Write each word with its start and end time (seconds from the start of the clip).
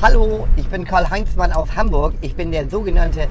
Hallo, 0.00 0.46
ich 0.54 0.68
bin 0.68 0.84
Karl 0.84 1.10
Heinzmann 1.10 1.50
aus 1.50 1.74
Hamburg. 1.74 2.14
Ich 2.20 2.36
bin 2.36 2.52
der 2.52 2.70
sogenannte 2.70 3.26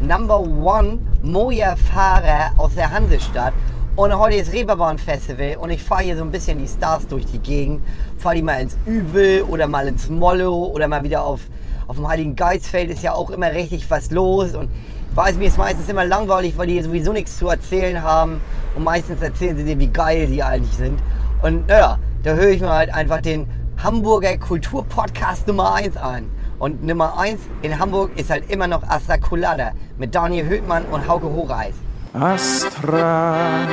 Number 0.00 0.40
One 0.40 1.00
Moja-Fahrer 1.22 2.52
aus 2.56 2.74
der 2.74 2.90
Hansestadt. 2.90 3.52
Und 3.94 4.18
heute 4.18 4.36
ist 4.36 4.50
Reeperbahn 4.54 4.96
Festival 4.96 5.58
und 5.60 5.68
ich 5.68 5.82
fahre 5.82 6.04
hier 6.04 6.16
so 6.16 6.24
ein 6.24 6.30
bisschen 6.30 6.60
die 6.60 6.66
Stars 6.66 7.06
durch 7.08 7.26
die 7.26 7.40
Gegend. 7.40 7.82
Fahre 8.16 8.36
die 8.36 8.42
mal 8.42 8.62
ins 8.62 8.78
Übel 8.86 9.42
oder 9.42 9.66
mal 9.66 9.86
ins 9.86 10.08
Mollo 10.08 10.68
oder 10.68 10.88
mal 10.88 11.02
wieder 11.02 11.22
auf, 11.22 11.40
auf 11.88 11.96
dem 11.96 12.08
Heiligen 12.08 12.34
Geistfeld. 12.34 12.88
Ist 12.88 13.02
ja 13.02 13.12
auch 13.12 13.28
immer 13.28 13.52
richtig 13.52 13.90
was 13.90 14.10
los. 14.10 14.54
Und 14.54 14.70
ich 15.10 15.16
weiß, 15.16 15.36
mir 15.36 15.48
ist 15.48 15.58
meistens 15.58 15.90
immer 15.90 16.06
langweilig, 16.06 16.56
weil 16.56 16.68
die 16.68 16.80
sowieso 16.80 17.12
nichts 17.12 17.36
zu 17.36 17.48
erzählen 17.48 18.02
haben. 18.02 18.40
Und 18.74 18.82
meistens 18.82 19.20
erzählen 19.20 19.58
sie 19.58 19.64
dir, 19.64 19.78
wie 19.78 19.88
geil 19.88 20.26
sie 20.26 20.42
eigentlich 20.42 20.74
sind. 20.74 20.98
Und 21.42 21.68
naja, 21.68 21.98
da 22.22 22.32
höre 22.32 22.48
ich 22.48 22.62
mir 22.62 22.70
halt 22.70 22.94
einfach 22.94 23.20
den 23.20 23.46
Hamburger 23.82 24.36
Kulturpodcast 24.38 25.46
Nummer 25.46 25.74
1 25.74 25.96
an. 25.96 26.28
Und 26.58 26.82
Nummer 26.82 27.16
1 27.16 27.40
in 27.62 27.78
Hamburg 27.78 28.10
ist 28.18 28.28
halt 28.28 28.50
immer 28.50 28.66
noch 28.66 28.82
Astra 28.82 29.18
Colada 29.18 29.70
mit 29.98 30.12
Daniel 30.14 30.46
Höhtmann 30.46 30.84
und 30.86 31.06
Hauke 31.06 31.32
Horeis. 31.32 31.74
Astra, 32.12 33.68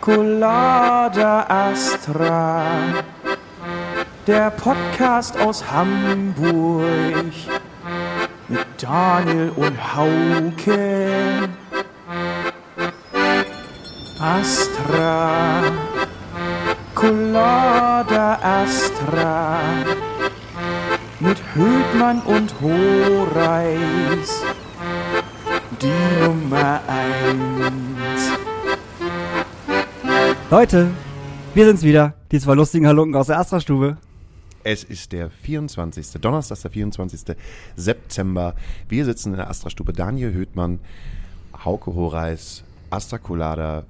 Colada 0.00 1.46
Astra, 1.48 2.64
der 4.26 4.50
Podcast 4.50 5.38
aus 5.38 5.62
Hamburg 5.70 6.84
mit 8.48 8.66
Daniel 8.78 9.52
und 9.54 9.94
Hauke. 9.94 11.48
Astra, 14.18 15.62
Colada 17.02 18.38
Astra, 18.62 19.58
mit 21.18 21.36
Höhtmann 21.52 22.22
und 22.22 22.54
Horeis 22.60 24.44
die 25.80 26.22
Nummer 26.22 26.80
eins. 26.86 28.38
Leute, 30.48 30.92
wir 31.54 31.66
sind's 31.66 31.82
wieder. 31.82 32.14
Die 32.30 32.38
zwei 32.38 32.54
lustigen 32.54 32.86
Halunken 32.86 33.16
aus 33.16 33.26
der 33.26 33.40
Astra-Stube. 33.40 33.96
Es 34.62 34.84
ist 34.84 35.10
der 35.10 35.28
24. 35.28 36.20
Donnerstag, 36.20 36.60
der 36.62 36.70
24. 36.70 37.36
September. 37.74 38.54
Wir 38.88 39.04
sitzen 39.06 39.32
in 39.32 39.38
der 39.38 39.50
Astra-Stube. 39.50 39.92
Daniel 39.92 40.32
Höhtmann, 40.32 40.78
Hauke 41.64 41.96
Horeis, 41.96 42.62
Astra 42.90 43.18
Colada. 43.18 43.82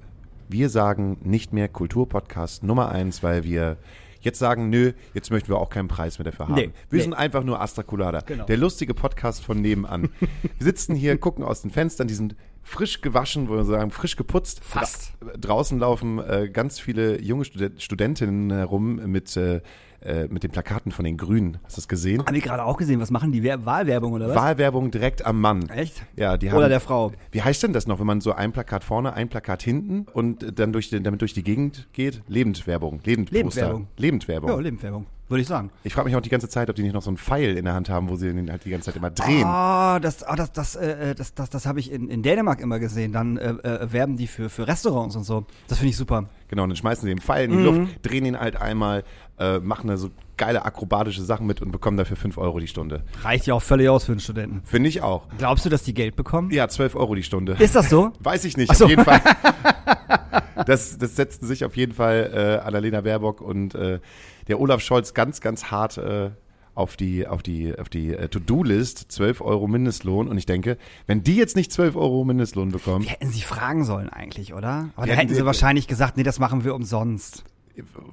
Wir 0.53 0.69
sagen 0.69 1.17
nicht 1.23 1.51
mehr 1.51 1.67
Kulturpodcast 1.67 2.61
Nummer 2.61 2.89
eins, 2.89 3.23
weil 3.23 3.43
wir 3.43 3.77
jetzt 4.21 4.37
sagen, 4.37 4.69
nö, 4.69 4.91
jetzt 5.15 5.31
möchten 5.31 5.49
wir 5.49 5.57
auch 5.57 5.71
keinen 5.71 5.87
Preis 5.87 6.19
mehr 6.19 6.25
dafür 6.25 6.47
haben. 6.47 6.53
Nee, 6.53 6.69
wir 6.91 6.97
nee. 6.97 7.01
sind 7.01 7.15
einfach 7.15 7.43
nur 7.43 7.59
Astra 7.59 7.81
Colada. 7.81 8.19
Genau. 8.19 8.45
Der 8.45 8.57
lustige 8.57 8.93
Podcast 8.93 9.43
von 9.43 9.59
nebenan. 9.59 10.09
wir 10.19 10.29
sitzen 10.59 10.93
hier, 10.93 11.17
gucken 11.17 11.43
aus 11.43 11.63
den 11.63 11.71
Fenstern, 11.71 12.07
die 12.07 12.13
sind 12.13 12.35
frisch 12.61 13.01
gewaschen, 13.01 13.47
wollen 13.47 13.61
wir 13.61 13.65
sagen, 13.65 13.89
frisch 13.89 14.15
geputzt. 14.15 14.63
Fast. 14.63 15.13
Dra 15.21 15.37
draußen 15.37 15.79
laufen 15.79 16.19
äh, 16.19 16.47
ganz 16.53 16.79
viele 16.79 17.19
junge 17.19 17.45
Stud 17.45 17.81
Studentinnen 17.81 18.51
herum 18.51 18.97
mit, 19.07 19.35
äh, 19.35 19.61
äh, 20.05 20.27
mit 20.27 20.43
den 20.43 20.51
Plakaten 20.51 20.91
von 20.91 21.05
den 21.05 21.17
Grünen. 21.17 21.57
Hast 21.63 21.77
du 21.77 21.81
das 21.81 21.87
gesehen? 21.87 22.25
Haben 22.25 22.33
wir 22.33 22.41
gerade 22.41 22.63
auch 22.63 22.77
gesehen, 22.77 22.99
was 22.99 23.11
machen 23.11 23.31
die? 23.31 23.43
Wer 23.43 23.65
Wahlwerbung 23.65 24.13
oder 24.13 24.29
was? 24.29 24.35
Wahlwerbung 24.35 24.91
direkt 24.91 25.25
am 25.25 25.39
Mann. 25.39 25.69
Echt? 25.69 26.03
Ja, 26.15 26.37
die 26.37 26.49
haben, 26.51 26.57
Oder 26.57 26.69
der 26.69 26.79
Frau. 26.79 27.11
Wie 27.31 27.41
heißt 27.41 27.63
denn 27.63 27.73
das 27.73 27.87
noch, 27.87 27.99
wenn 27.99 28.07
man 28.07 28.21
so 28.21 28.33
ein 28.33 28.51
Plakat 28.51 28.83
vorne, 28.83 29.13
ein 29.13 29.29
Plakat 29.29 29.63
hinten 29.63 30.05
und 30.13 30.59
dann 30.59 30.73
durch 30.73 30.89
den, 30.89 31.03
damit 31.03 31.21
durch 31.21 31.33
die 31.33 31.43
Gegend 31.43 31.87
geht? 31.93 32.21
Lebendwerbung. 32.27 32.99
Lebendposter. 33.03 33.41
Lebendwerbung. 33.41 33.87
Lebendwerbung. 33.97 34.49
Ja, 34.49 34.59
Lebenswerbung, 34.59 35.05
würde 35.29 35.41
ich 35.41 35.47
sagen. 35.47 35.71
Ich 35.83 35.93
frage 35.93 36.07
mich 36.07 36.15
auch 36.15 36.21
die 36.21 36.29
ganze 36.29 36.49
Zeit, 36.49 36.69
ob 36.69 36.75
die 36.75 36.83
nicht 36.83 36.93
noch 36.93 37.01
so 37.01 37.09
einen 37.09 37.17
Pfeil 37.17 37.57
in 37.57 37.65
der 37.65 37.73
Hand 37.73 37.89
haben, 37.89 38.09
wo 38.09 38.15
sie 38.15 38.31
den 38.31 38.51
halt 38.51 38.65
die 38.65 38.69
ganze 38.69 38.85
Zeit 38.87 38.95
immer 38.97 39.09
drehen. 39.09 39.45
Ah, 39.45 39.99
das, 39.99 40.21
ah, 40.23 40.35
das, 40.35 40.51
das, 40.51 40.75
äh, 40.75 41.15
das, 41.15 41.33
das, 41.33 41.49
das 41.49 41.65
habe 41.65 41.79
ich 41.79 41.91
in, 41.91 42.09
in 42.09 42.21
Dänemark 42.23 42.59
immer 42.61 42.79
gesehen. 42.79 43.13
Dann 43.13 43.37
äh, 43.37 43.49
äh, 43.51 43.91
werben 43.91 44.17
die 44.17 44.27
für, 44.27 44.49
für 44.49 44.67
Restaurants 44.67 45.15
und 45.15 45.23
so. 45.23 45.45
Das 45.69 45.79
finde 45.79 45.89
ich 45.91 45.97
super. 45.97 46.25
Genau, 46.49 46.63
und 46.63 46.69
dann 46.69 46.75
schmeißen 46.75 47.03
sie 47.03 47.09
den 47.09 47.19
Pfeil 47.21 47.45
in 47.45 47.51
die 47.51 47.57
Mhm. 47.57 47.63
Luft, 47.63 47.81
drehen 48.05 48.25
ihn 48.25 48.39
halt 48.39 48.57
einmal, 48.61 49.03
äh, 49.39 49.59
machen 49.59 49.87
da 49.87 49.97
so 49.97 50.09
geile 50.37 50.65
akrobatische 50.65 51.23
Sachen 51.23 51.47
mit 51.47 51.61
und 51.61 51.71
bekommen 51.71 51.95
dafür 51.97 52.17
5 52.17 52.37
Euro 52.37 52.59
die 52.59 52.67
Stunde. 52.67 53.03
Reicht 53.23 53.45
ja 53.47 53.53
auch 53.53 53.61
völlig 53.61 53.87
aus 53.89 54.03
für 54.05 54.11
einen 54.11 54.19
Studenten. 54.19 54.61
Finde 54.65 54.89
ich 54.89 55.01
auch. 55.01 55.27
Glaubst 55.37 55.65
du, 55.65 55.69
dass 55.69 55.83
die 55.83 55.93
Geld 55.93 56.15
bekommen? 56.15 56.51
Ja, 56.51 56.67
12 56.67 56.95
Euro 56.95 57.15
die 57.15 57.23
Stunde. 57.23 57.55
Ist 57.59 57.75
das 57.75 57.89
so? 57.89 58.11
Weiß 58.19 58.43
ich 58.45 58.57
nicht, 58.57 58.69
Ach 58.71 58.75
so. 58.75 58.85
auf 58.85 58.89
jeden 58.89 59.03
Fall. 59.05 59.21
Das, 60.65 60.97
das 60.97 61.15
setzten 61.15 61.45
sich 61.47 61.65
auf 61.65 61.75
jeden 61.75 61.93
Fall 61.93 62.31
äh, 62.61 62.65
Annalena 62.65 63.01
Baerbock 63.01 63.41
und 63.41 63.75
äh, 63.75 63.99
der 64.47 64.59
Olaf 64.59 64.81
Scholz 64.81 65.13
ganz, 65.13 65.41
ganz 65.41 65.65
hart 65.65 65.97
äh, 65.97 66.31
auf 66.75 66.95
die, 66.97 67.27
auf 67.27 67.43
die, 67.43 67.77
auf 67.77 67.87
die 67.89 68.13
äh, 68.13 68.27
To-Do-List, 68.29 69.11
12 69.11 69.41
Euro 69.41 69.67
Mindestlohn. 69.67 70.27
Und 70.27 70.37
ich 70.37 70.45
denke, 70.47 70.77
wenn 71.05 71.23
die 71.23 71.35
jetzt 71.35 71.55
nicht 71.55 71.71
12 71.71 71.95
Euro 71.95 72.23
Mindestlohn 72.25 72.71
bekommen, 72.71 73.03
Die 73.03 73.09
hätten 73.11 73.29
sie 73.29 73.41
fragen 73.41 73.83
sollen 73.85 74.09
eigentlich, 74.09 74.53
oder? 74.53 74.89
Aber 74.95 75.05
Die 75.05 75.11
da 75.11 75.17
hätten 75.17 75.29
sie 75.29 75.35
sie- 75.35 75.45
wahrscheinlich 75.45 75.87
gesagt, 75.87 76.17
nee, 76.17 76.23
das 76.23 76.39
machen 76.39 76.63
wir 76.63 76.73
umsonst. 76.73 77.43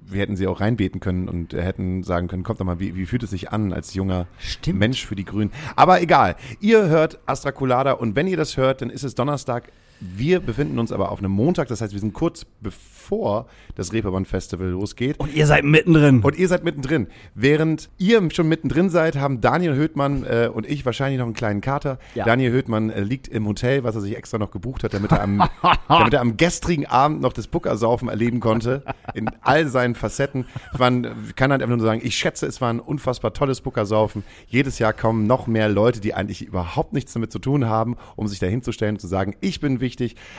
wir 0.07 0.21
hätten 0.21 0.37
sie 0.37 0.47
auch 0.47 0.61
reinbeten 0.61 1.01
können 1.01 1.29
und 1.29 1.53
hätten 1.55 2.03
sagen 2.03 2.29
können, 2.29 2.43
kommt 2.45 2.61
doch 2.61 2.65
mal, 2.67 2.81
wie, 2.81 2.95
wie 2.97 3.05
fühlt 3.07 3.23
es 3.23 3.31
sich 3.31 3.51
an 3.53 3.73
als 3.73 3.93
junger 3.95 4.27
Stimmt. 4.39 4.79
Mensch 4.79 5.05
für 5.07 5.17
die 5.17 5.25
Grünen. 5.25 5.51
Aber 5.77 6.01
egal, 6.03 6.37
ihr 6.61 6.87
hört 6.89 7.19
Astra 7.27 7.53
Colada 7.53 7.93
und 7.93 8.15
wenn 8.17 8.27
ihr 8.27 8.37
das 8.39 8.57
hört, 8.57 8.81
dann 8.83 8.89
ist 8.91 9.05
es 9.05 9.15
Donnerstag. 9.15 9.71
Wir 10.01 10.41
befinden 10.41 10.79
uns 10.79 10.93
aber 10.93 11.13
auf 11.13 11.19
einem 11.19 11.31
Montag, 11.31 11.69
das 11.69 11.83
heißt, 11.83 11.93
wir 11.93 12.01
sind 12.01 12.15
kurz 12.15 12.47
bevor 12.61 13.47
das 13.75 13.93
Reeperbahn 13.93 14.25
Festival 14.25 14.69
losgeht. 14.69 15.21
Und 15.21 15.35
ihr 15.35 15.47
seid 15.47 15.65
mittendrin. 15.65 16.21
Und 16.21 16.39
ihr 16.39 16.49
seid 16.49 16.65
mittendrin. 16.65 17.09
Während 17.35 17.91
ihr 17.99 18.27
schon 18.33 18.49
mittendrin 18.49 18.89
seid, 18.89 19.17
haben 19.17 19.43
Daniel 19.43 19.75
Höhtmann 19.75 20.25
äh, 20.25 20.49
und 20.53 20.67
ich 20.67 20.87
wahrscheinlich 20.87 21.19
noch 21.19 21.27
einen 21.27 21.35
kleinen 21.35 21.61
Kater. 21.61 21.99
Ja. 22.15 22.25
Daniel 22.25 22.51
Höhtmann 22.51 22.89
äh, 22.89 23.01
liegt 23.01 23.29
im 23.29 23.47
Hotel, 23.47 23.85
was 23.85 23.95
er 23.95 24.01
sich 24.01 24.17
extra 24.17 24.39
noch 24.39 24.51
gebucht 24.51 24.85
hat, 24.85 24.95
damit 24.95 25.13
er 25.13 25.23
am, 25.23 25.43
damit 25.89 26.15
er 26.15 26.23
am 26.23 26.39
gestrigen 26.39 26.87
Abend 26.87 27.21
noch 27.21 27.35
das 27.35 27.47
Puckersaufen 27.47 28.09
erleben 28.09 28.41
konnte. 28.41 28.83
In 29.13 29.31
all 29.43 29.69
seinen 29.69 29.95
Facetten. 29.95 30.47
Man 30.79 31.35
kann 31.37 31.53
halt 31.53 31.63
einfach 31.63 31.77
nur 31.77 31.85
sagen, 31.85 32.01
ich 32.03 32.17
schätze, 32.17 32.47
es 32.47 32.63
war 32.63 32.73
ein 32.73 32.81
unfassbar 32.81 33.35
tolles 33.35 33.61
Puckersaufen. 33.61 34.25
Jedes 34.47 34.79
Jahr 34.79 34.95
kommen 34.95 35.27
noch 35.27 35.47
mehr 35.47 35.69
Leute, 35.69 36.01
die 36.01 36.15
eigentlich 36.15 36.43
überhaupt 36.43 36.95
nichts 36.95 37.13
damit 37.13 37.33
zu 37.33 37.39
tun 37.39 37.67
haben, 37.67 37.97
um 38.17 38.29
sich 38.29 38.39
da 38.39 38.47
hinzustellen 38.47 38.95
und 38.95 39.01
zu 39.01 39.07
sagen, 39.07 39.37
ich 39.41 39.61
bin 39.61 39.81
wichtig. 39.81 39.90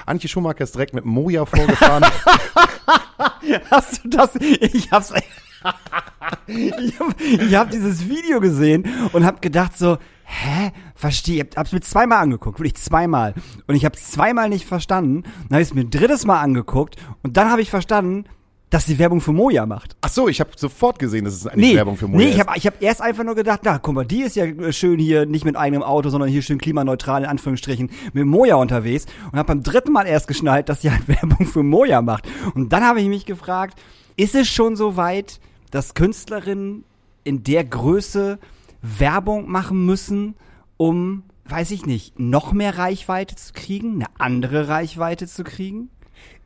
Antje 0.05 0.27
Schumacher 0.27 0.61
ist 0.61 0.75
direkt 0.75 0.93
mit 0.93 1.05
Moja 1.05 1.45
vorgefahren. 1.45 2.05
Hast 3.71 4.03
du 4.03 4.09
das? 4.09 4.35
Ich 4.35 4.91
hab's. 4.91 5.13
ich 6.47 6.99
hab, 6.99 7.21
ich 7.21 7.55
hab 7.55 7.71
dieses 7.71 8.07
Video 8.09 8.39
gesehen 8.39 8.87
und 9.13 9.25
hab 9.25 9.41
gedacht 9.41 9.77
so, 9.77 9.97
hä? 10.23 10.71
Verstehe. 10.95 11.47
Ich 11.49 11.57
hab's 11.57 11.71
mir 11.71 11.81
zweimal 11.81 12.19
angeguckt, 12.19 12.59
wirklich 12.59 12.75
zweimal. 12.75 13.33
Und 13.67 13.75
ich 13.75 13.85
hab's 13.85 14.11
zweimal 14.11 14.49
nicht 14.49 14.65
verstanden. 14.65 15.23
Dann 15.23 15.55
habe 15.55 15.61
ich 15.61 15.69
es 15.69 15.73
mir 15.73 15.81
ein 15.81 15.89
drittes 15.89 16.25
Mal 16.25 16.41
angeguckt 16.41 16.95
und 17.23 17.37
dann 17.37 17.49
habe 17.49 17.61
ich 17.61 17.69
verstanden, 17.69 18.25
dass 18.71 18.85
sie 18.85 18.97
Werbung 18.97 19.19
für 19.19 19.33
Moja 19.33 19.65
macht. 19.65 19.97
Ach 19.99 20.09
so, 20.09 20.29
ich 20.29 20.39
habe 20.39 20.51
sofort 20.55 20.97
gesehen, 20.97 21.25
dass 21.25 21.35
es 21.35 21.45
eigentlich 21.45 21.71
Nee, 21.71 21.75
Werbung 21.75 21.97
für 21.97 22.07
Moja 22.07 22.17
nee, 22.19 22.31
ich 22.31 22.37
ist. 22.37 22.47
habe 22.47 22.57
ich 22.57 22.65
hab 22.65 22.81
erst 22.81 23.01
einfach 23.01 23.25
nur 23.25 23.35
gedacht, 23.35 23.59
na, 23.63 23.77
guck 23.77 23.93
mal, 23.93 24.05
die 24.05 24.21
ist 24.21 24.37
ja 24.37 24.45
äh, 24.45 24.71
schön 24.71 24.97
hier, 24.97 25.25
nicht 25.25 25.43
mit 25.43 25.57
eigenem 25.57 25.83
Auto, 25.83 26.09
sondern 26.09 26.29
hier 26.29 26.41
schön 26.41 26.57
klimaneutral, 26.57 27.23
in 27.23 27.29
Anführungsstrichen, 27.29 27.91
mit 28.13 28.25
Moja 28.25 28.55
unterwegs. 28.55 29.07
Und 29.31 29.37
habe 29.37 29.47
beim 29.47 29.61
dritten 29.61 29.91
Mal 29.91 30.07
erst 30.07 30.29
geschnallt, 30.29 30.69
dass 30.69 30.81
sie 30.81 30.89
halt 30.89 31.05
Werbung 31.07 31.45
für 31.45 31.63
Moja 31.63 32.01
macht. 32.01 32.23
Und 32.55 32.71
dann 32.71 32.83
habe 32.83 33.01
ich 33.01 33.09
mich 33.09 33.25
gefragt, 33.25 33.77
ist 34.15 34.35
es 34.35 34.47
schon 34.47 34.77
so 34.77 34.95
weit, 34.95 35.41
dass 35.69 35.93
Künstlerinnen 35.93 36.85
in 37.25 37.43
der 37.43 37.65
Größe 37.65 38.39
Werbung 38.81 39.51
machen 39.51 39.85
müssen, 39.85 40.35
um, 40.77 41.23
weiß 41.43 41.71
ich 41.71 41.85
nicht, 41.85 42.19
noch 42.19 42.53
mehr 42.53 42.77
Reichweite 42.77 43.35
zu 43.35 43.51
kriegen, 43.51 43.95
eine 43.95 44.05
andere 44.17 44.69
Reichweite 44.69 45.27
zu 45.27 45.43
kriegen? 45.43 45.89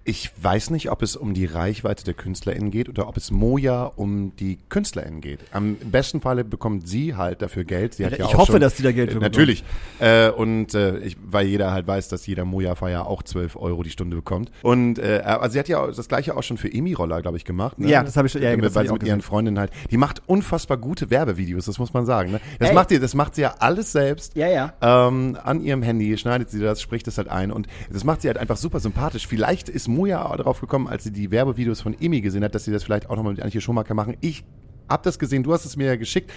Ich 0.08 0.30
weiß 0.40 0.70
nicht, 0.70 0.92
ob 0.92 1.02
es 1.02 1.16
um 1.16 1.34
die 1.34 1.46
Reichweite 1.48 2.04
der 2.04 2.14
KünstlerInnen 2.14 2.70
geht 2.70 2.90
oder 2.90 3.08
ob 3.08 3.18
es 3.18 3.32
Moja 3.32 3.86
um 3.96 4.36
die 4.36 4.60
KünstlerInnen 4.70 5.20
geht. 5.20 5.40
Am 5.52 5.78
besten 5.78 6.22
Falle 6.22 6.44
bekommt 6.44 6.88
sie 6.88 7.16
halt 7.16 7.42
dafür 7.42 7.64
Geld. 7.64 7.96
Sie 7.96 8.06
hat 8.06 8.14
Ich 8.14 8.20
ja 8.20 8.26
auch 8.26 8.36
hoffe, 8.36 8.52
schon, 8.52 8.62
dass 8.62 8.78
sie 8.78 8.84
da 8.84 8.92
Geld 8.92 9.12
für 9.12 9.18
äh, 9.18 9.22
Natürlich. 9.22 9.64
Äh, 10.00 10.30
und 10.30 10.76
äh, 10.76 11.00
ich, 11.00 11.18
weil 11.26 11.48
jeder 11.48 11.72
halt 11.72 11.88
weiß, 11.88 12.08
dass 12.10 12.28
jeder 12.28 12.46
Moja-Feier 12.46 13.08
auch 13.08 13.24
12 13.24 13.56
Euro 13.56 13.82
die 13.82 13.90
Stunde 13.90 14.16
bekommt. 14.16 14.52
Und 14.62 15.00
äh, 15.00 15.22
also 15.26 15.54
sie 15.54 15.58
hat 15.60 15.68
ja 15.70 15.88
das 15.88 16.08
gleiche 16.08 16.38
auch 16.38 16.44
schon 16.44 16.58
für 16.60 16.72
Emi-Roller, 16.72 17.24
glaube 17.24 17.38
ich, 17.38 17.44
gemacht. 17.44 17.80
Ne? 17.80 17.90
Ja, 17.90 18.04
das 18.04 18.16
habe 18.16 18.28
ich 18.28 18.32
schon- 18.34 18.44
ja, 18.44 18.50
Weil 18.52 18.60
ich 18.64 18.74
sie 18.74 18.80
mit 18.94 19.02
ihren 19.02 19.18
gesehen. 19.18 19.22
Freundinnen 19.22 19.58
halt, 19.58 19.72
die 19.90 19.98
macht 19.98 20.22
unfassbar 20.28 20.78
gute 20.78 21.10
Werbevideos, 21.10 21.66
das 21.66 21.80
muss 21.80 21.94
man 21.96 22.06
sagen. 22.06 22.30
Ne? 22.32 22.40
Das 22.60 22.70
Ey. 22.70 22.76
macht 22.76 22.90
sie, 22.90 23.00
das 23.00 23.16
macht 23.16 23.34
sie 23.34 23.42
ja 23.42 23.56
alles 23.58 23.92
selbst 23.92 24.36
Ja, 24.36 24.48
ja. 24.50 24.74
ähm, 24.84 25.36
an 25.44 25.62
ihrem 25.62 25.82
Handy, 25.82 26.16
schneidet 26.20 26.52
sie 26.52 26.60
das, 26.60 26.80
spricht 26.80 27.08
das 27.08 27.18
halt 27.18 27.28
ein 27.30 27.50
und 27.52 27.66
das 27.92 28.04
macht 28.04 28.22
sie 28.22 28.28
halt 28.28 28.38
einfach 28.38 28.58
super 28.58 28.80
sympathisch. 28.80 29.26
Vielleicht 29.26 29.68
ist 29.68 29.88
Moja 29.96 30.36
darauf 30.36 30.62
gekommen, 30.62 30.88
als 30.88 31.04
sie 31.04 31.12
die 31.12 31.32
Werbevideos 31.32 31.82
von 31.82 31.96
Emi 32.00 32.22
gesehen 32.22 32.44
hat, 32.44 32.56
dass 32.56 32.66
sie 32.66 32.72
das 32.72 32.84
vielleicht 32.84 33.10
auch 33.10 33.16
nochmal 33.16 33.34
mit 33.34 33.42
Antje 33.42 33.62
Schumacher 33.62 33.94
machen. 33.94 34.18
Ich 34.22 34.44
hab 34.88 35.04
das 35.04 35.18
gesehen, 35.18 35.44
du 35.44 35.54
hast 35.54 35.66
es 35.66 35.78
mir 35.78 35.88
ja 35.88 35.96
geschickt 35.96 36.32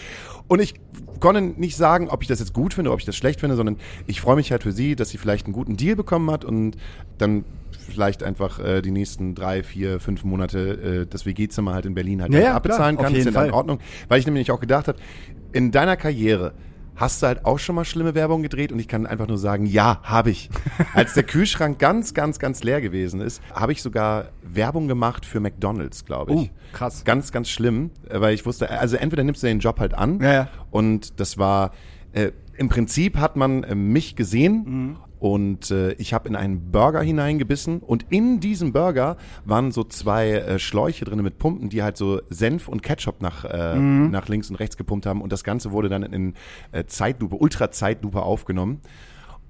und 0.46 0.60
ich 0.60 0.74
konnte 1.20 1.42
nicht 1.42 1.76
sagen, 1.76 2.08
ob 2.08 2.22
ich 2.22 2.28
das 2.28 2.38
jetzt 2.38 2.54
gut 2.54 2.74
finde, 2.74 2.92
ob 2.92 2.98
ich 2.98 3.04
das 3.04 3.16
schlecht 3.16 3.40
finde, 3.40 3.56
sondern 3.56 3.76
ich 4.06 4.20
freue 4.20 4.36
mich 4.36 4.50
halt 4.50 4.62
für 4.62 4.72
sie, 4.72 4.96
dass 4.96 5.10
sie 5.10 5.18
vielleicht 5.18 5.46
einen 5.46 5.52
guten 5.52 5.76
Deal 5.76 5.96
bekommen 5.96 6.30
hat 6.30 6.44
und 6.44 6.76
dann 7.18 7.44
vielleicht 7.70 8.22
einfach 8.22 8.58
äh, 8.58 8.82
die 8.82 8.90
nächsten 8.90 9.34
drei, 9.34 9.62
vier, 9.62 10.00
fünf 10.00 10.24
Monate 10.24 11.02
äh, 11.02 11.06
das 11.06 11.26
WG-Zimmer 11.26 11.74
halt 11.74 11.86
in 11.86 11.94
Berlin 11.94 12.22
halt 12.22 12.32
Ja, 12.32 12.40
ja, 12.40 12.54
abbezahlen 12.54 12.96
klar, 12.96 13.08
kann. 13.08 13.14
Ist 13.14 13.24
ja 13.24 13.30
jeden 13.30 13.34
dann 13.34 13.48
in. 13.48 13.54
Ordnung. 13.54 13.78
Weil 14.08 14.20
ich 14.20 14.26
nämlich 14.26 14.50
auch 14.50 14.60
gedacht 14.60 14.88
habe, 14.88 14.98
in 15.52 15.70
deiner 15.70 15.96
Karriere 15.96 16.52
hast 16.98 17.22
du 17.22 17.28
halt 17.28 17.46
auch 17.46 17.58
schon 17.58 17.76
mal 17.76 17.84
schlimme 17.84 18.14
Werbung 18.14 18.42
gedreht 18.42 18.72
und 18.72 18.78
ich 18.78 18.88
kann 18.88 19.06
einfach 19.06 19.28
nur 19.28 19.38
sagen, 19.38 19.64
ja, 19.64 20.00
habe 20.02 20.30
ich. 20.30 20.50
Als 20.94 21.14
der 21.14 21.22
Kühlschrank 21.22 21.78
ganz, 21.78 22.12
ganz, 22.12 22.38
ganz 22.38 22.62
leer 22.62 22.80
gewesen 22.80 23.20
ist, 23.20 23.40
habe 23.54 23.72
ich 23.72 23.80
sogar 23.80 24.28
Werbung 24.42 24.88
gemacht 24.88 25.24
für 25.24 25.40
McDonalds, 25.40 26.04
glaube 26.04 26.32
ich. 26.32 26.38
Uh, 26.38 26.48
krass. 26.72 27.04
Ganz, 27.04 27.32
ganz 27.32 27.48
schlimm, 27.48 27.90
weil 28.10 28.34
ich 28.34 28.44
wusste, 28.44 28.70
also 28.70 28.96
entweder 28.96 29.24
nimmst 29.24 29.42
du 29.42 29.46
den 29.46 29.60
Job 29.60 29.78
halt 29.78 29.94
an 29.94 30.20
Ja, 30.20 30.32
ja. 30.32 30.48
und 30.70 31.20
das 31.20 31.38
war, 31.38 31.72
äh, 32.12 32.32
im 32.56 32.68
Prinzip 32.68 33.16
hat 33.16 33.36
man 33.36 33.62
äh, 33.62 33.74
mich 33.74 34.16
gesehen 34.16 34.96
und 35.18 35.70
äh, 35.70 35.92
ich 35.92 36.14
habe 36.14 36.28
in 36.28 36.36
einen 36.36 36.70
Burger 36.70 37.00
hineingebissen 37.02 37.80
und 37.80 38.06
in 38.10 38.40
diesem 38.40 38.72
Burger 38.72 39.16
waren 39.44 39.72
so 39.72 39.84
zwei 39.84 40.30
äh, 40.32 40.58
Schläuche 40.58 41.04
drin 41.04 41.22
mit 41.22 41.38
Pumpen, 41.38 41.68
die 41.68 41.82
halt 41.82 41.96
so 41.96 42.20
Senf 42.30 42.68
und 42.68 42.82
Ketchup 42.82 43.20
nach, 43.20 43.44
äh, 43.44 43.78
nach 43.78 44.28
links 44.28 44.50
und 44.50 44.56
rechts 44.56 44.76
gepumpt 44.76 45.06
haben 45.06 45.20
und 45.22 45.32
das 45.32 45.44
Ganze 45.44 45.72
wurde 45.72 45.88
dann 45.88 46.02
in 46.02 46.34
äh, 46.72 46.84
Zeitlupe, 46.84 47.36
Ultra-Zeitlupe 47.36 48.22
aufgenommen. 48.22 48.80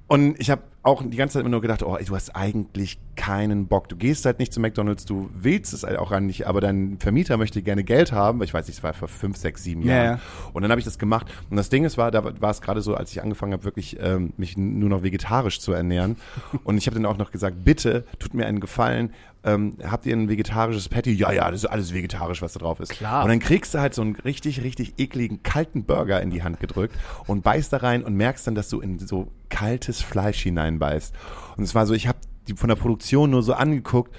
Und 0.06 0.41
ich 0.41 0.49
habe 0.50 0.62
auch 0.88 1.02
die 1.05 1.17
ganze 1.17 1.35
Zeit 1.35 1.40
immer 1.40 1.50
nur 1.50 1.61
gedacht, 1.61 1.82
oh, 1.82 1.96
du 2.05 2.14
hast 2.14 2.35
eigentlich 2.35 2.99
keinen 3.17 3.67
Bock. 3.67 3.88
Du 3.88 3.96
gehst 3.96 4.25
halt 4.25 4.38
nicht 4.38 4.52
zu 4.52 4.61
McDonalds, 4.61 5.05
du 5.05 5.29
willst 5.35 5.73
es 5.73 5.82
halt 5.82 5.99
auch 5.99 6.11
gar 6.11 6.20
nicht, 6.20 6.46
aber 6.46 6.61
dein 6.61 6.99
Vermieter 6.99 7.37
möchte 7.37 7.62
gerne 7.62 7.85
Geld 7.85 8.12
haben. 8.12 8.43
Ich 8.43 8.55
weiß 8.55 8.67
nicht, 8.67 8.79
es 8.79 8.82
war 8.82 8.94
vor 8.94 9.08
fünf, 9.08 9.37
sechs, 9.37 9.64
sieben 9.64 9.82
Ja, 9.82 9.94
Jahren. 9.94 10.17
ja. 10.17 10.20
Und 10.52 10.62
dann 10.62 10.70
habe 10.70 10.81
ich 10.81 10.85
das 10.85 10.99
gemacht. 10.99 11.26
Und 11.50 11.56
das 11.56 11.69
Ding 11.69 11.85
ist, 11.85 11.99
war, 11.99 12.11
da 12.11 12.25
war 12.40 12.50
es 12.50 12.61
gerade 12.61 12.81
so, 12.81 12.94
als 12.94 13.11
ich 13.12 13.23
angefangen 13.23 13.52
habe, 13.52 13.64
wirklich 13.64 13.99
ähm, 14.00 14.32
mich 14.37 14.56
nur 14.56 14.88
noch 14.88 15.02
vegetarisch 15.02 15.61
zu 15.61 15.73
ernähren. 15.73 16.17
Und 16.64 16.79
ich 16.79 16.87
habe 16.87 16.94
dann 16.94 17.06
auch 17.06 17.19
noch 17.19 17.31
gesagt, 17.31 17.64
bitte, 17.64 18.05
tut 18.19 18.34
mir 18.34 18.46
einen 18.46 18.61
Gefallen, 18.61 19.12
ähm, 19.49 19.77
habt 19.83 20.06
ihr 20.06 20.15
ein 20.15 20.29
vegetarisches 20.29 20.89
Patty? 20.89 21.12
Ja, 21.12 21.33
ja, 21.33 21.50
das 21.50 21.65
ist 21.65 21.71
alles 21.71 21.95
vegetarisch, 21.95 22.43
was 22.43 22.53
da 22.53 22.61
drauf 22.61 22.81
ist. 22.81 22.91
Klar. 22.91 23.25
Und 23.25 23.31
dann 23.31 23.39
kriegst 23.39 23.75
du 23.75 23.79
halt 23.79 23.95
so 23.95 24.03
einen 24.03 24.17
richtig, 24.17 24.62
richtig 24.62 24.95
ekligen, 24.99 25.43
kalten 25.43 25.85
Burger 25.85 26.21
in 26.21 26.31
die 26.31 26.43
Hand 26.43 26.61
gedrückt 26.61 26.97
und 27.27 27.43
beißt 27.43 27.73
da 27.73 27.79
rein 27.79 28.03
und 28.03 28.15
merkst 28.15 28.47
dann, 28.47 28.55
dass 28.55 28.69
du 28.69 28.81
in 28.81 28.99
so 28.99 29.31
kaltes 29.49 30.03
Fleisch 30.03 30.43
hineinbeißt. 30.43 31.15
Und 31.56 31.65
es 31.65 31.75
war 31.75 31.87
so, 31.87 31.95
ich 31.95 32.09
habe 32.09 32.19
die 32.47 32.55
von 32.55 32.69
der 32.69 32.77
Produktion 32.77 33.31
nur 33.31 33.43
so 33.43 33.55
angeguckt 33.55 34.15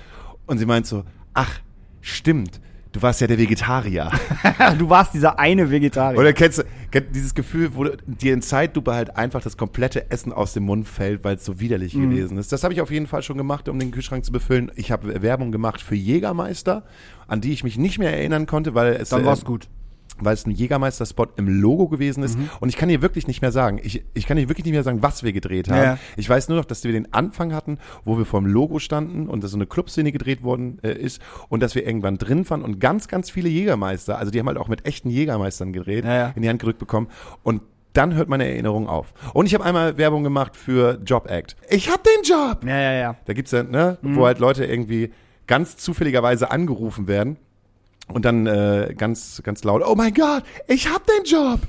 und 0.46 0.58
sie 0.58 0.66
meint 0.66 0.88
so, 0.88 1.04
ach, 1.34 1.60
stimmt, 2.02 2.60
du 2.92 3.02
warst 3.02 3.22
ja 3.22 3.28
der 3.28 3.38
Vegetarier. 3.38 4.12
du 4.78 4.90
warst 4.90 5.14
dieser 5.14 5.40
eine 5.40 5.70
Vegetarier. 5.70 6.20
Oder 6.20 6.34
kennst 6.34 6.60
du 6.60 6.64
kennt 6.92 7.16
dieses 7.16 7.36
Gefühl, 7.36 7.76
wo 7.76 7.86
dir 8.08 8.34
in 8.34 8.42
Zeitlupe 8.42 8.94
halt 8.94 9.16
einfach 9.16 9.42
das 9.42 9.58
komplette 9.58 10.10
Essen 10.12 10.34
aus 10.34 10.54
dem 10.54 10.64
Mund 10.64 10.88
fällt, 10.88 11.24
weil 11.24 11.36
es 11.36 11.46
so 11.46 11.60
widerlich 11.60 11.94
Mhm. 11.94 12.10
gewesen 12.10 12.38
ist. 12.38 12.52
Das 12.52 12.64
habe 12.64 12.74
ich 12.74 12.82
auf 12.82 12.92
jeden 12.92 13.08
Fall 13.08 13.22
schon 13.24 13.38
gemacht, 13.38 13.70
um 13.70 13.78
den 13.80 13.92
Kühlschrank 13.92 14.26
zu 14.26 14.32
befüllen. 14.32 14.72
Ich 14.76 14.92
habe 14.92 15.22
Werbung 15.22 15.52
gemacht 15.52 15.82
für 15.82 15.96
Jägermeister, 15.96 16.84
an 17.28 17.42
die 17.42 17.54
ich 17.54 17.64
mich 17.64 17.78
nicht 17.78 18.00
mehr 18.00 18.12
erinnern 18.16 18.46
konnte, 18.48 18.74
weil 18.74 18.94
es 18.94 19.10
Dann 19.10 19.22
äh, 19.22 19.26
war's 19.26 19.46
gut. 19.46 19.68
Weil 20.26 20.34
es 20.34 20.46
ein 20.46 20.52
Jägermeister-Spot 20.52 21.28
im 21.38 21.48
Logo 21.48 21.88
gewesen 21.88 22.24
ist. 22.24 22.38
Mhm. 22.38 22.50
Und 22.60 22.70
ich 22.70 22.78
kann 22.78 22.90
dir 22.90 23.02
wirklich 23.02 23.28
nicht 23.28 23.42
mehr 23.42 23.52
sagen, 23.52 23.80
ich, 23.82 24.04
ich 24.14 24.26
kann 24.26 24.38
dir 24.38 24.50
wirklich 24.50 24.66
nicht 24.66 24.74
mehr 24.74 24.84
sagen, 24.84 25.02
was 25.02 25.24
wir 25.24 25.34
gedreht 25.34 25.70
haben. 25.70 25.84
Ja. 25.84 25.98
Ich 26.18 26.30
weiß 26.30 26.50
nur 26.50 26.58
noch, 26.58 26.66
dass 26.66 26.84
wir 26.84 26.92
den 26.92 27.14
Anfang 27.14 27.54
hatten, 27.54 27.78
wo 28.06 28.18
wir 28.18 28.26
vorm 28.26 28.46
Logo 28.46 28.80
standen 28.80 29.28
und 29.28 29.44
dass 29.44 29.52
so 29.52 29.58
eine 29.58 29.66
Clubszene 29.68 30.12
gedreht 30.12 30.44
worden 30.44 30.80
äh, 30.84 30.92
ist 30.94 31.22
und 31.50 31.62
dass 31.62 31.76
wir 31.76 31.86
irgendwann 31.86 32.18
drin 32.18 32.50
waren 32.50 32.62
und 32.64 32.80
ganz, 32.80 33.08
ganz 33.08 33.30
viele 33.30 33.50
Jägermeister, 33.50 34.18
also 34.18 34.32
die 34.32 34.40
haben 34.40 34.48
halt 34.48 34.58
auch 34.58 34.68
mit 34.68 34.86
echten 34.86 35.10
Jägermeistern 35.10 35.74
gedreht, 35.74 36.06
Ja, 36.06 36.16
ja. 36.16 36.34
in 36.36 36.42
die 36.42 36.50
Hand 36.50 36.60
gerückt 36.60 36.80
bekommen 36.80 37.08
und 37.44 37.62
dann 37.94 38.14
hört 38.14 38.30
meine 38.30 38.48
Erinnerung 38.48 38.88
auf. 38.88 39.14
Und 39.34 39.48
ich 39.48 39.54
habe 39.56 39.66
einmal 39.66 39.98
Werbung 39.98 40.24
gemacht 40.24 40.56
für 40.56 41.00
Job 41.04 41.30
Act. 41.30 41.56
Ich 41.70 41.92
hab 41.92 42.04
den 42.04 42.24
Job! 42.24 42.64
Ja, 42.64 42.80
ja, 42.80 42.94
ja. 42.94 43.16
Da 43.26 43.34
gibt's 43.34 43.52
ja, 43.52 43.64
ne, 43.64 43.98
wo 44.02 44.26
halt 44.26 44.40
Leute 44.40 44.64
irgendwie 44.66 45.12
ganz 45.48 45.76
zufälligerweise 45.78 46.52
angerufen 46.52 47.08
werden 47.08 47.38
und 48.14 48.26
dann 48.26 48.48
äh, 48.48 48.94
ganz, 48.98 49.42
ganz 49.44 49.64
laut, 49.64 49.82
oh 49.86 49.96
mein 49.96 50.14
Gott, 50.14 50.44
ich 50.68 50.90
hab 50.90 51.06
den 51.06 51.24
Job! 51.26 51.60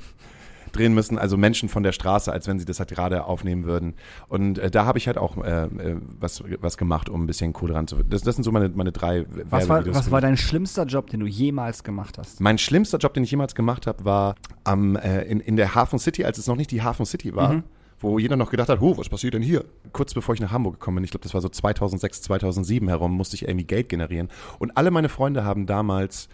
drehen 0.71 0.93
müssen, 0.93 1.17
also 1.17 1.37
Menschen 1.37 1.69
von 1.69 1.83
der 1.83 1.91
Straße, 1.91 2.31
als 2.31 2.47
wenn 2.47 2.59
sie 2.59 2.65
das 2.65 2.79
halt 2.79 2.89
gerade 2.89 3.25
aufnehmen 3.25 3.65
würden. 3.65 3.93
Und 4.27 4.57
äh, 4.57 4.71
da 4.71 4.85
habe 4.85 4.97
ich 4.97 5.07
halt 5.07 5.17
auch 5.17 5.37
äh, 5.37 5.65
äh, 5.65 5.97
was, 6.19 6.43
was 6.59 6.77
gemacht, 6.77 7.09
um 7.09 7.23
ein 7.23 7.27
bisschen 7.27 7.53
Kohle 7.53 7.73
ranzuführen. 7.73 8.09
Das, 8.09 8.21
das 8.21 8.35
sind 8.35 8.43
so 8.43 8.51
meine, 8.51 8.69
meine 8.69 8.91
drei 8.91 9.25
Was 9.49 9.69
war, 9.69 9.85
was 9.85 10.11
war 10.11 10.21
dein 10.21 10.37
schlimmster 10.37 10.85
Job, 10.85 11.09
den 11.09 11.19
du 11.19 11.25
jemals 11.25 11.83
gemacht 11.83 12.17
hast? 12.17 12.39
Mein 12.39 12.57
schlimmster 12.57 12.97
Job, 12.97 13.13
den 13.13 13.23
ich 13.23 13.31
jemals 13.31 13.55
gemacht 13.55 13.87
habe, 13.87 14.05
war 14.05 14.35
am, 14.63 14.95
äh, 14.95 15.23
in, 15.23 15.39
in 15.39 15.55
der 15.55 15.75
Hafen 15.75 15.99
City, 15.99 16.23
als 16.23 16.37
es 16.37 16.47
noch 16.47 16.55
nicht 16.55 16.71
die 16.71 16.81
Hafen 16.81 17.05
City 17.05 17.35
war. 17.35 17.53
Mhm. 17.53 17.63
Wo 18.01 18.17
jeder 18.17 18.35
noch 18.35 18.49
gedacht 18.49 18.69
hat, 18.69 18.81
oh, 18.81 18.97
was 18.97 19.09
passiert 19.09 19.35
denn 19.35 19.43
hier? 19.43 19.63
Kurz 19.93 20.13
bevor 20.13 20.33
ich 20.33 20.41
nach 20.41 20.51
Hamburg 20.51 20.75
gekommen 20.79 20.95
bin, 20.95 21.03
ich 21.03 21.11
glaube, 21.11 21.23
das 21.23 21.33
war 21.33 21.41
so 21.41 21.49
2006, 21.49 22.23
2007 22.23 22.87
herum, 22.87 23.11
musste 23.15 23.35
ich 23.35 23.47
irgendwie 23.47 23.65
Geld 23.65 23.89
generieren. 23.89 24.29
Und 24.59 24.75
alle 24.75 24.89
meine 24.91 25.07
Freunde 25.09 25.43
haben 25.43 25.67
damals, 25.67 26.27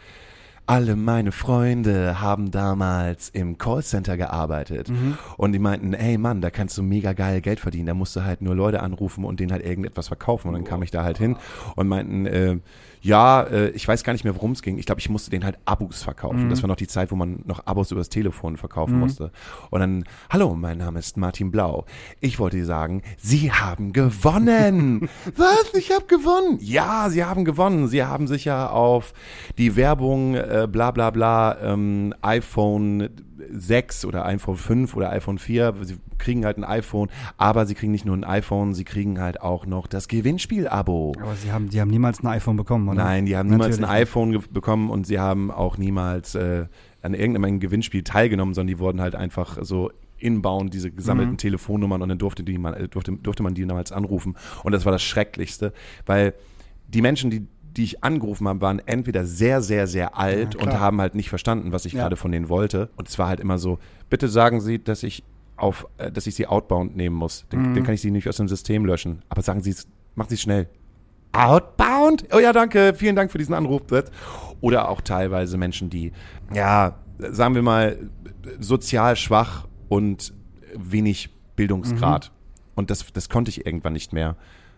alle 0.65 0.95
meine 0.95 1.31
Freunde 1.31 2.21
haben 2.21 2.51
damals 2.51 3.29
im 3.29 3.57
Callcenter 3.57 4.17
gearbeitet. 4.17 4.89
Und 5.37 5.51
die 5.53 5.59
meinten, 5.59 5.93
ey 5.93 6.17
Mann, 6.17 6.41
da 6.41 6.49
kannst 6.49 6.77
du 6.77 6.83
mega 6.83 7.13
geil 7.13 7.41
Geld 7.41 7.59
verdienen. 7.59 7.87
Da 7.87 7.93
musst 7.93 8.15
du 8.15 8.23
halt 8.23 8.41
nur 8.41 8.55
Leute 8.55 8.81
anrufen 8.81 9.23
und 9.25 9.39
denen 9.39 9.51
halt 9.51 9.65
irgendetwas 9.65 10.07
verkaufen. 10.07 10.47
Und 10.49 10.53
dann 10.55 10.63
kam 10.65 10.83
ich 10.83 10.91
da 10.91 11.03
halt 11.03 11.17
hin 11.17 11.37
und 11.75 11.87
meinten, 11.87 12.25
äh, 12.25 12.57
ja, 13.01 13.43
äh, 13.43 13.69
ich 13.69 13.87
weiß 13.87 14.03
gar 14.03 14.13
nicht 14.13 14.23
mehr, 14.23 14.35
worum 14.35 14.51
es 14.51 14.61
ging. 14.61 14.77
Ich 14.77 14.85
glaube, 14.85 14.99
ich 14.99 15.09
musste 15.09 15.29
denen 15.29 15.45
halt 15.45 15.57
Abos 15.65 16.03
verkaufen. 16.03 16.49
Das 16.49 16.61
war 16.63 16.67
noch 16.67 16.75
die 16.75 16.87
Zeit, 16.87 17.11
wo 17.11 17.15
man 17.15 17.39
noch 17.45 17.65
Abos 17.65 17.91
übers 17.91 18.09
Telefon 18.09 18.57
verkaufen 18.57 18.99
musste. 18.99 19.31
Und 19.69 19.79
dann, 19.79 20.03
hallo, 20.29 20.55
mein 20.55 20.77
Name 20.77 20.99
ist 20.99 21.17
Martin 21.17 21.51
Blau. 21.51 21.85
Ich 22.19 22.39
wollte 22.39 22.57
dir 22.57 22.65
sagen, 22.65 23.01
Sie 23.17 23.51
haben 23.51 23.93
gewonnen. 23.93 25.09
Was? 25.35 25.73
Ich 25.73 25.91
habe 25.91 26.05
gewonnen? 26.05 26.57
Ja, 26.61 27.09
Sie 27.09 27.23
haben 27.23 27.45
gewonnen. 27.45 27.87
Sie 27.87 28.03
haben 28.03 28.27
sich 28.27 28.45
ja 28.45 28.69
auf 28.69 29.13
die 29.57 29.75
Werbung, 29.75 30.35
äh, 30.35 30.67
bla 30.69 30.91
bla 30.91 31.09
bla, 31.11 31.57
ähm, 31.61 32.13
iPhone 32.21 33.09
6 33.51 34.05
oder 34.05 34.25
iPhone 34.25 34.57
5 34.57 34.95
oder 34.95 35.11
iPhone 35.11 35.37
4. 35.37 35.73
Sie 35.81 35.97
kriegen 36.17 36.45
halt 36.45 36.57
ein 36.57 36.63
iPhone, 36.63 37.09
aber 37.37 37.65
sie 37.65 37.75
kriegen 37.75 37.91
nicht 37.91 38.05
nur 38.05 38.15
ein 38.15 38.23
iPhone, 38.23 38.73
sie 38.73 38.83
kriegen 38.83 39.19
halt 39.19 39.41
auch 39.41 39.65
noch 39.65 39.87
das 39.87 40.07
Gewinnspiel-Abo. 40.07 41.13
Aber 41.21 41.35
sie 41.35 41.51
haben, 41.51 41.69
die 41.69 41.79
haben 41.81 41.89
niemals 41.89 42.23
ein 42.23 42.27
iPhone 42.27 42.57
bekommen, 42.57 42.87
oder? 42.89 43.03
Nein, 43.03 43.25
die 43.25 43.37
haben 43.37 43.49
niemals 43.49 43.77
ein 43.77 43.81
Natürlich 43.81 44.01
iPhone 44.01 44.43
bekommen 44.51 44.89
und 44.89 45.05
sie 45.07 45.19
haben 45.19 45.51
auch 45.51 45.77
niemals 45.77 46.35
äh, 46.35 46.65
an 47.01 47.13
irgendeinem 47.13 47.59
Gewinnspiel 47.59 48.03
teilgenommen, 48.03 48.53
sondern 48.53 48.75
die 48.75 48.79
wurden 48.79 49.01
halt 49.01 49.15
einfach 49.15 49.57
so 49.61 49.91
inbound 50.17 50.73
diese 50.73 50.91
gesammelten 50.91 51.33
Mhm. 51.33 51.37
Telefonnummern 51.37 52.01
und 52.01 52.09
dann 52.09 52.17
durfte, 52.17 52.43
die 52.43 52.57
man, 52.57 52.73
äh, 52.73 52.87
durfte, 52.87 53.11
durfte 53.13 53.43
man 53.43 53.53
die 53.53 53.65
damals 53.65 53.91
anrufen. 53.91 54.35
Und 54.63 54.71
das 54.71 54.85
war 54.85 54.91
das 54.91 55.03
Schrecklichste, 55.03 55.73
weil 56.05 56.33
die 56.87 57.01
Menschen, 57.01 57.29
die 57.29 57.45
die 57.77 57.83
ich 57.83 58.03
angerufen 58.03 58.47
habe, 58.47 58.59
waren 58.61 58.79
entweder 58.85 59.25
sehr, 59.25 59.61
sehr, 59.61 59.87
sehr 59.87 60.17
alt 60.17 60.55
Ja, 60.55 60.61
und 60.61 60.79
haben 60.79 60.99
halt 60.99 61.15
nicht 61.15 61.29
verstanden, 61.29 61.71
was 61.71 61.85
ich 61.85 61.93
Ja. 61.93 62.01
gerade 62.01 62.15
von 62.17 62.31
denen 62.31 62.49
wollte. 62.49 62.89
Und 62.97 63.07
es 63.07 63.17
war 63.17 63.27
halt 63.29 63.39
immer 63.39 63.57
so, 63.57 63.79
bitte 64.09 64.27
sagen 64.27 64.59
Sie, 64.59 64.83
dass 64.83 65.03
ich 65.03 65.23
auf, 65.55 65.87
äh, 65.97 66.11
dass 66.11 66.27
ich 66.27 66.35
sie 66.35 66.45
outbound 66.47 66.95
nehmen 66.95 67.15
muss. 67.15 67.45
Dann, 67.49 67.69
Mhm. 67.71 67.73
dann 67.75 67.83
kann 67.83 67.93
ich 67.95 68.01
sie 68.01 68.11
nicht 68.11 68.27
aus 68.27 68.37
dem 68.37 68.47
System 68.47 68.85
löschen. 68.85 69.21
Aber 69.29 69.41
sagen 69.41 69.61
Sie 69.61 69.71
es, 69.71 69.87
machen 70.15 70.29
Sie 70.29 70.35
es 70.35 70.41
schnell. 70.41 70.67
Outbound? 71.31 72.25
Oh 72.33 72.39
ja, 72.39 72.51
danke. 72.53 72.93
Vielen 72.95 73.15
Dank 73.15 73.31
für 73.31 73.37
diesen 73.37 73.53
Anruf. 73.53 73.81
Oder 74.61 74.89
auch 74.89 75.01
teilweise 75.01 75.57
Menschen, 75.57 75.89
die, 75.89 76.11
ja, 76.53 76.95
sagen 77.19 77.55
wir 77.55 77.61
mal, 77.61 77.97
sozial 78.59 79.15
schwach 79.15 79.67
und 79.89 80.33
wenig 80.75 81.29
Bildungsgrad. 81.55 82.31
Und 82.75 82.89
das, 82.91 83.05
das 83.13 83.29
konnte 83.29 83.49
ich 83.49 83.65
irgendwann 83.65 83.93
nicht 83.93 84.13
mehr. 84.13 84.35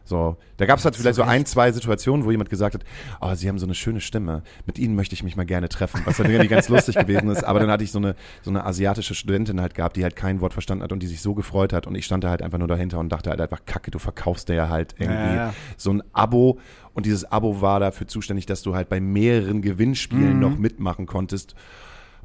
So, 0.10 0.38
da 0.58 0.66
gab 0.66 0.80
es 0.80 0.86
halt 0.86 0.96
vielleicht 0.96 1.18
so 1.18 1.22
ein, 1.22 1.46
zwei 1.46 1.72
Situationen, 1.72 2.26
wo 2.26 2.32
jemand 2.32 2.50
gesagt 2.50 2.74
hat, 2.74 2.84
oh, 3.22 3.32
Sie 3.36 3.48
haben 3.48 3.60
so 3.60 3.68
eine 3.68 3.76
schöne 3.76 4.02
Stimme, 4.02 4.42
mit 4.66 4.80
Ihnen 4.80 4.96
möchte 4.96 5.14
ich 5.14 5.22
mich 5.22 5.36
mal 5.36 5.46
gerne 5.46 5.70
treffen, 5.70 6.02
was 6.06 6.18
dann 6.18 6.26
irgendwie 6.32 6.48
ganz 6.48 6.68
lustig 6.70 6.96
gewesen 6.96 7.30
ist. 7.30 7.44
Aber 7.44 7.60
dann 7.60 7.70
hatte 7.70 7.84
ich 7.84 7.92
so 7.92 8.00
eine, 8.00 8.16
so 8.42 8.50
eine 8.50 8.66
asiatische 8.66 9.14
Studentin 9.14 9.62
halt 9.62 9.76
gehabt, 9.76 9.96
die 9.98 10.04
halt 10.04 10.16
kein 10.16 10.42
Wort 10.42 10.54
verstanden 10.54 10.84
hat 10.84 10.92
und 10.92 11.04
die 11.04 11.08
sich 11.08 11.22
so 11.22 11.36
gefreut 11.36 11.74
hat 11.74 11.86
und 11.86 11.94
ich 11.94 12.06
stand 12.06 12.24
da 12.24 12.32
halt 12.32 12.42
einfach 12.42 12.58
nur 12.58 12.68
dahinter 12.68 12.98
und 12.98 13.10
dachte 13.10 13.30
halt 13.30 13.40
einfach, 13.40 13.66
kacke, 13.68 13.92
du 13.92 14.00
verkaufst 14.00 14.50
dir 14.50 14.56
ja 14.56 14.70
halt 14.70 14.96
irgendwie 14.98 15.14
Ja, 15.20 15.36
ja. 15.36 15.54
so 15.78 15.92
ein 15.94 16.02
Abo 16.12 16.60
und 16.96 17.06
dieses 17.06 17.32
Abo 17.32 17.62
war 17.62 17.80
dafür 17.80 18.08
zuständig, 18.08 18.48
dass 18.48 18.64
du 18.64 18.74
halt 18.74 18.90
bei 18.90 19.00
mehreren 19.00 19.62
Gewinnspielen 19.62 20.34
Mhm. 20.34 20.40
noch 20.40 20.58
mitmachen 20.58 21.06
konntest. 21.06 21.54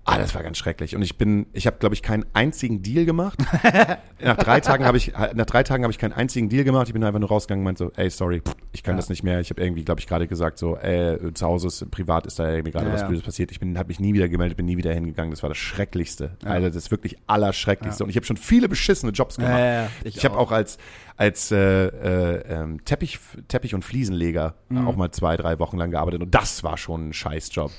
Ah, 0.07 0.19
das 0.19 0.35
war 0.35 0.43
ganz 0.43 0.59
schrecklich. 0.59 0.95
Und 0.95 1.01
ich 1.03 1.17
bin, 1.17 1.47
ich 1.55 1.67
habe, 1.67 1.79
glaube 1.79 1.95
ich, 1.95 2.03
keinen 2.03 2.27
einzigen 2.35 2.83
Deal 2.83 3.07
gemacht. 3.07 3.39
nach 4.23 4.37
drei 4.37 4.61
Tagen 4.61 4.85
habe 4.85 4.99
ich, 4.99 5.13
nach 5.35 5.47
drei 5.47 5.63
Tagen 5.63 5.83
habe 5.83 5.93
ich 5.93 5.99
keinen 5.99 6.13
einzigen 6.13 6.51
Deal 6.51 6.63
gemacht. 6.65 6.89
Ich 6.89 6.93
bin 6.93 7.03
einfach 7.03 7.21
nur 7.21 7.31
rausgegangen 7.31 7.63
und 7.63 7.65
meinte 7.65 7.85
so, 7.85 7.93
ey, 7.97 8.11
sorry, 8.11 8.43
ich 8.73 8.83
kann 8.83 8.95
Ja. 8.95 8.97
das 8.99 9.09
nicht 9.09 9.23
mehr. 9.23 9.41
Ich 9.41 9.49
habe 9.49 9.63
irgendwie, 9.63 9.83
glaube 9.83 10.01
ich, 10.01 10.07
gerade 10.07 10.27
gesagt 10.29 10.59
so, 10.59 10.77
äh, 10.77 11.33
zu 11.33 11.47
Hause 11.47 11.69
ist, 11.69 11.91
privat 11.91 12.27
ist 12.27 12.39
da 12.39 12.51
irgendwie 12.51 12.73
gerade 12.73 12.87
Ja, 12.89 12.93
was 12.93 13.01
ja. 13.01 13.07
Blödes 13.07 13.25
passiert. 13.25 13.51
Ich 13.51 13.61
bin, 13.61 13.79
habe 13.79 13.89
mich 13.89 13.99
nie 13.99 14.13
wieder 14.13 14.29
gemeldet, 14.29 14.59
bin 14.59 14.67
nie 14.67 14.77
wieder 14.77 14.93
hingegangen. 14.93 15.31
Das 15.31 15.43
war 15.43 15.49
das 15.49 15.57
Schrecklichste. 15.59 16.37
Also 16.45 16.69
das 16.69 16.91
wirklich 16.91 17.17
Allerschrecklichste. 17.27 18.05
Und 18.05 18.11
ich 18.11 18.17
habe 18.17 18.27
schon 18.27 18.37
viele 18.37 18.69
beschissene 18.69 19.13
Jobs 19.13 19.37
gemacht. 19.37 19.91
Ich, 20.05 20.19
Ich 20.19 20.25
habe 20.27 20.37
auch. 20.37 20.49
auch 20.49 20.53
als 20.53 20.77
als 21.17 21.53
äh, 21.53 21.87
äh, 21.87 22.43
ähm, 22.49 22.85
Teppich 22.85 23.21
Teppich 23.47 23.73
und 23.75 23.85
Fliesenleger 23.85 24.55
Mhm. 24.69 24.89
auch 24.89 24.97
mal 24.97 25.13
zwei 25.13 25.37
drei 25.37 25.61
Wochen 25.61 25.77
lang 25.79 25.93
gearbeitet 25.93 26.21
und 26.23 26.35
das 26.35 26.65
war 26.65 26.77
schon 26.77 27.11
ein 27.11 27.13
Scheißjob. 27.13 27.71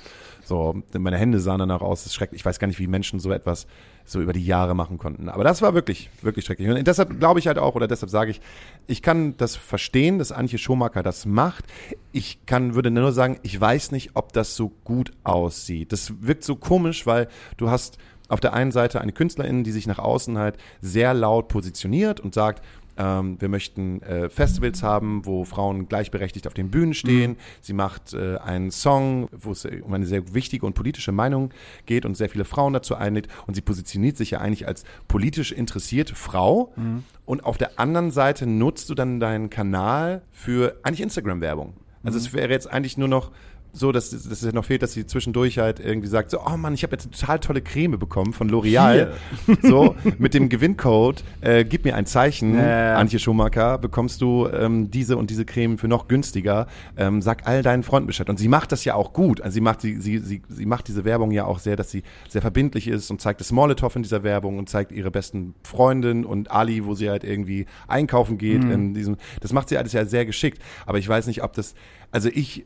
So, 0.45 0.75
meine 0.97 1.17
Hände 1.17 1.39
sahen 1.39 1.57
danach 1.57 1.81
aus, 1.81 2.01
das 2.01 2.07
ist 2.07 2.13
schrecklich. 2.13 2.41
Ich 2.41 2.45
weiß 2.45 2.59
gar 2.59 2.67
nicht, 2.67 2.79
wie 2.79 2.85
Menschen 2.85 3.19
so 3.19 3.31
etwas 3.31 3.65
so 4.05 4.21
über 4.21 4.31
die 4.31 4.45
Jahre 4.45 4.75
machen 4.75 4.99
konnten. 4.99 5.27
Aber 5.27 5.43
das 5.43 5.63
war 5.63 5.73
wirklich, 5.73 6.11
wirklich 6.21 6.45
schrecklich. 6.45 6.69
Und 6.69 6.85
deshalb 6.85 7.19
glaube 7.19 7.39
ich 7.39 7.47
halt 7.47 7.57
auch, 7.57 7.73
oder 7.73 7.87
deshalb 7.87 8.11
sage 8.11 8.29
ich, 8.29 8.41
ich 8.85 9.01
kann 9.01 9.35
das 9.37 9.55
verstehen, 9.55 10.19
dass 10.19 10.31
Antje 10.31 10.59
Schomaker 10.59 11.01
das 11.01 11.25
macht. 11.25 11.65
Ich 12.11 12.45
kann, 12.45 12.75
würde 12.75 12.91
nur 12.91 13.11
sagen, 13.11 13.39
ich 13.41 13.59
weiß 13.59 13.91
nicht, 13.91 14.11
ob 14.13 14.33
das 14.33 14.55
so 14.55 14.69
gut 14.83 15.11
aussieht. 15.23 15.91
Das 15.91 16.13
wirkt 16.21 16.43
so 16.43 16.55
komisch, 16.55 17.07
weil 17.07 17.27
du 17.57 17.71
hast 17.71 17.97
auf 18.27 18.39
der 18.39 18.53
einen 18.53 18.71
Seite 18.71 19.01
eine 19.01 19.11
Künstlerin, 19.11 19.63
die 19.63 19.71
sich 19.71 19.87
nach 19.87 19.99
außen 19.99 20.37
halt 20.37 20.57
sehr 20.81 21.15
laut 21.15 21.47
positioniert 21.47 22.19
und 22.19 22.35
sagt, 22.35 22.63
ähm, 22.97 23.37
wir 23.39 23.49
möchten 23.49 24.01
äh, 24.01 24.29
Festivals 24.29 24.83
haben, 24.83 25.25
wo 25.25 25.43
Frauen 25.43 25.87
gleichberechtigt 25.87 26.47
auf 26.47 26.53
den 26.53 26.71
Bühnen 26.71 26.93
stehen. 26.93 27.31
Mhm. 27.31 27.37
Sie 27.61 27.73
macht 27.73 28.13
äh, 28.13 28.37
einen 28.37 28.71
Song, 28.71 29.27
wo 29.31 29.51
es 29.51 29.65
äh, 29.65 29.81
um 29.81 29.93
eine 29.93 30.05
sehr 30.05 30.33
wichtige 30.33 30.65
und 30.65 30.73
politische 30.73 31.11
Meinung 31.11 31.51
geht 31.85 32.05
und 32.05 32.15
sehr 32.15 32.29
viele 32.29 32.45
Frauen 32.45 32.73
dazu 32.73 32.95
einlädt. 32.95 33.27
Und 33.47 33.55
sie 33.55 33.61
positioniert 33.61 34.17
sich 34.17 34.31
ja 34.31 34.39
eigentlich 34.39 34.67
als 34.67 34.83
politisch 35.07 35.51
interessierte 35.51 36.15
Frau. 36.15 36.73
Mhm. 36.75 37.03
Und 37.25 37.43
auf 37.43 37.57
der 37.57 37.79
anderen 37.79 38.11
Seite 38.11 38.45
nutzt 38.45 38.89
du 38.89 38.95
dann 38.95 39.19
deinen 39.19 39.49
Kanal 39.49 40.21
für 40.31 40.79
eigentlich 40.83 41.01
Instagram-Werbung. 41.01 41.73
Also 42.03 42.19
Mhm. 42.19 42.25
es 42.25 42.33
wäre 42.33 42.51
jetzt 42.51 42.71
eigentlich 42.71 42.97
nur 42.97 43.07
noch 43.07 43.31
so, 43.75 43.91
dass, 43.91 44.09
dass 44.09 44.41
es 44.41 44.53
noch 44.53 44.65
fehlt, 44.65 44.81
dass 44.81 44.93
sie 44.93 45.05
zwischendurch 45.05 45.59
halt 45.59 45.79
irgendwie 45.79 46.07
sagt, 46.07 46.31
so, 46.31 46.39
oh 46.41 46.57
Mann, 46.57 46.73
ich 46.73 46.83
habe 46.83 46.93
jetzt 46.93 47.05
eine 47.05 47.15
total 47.15 47.39
tolle 47.39 47.61
Creme 47.61 47.99
bekommen 47.99 48.33
von 48.33 48.49
L'Oreal. 48.49 49.09
So, 49.61 49.95
mit 50.17 50.33
dem 50.33 50.49
Gewinncode, 50.49 51.23
äh, 51.41 51.65
gib 51.65 51.85
mir 51.85 51.95
ein 51.95 52.05
Zeichen, 52.05 52.55
Ja, 52.55 52.61
ja, 52.61 52.85
ja. 52.91 52.95
Antje 52.97 53.19
Schumacher, 53.19 53.77
bekommst 53.77 54.21
du 54.21 54.47
ähm, 54.47 54.91
diese 54.91 55.17
und 55.17 55.29
diese 55.29 55.45
Creme 55.45 55.77
für 55.77 55.87
noch 55.87 56.07
günstiger. 56.07 56.67
Ähm, 56.97 57.21
sag 57.21 57.47
all 57.47 57.61
deinen 57.61 57.83
Freunden 57.83 58.07
Bescheid. 58.07 58.29
Und 58.29 58.37
sie 58.37 58.47
macht 58.47 58.71
das 58.71 58.85
ja 58.85 58.95
auch 58.95 59.13
gut. 59.13 59.41
Also 59.41 59.55
sie 59.55 59.61
macht, 59.61 59.81
sie, 59.81 59.99
sie, 59.99 60.19
sie, 60.19 60.41
sie 60.47 60.65
macht 60.65 60.87
diese 60.87 61.03
Werbung 61.05 61.31
ja 61.31 61.45
auch 61.45 61.59
sehr, 61.59 61.75
dass 61.75 61.91
sie 61.91 62.03
sehr 62.29 62.41
verbindlich 62.41 62.87
ist 62.87 63.09
und 63.11 63.21
zeigt 63.21 63.39
das 63.39 63.51
Molotow 63.51 63.95
in 63.95 64.03
dieser 64.03 64.23
Werbung 64.23 64.57
und 64.57 64.69
zeigt 64.69 64.91
ihre 64.91 65.11
besten 65.11 65.55
Freundin 65.63 66.25
und 66.25 66.51
Ali, 66.51 66.85
wo 66.85 66.93
sie 66.95 67.09
halt 67.09 67.23
irgendwie 67.23 67.65
einkaufen 67.87 68.37
geht. 68.37 68.63
Mhm. 68.63 68.71
In 68.71 68.93
diesem, 68.93 69.17
das 69.41 69.53
macht 69.53 69.69
sie 69.69 69.77
alles 69.77 69.93
ja 69.93 70.05
sehr 70.05 70.25
geschickt. 70.25 70.61
Aber 70.85 70.97
ich 70.97 71.07
weiß 71.07 71.27
nicht, 71.27 71.43
ob 71.43 71.53
das, 71.53 71.75
also 72.11 72.29
ich, 72.29 72.65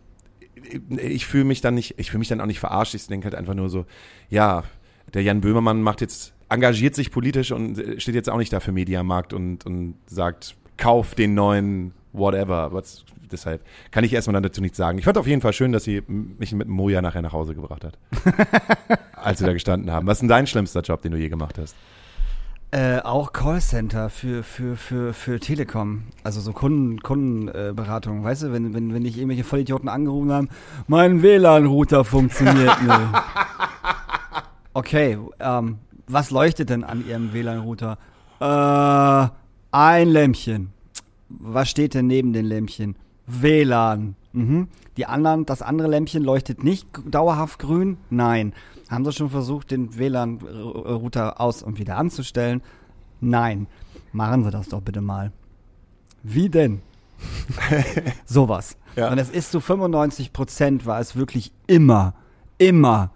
ich 0.98 1.25
fühle 1.25 1.46
mich 1.46 1.62
dann 1.62 1.75
nicht, 1.75 1.96
ich 1.98 2.12
fühle 2.12 2.20
mich 2.20 2.28
dann 2.28 2.42
auch 2.42 2.46
nicht 2.46 2.60
verarscht. 2.60 2.94
Ich 2.96 3.08
denke 3.08 3.25
halt 3.25 3.36
einfach 3.36 3.54
nur 3.54 3.70
so, 3.70 3.86
ja, 4.30 4.63
der 5.13 5.24
Jan 5.24 5.42
Böhmermann 5.42 5.82
macht 5.82 6.01
jetzt, 6.01 6.34
engagiert 6.50 6.96
sich 6.96 7.12
politisch 7.12 7.51
und 7.51 7.78
äh, 7.78 8.00
steht 8.00 8.16
jetzt 8.16 8.30
auch 8.30 8.38
nicht 8.38 8.54
da 8.54 8.60
für 8.60 8.72
Mediamarkt 8.72 9.34
und, 9.34 9.66
und 9.66 9.96
sagt, 10.08 10.56
kauf 10.78 11.16
den 11.16 11.34
neuen 11.34 11.94
whatever. 12.13 12.74
Was, 12.74 13.06
deshalb 13.32 13.63
kann 13.92 14.04
ich 14.04 14.13
erstmal 14.13 14.34
dann 14.34 14.44
dazu 14.44 14.62
nichts 14.62 14.78
sagen. 14.78 14.98
Ich 14.98 15.06
fand 15.06 15.18
auf 15.18 15.28
jeden 15.28 15.42
Fall 15.42 15.54
schön, 15.54 15.72
dass 15.72 15.84
sie 15.84 16.01
mich 16.08 16.51
mit 16.54 16.68
Moja 16.68 17.01
nachher 17.01 17.22
nach 17.22 17.34
Hause 17.34 17.56
gebracht 17.56 17.84
hat. 17.84 17.98
als 19.13 19.39
wir 19.39 19.48
da 19.48 19.54
gestanden 19.54 19.92
haben. 19.92 20.08
Was 20.08 20.18
ist 20.18 20.22
denn 20.22 20.30
dein 20.30 20.48
schlimmster 20.48 20.82
Job, 20.82 21.01
den 21.01 21.12
du 21.12 21.18
je 21.18 21.30
gemacht 21.30 21.58
hast? 21.58 21.75
Äh, 22.72 23.00
auch 23.00 23.34
Callcenter 23.34 24.12
für, 24.12 24.44
für, 24.44 24.78
für, 24.78 25.14
für 25.14 25.40
Telekom. 25.40 26.04
Also 26.24 26.40
so 26.40 26.54
Kunden, 26.54 27.02
Kundenberatung. 27.02 28.24
weißt 28.24 28.44
du, 28.44 28.54
wenn, 28.54 28.76
wenn, 28.76 28.94
wenn 28.94 29.04
dich 29.04 29.18
irgendwelche 29.18 29.44
Vollidioten 29.44 29.90
angerufen 29.90 30.32
haben, 30.32 30.50
mein 30.86 31.24
WLAN-Router 31.24 32.06
funktioniert 32.06 32.80
nicht. 32.84 33.00
Okay, 34.74 35.18
ähm, 35.40 35.80
was 36.08 36.30
leuchtet 36.30 36.70
denn 36.70 36.84
an 36.84 37.04
Ihrem 37.08 37.34
WLAN-Router? 37.34 37.98
Äh, 38.40 39.30
ein 39.72 40.10
Lämpchen. 40.10 40.70
Was 41.30 41.72
steht 41.72 41.96
denn 41.96 42.06
neben 42.06 42.34
den 42.34 42.46
Lämpchen? 42.46 42.96
WLAN. 43.26 44.16
Mhm. 44.32 44.68
Die 44.96 45.08
anderen, 45.08 45.48
das 45.48 45.64
andere 45.64 45.88
Lämpchen 45.88 46.24
leuchtet 46.24 46.64
nicht 46.64 46.88
dauerhaft 47.06 47.58
grün? 47.58 47.98
Nein. 48.12 48.54
Haben 48.89 49.05
Sie 49.05 49.13
schon 49.13 49.29
versucht, 49.29 49.72
den 49.72 49.98
WLAN-Router 49.98 51.39
aus 51.39 51.62
und 51.63 51.77
wieder 51.79 51.98
anzustellen? 51.98 52.62
Nein. 53.22 53.67
Machen 54.12 54.43
Sie 54.43 54.51
das 54.51 54.67
doch 54.69 54.81
bitte 54.81 55.01
mal. 55.01 55.31
Wie 56.24 56.50
denn? 56.50 56.81
Sowas. 58.25 58.75
Ja. 58.96 59.12
Und 59.12 59.17
es 59.19 59.29
ist 59.29 59.51
zu 59.51 59.60
95 59.62 60.34
Prozent 60.34 60.86
war 60.86 61.00
es 61.00 61.15
wirklich 61.15 61.51
immer, 61.67 62.15
immer 62.58 63.12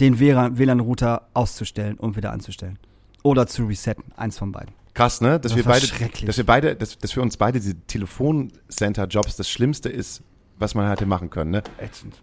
den 0.00 0.18
WLAN- 0.18 0.56
WLAN-Router 0.58 1.28
auszustellen 1.34 1.96
und 1.98 2.16
wieder 2.16 2.32
anzustellen. 2.32 2.78
Oder 3.22 3.46
zu 3.46 3.66
resetten. 3.66 4.04
Eins 4.16 4.38
von 4.38 4.50
beiden. 4.50 4.74
Krass, 4.94 5.20
ne? 5.20 5.38
Dass 5.38 5.52
Das 5.52 5.56
wir 5.56 5.64
beide, 5.64 5.86
schrecklich. 5.86 6.26
dass 6.26 6.36
wir 6.38 6.46
beide, 6.46 6.74
dass, 6.76 6.98
dass 6.98 7.12
für 7.12 7.22
uns 7.22 7.36
beide 7.36 7.60
diese 7.60 7.74
Telefoncenter-Jobs 7.86 9.36
das 9.36 9.48
Schlimmste 9.48 9.88
ist, 9.88 10.22
was 10.58 10.74
man 10.74 10.88
hätte 10.88 11.06
machen 11.06 11.30
können, 11.30 11.50
ne? 11.50 11.62
Ätzend. 11.78 12.22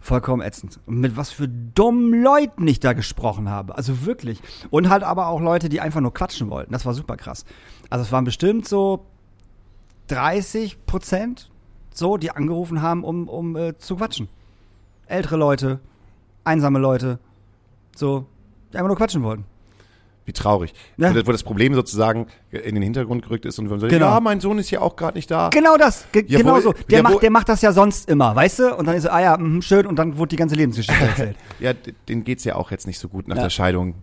Vollkommen 0.00 0.42
ätzend. 0.42 0.78
Und 0.86 0.98
mit 0.98 1.16
was 1.16 1.30
für 1.30 1.48
dummen 1.48 2.22
Leuten 2.22 2.66
ich 2.66 2.80
da 2.80 2.92
gesprochen 2.92 3.48
habe. 3.48 3.76
Also 3.76 4.04
wirklich. 4.04 4.40
Und 4.70 4.88
halt 4.88 5.02
aber 5.02 5.28
auch 5.28 5.40
Leute, 5.40 5.68
die 5.68 5.80
einfach 5.80 6.00
nur 6.00 6.12
quatschen 6.12 6.50
wollten. 6.50 6.72
Das 6.72 6.86
war 6.86 6.94
super 6.94 7.16
krass. 7.16 7.44
Also 7.90 8.04
es 8.04 8.12
waren 8.12 8.24
bestimmt 8.24 8.68
so 8.68 9.06
30 10.08 10.86
Prozent, 10.86 11.50
so, 11.92 12.16
die 12.16 12.30
angerufen 12.30 12.82
haben, 12.82 13.04
um, 13.04 13.28
um 13.28 13.56
äh, 13.56 13.76
zu 13.78 13.96
quatschen. 13.96 14.28
Ältere 15.06 15.36
Leute, 15.36 15.80
einsame 16.44 16.78
Leute, 16.78 17.18
so, 17.96 18.26
die 18.72 18.76
einfach 18.76 18.88
nur 18.88 18.96
quatschen 18.96 19.22
wollten. 19.22 19.44
Wie 20.28 20.32
traurig. 20.34 20.74
Ja. 20.98 21.14
Wo, 21.26 21.32
das, 21.32 21.42
Problem 21.42 21.72
sozusagen 21.72 22.26
in 22.50 22.74
den 22.74 22.82
Hintergrund 22.82 23.22
gerückt 23.22 23.46
ist 23.46 23.58
und 23.58 23.70
wir 23.70 23.78
so, 23.80 23.88
Genau. 23.88 24.06
ja, 24.10 24.20
mein 24.20 24.40
Sohn 24.40 24.58
ist 24.58 24.70
ja 24.70 24.82
auch 24.82 24.94
gerade 24.94 25.16
nicht 25.16 25.30
da. 25.30 25.48
Genau 25.48 25.78
das, 25.78 26.04
ge 26.12 26.22
Jawohl, 26.26 26.42
genau 26.44 26.60
so. 26.60 26.72
Der, 26.90 26.98
jawohl. 26.98 27.12
macht, 27.12 27.22
der 27.22 27.30
macht 27.30 27.48
das 27.48 27.62
ja 27.62 27.72
sonst 27.72 28.10
immer, 28.10 28.36
weißt 28.36 28.58
du? 28.58 28.74
Und 28.76 28.84
dann 28.86 28.94
ist 28.94 29.04
so, 29.04 29.08
ah 29.08 29.22
ja, 29.22 29.38
mhm, 29.38 29.62
schön, 29.62 29.86
und 29.86 29.98
dann 29.98 30.18
wurde 30.18 30.28
die 30.28 30.36
ganze 30.36 30.54
Lebensgeschichte 30.54 31.02
erzählt. 31.08 31.36
Ja, 31.60 31.72
den 32.10 32.24
geht's 32.24 32.44
ja 32.44 32.56
auch 32.56 32.70
jetzt 32.70 32.86
nicht 32.86 32.98
so 32.98 33.08
gut 33.08 33.26
nach 33.26 33.36
Ja. 33.36 33.44
der 33.44 33.48
Scheidung 33.50 33.94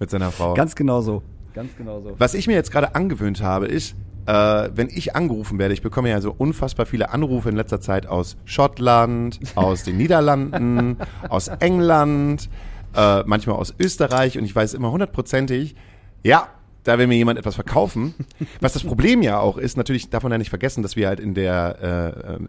mit 0.00 0.10
seiner 0.10 0.32
Frau. 0.32 0.54
Ganz 0.54 0.74
genau 0.74 1.00
so. 1.00 1.22
Ganz 1.54 1.76
genau 1.78 2.00
so. 2.00 2.16
Was 2.18 2.34
ich 2.34 2.48
mir 2.48 2.54
jetzt 2.54 2.72
gerade 2.72 2.96
angewöhnt 2.96 3.40
habe, 3.40 3.66
ist, 3.66 3.94
äh, 4.26 4.32
wenn 4.74 4.88
ich 4.88 5.14
angerufen 5.14 5.60
werde, 5.60 5.74
ich 5.74 5.80
bekomme 5.82 6.10
ja 6.10 6.20
so 6.20 6.34
unfassbar 6.36 6.86
viele 6.86 7.10
Anrufe 7.10 7.48
in 7.50 7.54
letzter 7.54 7.80
Zeit 7.80 8.08
aus 8.08 8.36
Schottland, 8.44 9.38
aus 9.54 9.84
den 9.84 9.96
Niederlanden, 9.96 10.96
aus 11.28 11.46
England, 11.46 12.50
äh, 12.96 13.22
manchmal 13.26 13.56
aus 13.56 13.74
Österreich 13.78 14.38
und 14.38 14.44
ich 14.44 14.54
weiß 14.54 14.74
immer 14.74 14.90
hundertprozentig, 14.90 15.76
ja, 16.22 16.48
da 16.86 16.98
will 16.98 17.06
mir 17.06 17.16
jemand 17.16 17.38
etwas 17.38 17.54
verkaufen. 17.54 18.14
Was 18.60 18.72
das 18.72 18.84
Problem 18.84 19.22
ja 19.22 19.38
auch 19.38 19.58
ist, 19.58 19.76
natürlich 19.76 20.10
darf 20.10 20.22
man 20.22 20.32
ja 20.32 20.38
nicht 20.38 20.50
vergessen, 20.50 20.82
dass 20.82 20.96
wir 20.96 21.08
halt 21.08 21.20
in 21.20 21.34
der 21.34 21.78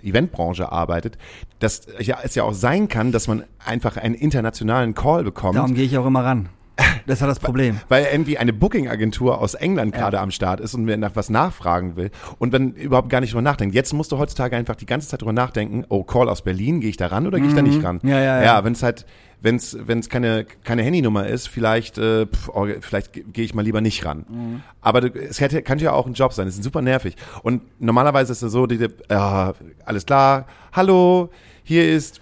äh, 0.03 0.05
äh, 0.05 0.09
Eventbranche 0.09 0.71
arbeitet, 0.71 1.17
dass 1.59 1.87
ja, 1.99 2.19
es 2.23 2.35
ja 2.35 2.43
auch 2.43 2.53
sein 2.53 2.87
kann, 2.87 3.11
dass 3.11 3.27
man 3.27 3.43
einfach 3.63 3.97
einen 3.97 4.15
internationalen 4.15 4.93
Call 4.93 5.23
bekommt. 5.23 5.55
Darum 5.55 5.73
gehe 5.73 5.85
ich 5.85 5.97
auch 5.97 6.05
immer 6.05 6.23
ran. 6.23 6.49
Das 7.07 7.21
war 7.21 7.27
das 7.27 7.39
Problem. 7.47 7.79
weil 7.89 8.07
irgendwie 8.11 8.37
eine 8.37 8.53
Booking-Agentur 8.53 9.39
aus 9.39 9.55
England 9.55 9.93
gerade 9.93 10.19
am 10.19 10.29
Start 10.29 10.59
ist 10.59 10.75
und 10.75 10.85
mir 10.85 10.97
nach 10.97 11.15
was 11.15 11.29
nachfragen 11.29 11.95
will 11.95 12.11
und 12.37 12.53
dann 12.53 12.73
überhaupt 12.73 13.09
gar 13.09 13.21
nicht 13.21 13.33
drüber 13.33 13.41
nachdenkt. 13.41 13.73
Jetzt 13.73 13.93
musst 13.93 14.11
du 14.11 14.19
heutzutage 14.19 14.55
einfach 14.55 14.75
die 14.75 14.85
ganze 14.85 15.07
Zeit 15.07 15.21
drüber 15.21 15.33
nachdenken, 15.33 15.85
oh, 15.89 16.03
Call 16.03 16.29
aus 16.29 16.43
Berlin, 16.43 16.81
gehe 16.81 16.89
ich 16.91 16.97
da 16.97 17.07
ran 17.07 17.25
oder 17.25 17.39
gehe 17.39 17.47
ich 17.47 17.55
da 17.55 17.61
nicht 17.63 17.83
ran? 17.83 17.99
Mhm. 18.03 18.09
Ja, 18.09 18.19
ja, 18.19 18.37
ja. 18.37 18.43
Ja, 18.43 18.63
wenn 18.63 18.73
es 18.73 18.83
halt, 18.83 19.05
wenn 19.41 19.55
es 19.55 20.09
keine 20.09 20.45
keine 20.63 20.81
Handynummer 20.83 21.27
ist, 21.27 21.47
vielleicht 21.47 21.97
äh, 21.97 22.25
pf, 22.25 22.49
oh, 22.49 22.67
vielleicht 22.81 23.13
ge- 23.13 23.23
gehe 23.31 23.45
ich 23.45 23.53
mal 23.53 23.61
lieber 23.63 23.81
nicht 23.81 24.03
ran. 24.05 24.25
Mhm. 24.29 24.61
Aber 24.81 25.01
du- 25.01 25.19
es 25.19 25.39
hätte 25.39 25.61
kann 25.61 25.77
ja 25.79 25.91
auch 25.93 26.07
ein 26.07 26.13
Job 26.13 26.33
sein. 26.33 26.47
Es 26.47 26.55
ist 26.55 26.63
super 26.63 26.81
nervig. 26.81 27.15
Und 27.43 27.61
normalerweise 27.79 28.31
ist 28.31 28.41
es 28.41 28.51
so, 28.51 28.65
diese, 28.65 28.85
äh, 29.09 29.53
alles 29.85 30.05
klar, 30.05 30.45
hallo, 30.73 31.29
hier 31.63 31.87
ist 31.91 32.19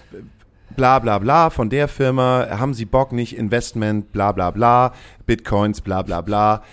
bla 0.76 1.00
bla 1.00 1.20
bla 1.20 1.50
von 1.50 1.70
der 1.70 1.88
Firma, 1.88 2.48
haben 2.60 2.74
Sie 2.74 2.86
Bock 2.86 3.14
nicht, 3.14 3.38
Investment, 3.38 4.12
bla 4.12 4.34
bla 4.34 4.52
bla, 4.52 4.94
Bitcoins, 5.26 5.80
bla 5.82 6.02
bla 6.02 6.20
bla. 6.22 6.64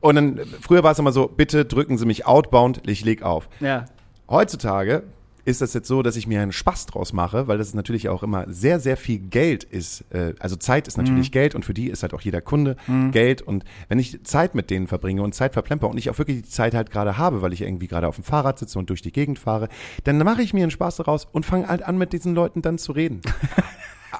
Und 0.00 0.14
dann, 0.14 0.40
früher 0.60 0.82
war 0.84 0.92
es 0.92 0.98
immer 0.98 1.12
so, 1.12 1.26
bitte 1.26 1.64
drücken 1.64 1.98
Sie 1.98 2.06
mich 2.06 2.26
outbound, 2.26 2.82
ich 2.88 3.04
leg 3.04 3.22
auf. 3.22 3.48
Ja. 3.58 3.86
Heutzutage 4.30 5.02
ist 5.44 5.60
das 5.60 5.74
jetzt 5.74 5.88
so, 5.88 6.02
dass 6.02 6.16
ich 6.16 6.26
mir 6.26 6.40
einen 6.42 6.52
Spaß 6.52 6.86
draus 6.86 7.12
mache, 7.12 7.48
weil 7.48 7.58
das 7.58 7.74
natürlich 7.74 8.08
auch 8.08 8.22
immer 8.22 8.44
sehr, 8.48 8.80
sehr 8.80 8.96
viel 8.96 9.18
Geld 9.18 9.64
ist. 9.64 10.04
Äh, 10.10 10.34
Also 10.38 10.56
Zeit 10.56 10.88
ist 10.88 10.96
natürlich 10.98 11.32
Geld 11.32 11.54
und 11.54 11.64
für 11.64 11.74
die 11.74 11.88
ist 11.88 12.02
halt 12.02 12.14
auch 12.14 12.20
jeder 12.20 12.40
Kunde 12.40 12.76
Geld. 13.12 13.42
Und 13.42 13.64
wenn 13.88 13.98
ich 13.98 14.22
Zeit 14.24 14.54
mit 14.54 14.70
denen 14.70 14.86
verbringe 14.86 15.22
und 15.22 15.34
Zeit 15.34 15.52
verplemper 15.52 15.88
und 15.88 15.98
ich 15.98 16.10
auch 16.10 16.18
wirklich 16.18 16.42
die 16.42 16.48
Zeit 16.48 16.74
halt 16.74 16.90
gerade 16.90 17.16
habe, 17.18 17.42
weil 17.42 17.52
ich 17.52 17.62
irgendwie 17.62 17.86
gerade 17.88 18.08
auf 18.08 18.16
dem 18.16 18.24
Fahrrad 18.24 18.58
sitze 18.58 18.78
und 18.78 18.90
durch 18.90 19.02
die 19.02 19.12
Gegend 19.12 19.38
fahre, 19.38 19.68
dann 20.04 20.18
mache 20.18 20.42
ich 20.42 20.52
mir 20.54 20.62
einen 20.62 20.70
Spaß 20.70 20.96
daraus 20.96 21.26
und 21.30 21.46
fange 21.46 21.68
halt 21.68 21.82
an, 21.82 21.98
mit 21.98 22.12
diesen 22.12 22.34
Leuten 22.34 22.62
dann 22.62 22.78
zu 22.78 22.92
reden. 22.92 23.20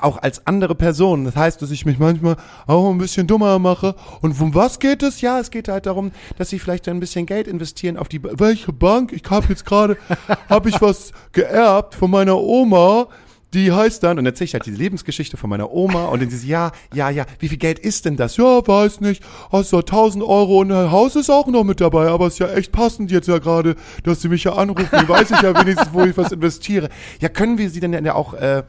auch 0.00 0.18
als 0.23 0.47
andere 0.47 0.75
Person. 0.75 1.25
Das 1.25 1.37
heißt, 1.37 1.61
dass 1.62 1.70
ich 1.70 1.85
mich 1.87 1.99
manchmal 1.99 2.37
auch 2.66 2.90
ein 2.90 2.99
bisschen 2.99 3.26
dummer 3.26 3.59
mache. 3.59 3.94
Und 4.20 4.40
um 4.40 4.54
was 4.54 4.78
geht 4.78 5.02
es? 5.02 5.20
Ja, 5.20 5.38
es 5.40 5.50
geht 5.50 5.68
halt 5.68 5.87
darum, 5.87 6.12
dass 6.38 6.50
sie 6.50 6.59
vielleicht 6.59 6.88
ein 6.88 7.00
bisschen 7.00 7.26
Geld 7.26 7.49
investieren 7.49 7.97
auf 7.97 8.09
die, 8.09 8.18
Ba- 8.18 8.30
welche 8.35 8.73
Bank? 8.73 9.12
Ich 9.12 9.23
habe 9.30 9.47
jetzt 9.49 9.64
gerade, 9.66 9.97
habe 10.49 10.68
ich 10.68 10.80
was 10.80 11.12
geerbt 11.32 11.94
von 11.94 12.11
meiner 12.11 12.37
Oma. 12.38 13.09
Die 13.52 13.73
heißt 13.73 14.04
dann, 14.04 14.16
und 14.16 14.26
erzähle 14.26 14.44
ich 14.44 14.54
halt 14.54 14.66
die 14.66 14.70
Lebensgeschichte 14.70 15.37
von 15.37 15.50
meiner 15.50 15.73
Oma 15.73 16.04
und 16.04 16.23
dann 16.23 16.30
sie, 16.30 16.47
ja, 16.47 16.70
ja, 16.94 17.11
ja, 17.11 17.25
wie 17.40 17.49
viel 17.49 17.59
Geld 17.59 17.80
ist 17.80 18.04
denn 18.04 18.16
das? 18.16 18.37
Ja, 18.37 18.64
weiß 18.64 19.00
nicht, 19.00 19.25
hast 19.50 19.73
du 19.73 19.78
1000 19.78 20.23
Euro 20.23 20.61
und 20.61 20.70
ein 20.70 20.92
Haus 20.92 21.16
ist 21.16 21.30
auch 21.30 21.49
noch 21.49 21.64
mit 21.64 21.80
dabei, 21.80 22.06
aber 22.11 22.28
ist 22.28 22.38
ja 22.38 22.47
echt 22.52 22.70
passend 22.70 23.11
jetzt 23.11 23.26
ja 23.26 23.38
gerade, 23.38 23.75
dass 24.04 24.23
sie 24.23 24.28
mich 24.28 24.44
ja 24.44 24.52
anrufen, 24.52 25.09
weiß 25.09 25.32
ich 25.32 25.42
ja 25.42 25.52
wenigstens, 25.61 25.88
wo 25.92 26.02
ich 26.04 26.16
was 26.16 26.30
investiere. 26.30 26.90
Ja, 27.18 27.28
können 27.28 27.59
wir 27.59 27.68
sie 27.70 27.80
denn 27.80 27.92
ja 27.92 28.14
auch, 28.14 28.35
äh, 28.35 28.62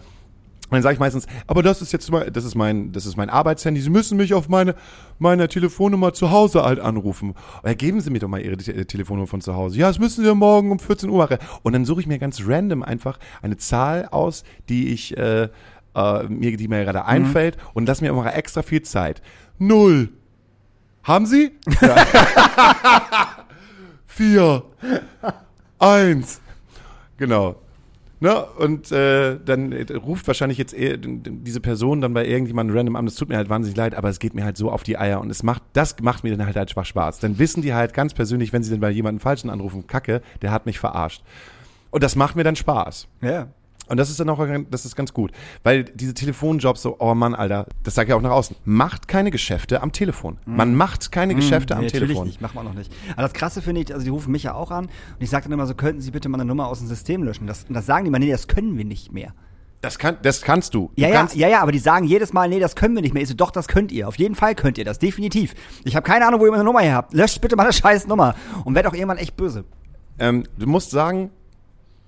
und 0.71 0.75
dann 0.75 0.83
sage 0.83 0.93
ich 0.93 0.99
meistens, 1.01 1.27
aber 1.47 1.63
das 1.63 1.81
ist 1.81 1.91
jetzt 1.91 2.09
mal, 2.09 2.31
das 2.31 2.45
ist 2.45 2.55
mein, 2.55 2.93
das 2.93 3.05
ist 3.05 3.17
mein 3.17 3.29
Arbeitshandy. 3.29 3.81
Sie 3.81 3.89
müssen 3.89 4.15
mich 4.15 4.33
auf 4.33 4.47
meine, 4.47 4.73
meine 5.19 5.49
Telefonnummer 5.49 6.13
zu 6.13 6.31
Hause 6.31 6.63
halt 6.63 6.79
anrufen. 6.79 7.33
Oder 7.61 7.75
geben 7.75 7.99
Sie 7.99 8.09
mir 8.09 8.19
doch 8.19 8.29
mal 8.29 8.39
Ihre 8.39 8.55
Te 8.55 8.85
Telefonnummer 8.85 9.27
von 9.27 9.41
zu 9.41 9.53
Hause. 9.53 9.77
Ja, 9.77 9.89
das 9.89 9.99
müssen 9.99 10.23
Sie 10.23 10.33
morgen 10.33 10.71
um 10.71 10.79
14 10.79 11.09
Uhr 11.09 11.17
machen. 11.17 11.39
Und 11.63 11.73
dann 11.73 11.83
suche 11.83 11.99
ich 11.99 12.07
mir 12.07 12.19
ganz 12.19 12.41
random 12.47 12.83
einfach 12.83 13.19
eine 13.41 13.57
Zahl 13.57 14.07
aus, 14.11 14.45
die 14.69 14.93
ich, 14.93 15.17
äh, 15.17 15.49
äh, 15.93 16.23
mir, 16.29 16.55
die 16.55 16.69
mir 16.69 16.85
gerade 16.85 17.03
einfällt 17.03 17.57
und 17.73 17.85
lass 17.85 17.99
mir 17.99 18.07
immer 18.07 18.33
extra 18.33 18.61
viel 18.61 18.81
Zeit. 18.81 19.21
Null. 19.59 20.07
Haben 21.03 21.25
Sie? 21.25 21.51
Ja. 21.81 22.05
Vier. 24.05 24.63
Eins. 25.79 26.39
Genau. 27.17 27.57
Ne? 28.21 28.45
Und 28.45 28.91
äh, 28.91 29.39
dann 29.43 29.71
äh, 29.71 29.91
ruft 29.95 30.27
wahrscheinlich 30.27 30.59
jetzt 30.59 30.75
eher, 30.75 30.95
diese 30.97 31.59
Person 31.59 32.01
dann 32.01 32.13
bei 32.13 32.27
irgendjemandem 32.27 32.77
random 32.77 32.95
an. 32.95 33.07
Es 33.07 33.15
tut 33.15 33.29
mir 33.29 33.35
halt 33.35 33.49
wahnsinnig 33.49 33.75
leid, 33.75 33.95
aber 33.95 34.09
es 34.09 34.19
geht 34.19 34.35
mir 34.35 34.45
halt 34.45 34.57
so 34.57 34.71
auf 34.71 34.83
die 34.83 34.95
Eier 34.95 35.19
und 35.19 35.31
es 35.31 35.41
macht, 35.41 35.63
das 35.73 35.95
macht 36.01 36.23
mir 36.23 36.37
dann 36.37 36.45
halt 36.45 36.55
einfach 36.55 36.85
Spaß. 36.85 37.17
Dann 37.17 37.39
wissen 37.39 37.63
die 37.63 37.73
halt 37.73 37.95
ganz 37.95 38.13
persönlich, 38.13 38.53
wenn 38.53 38.61
sie 38.61 38.69
dann 38.69 38.79
bei 38.79 38.91
jemandem 38.91 39.19
Falschen 39.19 39.49
anrufen, 39.49 39.87
Kacke, 39.87 40.21
der 40.43 40.51
hat 40.51 40.67
mich 40.67 40.77
verarscht. 40.77 41.23
Und 41.89 42.03
das 42.03 42.15
macht 42.15 42.35
mir 42.35 42.43
dann 42.43 42.55
Spaß. 42.55 43.07
Ja. 43.21 43.47
Und 43.91 43.97
das 43.97 44.09
ist 44.09 44.21
dann 44.21 44.29
auch, 44.29 44.39
das 44.69 44.85
ist 44.85 44.95
ganz 44.95 45.13
gut. 45.13 45.31
Weil 45.63 45.83
diese 45.83 46.13
Telefonjobs 46.13 46.81
so, 46.81 46.95
oh 46.99 47.13
Mann, 47.13 47.35
Alter, 47.35 47.65
das 47.83 47.95
sage 47.95 48.07
ich 48.09 48.13
auch 48.13 48.21
nach 48.21 48.31
außen, 48.31 48.55
macht 48.63 49.09
keine 49.09 49.31
Geschäfte 49.31 49.81
am 49.81 49.91
Telefon. 49.91 50.37
Man 50.45 50.75
macht 50.75 51.11
keine 51.11 51.35
Geschäfte 51.35 51.73
am 51.75 51.81
Mhm. 51.81 51.85
nee, 51.87 51.87
natürlich 51.87 52.07
Telefon. 52.07 52.27
nicht, 52.27 52.41
macht 52.41 52.55
man 52.55 52.65
auch 52.65 52.71
noch 52.71 52.77
nicht. 52.77 52.91
Aber 53.13 53.23
das 53.23 53.33
Krasse 53.33 53.61
finde 53.61 53.81
ich, 53.81 53.93
also 53.93 54.05
die 54.05 54.09
rufen 54.09 54.31
mich 54.31 54.43
ja 54.43 54.53
auch 54.53 54.71
an 54.71 54.85
und 54.85 54.91
ich 55.19 55.29
sage 55.29 55.43
dann 55.43 55.51
immer 55.51 55.67
so, 55.67 55.75
könnten 55.75 55.99
Sie 55.99 56.11
bitte 56.11 56.29
mal 56.29 56.37
eine 56.37 56.45
Nummer 56.45 56.67
aus 56.67 56.79
dem 56.79 56.87
System 56.87 57.21
löschen? 57.23 57.47
Das, 57.47 57.65
und 57.65 57.73
das 57.73 57.85
sagen 57.85 58.05
die 58.05 58.11
mal, 58.11 58.19
nee, 58.19 58.31
das 58.31 58.47
können 58.47 58.77
wir 58.77 58.85
nicht 58.85 59.11
mehr. 59.11 59.33
Das, 59.81 59.99
kann, 59.99 60.17
das 60.21 60.41
kannst 60.41 60.73
du. 60.73 60.91
du 60.95 61.01
Ja, 61.01 61.09
ja, 61.09 61.15
kannst, 61.15 61.35
ja, 61.35 61.49
ja, 61.49 61.61
aber 61.61 61.73
die 61.73 61.79
sagen 61.79 62.05
jedes 62.05 62.31
Mal, 62.31 62.47
nee, 62.47 62.59
das 62.61 62.75
können 62.77 62.95
wir 62.95 63.01
nicht 63.01 63.13
mehr. 63.13 63.23
Ich 63.23 63.29
so, 63.29 63.35
doch, 63.35 63.51
das 63.51 63.67
könnt 63.67 63.91
ihr. 63.91 64.07
Auf 64.07 64.15
jeden 64.15 64.35
Fall 64.35 64.55
könnt 64.55 64.77
ihr 64.77 64.85
das, 64.85 64.99
definitiv. 64.99 65.53
Ich 65.83 65.97
habe 65.97 66.07
keine 66.07 66.25
Ahnung, 66.25 66.39
wo 66.39 66.45
ihr 66.45 66.51
meine 66.51 66.63
Nummer 66.63 66.79
her 66.79 66.95
habt. 66.95 67.13
Löscht 67.13 67.41
bitte 67.41 67.57
meine 67.57 67.73
scheiß 67.73 68.07
Nummer 68.07 68.35
und 68.63 68.73
werd 68.73 68.87
auch 68.87 68.93
irgendwann 68.93 69.17
echt 69.17 69.35
böse. 69.35 69.65
Ähm, 70.17 70.45
du 70.57 70.67
musst 70.67 70.91
sagen, 70.91 71.31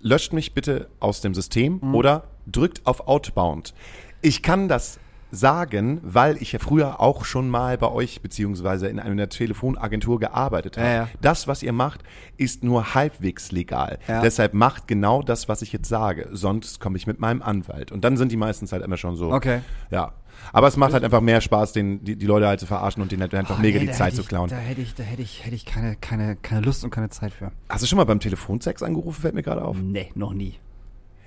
löscht 0.03 0.31
mich 0.33 0.53
bitte 0.53 0.89
aus 0.99 1.21
dem 1.21 1.33
System 1.33 1.79
Mhm. 1.81 1.95
oder 1.95 2.23
drückt 2.45 2.85
auf 2.85 3.07
Outbound. 3.07 3.73
Ich 4.21 4.43
kann 4.43 4.67
das 4.67 4.99
sagen, 5.31 5.99
weil 6.03 6.39
ich 6.39 6.51
ja 6.51 6.59
früher 6.59 6.99
auch 6.99 7.25
schon 7.25 7.49
mal 7.49 7.75
bei 7.79 7.89
euch 7.89 8.21
beziehungsweise 8.21 8.87
in 8.87 8.99
einer 8.99 9.29
Telefonagentur 9.29 10.19
gearbeitet 10.19 10.77
habe. 10.77 10.87
Ja, 10.87 10.93
ja. 10.93 11.07
Das, 11.21 11.47
was 11.47 11.63
ihr 11.63 11.73
macht, 11.73 12.01
ist 12.37 12.63
nur 12.63 12.93
halbwegs 12.93 13.51
legal. 13.51 13.97
Ja. 14.07 14.21
Deshalb 14.21 14.53
macht 14.53 14.87
genau 14.87 15.23
das, 15.23 15.49
was 15.49 15.63
ich 15.63 15.73
jetzt 15.73 15.89
sage. 15.89 16.29
Sonst 16.33 16.79
komme 16.79 16.97
ich 16.97 17.07
mit 17.07 17.19
meinem 17.19 17.41
Anwalt. 17.41 17.91
Und 17.91 18.03
dann 18.03 18.15
sind 18.15 18.31
die 18.31 18.37
meistens 18.37 18.71
halt 18.71 18.83
immer 18.83 18.97
schon 18.97 19.15
so. 19.15 19.31
Okay. 19.31 19.61
Ja. 19.89 20.13
Aber 20.51 20.67
es 20.67 20.77
macht 20.77 20.93
halt 20.93 21.03
einfach 21.03 21.21
mehr 21.21 21.41
Spaß, 21.41 21.73
den, 21.73 22.03
die, 22.03 22.15
die 22.15 22.25
Leute 22.25 22.47
halt 22.47 22.59
zu 22.59 22.65
verarschen 22.65 23.01
und 23.01 23.11
denen 23.11 23.21
halt 23.21 23.33
einfach 23.33 23.57
mega 23.59 23.79
Oh, 23.79 23.81
nee, 23.81 23.87
die 23.87 23.93
Zeit 23.93 24.07
hätte 24.07 24.17
zu 24.17 24.21
ich, 24.23 24.27
klauen. 24.27 24.49
Da 24.49 24.57
hätte 24.57 24.81
ich, 24.81 24.93
da 24.95 25.03
hätte 25.03 25.21
ich, 25.21 25.45
hätte 25.45 25.55
ich 25.55 25.65
keine, 25.65 25.95
keine, 25.95 26.35
keine 26.35 26.61
Lust 26.61 26.83
und 26.83 26.89
keine 26.89 27.09
Zeit 27.09 27.33
für. 27.33 27.51
Hast 27.69 27.83
du 27.83 27.87
schon 27.87 27.97
mal 27.97 28.03
beim 28.03 28.19
Telefonsex 28.19 28.83
angerufen, 28.83 29.21
fällt 29.21 29.35
mir 29.35 29.43
gerade 29.43 29.63
auf? 29.63 29.77
Nee, 29.77 30.11
noch 30.15 30.33
nie. 30.33 30.55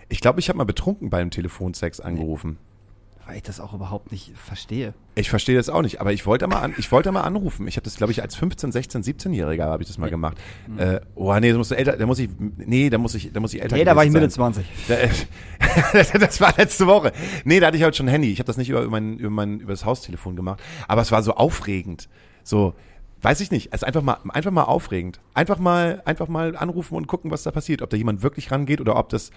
Ich 0.08 0.20
glaube, 0.20 0.40
ich 0.40 0.48
habe 0.48 0.58
mal 0.58 0.64
betrunken 0.64 1.10
beim 1.10 1.30
Telefonsex 1.30 2.00
angerufen. 2.00 2.58
Weil 3.26 3.38
ich 3.38 3.42
das 3.42 3.58
auch 3.58 3.74
überhaupt 3.74 4.12
nicht 4.12 4.32
verstehe. 4.38 4.94
Ich 5.16 5.30
verstehe 5.30 5.56
das 5.56 5.68
auch 5.68 5.82
nicht, 5.82 6.00
aber 6.00 6.12
ich 6.12 6.26
wollte 6.26 6.46
mal, 6.46 6.60
an, 6.60 6.74
ich 6.78 6.92
wollte 6.92 7.10
mal 7.10 7.22
anrufen. 7.22 7.66
Ich 7.66 7.76
habe 7.76 7.82
das, 7.82 7.96
glaube 7.96 8.12
ich, 8.12 8.22
als 8.22 8.36
15, 8.36 8.70
16, 8.70 9.02
17-Jähriger 9.02 9.64
habe 9.64 9.82
ich 9.82 9.88
das 9.88 9.98
mal 9.98 10.10
gemacht. 10.10 10.36
Äh, 10.76 11.00
oh 11.16 11.34
nee, 11.40 11.50
da 11.50 11.58
musst 11.58 11.72
du 11.72 11.74
älter, 11.76 11.96
da 11.96 12.06
muss 12.06 12.20
ich, 12.20 12.30
nee, 12.38 12.88
da 12.88 12.98
muss 12.98 13.16
ich, 13.16 13.32
da 13.32 13.40
muss 13.40 13.52
ich 13.52 13.60
älter. 13.62 13.74
Nee, 13.76 13.84
da 13.84 13.96
war 13.96 14.04
ich 14.04 14.12
Mitte 14.12 14.30
sein. 14.30 14.52
20. 14.54 14.66
Da- 14.86 16.18
das 16.18 16.40
war 16.40 16.54
letzte 16.56 16.86
Woche. 16.86 17.12
Nee, 17.44 17.58
da 17.58 17.66
hatte 17.66 17.76
ich 17.76 17.82
halt 17.82 17.96
schon 17.96 18.06
ein 18.06 18.10
Handy. 18.12 18.30
Ich 18.30 18.38
habe 18.38 18.46
das 18.46 18.58
nicht 18.58 18.68
über 18.70 18.88
mein, 18.88 19.18
über 19.18 19.30
mein, 19.30 19.58
über 19.58 19.72
das 19.72 19.84
Haustelefon 19.84 20.36
gemacht. 20.36 20.60
Aber 20.86 21.02
es 21.02 21.10
war 21.10 21.22
so 21.24 21.32
aufregend. 21.34 22.08
So, 22.44 22.74
weiß 23.22 23.40
ich 23.40 23.50
nicht. 23.50 23.72
Also 23.72 23.86
einfach 23.86 24.02
mal, 24.02 24.18
einfach 24.28 24.52
mal 24.52 24.62
aufregend. 24.64 25.20
Einfach 25.34 25.58
mal, 25.58 26.00
einfach 26.04 26.28
mal 26.28 26.56
anrufen 26.56 26.94
und 26.94 27.08
gucken, 27.08 27.32
was 27.32 27.42
da 27.42 27.50
passiert. 27.50 27.82
Ob 27.82 27.90
da 27.90 27.96
jemand 27.96 28.22
wirklich 28.22 28.52
rangeht 28.52 28.80
oder 28.80 28.96
ob 28.96 29.08
das, 29.08 29.30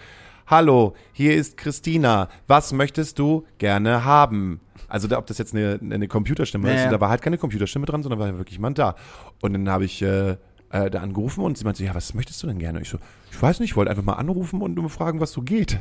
hallo, 0.50 0.96
hier 1.14 1.36
ist 1.36 1.58
Christina. 1.58 2.28
Was 2.48 2.74
möchtest 2.74 3.20
du 3.20 3.46
gerne 3.60 4.04
haben? 4.04 4.60
Also, 4.88 5.08
da, 5.08 5.20
ob 5.20 5.28
das 5.28 5.38
jetzt 5.38 5.54
eine, 5.54 5.80
eine 5.82 6.08
Computerstimme 6.08 6.68
Ja, 6.68 6.76
ist, 6.76 6.84
ja. 6.86 6.90
da 6.90 7.00
war 7.00 7.10
halt 7.10 7.22
keine 7.22 7.38
Computerstimme 7.38 7.86
dran, 7.86 8.02
sondern 8.02 8.20
war 8.20 8.28
ja 8.28 8.38
wirklich 8.38 8.58
jemand 8.58 8.80
da. 8.80 8.96
Und 9.42 9.54
dann 9.54 9.70
habe 9.70 9.86
ich, 9.86 10.02
äh, 10.02 10.38
äh, 10.72 10.90
da 10.90 11.02
angerufen 11.02 11.44
und 11.44 11.58
sie 11.58 11.64
meinte, 11.64 11.80
so, 11.80 11.84
ja, 11.84 11.94
was 11.94 12.14
möchtest 12.14 12.42
du 12.42 12.48
denn 12.48 12.60
gerne? 12.60 12.82
Ich 12.82 12.90
so, 12.90 12.98
ich 13.32 13.42
weiß 13.42 13.60
nicht, 13.60 13.72
ich 13.72 13.76
wollte 13.76 13.92
einfach 13.92 14.04
mal 14.04 14.14
anrufen 14.14 14.62
und 14.62 14.76
nur 14.76 14.90
fragen, 14.90 15.20
was 15.20 15.32
so 15.32 15.42
geht. 15.42 15.80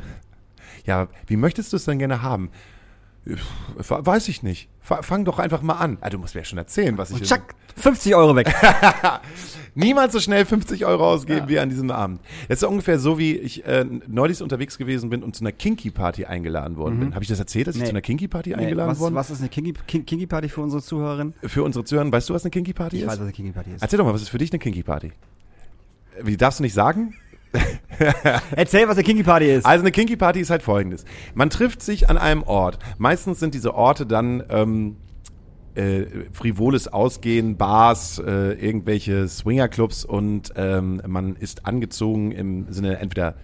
Ja, 0.85 1.07
wie 1.27 1.37
möchtest 1.37 1.73
du 1.73 1.77
es 1.77 1.85
denn 1.85 1.99
gerne 1.99 2.21
haben? 2.21 2.51
Ich- 3.25 3.39
Weiß 3.89 4.27
ich 4.29 4.43
nicht. 4.43 4.69
Fa- 4.81 5.01
Fang 5.03 5.25
doch 5.25 5.39
einfach 5.39 5.61
mal 5.61 5.73
an. 5.75 5.97
Ah, 6.01 6.09
du 6.09 6.17
musst 6.17 6.33
mir 6.35 6.41
ja 6.41 6.45
schon 6.45 6.57
erzählen, 6.57 6.97
was 6.97 7.09
ich. 7.11 7.17
Und 7.17 7.23
tschack, 7.25 7.53
50 7.75 8.15
Euro 8.15 8.35
weg. 8.35 8.51
Niemals 9.75 10.13
so 10.13 10.19
schnell 10.19 10.45
50 10.45 10.85
Euro 10.85 11.07
ausgeben 11.11 11.47
wie 11.47 11.59
an 11.59 11.69
diesem 11.69 11.91
Abend. 11.91 12.21
Das 12.47 12.61
ist 12.61 12.67
ungefähr 12.67 12.97
so, 12.99 13.17
wie 13.19 13.35
ich 13.35 13.65
äh, 13.65 13.85
neulich 14.07 14.41
unterwegs 14.41 14.77
gewesen 14.77 15.09
bin 15.09 15.21
und 15.23 15.35
zu 15.35 15.43
einer 15.43 15.51
Kinky-Party 15.51 16.25
eingeladen 16.25 16.75
worden 16.77 16.99
bin. 16.99 17.13
Habe 17.13 17.23
ich 17.23 17.29
das 17.29 17.39
erzählt, 17.39 17.67
dass 17.67 17.75
ich 17.75 17.81
Mhm. 17.81 17.83
Nee. 17.83 17.89
zu 17.89 17.93
einer 17.93 18.01
Kinky-Party 18.01 18.49
Nee, 18.49 18.55
eingeladen 18.55 18.91
was, 18.91 18.99
worden 18.99 19.15
was 19.15 19.29
ist 19.29 19.39
eine 19.39 19.49
Kinky, 19.49 19.73
Kin- 19.87 20.05
Kinky 20.05 20.25
Party 20.25 20.49
für 20.49 20.61
unsere 20.61 20.81
Zuhörerin? 20.81 21.33
Für 21.43 21.63
unsere 21.63 21.85
Zuhörer, 21.85 22.11
weißt 22.11 22.29
du, 22.29 22.33
was 22.33 22.43
eine 22.43 22.51
Kinky-Party 22.51 22.95
Ich 22.97 23.01
ist? 23.03 23.07
weiß, 23.07 23.15
was 23.17 23.21
eine 23.23 23.31
Kinky 23.31 23.51
Party 23.51 23.71
ist. 23.75 23.81
Erzähl 23.81 23.97
doch 23.97 24.05
mal, 24.05 24.13
was 24.13 24.21
ist 24.23 24.29
für 24.29 24.37
dich 24.39 24.51
eine 24.51 24.59
Kinky-Party? 24.59 25.11
Wie 26.23 26.35
darfst 26.37 26.59
du 26.59 26.63
nicht 26.63 26.73
sagen? 26.73 27.13
Erzähl, 28.55 28.87
was 28.87 28.97
eine 28.97 29.03
Kinky 29.03 29.23
Party 29.23 29.51
ist. 29.51 29.65
Also 29.65 29.83
eine 29.83 29.91
Kinky 29.91 30.15
Party 30.15 30.39
ist 30.39 30.49
halt 30.49 30.61
folgendes. 30.63 31.05
Man 31.33 31.49
trifft 31.49 31.81
sich 31.81 32.09
an 32.09 32.17
einem 32.17 32.43
Ort. 32.43 32.79
Meistens 32.97 33.39
sind 33.39 33.53
diese 33.53 33.73
Orte 33.73 34.05
dann 34.05 34.43
ähm, 34.49 34.97
äh, 35.75 36.05
frivoles 36.31 36.87
Ausgehen, 36.87 37.57
Bars, 37.57 38.19
äh, 38.19 38.53
irgendwelche 38.53 39.27
Swingerclubs 39.27 40.05
und 40.05 40.53
ähm, 40.55 41.01
man 41.07 41.35
ist 41.35 41.65
angezogen 41.65 42.31
im 42.31 42.71
Sinne 42.71 42.99
entweder 42.99 43.35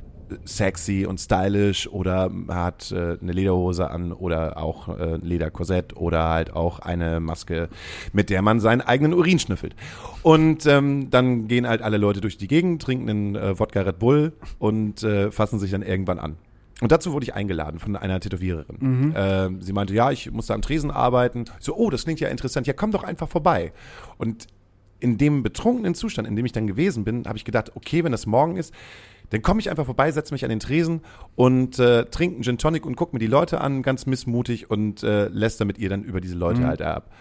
sexy 0.46 1.06
und 1.06 1.20
stylish 1.20 1.88
oder 1.88 2.32
hat 2.48 2.92
äh, 2.92 3.18
eine 3.22 3.32
Lederhose 3.32 3.90
an 3.90 4.12
oder 4.12 4.58
auch 4.58 4.88
äh, 4.88 5.16
ein 5.16 5.22
Lederkorsett 5.22 5.96
oder 5.96 6.30
halt 6.30 6.54
auch 6.54 6.80
eine 6.80 7.20
Maske, 7.20 7.70
mit 8.14 8.30
der 8.30 8.42
man 8.42 8.60
seinen 8.60 8.82
eigenen 8.82 9.14
Urin 9.14 9.40
schnüffelt. 9.40 9.76
Und 10.24 10.66
ähm, 10.66 11.10
dann 11.10 11.48
gehen 11.48 11.68
halt 11.68 11.82
alle 11.82 11.98
Leute 11.98 12.22
durch 12.22 12.38
die 12.38 12.48
Gegend, 12.48 12.82
trinken 12.82 13.10
einen 13.10 13.36
äh, 13.36 13.60
Wodka 13.60 13.82
Red 13.82 14.00
Bull 14.00 14.34
und 14.60 15.04
äh, 15.04 15.32
fassen 15.32 15.60
sich 15.60 15.72
dann 15.72 15.82
irgendwann 15.82 16.20
an. 16.20 16.38
Und 16.82 16.92
dazu 16.92 17.14
wurde 17.14 17.24
ich 17.24 17.34
eingeladen 17.34 17.80
von 17.80 17.96
einer 17.96 18.20
Tätowiererin. 18.20 19.14
Ähm, 19.16 19.62
sie 19.62 19.72
meinte, 19.72 19.94
ja, 19.94 20.12
ich 20.12 20.30
musste 20.32 20.54
am 20.54 20.62
Tresen 20.62 20.92
arbeiten. 20.92 21.46
So, 21.60 21.74
oh, 21.76 21.90
das 21.90 22.04
klingt 22.04 22.20
ja 22.20 22.28
interessant. 22.28 22.68
Ja, 22.68 22.74
komm 22.74 22.92
doch 22.92 23.04
einfach 23.06 23.30
vorbei. 23.30 23.72
Und 24.18 24.48
in 25.00 25.18
dem 25.18 25.44
betrunkenen 25.44 25.96
Zustand, 25.96 26.28
in 26.28 26.36
dem 26.36 26.46
ich 26.46 26.52
dann 26.52 26.68
gewesen 26.68 27.04
bin, 27.04 27.26
habe 27.28 27.38
ich 27.38 27.46
gedacht, 27.46 27.72
okay, 27.76 28.04
wenn 28.04 28.12
das 28.12 28.26
morgen 28.26 28.58
ist, 28.58 28.74
dann 29.30 29.42
komme 29.42 29.60
ich 29.60 29.70
einfach 29.70 29.86
vorbei, 29.86 30.12
setze 30.12 30.34
mich 30.34 30.44
an 30.44 30.50
den 30.50 30.60
Tresen 30.60 31.02
und 31.36 31.80
äh, 31.80 32.06
trinke 32.06 32.36
einen 32.36 32.44
Gin 32.44 32.58
Tonic 32.58 32.86
und 32.86 32.96
gucke 32.96 33.16
mir 33.16 33.20
die 33.20 33.28
Leute 33.28 33.62
an, 33.62 33.82
ganz 33.82 34.06
missmutig 34.06 34.70
und 34.70 35.04
äh, 35.04 35.28
lässt 35.28 35.64
mit 35.66 35.78
ihr 35.78 35.90
dann 35.90 36.04
über 36.04 36.22
diese 36.22 36.36
Leute 36.36 36.66
halt 36.66 36.82
ab. 36.82 37.12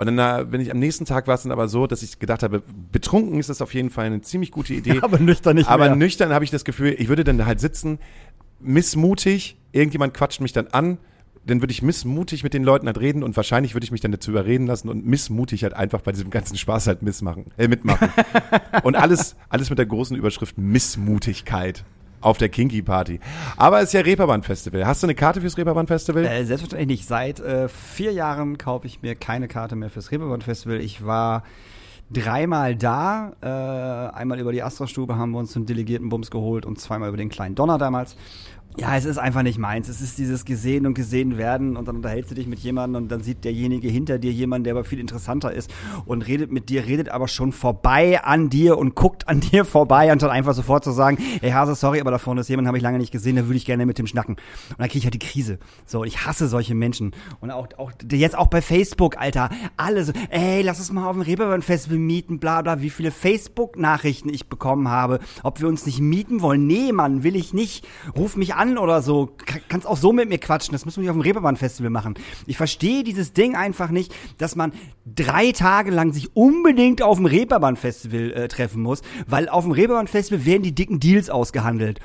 Und 0.00 0.06
dann, 0.06 0.18
äh, 0.18 0.50
wenn 0.50 0.62
ich 0.62 0.70
am 0.70 0.78
nächsten 0.78 1.04
Tag 1.04 1.26
war 1.26 1.34
es 1.34 1.42
dann 1.42 1.52
aber 1.52 1.68
so, 1.68 1.86
dass 1.86 2.02
ich 2.02 2.18
gedacht 2.18 2.42
habe, 2.42 2.62
betrunken 2.90 3.38
ist 3.38 3.50
das 3.50 3.60
auf 3.60 3.74
jeden 3.74 3.90
Fall 3.90 4.06
eine 4.06 4.22
ziemlich 4.22 4.50
gute 4.50 4.72
Idee. 4.72 4.98
Aber 5.02 5.18
nüchtern 5.18 5.56
nicht 5.56 5.68
Aber 5.68 5.84
mehr. 5.88 5.96
nüchtern 5.96 6.32
habe 6.32 6.42
ich 6.42 6.50
das 6.50 6.64
Gefühl, 6.64 6.96
ich 6.98 7.08
würde 7.08 7.22
dann 7.22 7.44
halt 7.44 7.60
sitzen, 7.60 7.98
missmutig, 8.60 9.58
irgendjemand 9.72 10.14
quatscht 10.14 10.40
mich 10.40 10.54
dann 10.54 10.68
an, 10.68 10.96
dann 11.46 11.62
würde 11.62 11.72
ich 11.72 11.82
missmutig 11.82 12.42
mit 12.44 12.54
den 12.54 12.64
Leuten 12.64 12.86
halt 12.86 13.00
reden 13.00 13.22
und 13.22 13.36
wahrscheinlich 13.36 13.74
würde 13.74 13.84
ich 13.84 13.90
mich 13.90 14.00
dann 14.00 14.12
dazu 14.12 14.30
überreden 14.30 14.66
lassen 14.66 14.88
und 14.88 15.06
missmutig 15.06 15.62
halt 15.62 15.74
einfach 15.74 16.02
bei 16.02 16.12
diesem 16.12 16.30
ganzen 16.30 16.56
Spaß 16.56 16.86
halt 16.86 17.02
missmachen, 17.02 17.46
äh, 17.56 17.68
mitmachen. 17.68 18.08
und 18.82 18.96
alles, 18.96 19.36
alles 19.48 19.70
mit 19.70 19.78
der 19.78 19.86
großen 19.86 20.16
Überschrift 20.16 20.58
Missmutigkeit 20.58 21.84
auf 22.20 22.38
der 22.38 22.50
Kinky 22.50 22.82
Party. 22.82 23.20
Aber 23.56 23.78
es 23.78 23.84
ist 23.84 23.92
ja 23.94 24.00
Reeperbahn 24.02 24.42
Festival. 24.42 24.86
Hast 24.86 25.02
du 25.02 25.06
eine 25.06 25.14
Karte 25.14 25.40
fürs 25.40 25.56
Reeperbahn 25.56 25.86
Festival? 25.86 26.24
Äh, 26.24 26.44
selbstverständlich 26.44 26.88
nicht. 26.88 27.08
Seit 27.08 27.40
äh, 27.40 27.68
vier 27.68 28.12
Jahren 28.12 28.58
kaufe 28.58 28.86
ich 28.86 29.00
mir 29.02 29.14
keine 29.14 29.48
Karte 29.48 29.76
mehr 29.76 29.90
fürs 29.90 30.10
Reeperbahn 30.10 30.42
Festival. 30.42 30.80
Ich 30.80 31.04
war 31.04 31.44
dreimal 32.10 32.76
da. 32.76 33.32
Äh, 33.40 34.14
einmal 34.14 34.38
über 34.40 34.52
die 34.52 34.62
Astra-Stube 34.62 35.16
haben 35.16 35.30
wir 35.32 35.38
uns 35.38 35.56
einen 35.56 35.66
delegierten 35.66 36.08
Bums 36.08 36.30
geholt 36.30 36.66
und 36.66 36.78
zweimal 36.78 37.08
über 37.08 37.18
den 37.18 37.28
kleinen 37.28 37.54
Donner 37.54 37.78
damals. 37.78 38.16
Ja, 38.78 38.96
es 38.96 39.04
ist 39.04 39.18
einfach 39.18 39.42
nicht 39.42 39.58
meins. 39.58 39.88
Es 39.88 40.00
ist 40.00 40.16
dieses 40.16 40.44
gesehen 40.44 40.86
und 40.86 40.94
gesehen 40.94 41.36
werden 41.36 41.76
und 41.76 41.88
dann 41.88 41.96
unterhältst 41.96 42.30
du 42.30 42.36
dich 42.36 42.46
mit 42.46 42.60
jemandem 42.60 43.02
und 43.02 43.08
dann 43.08 43.20
sieht 43.20 43.44
derjenige 43.44 43.88
hinter 43.88 44.18
dir 44.18 44.30
jemanden, 44.30 44.64
der 44.64 44.74
aber 44.74 44.84
viel 44.84 45.00
interessanter 45.00 45.52
ist 45.52 45.72
und 46.06 46.22
redet 46.22 46.52
mit 46.52 46.68
dir, 46.68 46.86
redet 46.86 47.08
aber 47.08 47.26
schon 47.26 47.52
vorbei 47.52 48.22
an 48.22 48.48
dir 48.48 48.78
und 48.78 48.94
guckt 48.94 49.28
an 49.28 49.40
dir 49.52 49.64
vorbei, 49.64 50.10
anstatt 50.12 50.30
einfach 50.30 50.54
sofort 50.54 50.84
zu 50.84 50.92
sagen, 50.92 51.18
ey 51.42 51.50
Hase, 51.50 51.74
sorry, 51.74 52.00
aber 52.00 52.12
da 52.12 52.18
vorne 52.18 52.42
ist 52.42 52.48
jemand, 52.48 52.68
habe 52.68 52.76
ich 52.78 52.82
lange 52.82 52.98
nicht 52.98 53.10
gesehen, 53.10 53.36
da 53.36 53.46
würde 53.46 53.56
ich 53.56 53.66
gerne 53.66 53.86
mit 53.86 53.98
dem 53.98 54.06
schnacken. 54.06 54.36
Und 54.36 54.78
dann 54.78 54.88
kriege 54.88 54.98
ich 54.98 55.04
halt 55.04 55.14
die 55.14 55.18
Krise. 55.18 55.58
So, 55.84 56.04
ich 56.04 56.24
hasse 56.24 56.46
solche 56.46 56.76
Menschen. 56.76 57.12
Und 57.40 57.50
auch, 57.50 57.66
auch 57.76 57.90
jetzt 58.10 58.38
auch 58.38 58.46
bei 58.46 58.62
Facebook, 58.62 59.18
Alter, 59.18 59.50
alle 59.76 60.04
so, 60.04 60.12
ey, 60.30 60.62
lass 60.62 60.78
uns 60.78 60.92
mal 60.92 61.08
auf 61.08 61.16
dem 61.16 61.22
Reeperbahn-Festival 61.22 61.98
mieten, 61.98 62.38
bla 62.38 62.62
bla, 62.62 62.80
wie 62.80 62.90
viele 62.90 63.10
Facebook-Nachrichten 63.10 64.28
ich 64.28 64.48
bekommen 64.48 64.88
habe, 64.88 65.18
ob 65.42 65.60
wir 65.60 65.66
uns 65.66 65.86
nicht 65.86 66.00
mieten 66.00 66.40
wollen. 66.40 66.68
Nee, 66.68 66.92
Mann, 66.92 67.24
will 67.24 67.34
ich 67.34 67.52
nicht. 67.52 67.86
Ruf 68.16 68.36
mich 68.36 68.54
an 68.54 68.59
oder 68.78 69.02
so. 69.02 69.26
Ka- 69.44 69.58
Kannst 69.68 69.86
auch 69.86 69.96
so 69.96 70.12
mit 70.12 70.28
mir 70.28 70.38
quatschen. 70.38 70.72
Das 70.72 70.84
müssen 70.84 70.96
wir 70.98 71.02
nicht 71.02 71.10
auf 71.10 71.16
dem 71.16 71.22
Reeperbahn-Festival 71.22 71.90
machen. 71.90 72.14
Ich 72.46 72.56
verstehe 72.56 73.02
dieses 73.04 73.32
Ding 73.32 73.56
einfach 73.56 73.90
nicht, 73.90 74.14
dass 74.38 74.56
man 74.56 74.72
drei 75.06 75.52
Tage 75.52 75.90
lang 75.90 76.12
sich 76.12 76.34
unbedingt 76.36 77.02
auf 77.02 77.16
dem 77.18 77.26
Reeperbahn-Festival 77.26 78.32
äh, 78.32 78.48
treffen 78.48 78.82
muss, 78.82 79.02
weil 79.26 79.48
auf 79.48 79.64
dem 79.64 79.72
Reeperbahn-Festival 79.72 80.44
werden 80.44 80.62
die 80.62 80.74
dicken 80.74 81.00
Deals 81.00 81.30
ausgehandelt. 81.30 82.00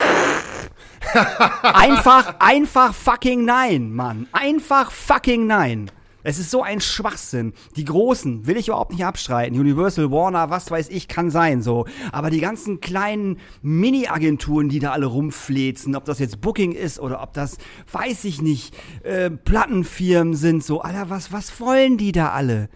einfach, 1.62 2.34
einfach 2.40 2.94
fucking 2.94 3.44
nein, 3.44 3.92
Mann. 3.92 4.26
Einfach 4.32 4.90
fucking 4.90 5.46
nein. 5.46 5.90
Es 6.24 6.38
ist 6.38 6.50
so 6.50 6.62
ein 6.62 6.80
Schwachsinn. 6.80 7.52
Die 7.76 7.84
Großen 7.84 8.46
will 8.46 8.56
ich 8.56 8.68
überhaupt 8.68 8.92
nicht 8.92 9.04
abstreiten. 9.04 9.58
Universal, 9.58 10.10
Warner, 10.10 10.50
was 10.50 10.70
weiß 10.70 10.88
ich, 10.90 11.08
kann 11.08 11.30
sein 11.30 11.62
so. 11.62 11.86
Aber 12.12 12.30
die 12.30 12.40
ganzen 12.40 12.80
kleinen 12.80 13.38
Mini-Agenturen, 13.62 14.68
die 14.68 14.80
da 14.80 14.92
alle 14.92 15.06
rumflezen, 15.06 15.94
ob 15.96 16.04
das 16.04 16.18
jetzt 16.18 16.40
Booking 16.40 16.72
ist 16.72 16.98
oder 16.98 17.22
ob 17.22 17.32
das, 17.34 17.58
weiß 17.92 18.24
ich 18.24 18.42
nicht, 18.42 18.74
äh, 19.04 19.30
Plattenfirmen 19.30 20.34
sind, 20.34 20.64
so, 20.64 20.80
Alter, 20.80 21.08
was, 21.10 21.32
was 21.32 21.60
wollen 21.60 21.96
die 21.96 22.12
da 22.12 22.30
alle? 22.30 22.68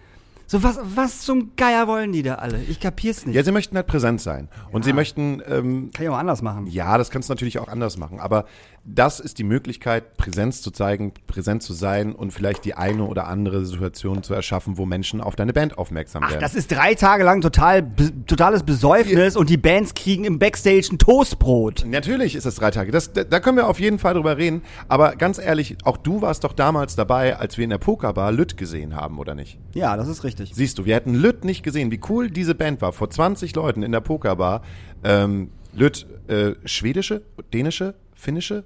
So, 0.47 0.63
was, 0.63 0.79
was 0.83 1.23
zum 1.23 1.53
Geier 1.57 1.89
wollen 1.89 2.13
die 2.13 2.23
da 2.23 2.35
alle? 2.35 2.63
Ich 2.65 2.79
kapier's 2.79 3.25
nicht. 3.25 3.35
Ja, 3.35 3.43
sie 3.43 3.53
möchten 3.53 3.75
halt 3.75 3.87
präsent 3.87 4.21
sein. 4.21 4.51
Und 4.71 4.85
sie 4.85 4.93
möchten, 4.93 5.41
ähm, 5.49 5.91
Kann 5.95 6.05
ich 6.05 6.11
auch 6.11 6.19
anders 6.19 6.43
machen. 6.43 6.67
ja, 6.67 6.99
das 6.99 7.09
kannst 7.11 7.31
du 7.31 7.33
natürlich 7.33 7.59
auch 7.59 7.69
anders 7.69 7.97
machen. 7.97 8.21
Aber 8.21 8.45
das 8.85 9.21
ist 9.21 9.39
die 9.39 9.45
Möglichkeit, 9.45 10.17
Präsenz 10.17 10.61
zu 10.61 10.73
zeigen, 10.73 11.13
präsent 11.27 11.63
zu 11.63 11.73
sein 11.73 12.15
und 12.15 12.33
vielleicht 12.33 12.65
die 12.65 12.75
eine 12.75 13.05
oder 13.05 13.29
andere 13.29 13.65
Situation 13.65 14.23
zu 14.23 14.35
erschaffen, 14.35 14.77
wo 14.77 14.87
Menschen 14.87 15.21
auf 15.21 15.37
deine 15.37 15.53
Band 15.53 15.79
aufmerksam 15.79 16.25
Ach, 16.25 16.31
werden. 16.31 16.41
das 16.41 16.55
ist 16.55 16.73
drei 16.73 16.95
Tage 16.95 17.23
lang 17.23 17.41
total, 17.41 17.87
totales 18.27 18.65
Besäufnis 18.65 19.37
und 19.37 19.51
die 19.51 19.57
Bands 19.57 19.95
kriegen 19.95 20.25
im 20.25 20.39
Backstage 20.41 20.89
ein 20.91 20.99
Toastbrot. 20.99 21.85
Natürlich 21.87 22.35
ist 22.35 22.45
es 22.45 22.57
drei 22.57 22.73
Tage. 22.73 22.91
Das, 22.91 23.13
da, 23.13 23.23
da 23.23 23.39
können 23.39 23.57
wir 23.57 23.69
auf 23.69 23.79
jeden 23.79 24.01
Fall 24.01 24.15
drüber 24.15 24.37
reden. 24.37 24.63
Aber 24.89 25.15
ganz 25.15 25.39
ehrlich, 25.39 25.77
auch 25.85 25.97
du 25.97 26.21
warst 26.21 26.43
doch 26.43 26.53
damals 26.53 26.97
dabei, 26.97 27.37
als 27.37 27.57
wir 27.59 27.65
in 27.65 27.71
der 27.71 27.79
Pokerbar 27.79 28.33
Lütt 28.33 28.57
gesehen 28.57 28.97
haben, 28.97 29.19
oder 29.19 29.35
nicht? 29.37 29.59
Ja, 29.75 29.97
das 29.97 30.09
ist 30.09 30.25
richtig. 30.25 30.53
Siehst 30.55 30.79
du, 30.79 30.85
wir 30.85 30.97
hätten 30.97 31.15
Lütt 31.15 31.45
nicht 31.45 31.63
gesehen, 31.63 31.93
wie 31.93 32.01
cool 32.09 32.31
diese 32.31 32.57
Band 32.57 32.83
war. 32.83 32.93
Vor 32.93 33.11
20 33.11 33.55
Leuten 33.55 33.85
in 33.85 33.93
der 33.93 34.01
Pokerbar. 34.01 34.63
Ähm, 35.05 35.51
Lütt, 35.73 36.07
äh, 36.29 36.53
schwedische, 36.65 37.23
dänische, 37.53 37.95
finnische? 38.15 38.65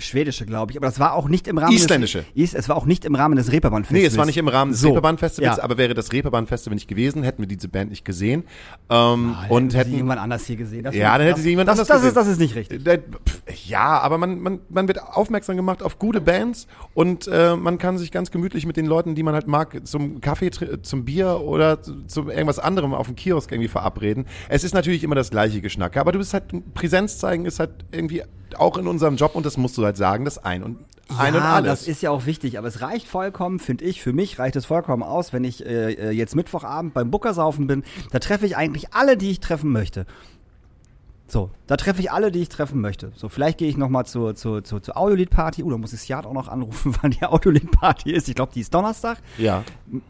Schwedische, 0.00 0.46
glaube 0.46 0.72
ich. 0.72 0.78
Aber 0.78 0.86
das 0.86 0.98
war 1.00 1.14
auch 1.14 1.28
nicht 1.28 1.48
im 1.48 1.58
Rahmen 1.58 1.72
Isländische. 1.74 2.24
Des, 2.36 2.52
Is- 2.52 2.54
es 2.54 2.68
war 2.68 2.76
auch 2.76 2.86
nicht 2.86 3.04
im 3.04 3.14
Rahmen 3.14 3.36
des 3.36 3.52
Reeperbahn 3.52 3.86
Nee, 3.90 4.04
es 4.04 4.16
war 4.16 4.26
nicht 4.26 4.36
im 4.36 4.48
Rahmen 4.48 4.72
des 4.72 4.80
So, 4.80 4.88
Reeperbahn-Festivals, 4.88 5.56
ja. 5.58 5.62
aber 5.62 5.78
wäre 5.78 5.94
das 5.94 6.12
Reeperbahn-Festival 6.12 6.74
nicht 6.74 6.88
gewesen, 6.88 7.22
hätten 7.22 7.42
wir 7.42 7.46
diese 7.48 7.68
Band 7.68 7.90
nicht 7.90 8.04
gesehen. 8.04 8.44
Ähm, 8.90 9.34
und 9.48 9.72
sie 9.72 9.78
hätten 9.78 9.94
irgendwann 9.94 10.18
anders 10.18 10.44
hier 10.46 10.56
gesehen. 10.56 10.84
Das 10.84 10.94
Ja, 10.94 11.16
dann 11.18 11.26
hätte 11.26 11.40
sie 11.40 11.50
jemand 11.50 11.68
das, 11.68 11.78
anders 11.78 11.88
das 11.88 11.96
gesehen. 11.98 12.08
ist, 12.08 12.16
das 12.16 12.28
ist 12.28 12.38
nicht 12.40 12.54
richtig. 12.54 12.86
Äh, 12.86 13.00
Ja, 13.66 13.98
aber 14.00 14.18
man, 14.18 14.40
man, 14.40 14.60
man 14.68 14.88
wird 14.88 15.02
aufmerksam 15.02 15.56
gemacht 15.56 15.82
auf 15.82 15.98
gute 15.98 16.20
Bands 16.20 16.66
und 16.94 17.28
äh, 17.28 17.56
man 17.56 17.78
kann 17.78 17.98
sich 17.98 18.10
ganz 18.12 18.30
gemütlich 18.30 18.66
mit 18.66 18.76
den 18.76 18.86
Leuten, 18.86 19.14
die 19.14 19.22
man 19.22 19.34
halt 19.34 19.46
mag, 19.46 19.80
zum 19.86 20.20
Kaffee, 20.20 20.50
zum 20.82 21.04
Bier 21.04 21.40
oder 21.40 21.82
zu, 21.82 22.04
zu 22.06 22.28
irgendwas 22.28 22.58
anderem 22.58 22.94
auf 22.94 23.06
dem 23.06 23.16
Kiosk 23.16 23.50
irgendwie 23.52 23.68
verabreden. 23.68 24.26
Es 24.48 24.64
ist 24.64 24.74
natürlich 24.74 25.02
immer 25.04 25.14
das 25.14 25.30
gleiche 25.30 25.60
Geschnacke, 25.60 26.00
aber 26.00 26.12
du 26.12 26.18
bist 26.18 26.32
halt, 26.34 26.44
Präsenz 26.74 27.18
zeigen 27.18 27.44
ist 27.44 27.58
halt 27.60 27.70
irgendwie 27.92 28.22
auch 28.56 28.78
in 28.78 28.86
unserem 28.86 29.16
Job 29.16 29.34
und 29.34 29.44
das 29.44 29.56
musst 29.56 29.76
du 29.78 29.84
halt 29.84 29.96
sagen, 29.96 30.24
das 30.24 30.38
ein 30.38 30.62
und 30.62 30.78
ein 31.16 31.34
und 31.34 31.40
ja, 31.40 31.54
alles. 31.54 31.80
das 31.80 31.88
ist 31.88 32.02
ja 32.02 32.10
auch 32.10 32.26
wichtig, 32.26 32.58
aber 32.58 32.68
es 32.68 32.82
reicht 32.82 33.08
vollkommen, 33.08 33.58
finde 33.58 33.84
ich, 33.84 34.02
für 34.02 34.12
mich 34.12 34.38
reicht 34.38 34.56
es 34.56 34.66
vollkommen 34.66 35.02
aus, 35.02 35.32
wenn 35.32 35.44
ich 35.44 35.64
äh, 35.64 35.92
äh, 35.92 36.10
jetzt 36.10 36.36
Mittwochabend 36.36 36.92
beim 36.92 37.10
Bookersaufen 37.10 37.66
bin, 37.66 37.82
da 38.10 38.18
treffe 38.18 38.46
ich 38.46 38.56
eigentlich 38.56 38.92
alle, 38.92 39.16
die 39.16 39.30
ich 39.30 39.40
treffen 39.40 39.72
möchte. 39.72 40.06
So, 41.30 41.50
da 41.66 41.76
treffe 41.76 42.00
ich 42.00 42.10
alle, 42.10 42.32
die 42.32 42.40
ich 42.40 42.48
treffen 42.48 42.80
möchte. 42.80 43.12
So, 43.14 43.28
vielleicht 43.28 43.58
gehe 43.58 43.68
ich 43.68 43.76
noch 43.76 43.90
mal 43.90 44.06
zur, 44.06 44.34
zur, 44.34 44.64
zur, 44.64 44.82
zur 44.82 44.96
Audiolied-Party. 44.96 45.62
Oh, 45.62 45.70
da 45.70 45.76
muss 45.76 45.92
ich 45.92 46.00
Siad 46.00 46.24
auch 46.24 46.32
noch 46.32 46.48
anrufen, 46.48 46.96
wann 47.02 47.10
die 47.10 47.22
Audiolied-Party 47.22 48.12
ist. 48.12 48.30
Ich 48.30 48.34
glaube, 48.34 48.52
die 48.54 48.60
ist 48.60 48.72
Donnerstag. 48.72 49.18
ja. 49.36 49.62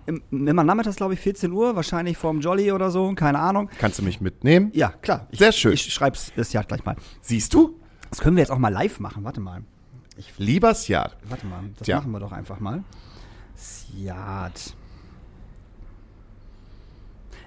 Im, 0.06 0.22
immer 0.30 0.62
nachmittags, 0.62 0.96
glaube 0.96 1.14
ich, 1.14 1.20
14 1.20 1.50
Uhr, 1.50 1.74
wahrscheinlich 1.74 2.16
vorm 2.16 2.40
Jolly 2.40 2.70
oder 2.70 2.92
so, 2.92 3.12
keine 3.14 3.40
Ahnung. 3.40 3.68
Kannst 3.78 3.98
du 3.98 4.04
mich 4.04 4.20
mitnehmen? 4.20 4.70
Ja, 4.74 4.90
klar. 4.90 5.26
Ich, 5.32 5.40
Sehr 5.40 5.50
schön. 5.50 5.72
Ich 5.72 5.92
schreib's 5.92 6.32
Siad 6.36 6.68
gleich 6.68 6.84
mal. 6.84 6.94
Siehst 7.20 7.52
du? 7.52 7.77
Das 8.10 8.20
können 8.20 8.36
wir 8.36 8.42
jetzt 8.42 8.50
auch 8.50 8.58
mal 8.58 8.72
live 8.72 9.00
machen. 9.00 9.24
Warte 9.24 9.40
mal. 9.40 9.62
Lieber 10.36 10.74
Sjad. 10.74 11.16
Warte 11.28 11.46
mal, 11.46 11.62
das 11.78 11.86
Tja. 11.86 11.96
machen 11.98 12.10
wir 12.10 12.20
doch 12.20 12.32
einfach 12.32 12.58
mal. 12.60 12.82
Siad. 13.54 14.74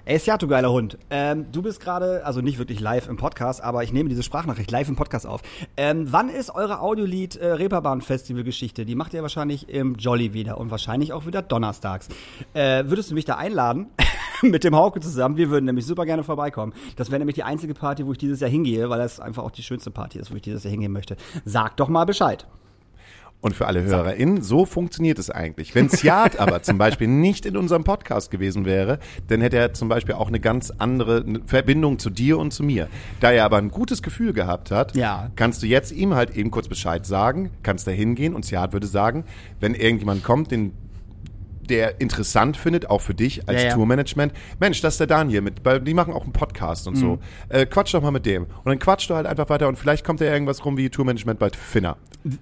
Ey, 0.04 0.18
Siad, 0.18 0.42
du 0.42 0.48
geiler 0.48 0.72
Hund. 0.72 0.98
Ähm, 1.10 1.52
du 1.52 1.62
bist 1.62 1.78
gerade, 1.78 2.26
also 2.26 2.40
nicht 2.40 2.58
wirklich 2.58 2.80
live 2.80 3.08
im 3.08 3.16
Podcast, 3.16 3.62
aber 3.62 3.84
ich 3.84 3.92
nehme 3.92 4.08
diese 4.08 4.24
Sprachnachricht 4.24 4.68
live 4.68 4.88
im 4.88 4.96
Podcast 4.96 5.28
auf. 5.28 5.42
Ähm, 5.76 6.08
wann 6.10 6.28
ist 6.28 6.52
eure 6.52 6.80
Audiolied 6.80 7.36
äh, 7.36 7.52
Reeperbahn 7.52 8.00
Festival 8.00 8.42
Geschichte? 8.42 8.84
Die 8.84 8.96
macht 8.96 9.14
ihr 9.14 9.22
wahrscheinlich 9.22 9.68
im 9.68 9.94
Jolly 9.94 10.34
wieder 10.34 10.58
und 10.58 10.72
wahrscheinlich 10.72 11.12
auch 11.12 11.24
wieder 11.24 11.40
donnerstags. 11.40 12.08
Äh, 12.52 12.86
würdest 12.86 13.12
du 13.12 13.14
mich 13.14 13.26
da 13.26 13.36
einladen? 13.36 13.90
Mit 14.42 14.64
dem 14.64 14.74
Hauke 14.74 14.98
zusammen. 14.98 15.36
Wir 15.36 15.50
würden 15.50 15.66
nämlich 15.66 15.86
super 15.86 16.04
gerne 16.04 16.24
vorbeikommen. 16.24 16.72
Das 16.96 17.12
wäre 17.12 17.20
nämlich 17.20 17.36
die 17.36 17.44
einzige 17.44 17.74
Party, 17.74 18.04
wo 18.04 18.10
ich 18.10 18.18
dieses 18.18 18.40
Jahr 18.40 18.50
hingehe, 18.50 18.90
weil 18.90 18.98
das 18.98 19.20
einfach 19.20 19.44
auch 19.44 19.52
die 19.52 19.62
schönste 19.62 19.92
Party 19.92 20.18
ist, 20.18 20.32
wo 20.32 20.34
ich 20.34 20.42
dieses 20.42 20.64
Jahr 20.64 20.72
hingehen 20.72 20.90
möchte. 20.90 21.16
Sag 21.44 21.76
doch 21.76 21.88
mal 21.88 22.06
Bescheid. 22.06 22.44
Und 23.42 23.54
für 23.56 23.66
alle 23.66 23.82
HörerInnen, 23.82 24.40
so 24.40 24.64
funktioniert 24.64 25.18
es 25.18 25.28
eigentlich. 25.28 25.74
Wenn 25.74 25.90
Sjad 25.90 26.38
aber 26.38 26.62
zum 26.62 26.78
Beispiel 26.78 27.08
nicht 27.08 27.44
in 27.44 27.56
unserem 27.56 27.82
Podcast 27.82 28.30
gewesen 28.30 28.64
wäre, 28.64 29.00
dann 29.26 29.40
hätte 29.40 29.56
er 29.58 29.74
zum 29.74 29.88
Beispiel 29.88 30.14
auch 30.14 30.28
eine 30.28 30.38
ganz 30.38 30.70
andere 30.78 31.24
Verbindung 31.46 31.98
zu 31.98 32.08
dir 32.08 32.38
und 32.38 32.52
zu 32.52 32.62
mir. 32.62 32.86
Da 33.18 33.32
er 33.32 33.44
aber 33.44 33.58
ein 33.58 33.70
gutes 33.72 34.00
Gefühl 34.00 34.32
gehabt 34.32 34.70
hat, 34.70 34.94
Ja. 34.94 35.30
kannst 35.34 35.60
du 35.62 35.66
jetzt 35.66 35.90
ihm 35.90 36.14
halt 36.14 36.36
eben 36.36 36.52
kurz 36.52 36.68
Bescheid 36.68 37.04
sagen, 37.04 37.50
kannst 37.64 37.86
da 37.88 37.90
hingehen 37.90 38.34
und 38.34 38.46
Sjad 38.46 38.72
würde 38.72 38.86
sagen, 38.86 39.24
wenn 39.58 39.74
irgendjemand 39.74 40.22
kommt, 40.22 40.52
den 40.52 40.72
der 41.68 42.00
interessant 42.00 42.56
findet, 42.56 42.90
auch 42.90 43.00
für 43.00 43.14
dich 43.14 43.48
als 43.48 43.62
Ja, 43.62 43.68
ja. 43.68 43.74
Tourmanagement. 43.74 44.32
Mensch, 44.60 44.80
das 44.80 44.94
ist 44.94 44.98
der 45.00 45.06
Daniel 45.06 45.40
mit, 45.42 45.64
weil 45.64 45.80
die 45.80 45.94
machen 45.94 46.12
auch 46.12 46.24
einen 46.24 46.32
Podcast 46.32 46.86
und 46.88 46.94
Mhm. 46.96 47.00
so. 47.00 47.18
Äh, 47.48 47.66
quatsch 47.66 47.94
doch 47.94 48.02
mal 48.02 48.10
mit 48.10 48.26
dem. 48.26 48.44
Und 48.44 48.66
dann 48.66 48.78
quatsch 48.78 49.08
du 49.08 49.14
halt 49.14 49.26
einfach 49.26 49.48
weiter 49.48 49.68
und 49.68 49.78
vielleicht 49.78 50.04
kommt 50.04 50.20
da 50.20 50.24
irgendwas 50.26 50.64
rum 50.64 50.76
wie 50.76 50.90
Tourmanagement 50.90 51.38
bei 51.38 51.50
Finner. 51.50 51.96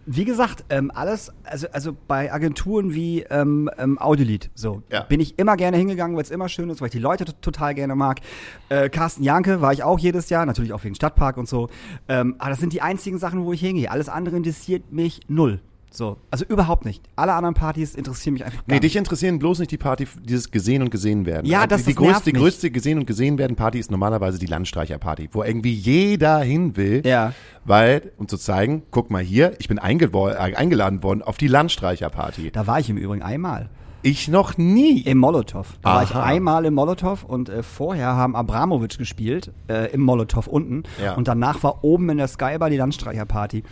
Wie 0.05 0.25
gesagt, 0.27 0.65
ähm, 0.69 0.91
alles, 0.95 1.33
also, 1.45 1.67
also 1.73 1.97
bei 2.07 2.31
Agenturen 2.33 2.93
wie 2.95 3.23
ähm, 3.31 3.71
ähm, 3.79 3.99
Audiolied, 3.99 4.51
so, 4.55 4.83
Ja. 4.91 5.03
bin 5.05 5.21
ich 5.21 5.39
immer 5.39 5.57
gerne 5.57 5.77
hingegangen, 5.79 6.17
weil 6.17 6.23
es 6.23 6.31
immer 6.31 6.49
schön 6.51 6.69
ist, 6.69 6.81
weil 6.81 6.87
ich 6.89 6.93
die 6.93 6.99
Leute 6.99 7.25
total 7.41 7.75
gerne 7.75 7.95
mag. 7.95 8.21
Äh, 8.69 8.91
Carsten 8.91 9.23
Janke 9.23 9.61
war 9.63 9.73
ich 9.73 9.83
auch 9.83 9.99
jedes 9.99 10.29
Jahr, 10.29 10.45
natürlich 10.45 10.73
auch 10.75 10.85
wegen 10.85 10.95
Stadtpark 10.95 11.37
und 11.39 11.49
so. 11.49 11.69
Ähm, 12.09 12.35
aber 12.39 12.51
das 12.51 12.61
sind 12.61 12.73
die 12.75 12.83
einzigen 12.83 13.19
Sachen, 13.19 13.45
wo 13.45 13.53
ich 13.55 13.61
hingehe. 13.61 13.91
Alles 13.91 14.09
andere 14.11 14.37
interessiert 14.37 14.93
mich 14.93 15.21
null. 15.29 15.61
So, 15.93 16.19
also 16.31 16.45
überhaupt 16.45 16.85
nicht. 16.85 17.03
Alle 17.17 17.33
anderen 17.35 17.55
Partys 17.55 17.97
interessieren 17.97 18.35
mich 18.35 18.45
einfach 18.45 18.59
gar 18.59 18.65
Nee, 18.69 18.75
nicht. 18.75 18.85
dich 18.85 18.97
interessieren 18.97 19.41
bloß 19.41 19.59
nicht 19.59 19.73
die 19.73 19.77
Party, 19.77 20.07
dieses 20.23 20.51
gesehen 20.53 20.83
und 20.83 20.91
gesehen 20.91 21.27
werden. 21.27 21.47
Ja, 21.47 21.65
Äh, 21.65 21.69
das- 21.69 21.83
die, 21.83 21.89
die 21.91 21.95
größte, 21.97 22.33
die 22.33 22.39
größte 22.39 22.71
gesehen 22.71 22.99
und 22.99 23.07
gesehen 23.07 23.39
werden 23.39 23.57
Party 23.57 23.81
ist 23.81 23.91
normalerweise 23.91 24.39
die 24.39 24.47
Landstreicherparty, 24.47 25.31
wo 25.33 25.43
irgendwie 25.43 25.73
jeder 25.73 26.39
hin 26.41 26.77
will, 26.77 27.03
Ja. 27.05 27.33
weil 27.65 28.13
um 28.19 28.29
zu 28.29 28.37
zeigen, 28.39 28.85
guck 28.93 29.11
mal 29.11 29.21
hier, 29.23 29.55
ich 29.59 29.67
bin 29.67 29.81
äh, 30.29 30.55
eingeladen 30.55 31.03
worden 31.03 31.23
auf 31.23 31.39
die 31.39 31.49
Landstreicherparty. 31.49 32.53
Da 32.53 32.67
war 32.69 32.79
ich 32.79 32.89
im 32.89 32.97
Übrigen 32.97 33.23
einmal. 33.23 33.69
Ich 34.03 34.29
noch 34.29 34.57
nie. 34.57 35.01
Im 35.01 35.19
Molotow. 35.19 35.67
Da 35.83 35.95
war 35.95 36.03
ich 36.03 36.15
einmal 36.15 36.65
im 36.65 36.75
Molotow 36.75 37.23
und 37.25 37.49
äh, 37.49 37.63
vorher 37.63 38.09
haben 38.09 38.35
Abramowitsch 38.35 38.99
gespielt, 38.99 39.53
äh, 39.69 39.93
im 39.93 40.01
Molotow 40.01 40.47
unten. 40.47 40.85
Ja. 41.03 41.15
Und 41.15 41.29
danach 41.29 41.63
war 41.63 41.85
oben 41.85 42.09
in 42.09 42.17
der 42.17 42.29
Skybar 42.29 42.71
die 42.71 42.77
Landstreicherparty. 42.77 43.63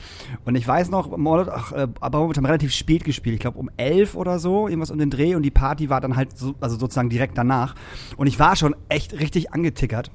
Und 0.45 0.55
ich 0.55 0.69
weiß 0.69 0.91
noch, 0.91 1.17
Molotow, 1.17 1.53
ach, 1.55 1.73
äh, 1.73 1.89
Abramowitsch 2.01 2.37
haben 2.37 2.47
relativ 2.47 2.73
spät 2.73 3.05
gespielt. 3.05 3.35
Ich 3.35 3.41
glaube 3.41 3.59
um 3.59 3.71
elf 3.77 4.15
oder 4.15 4.39
so, 4.39 4.69
irgendwas 4.69 4.91
um 4.91 4.99
den 4.99 5.11
Dreh. 5.11 5.35
Und 5.35 5.43
die 5.43 5.51
Party 5.51 5.89
war 5.89 6.01
dann 6.01 6.17
halt 6.17 6.37
so, 6.37 6.55
also 6.61 6.77
sozusagen 6.77 7.09
direkt 7.09 7.39
danach. 7.39 7.75
Und 8.17 8.27
ich 8.27 8.39
war 8.39 8.57
schon 8.57 8.77
echt 8.89 9.19
richtig 9.19 9.53
angetickert 9.53 10.11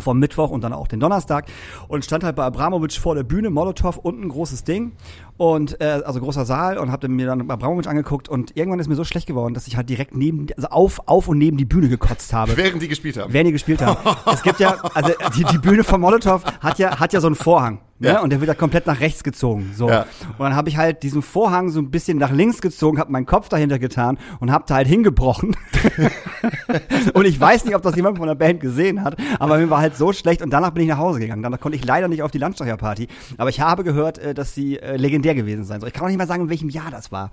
vom 0.00 0.18
Mittwoch 0.18 0.50
und 0.50 0.62
dann 0.62 0.72
auch 0.72 0.88
den 0.88 1.00
Donnerstag 1.00 1.46
und 1.88 2.04
stand 2.04 2.24
halt 2.24 2.36
bei 2.36 2.44
Abramowitsch 2.44 2.98
vor 2.98 3.14
der 3.14 3.22
Bühne, 3.22 3.50
Molotow, 3.50 3.96
unten 3.96 4.28
großes 4.28 4.64
Ding 4.64 4.92
und 5.36 5.80
äh, 5.80 6.02
also 6.04 6.20
großer 6.20 6.44
Saal 6.44 6.78
und 6.78 6.92
hab 6.92 7.06
mir 7.06 7.26
dann 7.26 7.50
Abramowitsch 7.50 7.86
angeguckt 7.86 8.28
und 8.28 8.56
irgendwann 8.56 8.80
ist 8.80 8.88
mir 8.88 8.96
so 8.96 9.04
schlecht 9.04 9.26
geworden, 9.26 9.54
dass 9.54 9.66
ich 9.66 9.76
halt 9.76 9.88
direkt 9.88 10.16
neben, 10.16 10.46
also 10.56 10.68
auf, 10.68 11.00
auf 11.06 11.28
und 11.28 11.38
neben 11.38 11.56
die 11.56 11.64
Bühne 11.64 11.88
gekotzt 11.88 12.32
habe. 12.32 12.56
Während 12.56 12.82
die 12.82 12.88
gespielt 12.88 13.16
haben. 13.16 13.32
Während 13.32 13.48
die 13.48 13.52
gespielt 13.52 13.82
haben. 13.82 13.98
es 14.32 14.42
gibt 14.42 14.60
ja, 14.60 14.76
also 14.94 15.12
die, 15.36 15.44
die 15.44 15.58
Bühne 15.58 15.84
von 15.84 16.00
Molotow 16.00 16.42
hat 16.60 16.78
ja, 16.78 16.98
hat 16.98 17.12
ja 17.12 17.20
so 17.20 17.26
einen 17.26 17.36
Vorhang. 17.36 17.80
Ne? 18.00 18.08
Ja. 18.08 18.20
Und 18.22 18.30
der 18.30 18.40
wird 18.40 18.48
ja 18.48 18.54
komplett 18.54 18.86
nach 18.86 19.00
rechts 19.00 19.22
gezogen. 19.22 19.72
So. 19.76 19.90
Ja. 19.90 20.06
Und 20.38 20.40
dann 20.40 20.56
habe 20.56 20.70
ich 20.70 20.78
halt 20.78 21.02
diesen 21.02 21.20
Vorhang 21.20 21.68
so 21.68 21.80
ein 21.80 21.90
bisschen 21.90 22.16
nach 22.16 22.30
links 22.30 22.62
gezogen, 22.62 22.98
habe 22.98 23.12
meinen 23.12 23.26
Kopf 23.26 23.50
dahinter 23.50 23.78
getan 23.78 24.18
und 24.40 24.50
hab 24.50 24.66
da 24.66 24.76
halt 24.76 24.88
hingebrochen. 24.88 25.54
und 27.12 27.26
ich 27.26 27.38
weiß 27.38 27.66
nicht, 27.66 27.76
ob 27.76 27.82
das 27.82 27.94
jemand 27.96 28.16
von 28.16 28.26
der 28.26 28.34
Band 28.34 28.60
gesehen 28.60 29.04
hat, 29.04 29.16
aber 29.38 29.58
mir 29.58 29.68
war 29.68 29.80
halt 29.80 29.96
so 29.96 30.14
schlecht 30.14 30.40
und 30.40 30.48
danach 30.48 30.70
bin 30.70 30.84
ich 30.84 30.88
nach 30.88 30.96
Hause 30.96 31.20
gegangen. 31.20 31.42
Danach 31.42 31.60
konnte 31.60 31.76
ich 31.76 31.84
leider 31.84 32.08
nicht 32.08 32.22
auf 32.22 32.30
die 32.30 32.38
Landstreicherparty. 32.38 33.06
Aber 33.36 33.50
ich 33.50 33.60
habe 33.60 33.84
gehört, 33.84 34.16
äh, 34.18 34.32
dass 34.32 34.54
sie 34.54 34.78
äh, 34.78 34.96
legendär 34.96 35.34
gewesen 35.34 35.64
sein 35.64 35.80
soll. 35.80 35.88
Ich 35.88 35.94
kann 35.94 36.04
auch 36.04 36.08
nicht 36.08 36.18
mal 36.18 36.26
sagen, 36.26 36.44
in 36.44 36.48
welchem 36.48 36.70
Jahr 36.70 36.90
das 36.90 37.12
war. 37.12 37.30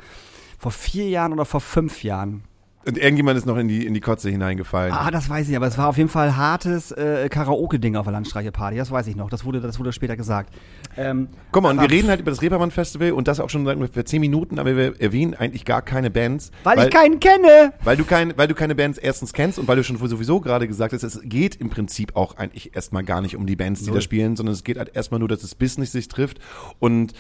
Vor 0.60 0.72
vier 0.72 1.08
Jahren 1.08 1.32
oder 1.32 1.46
vor 1.46 1.62
fünf 1.62 2.04
Jahren. 2.04 2.44
Und 2.86 2.98
irgendjemand 2.98 3.38
ist 3.38 3.46
noch 3.46 3.58
in 3.58 3.68
die, 3.68 3.86
in 3.86 3.94
die 3.94 4.00
Kotze 4.00 4.30
hineingefallen. 4.30 4.94
Ah, 4.94 5.12
das 5.12 5.30
weiß 5.30 5.50
ich, 5.50 5.58
aber 5.58 5.68
es 5.68 5.78
war 5.78 5.90
auf 5.90 5.98
jeden 5.98 6.08
Fall 6.08 6.38
hartes 6.38 6.92
äh, 6.94 7.28
Karaoke-Ding 7.30 7.98
auf 7.98 8.06
der 8.06 8.14
Landstreiche-Party. 8.14 8.78
Das 8.78 8.92
weiß 8.92 9.08
ich 9.08 9.18
noch. 9.18 9.30
Das 9.30 9.44
wurde, 9.44 9.60
das 9.60 9.78
wurde 9.78 9.92
später 9.92 10.16
gesagt. 10.16 10.54
Ähm, 10.96 11.28
Guck 11.52 11.64
mal, 11.64 11.72
und 11.72 11.82
wir 11.82 11.92
reden 11.92 12.08
halt 12.08 12.22
über 12.22 12.32
das 12.32 12.42
Reeperbahn-Festival 12.42 13.12
und 13.12 13.28
das 13.28 13.42
auch 13.42 13.50
schon 13.50 13.66
seit 13.66 13.76
ungefähr 13.76 14.06
zehn 14.06 14.22
Minuten, 14.22 14.58
aber 14.58 14.78
wir 14.78 15.02
erwähnen 15.02 15.34
eigentlich 15.34 15.66
gar 15.66 15.82
keine 15.82 16.10
Bands. 16.10 16.52
Weil, 16.64 16.80
ich 16.80 16.90
keinen 16.90 17.20
kenne. 17.20 17.74
Weil 17.84 17.98
du, 17.98 18.06
kein, 18.06 18.38
weil 18.38 18.48
du 18.48 18.56
keine 18.56 18.74
Bands 18.74 18.98
erstens 18.98 19.34
kennst 19.34 19.60
und 19.60 19.68
weil 19.68 19.76
du 19.76 19.84
schon 19.84 19.98
sowieso 19.98 20.40
gerade 20.40 20.66
gesagt 20.66 20.94
hast, 20.94 21.04
es 21.04 21.20
geht 21.24 21.58
im 21.58 21.70
Prinzip 21.70 22.16
auch 22.16 22.38
eigentlich 22.38 22.74
erstmal 22.74 23.04
gar 23.04 23.20
nicht 23.20 23.36
um 23.36 23.46
die 23.46 23.58
Bands, 23.58 23.84
die 23.84 23.92
da 23.92 24.00
spielen, 24.00 24.38
sondern 24.38 24.54
es 24.54 24.64
geht 24.64 24.78
halt 24.78 24.96
erstmal 24.96 25.20
nur, 25.20 25.28
dass 25.28 25.42
das 25.42 25.56
Business 25.56 25.92
sich 25.92 26.08
trifft 26.08 26.40
und 26.80 27.14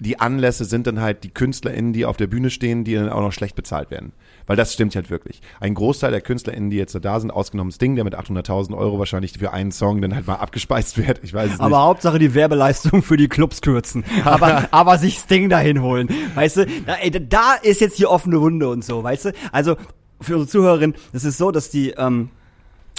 die 0.00 0.20
Anlässe 0.20 0.64
sind 0.64 0.86
dann 0.86 1.00
halt 1.00 1.24
die 1.24 1.30
KünstlerInnen, 1.30 1.92
die 1.92 2.04
auf 2.04 2.16
der 2.16 2.26
Bühne 2.26 2.50
stehen, 2.50 2.84
die 2.84 2.94
dann 2.94 3.08
auch 3.08 3.20
noch 3.20 3.32
schlecht 3.32 3.56
bezahlt 3.56 3.90
werden. 3.90 4.12
Weil 4.46 4.56
das 4.56 4.72
stimmt 4.72 4.94
halt 4.94 5.10
wirklich. 5.10 5.40
Ein 5.60 5.74
Großteil 5.74 6.10
der 6.10 6.20
KünstlerInnen, 6.20 6.70
die 6.70 6.76
jetzt 6.76 6.94
da 7.00 7.20
sind, 7.20 7.30
ausgenommen 7.30 7.72
Sting, 7.72 7.94
der 7.94 8.04
mit 8.04 8.14
800.000 8.14 8.76
Euro 8.76 8.98
wahrscheinlich 8.98 9.38
für 9.38 9.52
einen 9.52 9.72
Song 9.72 10.02
dann 10.02 10.14
halt 10.14 10.26
mal 10.26 10.36
abgespeist 10.36 10.98
wird. 10.98 11.20
Ich 11.22 11.32
weiß 11.32 11.54
es 11.54 11.60
Aber 11.60 11.68
nicht. 11.76 11.78
Hauptsache 11.78 12.18
die 12.18 12.34
Werbeleistung 12.34 13.02
für 13.02 13.16
die 13.16 13.28
Clubs 13.28 13.60
kürzen. 13.60 14.04
Aber, 14.24 14.68
aber 14.70 14.98
sich 14.98 15.18
Sting 15.18 15.48
dahin 15.48 15.82
holen. 15.82 16.08
Weißt 16.34 16.58
du, 16.58 16.66
da, 16.86 16.94
ey, 16.94 17.10
da 17.10 17.54
ist 17.54 17.80
jetzt 17.80 17.96
hier 17.96 18.10
offene 18.10 18.40
Wunde 18.40 18.68
und 18.68 18.84
so, 18.84 19.02
weißt 19.02 19.26
du? 19.26 19.32
Also, 19.52 19.76
für 20.20 20.34
unsere 20.34 20.48
Zuhörerinnen, 20.48 20.96
es 21.12 21.24
ist 21.24 21.38
so, 21.38 21.50
dass 21.50 21.70
die, 21.70 21.90
ähm, 21.90 22.30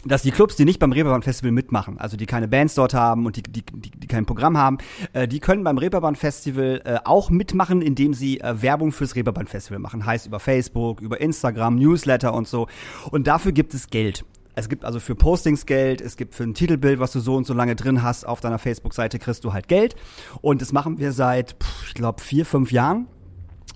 dass 0.06 0.22
die 0.22 0.32
Clubs, 0.32 0.56
die 0.56 0.66
nicht 0.66 0.80
beim 0.80 0.92
Reeperbahn 0.92 1.24
Festival 1.24 1.52
mitmachen, 1.52 1.98
also 1.98 2.16
die 2.16 2.26
keine 2.26 2.48
Bands 2.48 2.76
dort 2.76 2.94
haben 2.94 3.26
und 3.26 3.36
die, 3.36 3.44
die, 3.44 3.64
die, 3.64 3.92
die 3.92 4.08
kein 4.08 4.26
Programm 4.26 4.58
haben, 4.58 4.78
äh, 5.14 5.28
die 5.28 5.40
können 5.40 5.64
beim 5.64 5.78
Reeperbahn 5.78 6.16
Festival 6.16 6.82
äh, 6.86 7.00
auch 7.04 7.30
mitmachen, 7.30 7.82
indem 7.82 8.14
sie 8.14 8.40
äh, 8.40 8.62
Werbung 8.62 8.92
fürs 8.92 9.16
Reeperbahn 9.16 9.48
Festival 9.48 9.80
machen. 9.80 10.06
Heißt 10.06 10.28
über 10.28 10.40
Facebook, 10.40 11.02
über 11.02 11.20
Instagram, 11.20 11.76
Newsletter 11.76 12.34
und 12.34 12.48
so. 12.48 12.68
Und 13.12 13.28
dafür 13.28 13.52
gibt 13.52 13.74
es 13.74 13.90
Geld. 13.90 14.24
Es 14.58 14.70
gibt 14.70 14.86
also 14.86 15.02
für 15.02 15.16
Postings 15.16 15.66
Geld, 15.66 16.00
es 16.00 16.16
gibt 16.16 16.34
für 16.34 16.44
ein 16.44 16.54
Titelbild, 16.54 17.00
was 17.00 17.12
du 17.12 17.20
so 17.20 17.36
und 17.36 17.46
so 17.46 17.54
lange 17.54 17.76
drin 17.76 18.04
hast 18.04 18.26
auf 18.26 18.40
deiner 18.40 18.58
Facebook-Seite, 18.58 19.20
kriegst 19.20 19.44
du 19.44 19.52
halt 19.52 19.68
Geld. 19.68 19.96
Und 20.42 20.62
das 20.62 20.72
machen 20.72 20.98
wir 20.98 21.12
seit, 21.12 21.58
pff, 21.62 21.88
ich 21.88 21.94
glaube, 21.94 22.22
vier, 22.22 22.46
fünf 22.46 22.72
Jahren. 22.72 23.08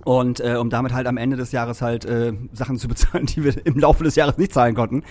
Und 0.05 0.39
äh, 0.39 0.55
um 0.55 0.69
damit 0.69 0.93
halt 0.93 1.07
am 1.07 1.17
Ende 1.17 1.37
des 1.37 1.51
Jahres 1.51 1.81
halt 1.81 2.05
äh, 2.05 2.33
Sachen 2.53 2.77
zu 2.77 2.87
bezahlen, 2.89 3.25
die 3.25 3.43
wir 3.43 3.65
im 3.65 3.77
Laufe 3.79 4.03
des 4.03 4.15
Jahres 4.15 4.37
nicht 4.37 4.53
zahlen 4.53 4.75
konnten. 4.75 5.03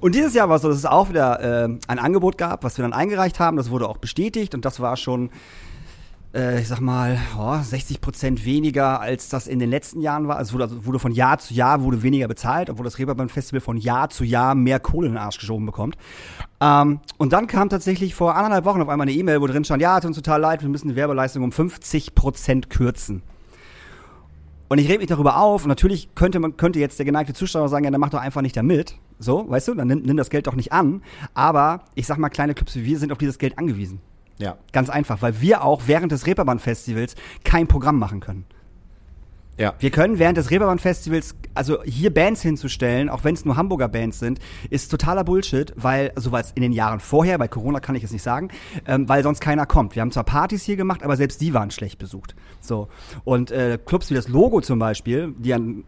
Und 0.00 0.14
dieses 0.14 0.34
Jahr 0.34 0.48
war 0.48 0.56
es 0.56 0.62
so, 0.62 0.68
dass 0.68 0.78
es 0.78 0.86
auch 0.86 1.08
wieder 1.08 1.40
äh, 1.40 1.68
ein 1.86 1.98
Angebot 1.98 2.38
gab, 2.38 2.64
was 2.64 2.78
wir 2.78 2.82
dann 2.82 2.92
eingereicht 2.92 3.40
haben. 3.40 3.56
Das 3.56 3.70
wurde 3.70 3.88
auch 3.88 3.98
bestätigt 3.98 4.54
und 4.54 4.64
das 4.64 4.80
war 4.80 4.96
schon, 4.96 5.30
äh, 6.34 6.60
ich 6.60 6.68
sag 6.68 6.80
mal, 6.80 7.18
oh, 7.38 7.56
60 7.62 8.00
Prozent 8.00 8.44
weniger, 8.44 9.00
als 9.00 9.28
das 9.28 9.46
in 9.46 9.58
den 9.58 9.70
letzten 9.70 10.00
Jahren 10.00 10.28
war. 10.28 10.40
Es 10.40 10.52
wurde, 10.52 10.64
also 10.64 10.84
wurde 10.84 10.98
von 10.98 11.12
Jahr 11.12 11.38
zu 11.38 11.54
Jahr 11.54 11.82
wurde 11.82 12.02
weniger 12.02 12.28
bezahlt, 12.28 12.68
obwohl 12.68 12.84
das 12.84 12.98
Reeperbahn 12.98 13.28
Festival 13.28 13.60
von 13.60 13.76
Jahr 13.76 14.10
zu 14.10 14.24
Jahr 14.24 14.54
mehr 14.54 14.80
Kohle 14.80 15.06
in 15.06 15.14
den 15.14 15.22
Arsch 15.22 15.38
geschoben 15.38 15.66
bekommt. 15.66 15.96
Ähm, 16.60 17.00
und 17.16 17.32
dann 17.32 17.46
kam 17.46 17.68
tatsächlich 17.68 18.14
vor 18.14 18.34
anderthalb 18.34 18.64
Wochen 18.64 18.82
auf 18.82 18.88
einmal 18.88 19.06
eine 19.06 19.16
E-Mail, 19.16 19.40
wo 19.40 19.46
drin 19.46 19.64
stand, 19.64 19.82
ja, 19.82 19.98
tut 20.00 20.08
uns 20.08 20.16
total 20.16 20.40
leid, 20.40 20.62
wir 20.62 20.68
müssen 20.68 20.88
die 20.88 20.96
Werbeleistung 20.96 21.42
um 21.42 21.52
50 21.52 22.14
Prozent 22.14 22.70
kürzen. 22.70 23.22
Und 24.68 24.78
ich 24.78 24.88
rede 24.88 24.98
mich 24.98 25.08
darüber 25.08 25.38
auf. 25.38 25.64
Und 25.64 25.68
natürlich 25.68 26.14
könnte 26.14 26.40
man 26.40 26.56
könnte 26.56 26.78
jetzt 26.78 26.98
der 26.98 27.06
geneigte 27.06 27.34
Zuschauer 27.34 27.68
sagen, 27.68 27.84
ja, 27.84 27.90
dann 27.90 28.00
mach 28.00 28.10
doch 28.10 28.20
einfach 28.20 28.42
nicht 28.42 28.56
da 28.56 28.62
mit. 28.62 28.96
So, 29.18 29.48
weißt 29.48 29.68
du, 29.68 29.74
dann 29.74 29.88
nimm, 29.88 30.02
nimm 30.02 30.16
das 30.16 30.30
Geld 30.30 30.46
doch 30.46 30.54
nicht 30.54 30.72
an. 30.72 31.02
Aber 31.34 31.84
ich 31.94 32.06
sag 32.06 32.18
mal, 32.18 32.28
kleine 32.28 32.54
Clubs 32.54 32.74
wie 32.76 32.84
wir 32.84 32.98
sind 32.98 33.12
auf 33.12 33.18
dieses 33.18 33.38
Geld 33.38 33.58
angewiesen. 33.58 34.00
Ja. 34.38 34.56
Ganz 34.72 34.90
einfach, 34.90 35.22
weil 35.22 35.40
wir 35.40 35.62
auch 35.62 35.82
während 35.86 36.10
des 36.12 36.26
Reeperbahn-Festivals 36.26 37.14
kein 37.44 37.68
Programm 37.68 37.98
machen 37.98 38.20
können. 38.20 38.46
Ja. 39.56 39.74
Wir 39.78 39.90
können 39.90 40.18
während 40.18 40.36
des 40.36 40.50
Reeperbahn-Festivals, 40.50 41.36
also 41.54 41.82
hier 41.84 42.12
Bands 42.12 42.42
hinzustellen, 42.42 43.08
auch 43.08 43.24
wenn 43.24 43.34
es 43.34 43.44
nur 43.44 43.56
Hamburger 43.56 43.88
Bands 43.88 44.18
sind, 44.18 44.40
ist 44.70 44.90
totaler 44.90 45.24
Bullshit, 45.24 45.72
weil, 45.76 46.12
so 46.16 46.32
war 46.32 46.40
es 46.40 46.52
in 46.52 46.62
den 46.62 46.72
Jahren 46.72 47.00
vorher, 47.00 47.38
bei 47.38 47.46
Corona 47.48 47.80
kann 47.80 47.94
ich 47.94 48.02
es 48.02 48.10
nicht 48.10 48.22
sagen, 48.22 48.48
ähm, 48.86 49.08
weil 49.08 49.22
sonst 49.22 49.40
keiner 49.40 49.66
kommt. 49.66 49.94
Wir 49.94 50.02
haben 50.02 50.10
zwar 50.10 50.24
Partys 50.24 50.64
hier 50.64 50.76
gemacht, 50.76 51.02
aber 51.02 51.16
selbst 51.16 51.40
die 51.40 51.54
waren 51.54 51.70
schlecht 51.70 51.98
besucht. 51.98 52.34
So. 52.60 52.88
Und 53.22 53.50
äh, 53.50 53.78
Clubs 53.84 54.10
wie 54.10 54.14
das 54.14 54.28
Logo 54.28 54.60
zum 54.60 54.78
Beispiel, 54.78 55.34
die 55.38 55.54
eine 55.54 55.84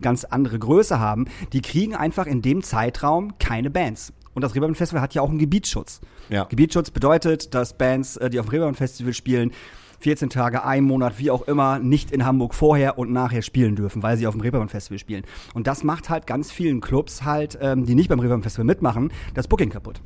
ganz 0.00 0.24
andere 0.24 0.58
Größe 0.58 0.98
haben, 0.98 1.26
die 1.52 1.60
kriegen 1.60 1.94
einfach 1.94 2.26
in 2.26 2.40
dem 2.40 2.62
Zeitraum 2.62 3.36
keine 3.38 3.70
Bands. 3.70 4.12
Und 4.32 4.42
das 4.42 4.54
Reeperbahn 4.54 4.76
Festival 4.76 5.02
hat 5.02 5.14
ja 5.14 5.22
auch 5.22 5.28
einen 5.28 5.38
Gebietsschutz. 5.38 6.00
Ja. 6.28 6.44
Gebietsschutz 6.44 6.90
bedeutet, 6.90 7.54
dass 7.54 7.76
Bands, 7.76 8.16
äh, 8.16 8.30
die 8.30 8.38
auf 8.38 8.46
dem 8.46 8.50
Reeperbahn 8.50 8.74
Festival 8.74 9.12
spielen, 9.12 9.52
14 10.00 10.30
Tage, 10.30 10.64
ein 10.64 10.84
Monat, 10.84 11.18
wie 11.18 11.30
auch 11.30 11.42
immer, 11.46 11.78
nicht 11.78 12.10
in 12.10 12.24
Hamburg 12.24 12.54
vorher 12.54 12.98
und 12.98 13.12
nachher 13.12 13.42
spielen 13.42 13.76
dürfen, 13.76 14.02
weil 14.02 14.16
sie 14.16 14.26
auf 14.26 14.34
dem 14.34 14.40
Reeperbahn 14.40 14.68
Festival 14.68 14.98
spielen. 14.98 15.24
Und 15.54 15.66
das 15.66 15.84
macht 15.84 16.08
halt 16.10 16.26
ganz 16.26 16.50
vielen 16.50 16.80
Clubs 16.80 17.22
halt, 17.24 17.58
ähm, 17.60 17.84
die 17.84 17.94
nicht 17.94 18.08
beim 18.08 18.18
Reeperbahn 18.18 18.42
Festival 18.42 18.64
mitmachen, 18.64 19.12
das 19.34 19.46
Booking 19.46 19.70
kaputt. 19.70 20.00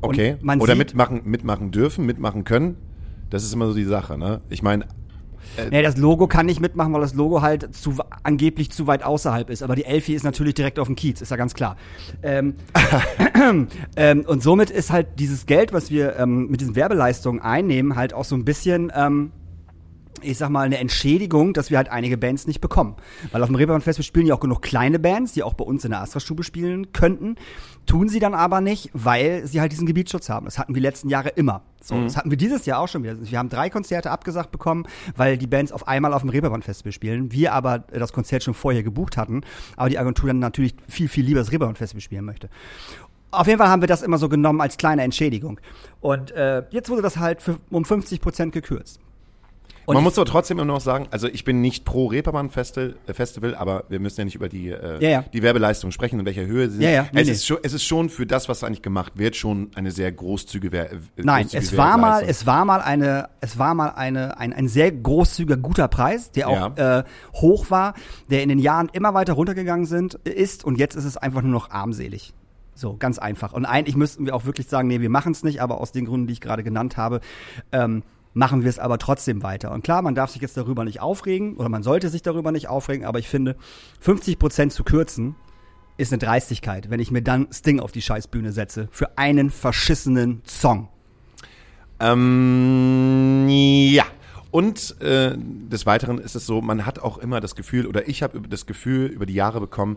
Okay. 0.00 0.36
Oder 0.60 0.72
sieht- 0.74 0.78
mitmachen, 0.78 1.20
mitmachen 1.24 1.70
dürfen, 1.72 2.06
mitmachen 2.06 2.44
können. 2.44 2.76
Das 3.30 3.42
ist 3.42 3.52
immer 3.52 3.66
so 3.66 3.74
die 3.74 3.84
Sache, 3.84 4.16
ne? 4.16 4.40
Ich 4.48 4.62
meine, 4.62 4.86
Nee, 5.70 5.82
das 5.82 5.96
Logo 5.96 6.26
kann 6.26 6.46
nicht 6.46 6.60
mitmachen, 6.60 6.92
weil 6.92 7.00
das 7.00 7.14
Logo 7.14 7.42
halt 7.42 7.74
zu, 7.74 7.94
angeblich 8.22 8.70
zu 8.70 8.86
weit 8.86 9.02
außerhalb 9.02 9.50
ist. 9.50 9.62
Aber 9.62 9.74
die 9.74 9.84
Elfi 9.84 10.14
ist 10.14 10.22
natürlich 10.22 10.54
direkt 10.54 10.78
auf 10.78 10.86
dem 10.86 10.96
Kiez, 10.96 11.20
ist 11.20 11.30
ja 11.30 11.36
ganz 11.36 11.54
klar. 11.54 11.76
Ähm, 12.22 12.54
ähm, 13.96 14.24
und 14.26 14.42
somit 14.42 14.70
ist 14.70 14.90
halt 14.90 15.18
dieses 15.18 15.46
Geld, 15.46 15.72
was 15.72 15.90
wir 15.90 16.16
ähm, 16.18 16.48
mit 16.48 16.60
diesen 16.60 16.76
Werbeleistungen 16.76 17.40
einnehmen, 17.40 17.96
halt 17.96 18.12
auch 18.14 18.24
so 18.24 18.36
ein 18.36 18.44
bisschen, 18.44 18.92
ähm, 18.94 19.32
ich 20.26 20.38
sag 20.38 20.50
mal, 20.50 20.66
eine 20.66 20.78
Entschädigung, 20.78 21.52
dass 21.52 21.70
wir 21.70 21.78
halt 21.78 21.88
einige 21.88 22.18
Bands 22.18 22.46
nicht 22.46 22.60
bekommen. 22.60 22.96
Weil 23.32 23.42
auf 23.42 23.48
dem 23.48 23.56
Reeperbahn 23.56 23.80
Festival 23.80 24.04
spielen 24.04 24.26
ja 24.26 24.34
auch 24.34 24.40
genug 24.40 24.62
kleine 24.62 24.98
Bands, 24.98 25.32
die 25.32 25.42
auch 25.42 25.54
bei 25.54 25.64
uns 25.64 25.84
in 25.84 25.92
der 25.92 26.00
Astra-Stube 26.00 26.42
spielen 26.42 26.92
könnten. 26.92 27.36
Tun 27.86 28.08
sie 28.08 28.18
dann 28.18 28.34
aber 28.34 28.60
nicht, 28.60 28.90
weil 28.92 29.46
sie 29.46 29.60
halt 29.60 29.72
diesen 29.72 29.86
Gebietsschutz 29.86 30.28
haben. 30.28 30.46
Das 30.46 30.58
hatten 30.58 30.74
wir 30.74 30.80
die 30.80 30.86
letzten 30.86 31.08
Jahre 31.08 31.30
immer. 31.30 31.62
So, 31.80 32.02
das 32.02 32.16
hatten 32.16 32.30
wir 32.30 32.36
dieses 32.36 32.66
Jahr 32.66 32.80
auch 32.80 32.88
schon 32.88 33.04
wieder. 33.04 33.16
Wir 33.20 33.38
haben 33.38 33.48
drei 33.48 33.70
Konzerte 33.70 34.10
abgesagt 34.10 34.50
bekommen, 34.50 34.86
weil 35.14 35.38
die 35.38 35.46
Bands 35.46 35.70
auf 35.70 35.86
einmal 35.86 36.12
auf 36.12 36.22
dem 36.22 36.30
Reeperbahn 36.30 36.62
Festival 36.62 36.90
spielen. 36.90 37.30
Wir 37.30 37.52
aber 37.52 37.78
das 37.78 38.12
Konzert 38.12 38.42
schon 38.42 38.54
vorher 38.54 38.82
gebucht 38.82 39.16
hatten, 39.16 39.42
aber 39.76 39.88
die 39.88 39.98
Agentur 39.98 40.26
dann 40.28 40.40
natürlich 40.40 40.74
viel, 40.88 41.08
viel 41.08 41.24
lieber 41.24 41.38
das 41.38 41.52
Reeperbahn 41.52 41.76
Festival 41.76 42.00
spielen 42.00 42.24
möchte. 42.24 42.50
Auf 43.30 43.46
jeden 43.46 43.58
Fall 43.58 43.68
haben 43.68 43.82
wir 43.82 43.88
das 43.88 44.02
immer 44.02 44.18
so 44.18 44.28
genommen 44.28 44.60
als 44.60 44.78
kleine 44.78 45.02
Entschädigung. 45.02 45.60
Und 46.00 46.30
äh, 46.32 46.64
jetzt 46.70 46.88
wurde 46.88 47.02
das 47.02 47.18
halt 47.18 47.42
für, 47.42 47.58
um 47.70 47.84
50 47.84 48.20
Prozent 48.20 48.52
gekürzt. 48.52 49.00
Und 49.86 49.94
man 49.94 50.02
muss 50.02 50.18
aber 50.18 50.26
trotzdem 50.26 50.58
immer 50.58 50.72
noch 50.72 50.80
sagen, 50.80 51.06
also 51.10 51.28
ich 51.28 51.44
bin 51.44 51.60
nicht 51.60 51.84
pro 51.84 52.06
Reeperbahn 52.06 52.50
Festival, 52.50 52.96
Festival, 53.06 53.54
aber 53.54 53.84
wir 53.88 54.00
müssen 54.00 54.20
ja 54.20 54.24
nicht 54.24 54.34
über 54.34 54.48
die, 54.48 54.70
äh, 54.70 55.02
Ja, 55.02 55.08
ja. 55.08 55.24
die 55.32 55.42
Werbeleistung 55.42 55.92
sprechen, 55.92 56.18
in 56.20 56.26
welcher 56.26 56.44
Höhe 56.44 56.68
sie 56.68 56.74
sind. 56.74 56.82
Ja, 56.82 56.90
ja, 56.90 57.06
nee, 57.12 57.20
es, 57.20 57.26
nee. 57.26 57.32
Ist 57.32 57.46
schon, 57.46 57.58
es 57.62 57.72
ist 57.72 57.84
schon 57.84 58.10
für 58.10 58.26
das, 58.26 58.48
was 58.48 58.64
eigentlich 58.64 58.82
gemacht 58.82 59.12
wird, 59.16 59.36
schon 59.36 59.70
eine 59.74 59.92
sehr 59.92 60.10
großzügige 60.10 60.72
Wer 60.72 60.92
äh, 60.92 60.96
Nein, 61.16 61.42
großzügige 61.44 61.66
es 61.72 61.76
war 61.76 61.96
mal, 61.96 62.08
Werbeleistung. 62.08 62.30
es 62.30 62.46
war 62.46 62.64
mal 62.64 62.80
eine, 62.80 63.28
es 63.40 63.58
war 63.58 63.74
mal 63.74 63.88
eine, 63.90 64.38
ein, 64.38 64.52
ein 64.52 64.68
sehr 64.68 64.90
großzügiger 64.90 65.56
guter 65.56 65.88
Preis, 65.88 66.32
der 66.32 66.48
auch 66.48 66.76
äh, 66.76 67.04
hoch 67.34 67.70
war, 67.70 67.94
der 68.28 68.42
in 68.42 68.48
den 68.48 68.58
Jahren 68.58 68.88
immer 68.92 69.14
weiter 69.14 69.34
runtergegangen 69.34 69.86
sind, 69.86 70.14
ist 70.14 70.64
und 70.64 70.78
jetzt 70.78 70.96
ist 70.96 71.04
es 71.04 71.16
einfach 71.16 71.42
nur 71.42 71.52
noch 71.52 71.70
armselig. 71.70 72.34
So, 72.74 72.96
ganz 72.98 73.18
einfach. 73.18 73.54
Und 73.54 73.64
eigentlich 73.64 73.96
müssten 73.96 74.26
wir 74.26 74.34
auch 74.34 74.44
wirklich 74.44 74.68
sagen, 74.68 74.86
nee, 74.88 75.00
wir 75.00 75.08
machen 75.08 75.32
es 75.32 75.42
nicht, 75.42 75.62
aber 75.62 75.80
aus 75.80 75.92
den 75.92 76.04
Gründen, 76.04 76.26
die 76.26 76.34
ich 76.34 76.42
gerade 76.42 76.62
genannt 76.62 76.98
habe, 76.98 77.20
ähm, 77.72 78.02
machen 78.36 78.62
wir 78.62 78.68
es 78.68 78.78
aber 78.78 78.98
trotzdem 78.98 79.42
weiter. 79.42 79.72
Und 79.72 79.82
klar, 79.82 80.02
man 80.02 80.14
darf 80.14 80.30
sich 80.30 80.42
jetzt 80.42 80.58
darüber 80.58 80.84
nicht 80.84 81.00
aufregen 81.00 81.56
oder 81.56 81.70
man 81.70 81.82
sollte 81.82 82.10
sich 82.10 82.20
darüber 82.20 82.52
nicht 82.52 82.68
aufregen, 82.68 83.06
aber 83.06 83.18
ich 83.18 83.28
finde, 83.28 83.56
50 84.00 84.38
Prozent 84.38 84.72
zu 84.74 84.84
kürzen 84.84 85.34
ist 85.96 86.12
eine 86.12 86.18
Dreistigkeit, 86.18 86.90
wenn 86.90 87.00
ich 87.00 87.10
mir 87.10 87.22
dann 87.22 87.48
Sting 87.50 87.80
auf 87.80 87.92
die 87.92 88.02
Scheißbühne 88.02 88.52
setze 88.52 88.88
für 88.90 89.16
einen 89.16 89.50
verschissenen 89.50 90.42
Song. 90.46 90.88
Ähm, 91.98 93.46
ja. 93.48 94.04
Und 94.50 95.00
äh, 95.00 95.34
des 95.36 95.86
Weiteren 95.86 96.18
ist 96.18 96.36
es 96.36 96.44
so, 96.44 96.60
man 96.60 96.84
hat 96.84 96.98
auch 96.98 97.16
immer 97.16 97.40
das 97.40 97.54
Gefühl, 97.54 97.86
oder 97.86 98.06
ich 98.06 98.22
habe 98.22 98.42
das 98.42 98.66
Gefühl 98.66 99.06
über 99.06 99.24
die 99.24 99.34
Jahre 99.34 99.60
bekommen, 99.60 99.96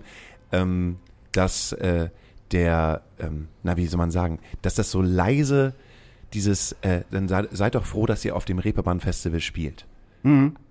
ähm, 0.54 0.98
dass 1.34 1.74
äh, 1.74 2.10
der, 2.54 3.02
ähm, 3.20 3.50
na 3.64 3.76
wie 3.76 3.86
soll 3.86 3.98
man 3.98 4.12
sagen, 4.12 4.40
dass 4.62 4.76
das 4.76 4.92
so 4.92 5.02
leise 5.02 5.74
dieses, 6.34 6.74
äh, 6.82 7.02
dann 7.12 7.28
seid, 7.28 7.50
seid 7.52 7.76
doch 7.76 7.86
froh, 7.86 8.06
dass 8.06 8.24
ihr 8.26 8.36
auf 8.36 8.46
dem 8.46 8.60
Reeperbahn 8.60 9.00
Festival 9.00 9.40
spielt. 9.40 9.86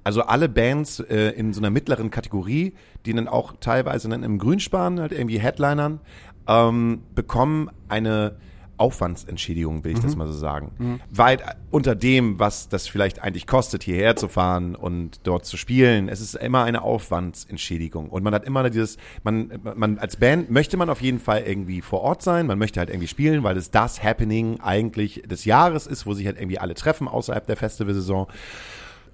Also 0.04 0.22
alle 0.22 0.48
Bands 0.48 1.00
äh, 1.00 1.30
in 1.30 1.52
so 1.52 1.60
einer 1.60 1.70
mittleren 1.70 2.10
Kategorie, 2.10 2.74
die 3.06 3.12
dann 3.12 3.28
auch 3.28 3.54
teilweise 3.60 4.08
dann 4.08 4.22
im 4.22 4.38
Grünspan 4.38 5.00
halt 5.00 5.12
irgendwie 5.12 5.38
Headlinern, 5.38 6.00
ähm, 6.46 7.02
bekommen 7.14 7.70
eine 7.88 8.36
Aufwandsentschädigung, 8.78 9.84
will 9.84 9.92
ich 9.92 10.00
das 10.00 10.16
mal 10.16 10.26
so 10.26 10.32
sagen. 10.32 11.00
Weit 11.10 11.42
unter 11.70 11.94
dem, 11.94 12.38
was 12.38 12.68
das 12.68 12.88
vielleicht 12.88 13.22
eigentlich 13.22 13.46
kostet, 13.46 13.82
hierher 13.82 14.16
zu 14.16 14.28
fahren 14.28 14.74
und 14.74 15.20
dort 15.24 15.44
zu 15.44 15.56
spielen. 15.56 16.08
Es 16.08 16.20
ist 16.20 16.34
immer 16.34 16.64
eine 16.64 16.82
Aufwandsentschädigung. 16.82 18.08
Und 18.08 18.22
man 18.22 18.34
hat 18.34 18.44
immer 18.44 18.68
dieses, 18.70 18.96
man, 19.24 19.52
man 19.74 19.98
als 19.98 20.16
Band 20.16 20.50
möchte 20.50 20.76
man 20.76 20.90
auf 20.90 21.00
jeden 21.02 21.18
Fall 21.18 21.42
irgendwie 21.42 21.82
vor 21.82 22.00
Ort 22.00 22.22
sein, 22.22 22.46
man 22.46 22.58
möchte 22.58 22.80
halt 22.80 22.90
irgendwie 22.90 23.08
spielen, 23.08 23.42
weil 23.42 23.56
es 23.56 23.70
das 23.70 24.02
Happening 24.02 24.60
eigentlich 24.60 25.22
des 25.26 25.44
Jahres 25.44 25.86
ist, 25.86 26.06
wo 26.06 26.14
sich 26.14 26.26
halt 26.26 26.38
irgendwie 26.38 26.58
alle 26.58 26.74
treffen 26.74 27.08
außerhalb 27.08 27.46
der 27.46 27.56
Festivalsaison. 27.56 28.26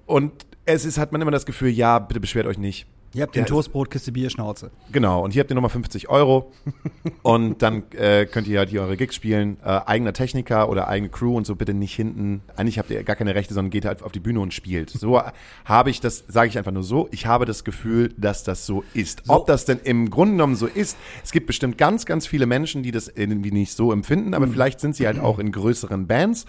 Und 0.05 0.31
es 0.65 0.85
ist, 0.85 0.97
hat 0.97 1.11
man 1.11 1.21
immer 1.21 1.31
das 1.31 1.45
Gefühl, 1.45 1.69
ja, 1.69 1.99
bitte 1.99 2.19
beschwert 2.19 2.47
euch 2.47 2.57
nicht. 2.57 2.87
Ihr 3.15 3.23
habt 3.23 3.33
den 3.33 3.45
Toastbrot, 3.45 3.89
Kiste 3.89 4.11
Bier, 4.11 4.29
Schnauze. 4.29 4.71
Genau, 4.91 5.23
und 5.23 5.31
hier 5.31 5.39
habt 5.39 5.49
ihr 5.49 5.55
nochmal 5.55 5.69
50 5.69 6.09
Euro 6.09 6.51
und 7.23 7.61
dann 7.61 7.83
äh, 7.91 8.25
könnt 8.25 8.45
ihr 8.45 8.59
halt 8.59 8.69
hier 8.69 8.81
eure 8.81 8.97
Gigs 8.97 9.15
spielen. 9.15 9.55
Äh, 9.63 9.79
eigener 9.85 10.11
Techniker 10.11 10.69
oder 10.69 10.89
eigene 10.89 11.09
Crew 11.09 11.37
und 11.37 11.47
so 11.47 11.55
bitte 11.55 11.73
nicht 11.73 11.95
hinten. 11.95 12.41
Eigentlich 12.57 12.77
habt 12.77 12.91
ihr 12.91 13.01
gar 13.05 13.15
keine 13.15 13.33
Rechte, 13.33 13.53
sondern 13.53 13.69
geht 13.71 13.85
halt 13.85 14.03
auf 14.03 14.11
die 14.11 14.19
Bühne 14.19 14.41
und 14.41 14.53
spielt. 14.53 14.89
So 14.89 15.21
habe 15.65 15.89
ich 15.89 16.01
das, 16.01 16.25
sage 16.27 16.49
ich 16.49 16.57
einfach 16.57 16.73
nur 16.73 16.83
so, 16.83 17.07
ich 17.11 17.25
habe 17.25 17.45
das 17.45 17.63
Gefühl, 17.63 18.13
dass 18.17 18.43
das 18.43 18.65
so 18.65 18.83
ist. 18.93 19.23
Ob 19.29 19.47
das 19.47 19.63
denn 19.63 19.79
im 19.85 20.09
Grunde 20.09 20.33
genommen 20.33 20.57
so 20.57 20.67
ist, 20.67 20.97
es 21.23 21.31
gibt 21.31 21.47
bestimmt 21.47 21.77
ganz, 21.77 22.05
ganz 22.05 22.27
viele 22.27 22.45
Menschen, 22.45 22.83
die 22.83 22.91
das 22.91 23.07
irgendwie 23.07 23.51
nicht 23.51 23.71
so 23.71 23.93
empfinden, 23.93 24.33
aber 24.33 24.49
vielleicht 24.49 24.81
sind 24.81 24.93
sie 24.93 25.07
halt 25.07 25.21
auch 25.21 25.39
in 25.39 25.53
größeren 25.53 26.05
Bands 26.05 26.45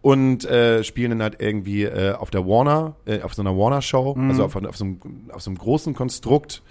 und 0.00 0.44
äh, 0.44 0.84
spielen 0.84 1.10
dann 1.10 1.22
halt 1.22 1.40
irgendwie 1.40 1.84
äh, 1.84 2.12
auf 2.14 2.30
der 2.30 2.46
Warner, 2.46 2.96
äh, 3.04 3.22
auf 3.22 3.34
so 3.34 3.42
einer 3.42 3.56
Warner-Show, 3.56 4.16
also 4.28 4.44
auf, 4.44 4.56
auf, 4.56 4.76
so 4.76 4.84
einem, 4.84 5.00
auf 5.32 5.42
so 5.42 5.50
einem 5.50 5.58
großen 5.58 5.94
Konstrukt. 5.94 6.62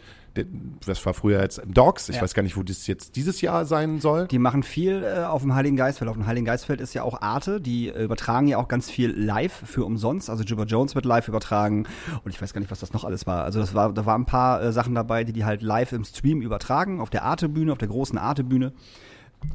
Das 0.85 1.03
war 1.03 1.15
früher 1.15 1.41
jetzt 1.41 1.57
im 1.57 1.73
Dogs. 1.73 2.09
Ich 2.09 2.17
Ja. 2.17 2.21
weiß 2.21 2.35
gar 2.35 2.43
nicht, 2.43 2.55
wo 2.57 2.61
das 2.61 2.85
jetzt 2.85 3.15
dieses 3.15 3.41
Jahr 3.41 3.65
sein 3.65 3.99
soll. 3.99 4.27
Die 4.27 4.37
machen 4.37 4.61
viel 4.61 5.03
äh, 5.03 5.23
auf 5.23 5.41
dem 5.41 5.55
Heiligen 5.55 5.75
Geistfeld. 5.77 6.09
Auf 6.11 6.15
dem 6.15 6.27
Heiligen 6.27 6.45
Geistfeld 6.45 6.79
ist 6.79 6.93
ja 6.93 7.01
auch 7.01 7.21
Arte. 7.21 7.59
Die 7.59 7.87
äh, 7.89 8.03
übertragen 8.03 8.47
ja 8.47 8.59
auch 8.59 8.67
ganz 8.67 8.87
viel 8.91 9.09
live 9.09 9.63
für 9.65 9.83
umsonst. 9.83 10.29
Also 10.29 10.43
Jibber 10.43 10.65
Jones 10.65 10.93
wird 10.93 11.05
live 11.05 11.27
übertragen. 11.27 11.87
Und 12.23 12.29
ich 12.29 12.39
weiß 12.39 12.53
gar 12.53 12.61
nicht, 12.61 12.69
was 12.69 12.79
das 12.81 12.93
noch 12.93 13.03
alles 13.03 13.25
war. 13.25 13.45
Also 13.45 13.59
das 13.59 13.73
war, 13.73 13.91
da 13.93 14.05
waren 14.05 14.21
ein 14.21 14.25
paar 14.27 14.61
äh, 14.61 14.71
Sachen 14.71 14.93
dabei, 14.93 15.23
die 15.23 15.33
die 15.33 15.43
halt 15.43 15.63
live 15.63 15.91
im 15.91 16.03
Stream 16.03 16.41
übertragen. 16.43 17.01
Auf 17.01 17.09
der 17.09 17.23
Arte-Bühne, 17.23 17.71
auf 17.71 17.79
der 17.79 17.87
großen 17.87 18.19
Arte-Bühne. 18.19 18.73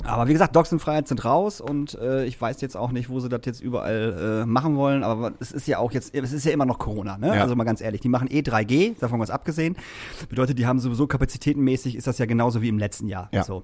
Aber 0.04 0.26
wie 0.28 0.32
gesagt, 0.32 0.56
Dogs 0.56 0.72
in 0.72 0.78
Freiheit 0.78 1.06
sind 1.06 1.24
raus 1.24 1.60
und 1.60 1.94
äh, 1.94 2.24
ich 2.24 2.40
weiß 2.40 2.60
jetzt 2.60 2.76
auch 2.76 2.92
nicht, 2.92 3.08
wo 3.08 3.20
sie 3.20 3.28
das 3.28 3.42
jetzt 3.44 3.60
überall 3.60 4.42
äh, 4.42 4.46
machen 4.46 4.76
wollen. 4.76 5.04
Aber 5.04 5.32
es 5.38 5.52
ist 5.52 5.66
ja 5.68 5.78
auch 5.78 5.92
jetzt, 5.92 6.14
es 6.14 6.32
ist 6.32 6.44
ja 6.44 6.52
immer 6.52 6.66
noch 6.66 6.78
Corona, 6.78 7.18
ne? 7.18 7.28
Ja. 7.28 7.42
Also 7.42 7.54
mal 7.54 7.64
ganz 7.64 7.80
ehrlich, 7.80 8.00
die 8.00 8.08
machen 8.08 8.28
eh 8.30 8.40
3G, 8.40 8.98
davon 8.98 9.20
was 9.20 9.30
abgesehen. 9.30 9.76
Bedeutet, 10.28 10.58
die 10.58 10.66
haben 10.66 10.80
sowieso 10.80 11.06
kapazitätenmäßig, 11.06 11.96
ist 11.96 12.06
das 12.06 12.18
ja 12.18 12.26
genauso 12.26 12.62
wie 12.62 12.68
im 12.68 12.78
letzten 12.78 13.08
Jahr. 13.08 13.28
Ja. 13.32 13.44
So. 13.44 13.62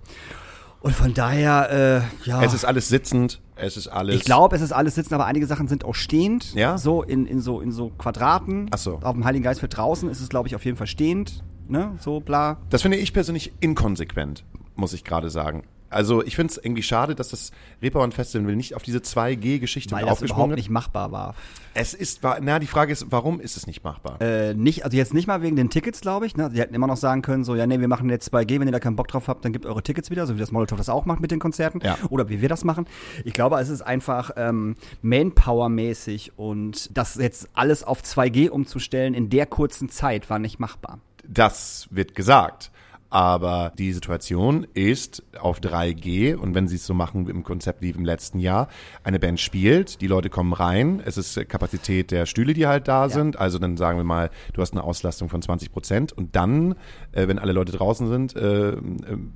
Und 0.80 0.94
von 0.94 1.12
daher, 1.12 2.04
äh, 2.24 2.28
ja. 2.28 2.42
Es 2.42 2.54
ist 2.54 2.64
alles 2.64 2.88
sitzend, 2.88 3.40
es 3.56 3.76
ist 3.76 3.88
alles. 3.88 4.14
ich 4.14 4.24
glaube, 4.24 4.54
es 4.54 4.62
ist 4.62 4.70
alles 4.70 4.94
sitzen, 4.94 5.14
aber 5.14 5.26
einige 5.26 5.46
Sachen 5.46 5.66
sind 5.66 5.84
auch 5.84 5.94
stehend. 5.94 6.54
Ja? 6.54 6.78
So 6.78 7.02
in, 7.02 7.26
in 7.26 7.40
so 7.40 7.60
in 7.60 7.72
so 7.72 7.90
Quadraten. 7.98 8.68
Ach 8.70 8.78
so. 8.78 9.00
Auf 9.02 9.14
dem 9.14 9.24
Heiligen 9.24 9.42
Geistfeld 9.42 9.76
draußen 9.76 10.08
ist 10.08 10.20
es, 10.20 10.28
glaube 10.28 10.46
ich, 10.46 10.54
auf 10.54 10.64
jeden 10.64 10.76
Fall 10.76 10.86
stehend. 10.86 11.42
Ne? 11.66 11.96
So 11.98 12.20
bla. 12.20 12.58
Das 12.70 12.82
finde 12.82 12.98
ich 12.98 13.12
persönlich 13.12 13.52
inkonsequent, 13.58 14.44
muss 14.76 14.92
ich 14.92 15.02
gerade 15.02 15.30
sagen. 15.30 15.64
Also 15.90 16.22
ich 16.22 16.36
finde 16.36 16.52
es 16.52 16.58
irgendwie 16.58 16.82
schade, 16.82 17.14
dass 17.14 17.28
das 17.30 17.50
Reeperbahn 17.82 18.12
Festival 18.12 18.54
nicht 18.54 18.74
auf 18.74 18.82
diese 18.82 18.98
2G-Geschichte 18.98 19.92
Weil 19.92 20.02
mit 20.02 20.06
das 20.10 20.12
aufgesprungen 20.12 20.46
überhaupt 20.46 20.58
ist. 20.58 20.64
nicht 20.64 20.70
machbar 20.70 21.12
war. 21.12 21.34
Es 21.74 21.94
ist, 21.94 22.20
na, 22.22 22.58
die 22.58 22.66
Frage 22.66 22.92
ist, 22.92 23.06
warum 23.10 23.40
ist 23.40 23.56
es 23.56 23.66
nicht 23.66 23.84
machbar? 23.84 24.20
Äh, 24.20 24.54
nicht, 24.54 24.84
also 24.84 24.96
jetzt 24.96 25.14
nicht 25.14 25.26
mal 25.26 25.42
wegen 25.42 25.56
den 25.56 25.70
Tickets, 25.70 26.00
glaube 26.00 26.26
ich. 26.26 26.36
Ne? 26.36 26.50
Die 26.52 26.58
hätten 26.60 26.74
immer 26.74 26.88
noch 26.88 26.96
sagen 26.96 27.22
können, 27.22 27.44
so, 27.44 27.54
ja, 27.54 27.66
nee, 27.66 27.78
wir 27.78 27.88
machen 27.88 28.10
jetzt 28.10 28.32
2G, 28.34 28.58
wenn 28.58 28.68
ihr 28.68 28.72
da 28.72 28.80
keinen 28.80 28.96
Bock 28.96 29.08
drauf 29.08 29.28
habt, 29.28 29.44
dann 29.44 29.52
gebt 29.52 29.64
eure 29.64 29.82
Tickets 29.82 30.10
wieder, 30.10 30.26
so 30.26 30.34
wie 30.34 30.40
das 30.40 30.50
Molotow 30.50 30.76
das 30.76 30.88
auch 30.88 31.04
macht 31.04 31.20
mit 31.20 31.30
den 31.30 31.38
Konzerten. 31.38 31.80
Ja. 31.82 31.96
Oder 32.10 32.28
wie 32.28 32.42
wir 32.42 32.48
das 32.48 32.64
machen. 32.64 32.86
Ich 33.24 33.32
glaube, 33.32 33.58
es 33.60 33.68
ist 33.68 33.82
einfach 33.82 34.32
ähm, 34.36 34.74
Manpower-mäßig 35.02 36.32
und 36.36 36.96
das 36.96 37.14
jetzt 37.14 37.48
alles 37.54 37.84
auf 37.84 38.02
2G 38.02 38.48
umzustellen 38.48 39.14
in 39.14 39.30
der 39.30 39.46
kurzen 39.46 39.88
Zeit 39.88 40.28
war 40.30 40.38
nicht 40.38 40.58
machbar. 40.58 40.98
Das 41.26 41.88
wird 41.90 42.14
gesagt. 42.14 42.70
Aber 43.10 43.72
die 43.78 43.92
Situation 43.92 44.66
ist 44.74 45.22
auf 45.40 45.60
3G 45.60 46.34
und 46.34 46.54
wenn 46.54 46.68
sie 46.68 46.76
es 46.76 46.86
so 46.86 46.92
machen 46.92 47.26
im 47.28 47.42
Konzept 47.42 47.80
wie 47.80 47.90
im 47.90 48.04
letzten 48.04 48.38
Jahr, 48.38 48.68
eine 49.02 49.18
Band 49.18 49.40
spielt, 49.40 50.02
die 50.02 50.06
Leute 50.06 50.28
kommen 50.28 50.52
rein, 50.52 51.02
es 51.04 51.16
ist 51.16 51.48
Kapazität 51.48 52.10
der 52.10 52.26
Stühle, 52.26 52.52
die 52.52 52.66
halt 52.66 52.86
da 52.86 53.08
sind, 53.08 53.38
also 53.38 53.58
dann 53.58 53.78
sagen 53.78 53.98
wir 53.98 54.04
mal, 54.04 54.30
du 54.52 54.60
hast 54.60 54.72
eine 54.72 54.84
Auslastung 54.84 55.30
von 55.30 55.40
20 55.40 55.72
Prozent 55.72 56.12
und 56.12 56.36
dann, 56.36 56.74
äh, 57.12 57.26
wenn 57.28 57.38
alle 57.38 57.52
Leute 57.52 57.72
draußen 57.72 58.08
sind, 58.08 58.36
äh, 58.36 58.76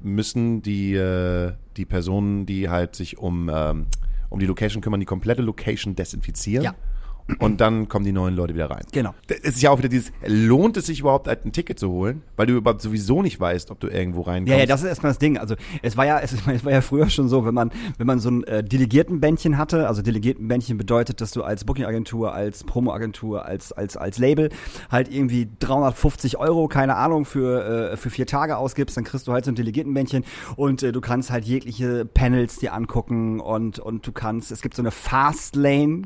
müssen 0.02 0.60
die, 0.60 0.94
äh, 0.94 1.52
die 1.78 1.86
Personen, 1.86 2.44
die 2.44 2.68
halt 2.68 2.94
sich 2.94 3.16
um, 3.16 3.50
ähm, 3.52 3.86
um 4.28 4.38
die 4.38 4.46
Location 4.46 4.82
kümmern, 4.82 5.00
die 5.00 5.06
komplette 5.06 5.40
Location 5.40 5.94
desinfizieren. 5.94 6.64
Ja. 6.64 6.74
Und 7.38 7.60
dann 7.60 7.88
kommen 7.88 8.04
die 8.04 8.12
neuen 8.12 8.34
Leute 8.34 8.54
wieder 8.54 8.70
rein. 8.70 8.82
Genau. 8.92 9.14
Es 9.28 9.38
ist 9.54 9.62
ja 9.62 9.70
auch 9.70 9.78
wieder 9.78 9.88
dieses, 9.88 10.12
lohnt 10.26 10.76
es 10.76 10.86
sich 10.86 11.00
überhaupt, 11.00 11.28
halt 11.28 11.44
ein 11.44 11.52
Ticket 11.52 11.78
zu 11.78 11.90
holen? 11.90 12.22
Weil 12.36 12.46
du 12.46 12.54
überhaupt 12.54 12.82
sowieso 12.82 13.22
nicht 13.22 13.38
weißt, 13.38 13.70
ob 13.70 13.80
du 13.80 13.88
irgendwo 13.88 14.22
reinkommst. 14.22 14.52
Ja, 14.52 14.58
ja, 14.58 14.66
das 14.66 14.82
ist 14.82 14.88
erstmal 14.88 15.10
das 15.10 15.18
Ding. 15.18 15.38
Also 15.38 15.54
es 15.82 15.96
war 15.96 16.04
ja, 16.04 16.18
es, 16.18 16.32
es 16.46 16.64
war 16.64 16.72
ja 16.72 16.80
früher 16.80 17.08
schon 17.10 17.28
so, 17.28 17.44
wenn 17.46 17.54
man, 17.54 17.70
wenn 17.98 18.06
man 18.06 18.18
so 18.18 18.30
ein 18.30 18.44
äh, 18.44 18.64
Delegiertenbändchen 18.64 19.56
hatte, 19.56 19.88
also 19.88 20.02
Delegiertenbändchen 20.02 20.76
bedeutet, 20.76 21.20
dass 21.20 21.30
du 21.30 21.42
als 21.42 21.64
Booking-Agentur, 21.64 22.32
als 22.32 22.64
Promo-Agentur, 22.64 23.44
als, 23.44 23.72
als, 23.72 23.96
als 23.96 24.18
Label 24.18 24.50
halt 24.90 25.12
irgendwie 25.12 25.48
350 25.60 26.38
Euro, 26.38 26.68
keine 26.68 26.96
Ahnung, 26.96 27.24
für, 27.24 27.92
äh, 27.92 27.96
für 27.96 28.10
vier 28.10 28.26
Tage 28.26 28.56
ausgibst, 28.56 28.96
dann 28.96 29.04
kriegst 29.04 29.26
du 29.28 29.32
halt 29.32 29.44
so 29.44 29.52
ein 29.52 29.54
Delegiertenbändchen 29.54 30.24
und 30.56 30.82
äh, 30.82 30.92
du 30.92 31.00
kannst 31.00 31.30
halt 31.30 31.44
jegliche 31.44 32.04
Panels 32.04 32.56
dir 32.56 32.74
angucken 32.74 33.40
und, 33.40 33.78
und 33.78 34.06
du 34.06 34.12
kannst, 34.12 34.50
es 34.52 34.60
gibt 34.60 34.74
so 34.74 34.82
eine 34.82 34.90
Fastlane, 34.90 36.02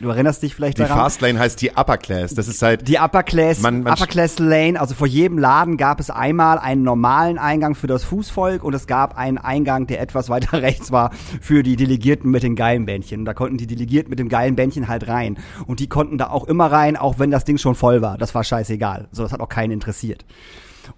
du 0.00 0.08
erinnerst 0.08 0.42
dich 0.42 0.54
vielleicht 0.54 0.78
die 0.78 0.82
daran. 0.82 0.98
Fastlane 0.98 1.38
heißt 1.38 1.60
die 1.60 1.70
Upper 1.72 1.98
Class. 1.98 2.34
Das 2.34 2.48
ist 2.48 2.62
halt, 2.62 2.88
Die 2.88 2.98
Upper 2.98 3.22
Class, 3.22 3.60
Man- 3.60 3.82
man- 3.82 3.92
Upper 3.92 4.06
Class 4.06 4.38
Lane, 4.38 4.80
also 4.80 4.94
vor 4.94 5.06
jedem 5.06 5.38
Laden 5.38 5.76
gab 5.76 6.00
es 6.00 6.10
einmal 6.10 6.58
einen 6.58 6.82
normalen 6.82 7.38
Eingang 7.38 7.74
für 7.74 7.86
das 7.86 8.04
Fußvolk 8.04 8.62
und 8.64 8.74
es 8.74 8.86
gab 8.86 9.16
einen 9.16 9.38
Eingang, 9.38 9.86
der 9.86 10.00
etwas 10.00 10.28
weiter 10.28 10.62
rechts 10.62 10.92
war 10.92 11.10
für 11.40 11.62
die 11.62 11.76
Delegierten 11.76 12.30
mit 12.30 12.42
den 12.42 12.56
geilen 12.56 12.86
Bändchen. 12.86 13.20
Und 13.20 13.24
da 13.26 13.34
konnten 13.34 13.56
die 13.58 13.66
Delegierten 13.66 14.10
mit 14.10 14.18
dem 14.18 14.28
geilen 14.28 14.56
Bändchen 14.56 14.88
halt 14.88 15.08
rein. 15.08 15.38
Und 15.66 15.80
die 15.80 15.88
konnten 15.88 16.18
da 16.18 16.28
auch 16.30 16.44
immer 16.46 16.70
rein, 16.70 16.96
auch 16.96 17.18
wenn 17.18 17.30
das 17.30 17.44
Ding 17.44 17.58
schon 17.58 17.74
voll 17.74 18.02
war. 18.02 18.18
Das 18.18 18.34
war 18.34 18.44
scheißegal. 18.44 19.08
So, 19.12 19.22
das 19.22 19.32
hat 19.32 19.40
auch 19.40 19.48
keinen 19.48 19.72
interessiert. 19.72 20.24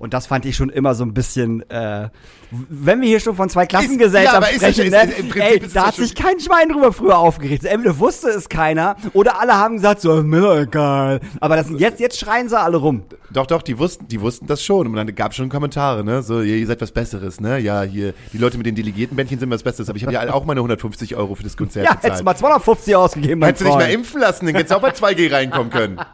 Und 0.01 0.15
das 0.15 0.27
fand 0.27 0.47
ich 0.47 0.57
schon 0.57 0.71
immer 0.71 0.95
so 0.95 1.05
ein 1.05 1.13
bisschen, 1.13 1.61
äh, 1.71 2.09
wenn 2.51 3.03
wir 3.03 3.07
hier 3.09 3.21
schon 3.21 3.37
von 3.37 3.51
zwei 3.51 3.67
Klassengesellschaften 3.67 4.43
ja, 4.43 4.49
ist 4.49 4.57
sprechen, 4.77 4.85
ist- 4.87 4.91
ne? 4.93 5.03
ist- 5.13 5.19
im 5.19 5.29
Prinzip 5.29 5.43
ey, 5.63 5.67
ist 5.67 5.77
da 5.77 5.87
hat 5.89 5.95
sich 5.95 6.15
kein 6.15 6.41
Schwein 6.41 6.71
drüber 6.71 6.91
früher 6.95 7.19
aufgeregt. 7.19 7.67
Entweder 7.67 7.99
wusste 7.99 8.31
es 8.31 8.49
keiner 8.49 8.97
oder 9.13 9.39
alle 9.39 9.55
haben 9.55 9.75
gesagt, 9.77 10.01
so, 10.01 10.17
ist 10.19 10.25
mir 10.25 10.61
egal. 10.63 11.21
Aber 11.39 11.55
das, 11.57 11.69
jetzt, 11.77 12.01
jetzt 12.01 12.19
schreien 12.19 12.49
sie 12.49 12.59
alle 12.59 12.79
rum. 12.79 13.03
doch, 13.31 13.47
doch, 13.47 13.61
die 13.61 13.79
wussten, 13.79 14.09
die 14.09 14.21
wussten 14.23 14.47
das 14.47 14.65
schon. 14.65 14.87
Und 14.87 14.95
dann 14.97 15.15
gab 15.15 15.33
es 15.33 15.37
schon 15.37 15.51
Kommentare, 15.51 16.03
ne? 16.03 16.23
So, 16.23 16.41
ihr, 16.41 16.57
ihr 16.57 16.67
seid 16.67 16.81
was 16.81 16.93
Besseres, 16.93 17.39
ne? 17.39 17.59
Ja, 17.59 17.83
hier, 17.83 18.15
die 18.33 18.39
Leute 18.39 18.57
mit 18.57 18.65
den 18.67 18.75
Delegiertenbändchen 18.77 19.39
sind 19.39 19.51
was 19.51 19.63
Besseres. 19.63 19.91
Aber 19.91 19.97
ich 19.99 20.03
habe 20.05 20.15
ja 20.15 20.33
auch 20.33 20.47
meine 20.47 20.61
150 20.61 21.15
Euro 21.15 21.35
für 21.35 21.43
das 21.43 21.57
Konzert 21.59 21.85
Ja, 21.85 21.91
bezahlt. 21.93 22.05
hättest 22.05 22.21
du 22.23 22.25
mal 22.25 22.37
250 22.37 22.97
ausgegeben, 22.97 23.41
mein 23.41 23.49
Hättest 23.49 23.67
du 23.67 23.67
dich 23.67 23.75
mal 23.77 23.91
impfen 23.91 24.21
lassen, 24.23 24.47
dann 24.47 24.55
hättest 24.55 24.73
du 24.73 24.77
auch 24.77 24.81
bei 24.83 24.93
2G 24.93 25.31
reinkommen 25.31 25.69
können. 25.71 26.01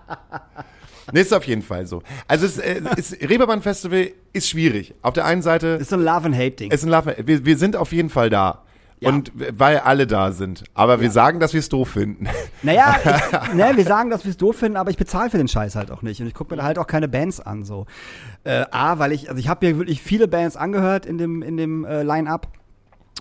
Nee, 1.12 1.20
ist 1.20 1.32
auf 1.32 1.44
jeden 1.44 1.62
Fall 1.62 1.86
so. 1.86 2.02
Also 2.28 2.46
es 2.46 2.58
äh, 2.58 2.80
ist, 2.96 3.12
Reeperbahn 3.20 3.62
Festival 3.62 4.10
ist 4.32 4.48
schwierig. 4.48 4.94
Auf 5.02 5.14
der 5.14 5.24
einen 5.24 5.42
Seite 5.42 5.78
ist 5.80 5.90
so 5.90 5.96
ein 5.96 6.02
Love-and-Hate-Ding. 6.02 6.70
es 6.70 6.80
ist 6.80 6.86
ein 6.86 6.90
Love, 6.90 7.16
wir, 7.24 7.44
wir 7.44 7.58
sind 7.58 7.76
auf 7.76 7.92
jeden 7.92 8.10
Fall 8.10 8.30
da. 8.30 8.62
Ja. 8.98 9.10
Und 9.10 9.30
weil 9.34 9.78
alle 9.80 10.06
da 10.06 10.32
sind. 10.32 10.64
Aber 10.72 11.02
wir 11.02 11.10
sagen, 11.10 11.38
dass 11.38 11.52
wir 11.52 11.60
es 11.60 11.68
doof 11.68 11.90
finden. 11.90 12.28
Naja, 12.62 12.96
ich, 13.04 13.54
ne, 13.54 13.72
wir 13.74 13.84
sagen, 13.84 14.08
dass 14.08 14.24
wir 14.24 14.30
es 14.30 14.38
doof 14.38 14.56
finden, 14.56 14.78
aber 14.78 14.90
ich 14.90 14.96
bezahle 14.96 15.28
für 15.28 15.36
den 15.36 15.48
Scheiß 15.48 15.76
halt 15.76 15.90
auch 15.90 16.00
nicht. 16.00 16.20
Und 16.22 16.28
ich 16.28 16.34
gucke 16.34 16.56
mir 16.56 16.62
halt 16.62 16.78
auch 16.78 16.86
keine 16.86 17.06
Bands 17.06 17.38
an. 17.38 17.64
So. 17.64 17.84
Äh, 18.44 18.64
A, 18.70 18.98
weil 18.98 19.12
ich, 19.12 19.28
also 19.28 19.38
ich 19.38 19.48
habe 19.48 19.66
mir 19.66 19.78
wirklich 19.78 20.00
viele 20.00 20.28
Bands 20.28 20.56
angehört 20.56 21.04
in 21.04 21.18
dem, 21.18 21.42
in 21.42 21.58
dem 21.58 21.84
äh, 21.84 22.02
Line-Up 22.02 22.48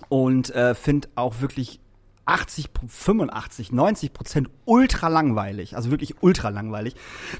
und 0.08 0.54
äh, 0.54 0.74
finde 0.74 1.08
auch 1.14 1.40
wirklich 1.40 1.80
80, 2.26 2.70
85, 2.88 3.72
90 3.72 4.12
Prozent 4.12 4.48
ultra 4.64 5.08
langweilig. 5.08 5.76
Also 5.76 5.90
wirklich 5.90 6.22
ultra 6.22 6.48
langweilig. 6.50 6.94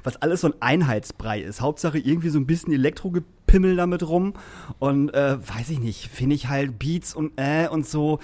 Was 0.05 0.17
alles 0.17 0.41
so 0.41 0.49
ein 0.49 0.55
Einheitsbrei 0.61 1.41
ist. 1.41 1.61
Hauptsache 1.61 1.99
irgendwie 1.99 2.29
so 2.29 2.39
ein 2.39 2.47
bisschen 2.47 2.73
Elektrogepimmel 2.73 3.77
damit 3.77 4.07
rum. 4.09 4.35
Und 4.79 5.13
äh, 5.13 5.39
weiß 5.41 5.71
ich 5.71 5.81
nicht, 5.81 6.09
finde 6.09 6.37
ich 6.37 6.49
halt 6.49 6.79
Beats 6.79 7.15
und 7.15 7.33
äh 7.37 7.69
und 7.69 7.87
so. 7.87 8.21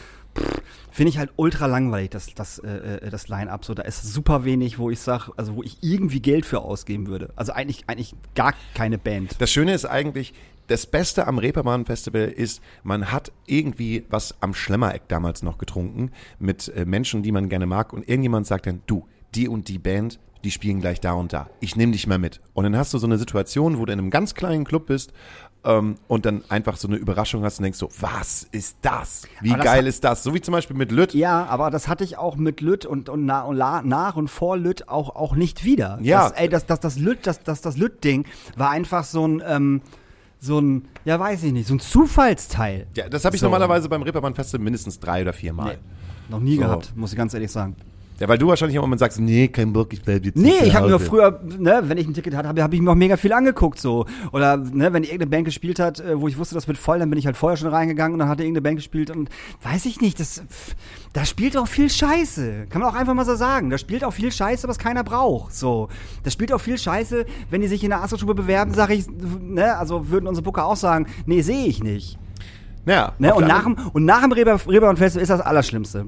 Finde 0.90 1.10
ich 1.10 1.18
halt 1.18 1.30
ultra 1.36 1.66
langweilig, 1.66 2.10
das, 2.10 2.32
das, 2.34 2.58
äh, 2.58 2.68
äh, 2.68 3.10
das 3.10 3.28
Line-Up. 3.28 3.64
So, 3.64 3.74
da 3.74 3.82
ist 3.82 4.02
super 4.02 4.44
wenig, 4.44 4.78
wo 4.78 4.88
ich 4.88 5.00
sag, 5.00 5.30
also 5.36 5.56
wo 5.56 5.62
ich 5.62 5.78
irgendwie 5.82 6.20
Geld 6.20 6.46
für 6.46 6.60
ausgeben 6.60 7.06
würde. 7.06 7.30
Also 7.36 7.52
eigentlich, 7.52 7.84
eigentlich 7.86 8.14
gar 8.34 8.54
keine 8.74 8.96
Band. 8.96 9.36
Das 9.40 9.50
Schöne 9.50 9.74
ist 9.74 9.84
eigentlich, 9.84 10.32
das 10.68 10.86
Beste 10.86 11.26
am 11.26 11.38
Reeperbahn 11.38 11.84
Festival 11.84 12.22
ist, 12.28 12.62
man 12.82 13.12
hat 13.12 13.32
irgendwie 13.46 14.04
was 14.10 14.34
am 14.40 14.54
Schlemmereck 14.54 15.08
damals 15.08 15.42
noch 15.42 15.58
getrunken 15.58 16.10
mit 16.38 16.68
äh, 16.74 16.84
Menschen, 16.84 17.22
die 17.22 17.32
man 17.32 17.48
gerne 17.48 17.66
mag 17.66 17.92
und 17.92 18.08
irgendjemand 18.08 18.46
sagt 18.46 18.66
dann, 18.66 18.82
du, 18.86 19.06
die 19.34 19.48
und 19.48 19.68
die 19.68 19.78
Band, 19.78 20.18
die 20.44 20.50
spielen 20.50 20.80
gleich 20.80 21.00
da 21.00 21.12
und 21.12 21.32
da. 21.32 21.48
Ich 21.60 21.76
nehme 21.76 21.92
dich 21.92 22.06
mal 22.06 22.18
mit. 22.18 22.40
Und 22.52 22.64
dann 22.64 22.76
hast 22.76 22.92
du 22.94 22.98
so 22.98 23.06
eine 23.06 23.16
Situation, 23.18 23.78
wo 23.78 23.84
du 23.86 23.92
in 23.92 23.98
einem 23.98 24.10
ganz 24.10 24.34
kleinen 24.34 24.64
Club 24.64 24.86
bist 24.86 25.12
ähm, 25.64 25.96
und 26.08 26.26
dann 26.26 26.42
einfach 26.48 26.76
so 26.76 26.88
eine 26.88 26.96
Überraschung 26.96 27.44
hast 27.44 27.58
und 27.60 27.62
denkst 27.62 27.78
so, 27.78 27.88
was 28.00 28.48
ist 28.50 28.76
das? 28.82 29.22
Wie 29.40 29.50
das 29.50 29.60
geil 29.64 29.78
hat- 29.82 29.86
ist 29.86 30.02
das? 30.02 30.22
So 30.24 30.34
wie 30.34 30.40
zum 30.40 30.50
Beispiel 30.52 30.76
mit 30.76 30.90
Lütt. 30.90 31.14
Ja, 31.14 31.46
aber 31.46 31.70
das 31.70 31.86
hatte 31.86 32.02
ich 32.02 32.18
auch 32.18 32.34
mit 32.36 32.60
Lütt 32.60 32.84
und, 32.86 33.08
und, 33.08 33.24
na, 33.24 33.42
und 33.42 33.54
la, 33.56 33.82
nach 33.82 34.16
und 34.16 34.28
vor 34.28 34.56
Lütt 34.56 34.88
auch, 34.88 35.14
auch 35.14 35.36
nicht 35.36 35.64
wieder. 35.64 35.98
Ja. 36.02 36.28
Das, 36.30 36.38
ey, 36.38 36.48
das, 36.48 36.66
das, 36.66 36.80
das 36.80 36.98
Lütt, 36.98 37.26
das, 37.26 37.42
das, 37.44 37.60
das 37.60 37.76
Lütt-Ding 37.76 38.26
war 38.56 38.70
einfach 38.70 39.04
so 39.04 39.26
ein, 39.26 39.42
ähm, 39.46 39.80
so 40.42 40.60
ein, 40.60 40.88
ja 41.04 41.18
weiß 41.20 41.44
ich 41.44 41.52
nicht, 41.52 41.68
so 41.68 41.74
ein 41.74 41.80
Zufallsteil. 41.80 42.86
Ja, 42.96 43.08
das 43.08 43.24
habe 43.24 43.36
ich 43.36 43.40
So. 43.40 43.46
normalerweise 43.46 43.88
beim 43.88 44.02
Reeperbahn 44.02 44.34
Festival 44.34 44.64
mindestens 44.64 44.98
drei 44.98 45.22
oder 45.22 45.32
vier 45.32 45.52
Mal. 45.52 45.74
Nee, 45.74 45.78
noch 46.30 46.40
nie 46.40 46.56
So. 46.56 46.62
gehabt, 46.62 46.96
muss 46.96 47.12
ich 47.12 47.16
ganz 47.16 47.32
ehrlich 47.32 47.50
sagen. 47.52 47.76
Ja, 48.20 48.28
weil 48.28 48.38
du 48.38 48.46
wahrscheinlich 48.46 48.76
im 48.76 48.82
Moment 48.82 49.00
sagst, 49.00 49.18
nee, 49.18 49.48
kein 49.48 49.72
Bock, 49.72 49.92
ich 49.92 50.02
bleib 50.02 50.24
jetzt 50.24 50.36
Nee, 50.36 50.50
ich 50.64 50.76
habe 50.76 50.88
mir 50.88 50.98
früher, 51.00 51.40
ne, 51.58 51.82
wenn 51.86 51.98
ich 51.98 52.06
ein 52.06 52.14
Ticket 52.14 52.36
hatte, 52.36 52.46
habe 52.48 52.62
hab 52.62 52.72
ich 52.72 52.80
mir 52.80 52.90
auch 52.90 52.94
mega 52.94 53.16
viel 53.16 53.32
angeguckt 53.32 53.80
so. 53.80 54.06
Oder 54.32 54.56
ne, 54.58 54.92
wenn 54.92 55.02
irgendeine 55.02 55.26
Band 55.26 55.44
gespielt 55.46 55.80
hat, 55.80 55.98
äh, 55.98 56.20
wo 56.20 56.28
ich 56.28 56.38
wusste, 56.38 56.54
das 56.54 56.68
wird 56.68 56.78
voll, 56.78 56.98
dann 57.00 57.10
bin 57.10 57.18
ich 57.18 57.26
halt 57.26 57.36
vorher 57.36 57.56
schon 57.56 57.68
reingegangen 57.68 58.12
und 58.14 58.18
dann 58.20 58.28
hatte 58.28 58.42
irgendeine 58.44 58.62
Band 58.62 58.76
gespielt 58.76 59.10
und 59.10 59.28
weiß 59.62 59.86
ich 59.86 60.00
nicht, 60.00 60.20
das 60.20 60.42
da 61.12 61.24
spielt 61.24 61.56
auch 61.56 61.66
viel 61.68 61.90
Scheiße. 61.90 62.66
Kann 62.70 62.80
man 62.80 62.90
auch 62.90 62.94
einfach 62.94 63.14
mal 63.14 63.24
so 63.26 63.34
sagen. 63.34 63.70
Da 63.70 63.78
spielt 63.78 64.04
auch 64.04 64.12
viel 64.12 64.30
Scheiße, 64.32 64.68
was 64.68 64.78
keiner 64.78 65.04
braucht. 65.04 65.54
So. 65.54 65.88
Da 66.22 66.30
spielt 66.30 66.52
auch 66.52 66.60
viel 66.60 66.78
Scheiße, 66.78 67.26
wenn 67.50 67.60
die 67.60 67.68
sich 67.68 67.82
in 67.82 67.90
der 67.90 68.02
Astra-Stube 68.02 68.34
bewerben, 68.34 68.72
sage 68.72 68.94
ich, 68.94 69.06
ne, 69.08 69.76
also 69.76 70.10
würden 70.10 70.26
unsere 70.26 70.44
Booker 70.44 70.64
auch 70.64 70.76
sagen, 70.76 71.06
nee, 71.26 71.42
sehe 71.42 71.66
ich 71.66 71.82
nicht. 71.82 72.18
Ja, 72.86 73.12
Ne? 73.18 73.34
Und, 73.34 73.46
nach 73.46 73.64
dem, 73.64 73.76
und 73.92 74.04
nach 74.04 74.22
dem 74.22 74.32
Reeper- 74.32 74.60
Reeperbahn 74.66 74.96
Festival 74.96 75.22
ist 75.22 75.28
das 75.28 75.40
Allerschlimmste. 75.40 76.06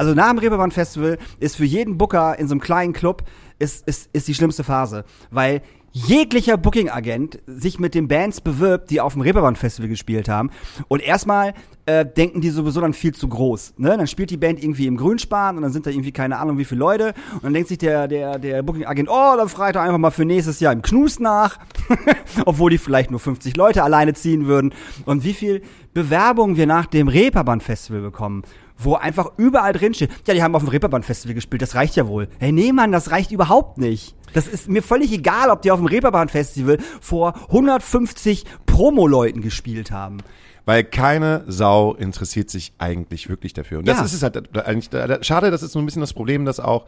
Also 0.00 0.14
nach 0.14 0.30
dem 0.30 0.38
Reeperbahn 0.38 0.70
Festival 0.70 1.18
ist 1.40 1.56
für 1.56 1.66
jeden 1.66 1.98
Booker 1.98 2.38
in 2.38 2.48
so 2.48 2.54
einem 2.54 2.62
kleinen 2.62 2.94
Club 2.94 3.22
ist, 3.58 3.86
ist, 3.86 4.08
ist 4.14 4.28
die 4.28 4.34
schlimmste 4.34 4.64
Phase. 4.64 5.04
Weil 5.30 5.60
jeglicher 5.92 6.56
Booking-Agent 6.56 7.40
sich 7.46 7.78
mit 7.78 7.94
den 7.94 8.08
Bands 8.08 8.40
bewirbt, 8.40 8.88
die 8.90 9.02
auf 9.02 9.12
dem 9.12 9.20
Reeperbahn 9.20 9.56
Festival 9.56 9.90
gespielt 9.90 10.30
haben. 10.30 10.48
Und 10.88 11.02
erstmal 11.02 11.52
äh, 11.84 12.06
denken 12.06 12.40
die 12.40 12.48
sowieso 12.48 12.80
dann 12.80 12.94
viel 12.94 13.12
zu 13.12 13.28
groß. 13.28 13.74
Ne? 13.76 13.94
Dann 13.94 14.06
spielt 14.06 14.30
die 14.30 14.38
Band 14.38 14.62
irgendwie 14.62 14.86
im 14.86 14.96
Grünspan 14.96 15.56
und 15.56 15.62
dann 15.62 15.72
sind 15.72 15.84
da 15.84 15.90
irgendwie 15.90 16.12
keine 16.12 16.38
Ahnung 16.38 16.56
wie 16.56 16.64
viele 16.64 16.78
Leute. 16.78 17.12
Und 17.34 17.44
dann 17.44 17.52
denkt 17.52 17.68
sich 17.68 17.76
der, 17.76 18.08
der, 18.08 18.38
der 18.38 18.62
Booking-Agent, 18.62 19.10
oh, 19.10 19.34
dann 19.36 19.50
fragt 19.50 19.76
er 19.76 19.82
einfach 19.82 19.98
mal 19.98 20.12
für 20.12 20.24
nächstes 20.24 20.60
Jahr 20.60 20.72
im 20.72 20.80
Knus 20.80 21.20
nach. 21.20 21.58
Obwohl 22.46 22.70
die 22.70 22.78
vielleicht 22.78 23.10
nur 23.10 23.20
50 23.20 23.54
Leute 23.54 23.82
alleine 23.82 24.14
ziehen 24.14 24.46
würden. 24.46 24.72
Und 25.04 25.24
wie 25.24 25.34
viel 25.34 25.60
Bewerbungen 25.92 26.56
wir 26.56 26.66
nach 26.66 26.86
dem 26.86 27.08
Reeperbahn 27.08 27.60
Festival 27.60 28.00
bekommen. 28.00 28.44
Wo 28.82 28.94
einfach 28.94 29.32
überall 29.36 29.72
drin 29.72 29.92
steht, 29.94 30.10
ja, 30.26 30.34
die 30.34 30.42
haben 30.42 30.54
auf 30.54 30.62
dem 30.62 30.68
Reeperbahn 30.68 31.02
Festival 31.02 31.34
gespielt, 31.34 31.60
das 31.62 31.74
reicht 31.74 31.96
ja 31.96 32.06
wohl. 32.08 32.28
Hey, 32.38 32.50
nee, 32.52 32.72
Mann, 32.72 32.92
das 32.92 33.10
reicht 33.10 33.30
überhaupt 33.30 33.78
nicht. 33.78 34.14
Das 34.32 34.46
ist 34.46 34.68
mir 34.68 34.82
völlig 34.82 35.12
egal, 35.12 35.50
ob 35.50 35.62
die 35.62 35.70
auf 35.70 35.80
dem 35.80 35.86
Reeperbahn 35.86 36.28
Festival 36.28 36.78
vor 37.00 37.34
150 37.48 38.44
Promo-Leuten 38.66 39.42
gespielt 39.42 39.90
haben. 39.90 40.18
Weil 40.66 40.84
keine 40.84 41.42
Sau 41.48 41.94
interessiert 41.94 42.48
sich 42.48 42.72
eigentlich 42.78 43.28
wirklich 43.28 43.54
dafür. 43.54 43.78
Und 43.80 43.88
das 43.88 43.98
Ja. 43.98 44.04
ist 44.04 44.12
es 44.12 44.22
halt 44.22 44.56
eigentlich, 44.56 44.90
schade, 45.26 45.50
das 45.50 45.62
ist 45.62 45.72
so 45.72 45.78
ein 45.78 45.84
bisschen 45.84 46.00
das 46.00 46.12
Problem, 46.12 46.44
dass 46.44 46.60
auch 46.60 46.86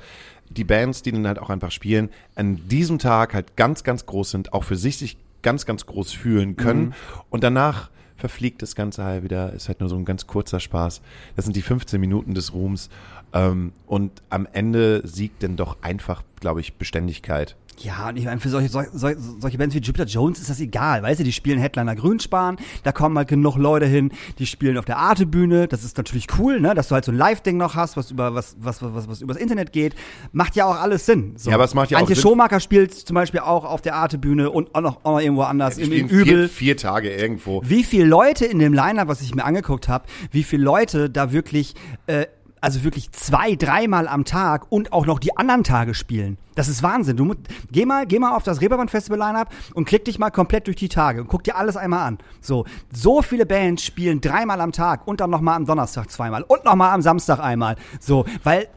die 0.51 0.65
Bands, 0.65 1.03
die 1.03 1.11
dann 1.13 1.27
halt 1.27 1.39
auch 1.39 1.51
einfach 1.51 1.71
spielen, 1.71 2.11
an 2.37 2.61
diesem 2.69 2.99
Tag 2.99 3.35
halt 3.35 3.57
ganz, 3.57 3.83
ganz 3.83 4.07
groß 4.07 4.31
sind, 4.31 4.53
auch 4.53 4.65
für 4.65 4.77
sich 4.77 4.99
sich 4.99 5.17
ganz, 5.43 5.67
ganz 5.67 5.87
groß 5.87 6.13
fühlen 6.13 6.57
können. 6.57 6.81
Mhm. 6.87 6.93
Und 7.31 7.43
danach 7.43 7.91
verfliegt 8.23 8.63
das 8.63 8.77
Ganze 8.77 9.03
halt 9.03 9.25
wieder, 9.25 9.53
ist 9.53 9.67
halt 9.67 9.81
nur 9.81 9.89
so 9.89 9.97
ein 9.97 10.05
ganz 10.05 10.29
kurzer 10.29 10.61
Spaß. 10.61 11.03
Das 11.35 11.45
sind 11.45 11.57
die 11.57 11.63
15 11.63 12.01
Minuten 12.01 12.35
des 12.35 12.55
Ruhms. 12.55 12.89
Ähm, 13.33 13.73
und 13.89 14.23
am 14.31 14.47
Ende 14.53 15.05
siegt 15.05 15.43
dann 15.43 15.57
doch 15.57 15.79
einfach, 15.83 16.23
glaube 16.39 16.61
ich, 16.61 16.75
Beständigkeit. 16.75 17.57
Ja, 17.79 18.11
und 18.11 18.17
ich 18.17 18.27
meine, 18.27 18.39
für 18.39 18.49
solche, 18.49 18.69
solche, 18.69 19.17
solche 19.41 19.59
Bands 19.59 19.75
wie 19.75 19.81
Jupiter 19.81 20.05
Jones 20.05 20.39
ist 20.41 20.51
das 20.51 20.61
egal, 20.61 21.03
weißt 21.03 21.21
du, 21.21 21.25
die 21.25 21.33
spielen 21.33 21.59
Headliner 21.59 21.97
Grünspan, 21.97 22.57
da 22.85 22.93
kommen 22.93 23.17
halt 23.19 23.29
genug 23.29 23.57
Leute 23.57 23.87
hin, 23.87 24.13
die 24.39 24.47
spielen 24.47 24.79
auf 24.79 24.85
der 24.85 24.99
Arte-Bühne, 24.99 25.67
das 25.69 25.83
ist 25.83 25.97
natürlich 25.97 26.27
cool, 26.39 26.61
ne, 26.61 26.75
dass 26.75 26.89
du 26.89 26.95
halt 26.95 27.05
so 27.05 27.13
ein 27.13 27.19
Live-Ding 27.19 27.57
noch 27.57 27.75
hast, 27.75 27.97
was 27.97 28.11
über, 28.11 28.35
was, 28.35 28.57
was, 28.61 28.83
was, 28.83 29.09
was 29.09 29.21
übers 29.23 29.37
Internet 29.37 29.73
geht, 29.73 29.95
macht 30.33 30.55
ja 30.55 30.67
auch 30.67 30.81
alles 30.81 31.07
Sinn. 31.07 31.35
So. 31.37 31.51
Ja, 31.51 31.57
aber 31.57 31.65
es 31.65 31.75
macht 31.75 31.91
ja 31.91 31.97
auch 31.99 32.03
Antje 32.03 32.15
Sinn- 32.15 32.23
Schomaker 32.23 32.61
spielt 32.61 32.95
zum 32.95 33.15
Beispiel 33.15 33.41
auch 33.41 33.65
auf 33.65 33.81
der 33.81 33.97
Arte-Bühne 33.97 34.51
und 34.51 34.75
auch 34.75 34.81
noch, 34.81 35.05
auch 35.05 35.13
noch 35.13 35.21
irgendwo 35.21 35.43
anders, 35.43 35.77
Die 35.77 35.83
im, 35.83 35.93
im 35.93 36.07
Übel. 36.09 36.25
vier, 36.25 36.49
vier 36.49 36.77
Tage 36.77 37.11
irgendwo. 37.11 37.63
Wie 37.65 37.83
viele 37.85 38.05
Leute 38.05 38.45
in 38.45 38.59
dem 38.59 38.75
Line-Up, 38.75 39.09
was 39.09 39.23
ich 39.23 39.35
mir 39.35 39.45
angeguckt 39.45 39.89
habe, 39.89 40.05
wie 40.31 40.43
viele 40.45 40.63
Leute 40.63 41.11
da 41.11 41.33
wirklich, 41.33 41.75
äh, 42.07 42.27
also 42.63 42.85
wirklich 42.85 43.13
zwei, 43.13 43.55
dreimal 43.57 44.09
am 44.09 44.25
Tag 44.25 44.71
und 44.71 44.93
auch 44.95 45.05
noch 45.05 45.19
die 45.19 45.37
anderen 45.37 45.65
Tage 45.65 45.93
spielen. 45.95 46.39
Das 46.55 46.69
ist 46.69 46.83
Wahnsinn. 46.83 47.17
Du 47.17 47.25
mu- 47.25 47.35
geh 47.71 47.85
mal, 47.85 48.07
geh 48.07 48.19
mal 48.19 48.35
auf 48.37 48.43
das 48.45 48.61
Reeperbahn 48.61 48.89
Festival 48.89 49.19
Line-Up 49.19 49.53
und 49.75 49.85
klick 49.85 50.05
dich 50.07 50.19
mal 50.19 50.31
komplett 50.31 50.67
durch 50.69 50.77
die 50.77 50.89
Tage 50.89 51.21
und 51.23 51.29
guck 51.29 51.45
dir 51.45 51.57
alles 51.57 51.77
einmal 51.77 52.07
an. 52.07 52.19
So, 52.41 52.65
so 52.93 53.21
viele 53.21 53.45
Bands 53.47 53.85
spielen 53.85 54.21
dreimal 54.21 54.61
am 54.61 54.73
Tag 54.73 55.07
und 55.07 55.21
dann 55.21 55.29
noch 55.31 55.41
mal 55.41 55.57
am 55.57 55.67
Donnerstag 55.67 56.11
zweimal 56.11 56.43
und 56.43 56.65
noch 56.65 56.75
mal 56.77 56.93
am 56.95 57.03
Samstag 57.03 57.41
einmal. 57.41 57.77
So, 58.01 58.25
weil, 58.45 58.69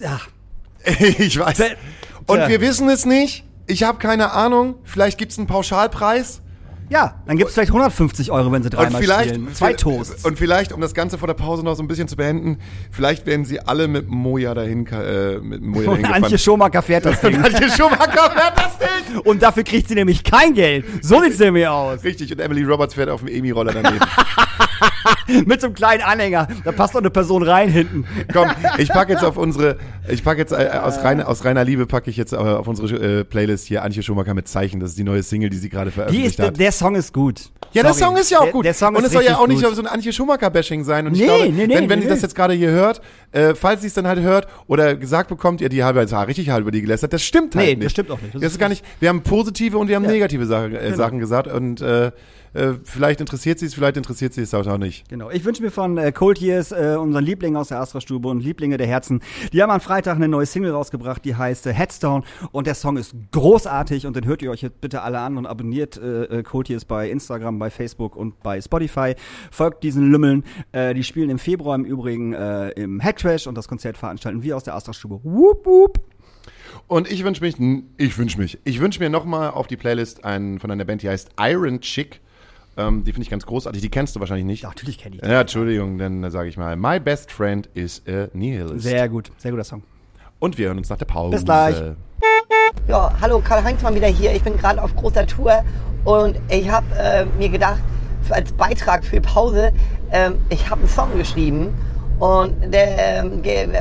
ja, 0.00 0.20
ich 0.84 1.38
weiß. 1.38 1.58
Und 2.26 2.38
wir 2.48 2.60
wissen 2.60 2.88
es 2.88 3.06
nicht. 3.06 3.44
Ich 3.66 3.82
habe 3.82 3.98
keine 3.98 4.32
Ahnung. 4.32 4.76
Vielleicht 4.84 5.18
gibt's 5.18 5.38
einen 5.38 5.46
Pauschalpreis. 5.46 6.42
Ja, 6.88 7.20
dann 7.26 7.36
gibt's 7.36 7.54
vielleicht 7.54 7.70
150 7.70 8.30
Euro, 8.30 8.52
wenn 8.52 8.62
sie 8.62 8.68
Und 8.68 8.76
dreimal 8.76 9.02
vielleicht, 9.02 9.30
spielen. 9.34 9.54
Zwei 9.54 9.72
Toasts. 9.72 10.24
Und 10.24 10.38
vielleicht, 10.38 10.72
um 10.72 10.80
das 10.80 10.94
Ganze 10.94 11.18
vor 11.18 11.26
der 11.26 11.34
Pause 11.34 11.64
noch 11.64 11.74
so 11.74 11.82
ein 11.82 11.88
bisschen 11.88 12.08
zu 12.08 12.16
beenden, 12.16 12.58
vielleicht 12.90 13.26
werden 13.26 13.44
sie 13.44 13.60
alle 13.60 13.88
mit 13.88 14.08
Moja 14.08 14.54
dahin, 14.54 14.86
äh, 14.86 15.38
mit 15.38 15.62
Moja 15.62 15.90
dahin 15.90 16.04
Und 16.06 16.12
Antje. 16.14 16.38
Schomaker 16.38 16.82
fährt 16.82 17.04
das 17.06 17.20
Ding. 17.22 17.36
Antje 17.42 17.70
Schumacher 17.70 18.30
fährt 18.30 18.56
das 18.56 18.78
Ding. 18.78 19.18
Und 19.24 19.42
dafür 19.42 19.64
kriegt 19.64 19.88
sie 19.88 19.94
nämlich 19.94 20.22
kein 20.24 20.54
Geld. 20.54 20.84
So 21.02 21.20
sieht's 21.22 21.38
nämlich 21.38 21.66
aus. 21.66 22.02
Richtig, 22.04 22.32
und 22.32 22.40
Emily 22.40 22.62
Roberts 22.64 22.94
fährt 22.94 23.08
auf 23.08 23.20
dem 23.20 23.28
Emi-Roller 23.28 23.72
daneben. 23.72 24.00
Mit 25.46 25.60
so 25.60 25.66
einem 25.68 25.74
kleinen 25.74 26.02
Anhänger. 26.02 26.48
Da 26.64 26.72
passt 26.72 26.94
doch 26.94 27.00
eine 27.00 27.10
Person 27.10 27.42
rein 27.42 27.68
hinten. 27.68 28.04
Komm, 28.32 28.48
ich 28.78 28.88
packe 28.88 29.12
jetzt 29.12 29.24
auf 29.24 29.36
unsere, 29.36 29.76
ich 30.08 30.22
packe 30.24 30.40
jetzt 30.40 30.52
äh, 30.52 30.70
aus, 30.82 31.02
reiner, 31.02 31.28
aus 31.28 31.44
reiner 31.44 31.64
Liebe 31.64 31.86
packe 31.86 32.10
ich 32.10 32.16
jetzt 32.16 32.32
äh, 32.32 32.36
auf 32.36 32.66
unsere 32.68 33.20
äh, 33.20 33.24
Playlist 33.24 33.66
hier 33.66 33.82
Antje 33.82 34.02
Schumacher 34.02 34.34
mit 34.34 34.48
Zeichen. 34.48 34.80
Das 34.80 34.90
ist 34.90 34.98
die 34.98 35.04
neue 35.04 35.22
Single, 35.22 35.50
die 35.50 35.56
sie 35.58 35.68
gerade 35.68 35.90
Die 35.90 35.94
veröffentlicht 35.94 36.38
ist, 36.38 36.44
hat. 36.46 36.58
der 36.58 36.72
Song 36.72 36.94
ist 36.94 37.12
gut. 37.12 37.50
Ja, 37.72 37.82
der 37.82 37.92
Sorry. 37.94 38.04
Song 38.12 38.16
ist 38.20 38.30
ja 38.30 38.38
auch 38.38 38.44
Der- 38.44 38.52
gut. 38.52 38.64
Der 38.64 38.74
Song 38.74 38.94
und 38.96 39.04
es 39.04 39.12
soll 39.12 39.24
ja 39.24 39.36
auch 39.38 39.46
nicht 39.46 39.62
gut. 39.62 39.74
so 39.74 39.82
ein 39.82 39.86
Antje 39.88 40.12
Schumacher-Bashing 40.12 40.84
sein. 40.84 41.06
Und 41.06 41.14
ich 41.14 41.20
Nee, 41.20 41.26
glaube, 41.26 41.44
nee, 41.52 41.66
nee, 41.66 41.74
wenn, 41.74 41.88
wenn 41.90 41.98
nee, 41.98 42.04
ihr 42.06 42.08
das 42.10 42.18
nee. 42.20 42.22
jetzt 42.24 42.34
gerade 42.34 42.54
hier 42.54 42.70
hört, 42.70 43.00
äh, 43.32 43.54
falls 43.54 43.82
ihr 43.82 43.88
es 43.88 43.94
dann 43.94 44.06
halt 44.06 44.20
hört 44.20 44.46
oder 44.66 44.94
gesagt 44.96 45.28
bekommt, 45.28 45.60
ihr 45.60 45.68
die 45.68 45.84
halbe 45.84 46.00
jetzt 46.00 46.14
richtig 46.14 46.50
halb 46.50 46.62
über 46.62 46.70
die 46.70 46.80
gelästert, 46.82 47.12
das 47.12 47.22
stimmt 47.22 47.54
halt 47.54 47.66
Nee, 47.66 47.74
nicht. 47.74 47.84
das 47.84 47.92
stimmt 47.92 48.10
auch 48.10 48.20
nicht. 48.20 48.34
Das 48.34 48.40
Das, 48.42 48.52
ist 48.52 48.58
gar 48.58 48.68
nicht. 48.68 48.84
Wir 49.00 49.08
haben 49.08 49.22
positive 49.22 49.76
und 49.78 49.88
wir 49.88 49.96
haben 49.96 50.04
Ja. 50.04 50.10
negative 50.10 50.46
Sachen, 50.46 50.74
äh, 50.74 50.78
Genau. 50.84 50.96
Sachen 50.96 51.18
gesagt 51.18 51.48
und 51.48 51.80
äh, 51.80 52.12
äh, 52.54 52.74
vielleicht 52.84 53.20
interessiert 53.20 53.58
sie 53.58 53.66
es, 53.66 53.74
vielleicht 53.74 53.96
interessiert 53.96 54.34
sie 54.34 54.42
es 54.42 54.54
auch 54.54 54.78
nicht. 54.78 55.08
Genau. 55.08 55.30
Ich 55.30 55.44
wünsche 55.44 55.62
mir 55.62 55.70
von 55.70 55.98
äh, 55.98 56.12
Cold 56.12 56.40
Years, 56.40 56.72
äh, 56.72 56.96
unseren 56.98 57.24
Liebling 57.24 57.56
aus 57.56 57.68
der 57.68 57.80
Astra-Stube 57.80 58.28
und 58.28 58.40
Lieblinge 58.40 58.76
der 58.76 58.86
Herzen, 58.86 59.20
die 59.52 59.62
haben 59.62 59.70
am 59.70 59.80
Freitag 59.80 60.16
eine 60.16 60.28
neue 60.28 60.46
Single 60.46 60.72
rausgebracht, 60.72 61.24
die 61.24 61.34
heißt 61.34 61.66
äh, 61.66 61.72
Headstone 61.72 62.24
und 62.52 62.66
der 62.66 62.74
Song 62.74 62.96
ist 62.96 63.14
großartig 63.32 64.06
und 64.06 64.16
den 64.16 64.26
hört 64.26 64.42
ihr 64.42 64.50
euch 64.50 64.62
jetzt 64.62 64.80
bitte 64.80 65.02
alle 65.02 65.18
an 65.20 65.36
und 65.36 65.46
abonniert 65.46 65.96
äh, 65.96 66.24
äh, 66.24 66.42
Cold 66.42 66.68
Years 66.68 66.84
bei 66.84 67.10
Instagram, 67.10 67.58
bei 67.58 67.70
Facebook 67.70 68.16
und 68.16 68.42
bei 68.42 68.60
Spotify. 68.60 69.14
Folgt 69.50 69.82
diesen 69.82 70.10
Lümmeln. 70.10 70.44
Äh, 70.72 70.94
die 70.94 71.04
spielen 71.04 71.30
im 71.30 71.38
Februar 71.38 71.74
im 71.74 71.84
Übrigen 71.84 72.32
äh, 72.32 72.70
im 72.70 73.00
Headtrash 73.00 73.46
und 73.46 73.56
das 73.56 73.68
Konzert 73.68 73.96
veranstalten 73.96 74.42
wir 74.42 74.56
aus 74.56 74.64
der 74.64 74.74
Astra-Stube. 74.74 75.20
Whoop, 75.22 75.66
whoop. 75.66 76.00
Und 76.88 77.10
ich 77.10 77.24
wünsche 77.24 77.42
mich, 77.42 77.56
ich 77.96 78.18
wünsche 78.18 78.38
mich, 78.38 78.58
ich 78.64 78.80
wünsche 78.80 79.00
mir 79.00 79.10
nochmal 79.10 79.50
auf 79.50 79.66
die 79.66 79.76
Playlist 79.76 80.24
einen, 80.24 80.60
von 80.60 80.70
einer 80.70 80.84
Band, 80.84 81.02
die 81.02 81.08
heißt 81.08 81.30
Iron 81.38 81.80
Chick. 81.80 82.20
Ähm, 82.78 83.04
die 83.04 83.12
finde 83.12 83.22
ich 83.22 83.30
ganz 83.30 83.46
großartig. 83.46 83.80
Die 83.80 83.88
kennst 83.88 84.14
du 84.16 84.20
wahrscheinlich 84.20 84.44
nicht. 84.46 84.62
Ja, 84.62 84.68
natürlich 84.68 84.98
kenne 84.98 85.16
ich 85.16 85.22
die. 85.22 85.28
Ja, 85.28 85.40
Entschuldigung, 85.40 85.96
dann 85.98 86.30
sage 86.30 86.48
ich 86.48 86.56
mal, 86.56 86.76
My 86.76 87.00
Best 87.00 87.32
Friend 87.32 87.66
is 87.74 88.02
a 88.06 88.28
Nihilist. 88.34 88.82
Sehr 88.84 89.08
gut, 89.08 89.30
sehr 89.38 89.50
guter 89.50 89.64
Song. 89.64 89.82
Und 90.38 90.58
wir 90.58 90.66
hören 90.68 90.78
uns 90.78 90.90
nach 90.90 90.98
der 90.98 91.06
Pause. 91.06 91.36
Bis 91.36 91.44
gleich. 91.44 91.76
Ja, 92.88 93.12
hallo, 93.20 93.40
Karl-Heinz 93.40 93.82
mal 93.82 93.94
wieder 93.94 94.06
hier. 94.08 94.32
Ich 94.34 94.42
bin 94.42 94.56
gerade 94.58 94.82
auf 94.82 94.94
großer 94.94 95.26
Tour 95.26 95.64
und 96.04 96.38
ich 96.50 96.68
habe 96.70 96.86
äh, 96.98 97.24
mir 97.38 97.48
gedacht, 97.48 97.78
für- 98.22 98.34
als 98.34 98.52
Beitrag 98.52 99.04
für 99.04 99.20
Pause, 99.20 99.72
ähm, 100.12 100.34
ich 100.50 100.68
habe 100.68 100.80
einen 100.82 100.88
Song 100.90 101.16
geschrieben 101.16 101.74
und 102.18 102.54
der 102.72 103.24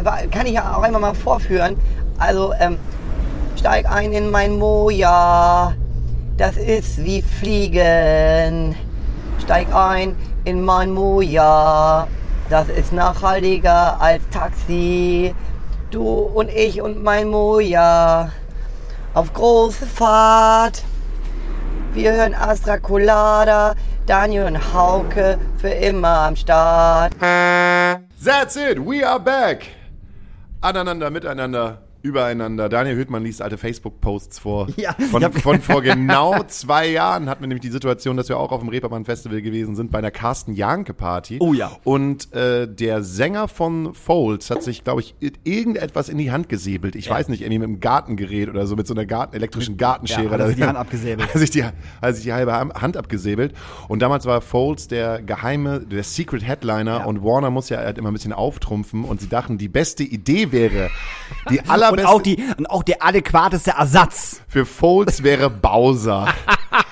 war- 0.03 0.25
kann 0.31 0.45
ich 0.47 0.53
ja 0.53 0.75
auch 0.75 0.81
einmal 0.83 1.01
mal 1.01 1.13
vorführen. 1.13 1.75
Also, 2.17 2.53
ähm, 2.59 2.77
steig 3.57 3.85
ein 3.91 4.13
in 4.13 4.31
mein 4.31 4.57
Moja, 4.57 5.73
das 6.37 6.55
ist 6.57 7.03
wie 7.03 7.21
Fliegen. 7.21 8.75
Steig 9.45 9.71
ein 9.75 10.15
in 10.43 10.65
mein 10.65 10.89
Moja, 10.89 12.07
das 12.49 12.67
ist 12.67 12.91
nachhaltiger 12.91 14.01
als 14.01 14.23
Taxi. 14.31 15.35
Du 15.91 16.03
und 16.03 16.49
ich 16.49 16.81
und 16.81 17.03
mein 17.03 17.29
Moja 17.29 18.31
auf 19.13 19.31
große 19.33 19.85
Fahrt. 19.85 20.83
Wir 21.93 22.13
hören 22.13 22.33
Astra 22.33 22.79
Colada, 22.79 23.75
Daniel 24.07 24.45
und 24.45 24.73
Hauke 24.73 25.37
für 25.59 25.69
immer 25.69 26.21
am 26.21 26.35
Start. 26.35 27.13
That's 27.19 28.55
it, 28.55 28.79
we 28.79 29.07
are 29.07 29.19
back. 29.19 29.67
Aneinander, 30.61 31.11
miteinander, 31.11 31.77
übereinander. 32.05 32.69
Daniel 32.69 32.95
Hüttmann 32.95 33.23
liest 33.23 33.41
alte 33.41 33.57
Facebook-Posts 33.57 34.39
vor. 34.39 34.67
Ja, 34.77 34.93
von, 35.11 35.23
hab- 35.23 35.33
von 35.41 35.59
vor 35.61 35.81
genau 35.81 36.43
zwei 36.47 36.87
Jahren 36.89 37.27
hatten 37.29 37.41
wir 37.41 37.47
nämlich 37.47 37.61
die 37.63 37.69
Situation, 37.71 38.17
dass 38.17 38.29
wir 38.29 38.37
auch 38.37 38.51
auf 38.51 38.59
dem 38.59 38.69
Reeperbahn-Festival 38.69 39.41
gewesen 39.41 39.75
sind, 39.75 39.91
bei 39.91 39.97
einer 39.99 40.11
Carsten 40.11 40.53
Janke-Party. 40.53 41.37
Oh 41.39 41.53
ja. 41.53 41.71
Und 41.83 42.31
äh, 42.33 42.67
der 42.67 43.03
Sänger 43.03 43.47
von 43.47 43.93
Folds 43.93 44.49
hat 44.51 44.61
sich, 44.63 44.83
glaube 44.83 45.01
ich, 45.01 45.15
irgendetwas 45.43 46.09
in 46.09 46.17
die 46.17 46.31
Hand 46.31 46.49
gesäbelt. 46.49 46.95
Ich 46.95 47.09
weiß 47.09 47.29
nicht, 47.29 47.41
irgendwie 47.41 47.59
mit 47.59 47.67
einem 47.67 47.79
Gartengerät 47.79 48.49
oder 48.49 48.67
so, 48.67 48.75
mit 48.75 48.85
so 48.87 48.93
einer 48.93 49.05
Garten, 49.05 49.35
elektrischen 49.35 49.77
Gartenschere. 49.77 50.25
Ja, 50.25 50.31
hat 50.31 50.39
er 50.41 50.47
sich 50.47 50.55
die 50.57 50.63
Hand 50.67 50.77
abgesäbelt. 50.77 51.33
Hat 51.33 51.39
sich 51.39 51.49
die, 51.49 51.63
hat 51.63 52.15
sich 52.15 52.23
die 52.25 52.33
halbe 52.33 52.53
Hand 52.53 52.97
abgesäbelt. 52.97 53.53
Und 53.87 54.01
damals 54.01 54.25
war 54.25 54.41
Folds 54.41 54.87
der 54.87 55.21
geheime, 55.21 55.79
der 55.79 56.03
Secret 56.03 56.45
Headliner 56.45 56.99
Ja. 56.99 57.05
und 57.05 57.23
Warner 57.23 57.49
muss 57.49 57.69
ja 57.69 57.77
halt 57.77 57.97
immer 57.97 58.09
ein 58.11 58.13
bisschen 58.13 58.33
auftrumpfen 58.33 59.03
und 59.03 59.21
sie 59.21 59.29
dachten, 59.29 59.57
die 59.57 59.69
beste 59.69 60.03
Idee 60.03 60.51
wäre, 60.51 60.89
die 61.49 61.61
Und 61.99 62.05
auch, 62.05 62.21
die, 62.21 62.43
und 62.57 62.69
auch 62.69 62.83
der 62.83 63.03
adäquateste 63.05 63.71
Ersatz. 63.71 64.41
für 64.47 64.65
Folds 64.65 65.23
wäre 65.23 65.49
Bowser. 65.49 66.27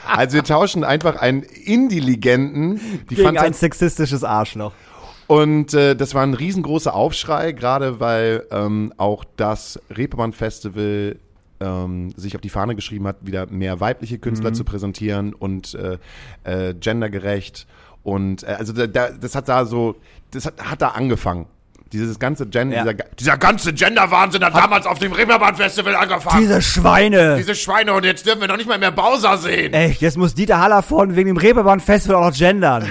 Also 0.08 0.36
wir 0.36 0.44
tauschen 0.44 0.84
einfach 0.84 1.16
einen 1.18 1.44
Indie-Legenden, 1.44 2.80
die 3.10 3.16
Gegen 3.16 3.38
ein 3.38 3.54
sexistisches 3.54 4.24
Arschloch. 4.24 4.74
und 5.28 5.74
äh, 5.74 5.96
das 5.96 6.14
war 6.14 6.24
ein 6.24 6.34
riesengroßer 6.34 6.94
Aufschrei, 6.94 7.52
gerade 7.54 8.00
weil 8.00 8.46
ähm, 8.52 8.94
auch 8.98 9.24
das 9.38 9.80
Reeperbahn-Festival 9.96 11.18
ähm, 11.60 12.12
sich 12.18 12.36
auf 12.36 12.42
die 12.42 12.50
Fahne 12.50 12.76
geschrieben 12.76 13.08
hat, 13.08 13.18
wieder 13.22 13.48
mehr 13.48 13.80
weibliche 13.80 14.18
Künstler 14.20 14.50
Mhm. 14.52 14.56
zu 14.56 14.64
präsentieren 14.64 15.34
und 15.34 15.76
äh, 15.76 15.98
äh, 16.44 16.74
gendergerecht. 16.74 17.68
Und 18.04 18.44
äh, 18.44 18.48
also 18.60 18.74
da, 18.74 18.88
da, 18.88 19.10
das 19.12 19.36
hat 19.36 19.48
da 19.48 19.66
so, 19.66 19.96
das 20.32 20.46
hat, 20.46 20.62
hat 20.64 20.82
da 20.82 20.90
angefangen. 20.90 21.46
Dieses 21.94 22.18
ganze 22.18 22.48
Gender, 22.48 22.78
Ja. 22.78 22.84
dieser, 22.92 23.06
dieser 23.20 23.38
ganze 23.38 23.72
Gender-Wahnsinn 23.72 24.44
hat 24.44 24.56
damals 24.56 24.88
auf 24.88 24.98
dem 24.98 25.12
Reeperbahn-Festival 25.14 25.96
angefangen. 25.96 26.42
Diese 26.42 26.60
Schweine. 26.62 27.36
Diese 27.38 27.54
Schweine 27.54 27.94
und 27.94 28.04
jetzt 28.04 28.26
dürfen 28.26 28.42
wir 28.42 28.48
noch 28.48 28.58
nicht 28.58 28.68
mal 28.68 28.80
mehr 28.80 28.92
Bowser 28.92 29.38
sehen. 29.38 29.74
Echt, 29.74 30.02
jetzt 30.02 30.18
muss 30.18 30.34
Dieter 30.34 30.60
Hallervorden 30.60 31.16
wegen 31.16 31.28
dem 31.28 31.38
Reeperbahn-Festival 31.38 32.16
auch 32.18 32.30
noch 32.32 32.36
gendern. 32.36 32.88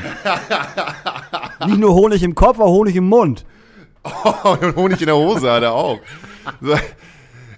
Nicht 1.67 1.79
nur 1.79 1.95
Honig 1.95 2.23
im 2.23 2.35
Kopf, 2.35 2.59
auch 2.61 2.69
Honig 2.71 2.97
im 2.97 3.09
Mund. 3.09 3.45
und 4.45 4.77
Honig 4.77 5.01
in 5.01 5.07
der 5.07 5.17
Hose 5.17 5.51
hat 5.51 5.63
er 5.63 5.73
auch. 5.73 5.99
So. 6.61 6.77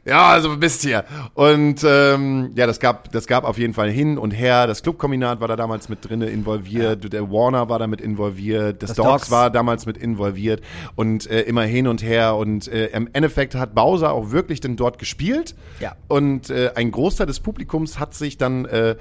Ja, 0.06 0.28
also 0.28 0.56
bist 0.58 0.82
hier. 0.82 1.04
Und 1.34 1.82
ähm, 1.82 2.50
ja, 2.54 2.66
das 2.66 2.78
gab, 2.78 3.10
das 3.12 3.26
gab 3.26 3.44
auf 3.44 3.56
jeden 3.58 3.72
Fall 3.72 3.90
hin 3.90 4.18
und 4.18 4.32
her. 4.32 4.66
Das 4.66 4.82
Clubkombinat 4.82 5.40
war 5.40 5.48
da 5.48 5.56
damals 5.56 5.88
mit 5.88 6.06
drinne 6.08 6.26
involviert. 6.26 7.12
Der 7.12 7.30
Warner 7.30 7.68
war 7.70 7.78
damit 7.78 8.00
involviert. 8.02 8.82
Das, 8.82 8.90
Das 8.90 8.96
Dogs, 8.98 9.08
Dogs. 9.08 9.30
war 9.30 9.50
damals 9.50 9.86
mit 9.86 9.96
involviert. 9.96 10.60
Und 10.94 11.28
äh, 11.30 11.40
immer 11.42 11.62
hin 11.62 11.86
und 11.88 12.02
her. 12.02 12.36
Und 12.36 12.68
äh, 12.68 12.86
im 12.88 13.08
Endeffekt 13.14 13.54
hat 13.54 13.74
Bowser 13.74 14.12
auch 14.12 14.30
wirklich 14.30 14.60
dann 14.60 14.76
dort 14.76 14.98
gespielt. 14.98 15.54
Ja. 15.80 15.94
Und 16.08 16.50
äh, 16.50 16.72
ein 16.74 16.90
Großteil 16.90 17.26
des 17.26 17.40
Publikums 17.40 17.98
hat 17.98 18.14
sich 18.14 18.36
dann 18.36 18.66
äh, 18.66 18.96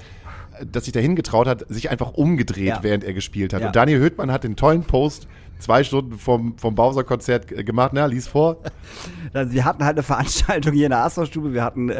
dass 0.72 0.84
sich 0.84 0.92
dahin 0.92 1.16
getraut 1.16 1.48
hat, 1.48 1.64
sich 1.68 1.90
einfach 1.90 2.12
umgedreht, 2.12 2.66
Ja. 2.68 2.78
während 2.82 3.02
er 3.02 3.12
gespielt 3.12 3.52
hat. 3.52 3.60
Ja. 3.60 3.66
Und 3.66 3.74
Daniel 3.76 3.98
Höhtmann 3.98 4.30
hat 4.30 4.44
den 4.44 4.54
tollen 4.54 4.84
Post 4.84 5.26
zwei 5.58 5.82
Stunden 5.84 6.18
vom, 6.18 6.56
vom 6.58 6.74
Bowser-Konzert 6.74 7.48
gemacht. 7.66 7.90
Na, 7.94 8.06
lies 8.06 8.28
vor. 8.28 8.56
Also 9.32 9.52
wir 9.52 9.64
hatten 9.64 9.84
halt 9.84 9.96
eine 9.96 10.04
Veranstaltung 10.04 10.72
hier 10.74 10.86
in 10.86 10.90
der 10.90 11.02
Astor-Stube, 11.02 11.52
wir 11.52 11.64
hatten 11.64 11.88
äh, 11.88 11.94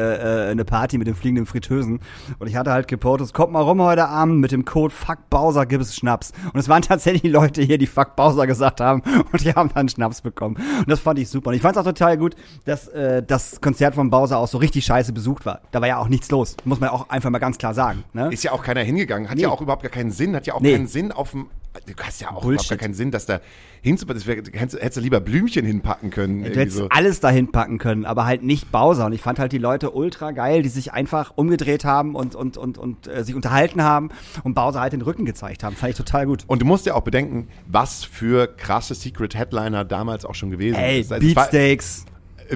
äh, 0.46 0.50
eine 0.52 0.64
Party 0.64 0.98
mit 0.98 1.09
den 1.09 1.16
fliegenden 1.16 1.46
Fritteusen 1.46 1.98
und 2.38 2.46
ich 2.46 2.55
hatte 2.55 2.70
halt 2.70 2.86
gepostet, 2.86 3.34
kommt 3.34 3.52
mal 3.52 3.61
rum 3.62 3.82
heute 3.82 4.07
Abend 4.07 4.38
mit 4.38 4.52
dem 4.52 4.64
Code 4.64 4.94
Fuck 4.94 5.30
Bowser 5.30 5.66
gibt 5.66 5.82
es 5.82 5.96
Schnaps. 5.96 6.32
Und 6.52 6.61
es 6.61 6.68
waren 6.68 6.82
tatsächlich 6.82 7.32
Leute 7.32 7.61
hier, 7.62 7.76
die 7.76 7.88
Fuck 7.88 8.14
Bowser 8.14 8.46
gesagt 8.46 8.80
haben 8.80 9.02
und 9.32 9.42
die 9.42 9.52
haben 9.52 9.68
dann 9.74 9.88
Schnaps 9.88 10.20
bekommen. 10.20 10.55
Und 10.78 10.88
das 10.88 11.00
fand 11.00 11.18
ich 11.18 11.28
super. 11.28 11.48
Und 11.48 11.57
ich 11.57 11.62
fand 11.62 11.74
es 11.76 11.80
auch 11.80 11.84
total 11.86 12.16
gut, 12.18 12.36
dass 12.66 12.86
äh, 12.86 13.20
das 13.20 13.61
Konzert 13.61 13.96
von 13.96 14.11
Bowser 14.11 14.38
auch 14.38 14.46
so 14.46 14.59
richtig 14.59 14.84
scheiße 14.84 15.12
besucht 15.12 15.44
war. 15.44 15.61
Da 15.72 15.80
war 15.80 15.88
ja 15.88 15.98
auch 15.98 16.09
nichts 16.09 16.30
los, 16.30 16.57
muss 16.64 16.78
man 16.78 16.90
auch 16.90 17.09
einfach 17.09 17.30
mal 17.30 17.40
ganz 17.40 17.59
klar 17.59 17.74
sagen. 17.74 18.05
Ne? 18.12 18.28
Ist 18.32 18.44
ja 18.44 18.52
auch 18.52 18.62
keiner 18.62 18.82
hingegangen. 18.82 19.28
Hat 19.28 19.34
Nee. 19.36 19.42
ja 19.42 19.48
auch 19.48 19.61
überhaupt 19.61 19.82
gar 19.82 19.90
keinen 19.90 20.12
Sinn. 20.12 20.36
Hat 20.36 20.46
ja 20.46 20.55
auch 20.55 20.61
Nee. 20.61 20.74
keinen 20.74 20.86
Sinn 20.86 21.11
auf 21.11 21.32
dem. 21.32 21.46
Du 21.87 21.93
hast 22.03 22.20
ja 22.20 22.31
auch 22.31 22.43
Bullshit. 22.43 22.70
gar 22.70 22.79
keinen 22.79 22.95
Sinn, 22.95 23.11
dass 23.11 23.27
da 23.27 23.41
hinzupacken. 23.83 24.22
Hättest, 24.53 24.97
du 24.97 25.01
lieber 25.01 25.20
Blümchen 25.20 25.66
hinpacken 25.66 26.11
können. 26.11 26.45
Du 26.45 26.51
hättest 26.51 26.77
so. 26.77 26.89
alles 26.89 27.20
dahin 27.20 27.51
packen 27.51 27.79
können, 27.79 28.05
aber 28.05 28.27
halt 28.27 28.43
nicht 28.45 28.70
Bowser. 28.70 29.07
Und 29.07 29.12
ich 29.12 29.20
fand 29.20 29.39
halt 29.39 29.51
die 29.53 29.59
Leute 29.59 29.91
ultra 29.91 30.31
geil, 30.31 30.62
die 30.62 30.68
sich 30.68 30.93
einfach 30.93 31.33
umgedreht 31.37 31.85
haben 31.85 32.14
und, 32.14 32.37
und, 32.37 32.57
und, 32.57 32.79
und 32.79 33.09
äh, 33.09 33.25
sich 33.25 33.35
unterhalten 33.35 33.83
haben 33.83 34.11
und 34.45 34.55
Bowser 34.55 34.81
halt 34.81 34.93
den 34.93 35.03
Rücken 35.03 35.25
gezeigt 35.25 35.64
haben. 35.64 35.75
Fand 35.75 35.91
ich 35.91 35.97
total 35.97 36.27
gut. 36.27 36.45
Und 36.47 36.62
du 36.62 36.66
musst 36.66 36.87
ja 36.87 36.95
auch 36.95 37.03
bedenken, 37.03 37.49
was 37.66 38.05
für 38.05 38.47
krasse 38.47 38.95
Secret 38.95 39.35
Headliner 39.35 39.85
damals 39.85 40.25
auch 40.25 40.35
schon 40.35 40.51
gewesen 40.51 40.77
Ey, 40.77 41.01
ist. 41.01 41.12
Also 41.12 41.27
Beatsteaks, 41.27 42.07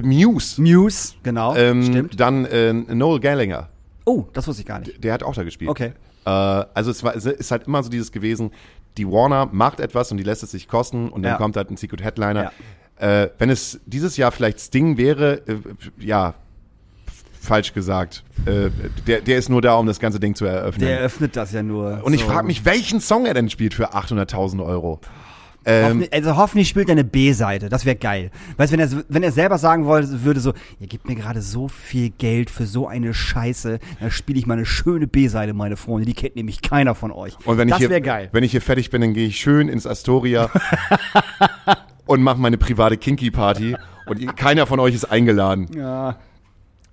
Muse. 0.01 0.61
Muse, 0.61 1.15
genau, 1.23 1.55
Ähm, 1.55 1.83
stimmt. 1.83 2.19
dann 2.19 2.45
äh, 2.45 2.73
Noel 2.73 3.19
Gallagher. 3.19 3.69
Oh, 4.05 4.25
das 4.33 4.47
wusste 4.47 4.61
ich 4.61 4.67
gar 4.67 4.79
nicht. 4.79 5.03
Der 5.03 5.13
hat 5.13 5.23
auch 5.23 5.35
da 5.35 5.43
gespielt. 5.43 5.69
Okay. 5.69 5.91
Äh, 6.25 6.29
also 6.29 6.91
es 6.91 7.03
war, 7.03 7.15
es 7.15 7.25
ist 7.25 7.51
halt 7.51 7.67
immer 7.67 7.83
so 7.83 7.89
dieses 7.89 8.11
gewesen, 8.11 8.51
die 8.99 9.07
Warner 9.09 9.47
macht 9.51 9.79
etwas 9.79 10.11
und 10.11 10.17
die 10.17 10.23
lässt 10.23 10.43
es 10.43 10.51
sich 10.51 10.67
kosten 10.67 11.09
und 11.09 11.23
dann 11.23 11.31
Ja. 11.33 11.37
kommt 11.37 11.55
halt 11.57 11.71
ein 11.71 11.77
Secret 11.77 12.03
Headliner. 12.03 12.51
Äh, 12.97 13.29
wenn 13.37 13.49
es 13.49 13.79
dieses 13.85 14.17
Jahr 14.17 14.31
vielleicht 14.31 14.59
Sting 14.59 14.97
wäre, 14.97 15.41
äh, 15.47 15.55
ja, 15.99 16.33
falsch 17.41 17.73
gesagt. 17.73 18.23
Äh, 18.45 18.69
der, 19.07 19.21
der 19.21 19.37
ist 19.37 19.47
nur 19.49 19.61
da, 19.61 19.75
um 19.75 19.87
das 19.87 19.99
ganze 20.01 20.19
Ding 20.19 20.35
zu 20.35 20.43
eröffnen. 20.45 20.85
Der 20.85 20.99
eröffnet 20.99 21.35
das 21.37 21.53
ja 21.53 21.63
nur. 21.63 22.01
und 22.03 22.13
ich 22.13 22.21
so. 22.21 22.27
frage 22.27 22.45
mich, 22.45 22.65
welchen 22.65 22.99
Song 22.99 23.25
er 23.25 23.33
denn 23.33 23.49
spielt 23.49 23.73
für 23.73 23.93
800.000 23.93 24.63
Euro. 24.65 24.99
Ähm, 25.65 25.83
Hoffentlich, 25.85 26.13
also 26.13 26.37
hoffentlich 26.37 26.69
spielt 26.69 26.87
er 26.87 26.93
eine 26.93 27.03
B-Seite, 27.03 27.67
das 27.69 27.85
wäre 27.85 27.95
geil. 27.97 28.31
Weißt 28.57 28.71
du, 28.71 28.77
wenn 28.77 28.79
er, 28.91 29.03
wenn 29.09 29.23
er 29.23 29.31
selber 29.31 29.57
sagen 29.57 29.85
wollte, 29.85 30.23
würde 30.23 30.39
so, 30.39 30.53
ihr 30.79 30.87
gebt 30.87 31.07
mir 31.07 31.15
gerade 31.15 31.41
so 31.41 31.67
viel 31.67 32.11
Geld 32.11 32.49
für 32.49 32.65
so 32.65 32.87
eine 32.87 33.13
Scheiße, 33.13 33.79
dann 33.99 34.09
spiele 34.11 34.39
ich 34.39 34.47
mal 34.47 34.53
eine 34.55 34.65
schöne 34.65 35.05
B-Seite, 35.05 35.53
meine 35.53 35.75
Freunde, 35.75 36.05
die 36.05 36.13
kennt 36.13 36.35
nämlich 36.37 36.61
keiner 36.61 36.95
von 36.95 37.11
euch. 37.11 37.35
und 37.45 37.57
wenn 37.57 37.67
das 37.67 37.81
wäre 37.81 38.01
geil. 38.01 38.29
wenn 38.31 38.43
ich 38.43 38.51
hier 38.51 38.61
fertig 38.61 38.89
bin, 38.89 39.01
dann 39.01 39.13
gehe 39.13 39.27
ich 39.27 39.37
schön 39.37 39.67
ins 39.67 39.85
Astoria 39.85 40.49
und 42.05 42.23
mache 42.23 42.39
meine 42.39 42.57
private 42.57 42.97
Kinky-Party 42.97 43.75
und 44.07 44.19
ihr- 44.19 44.33
keiner 44.33 44.65
von 44.65 44.79
euch 44.79 44.95
ist 44.95 45.05
eingeladen. 45.05 45.67
Ja, 45.75 46.17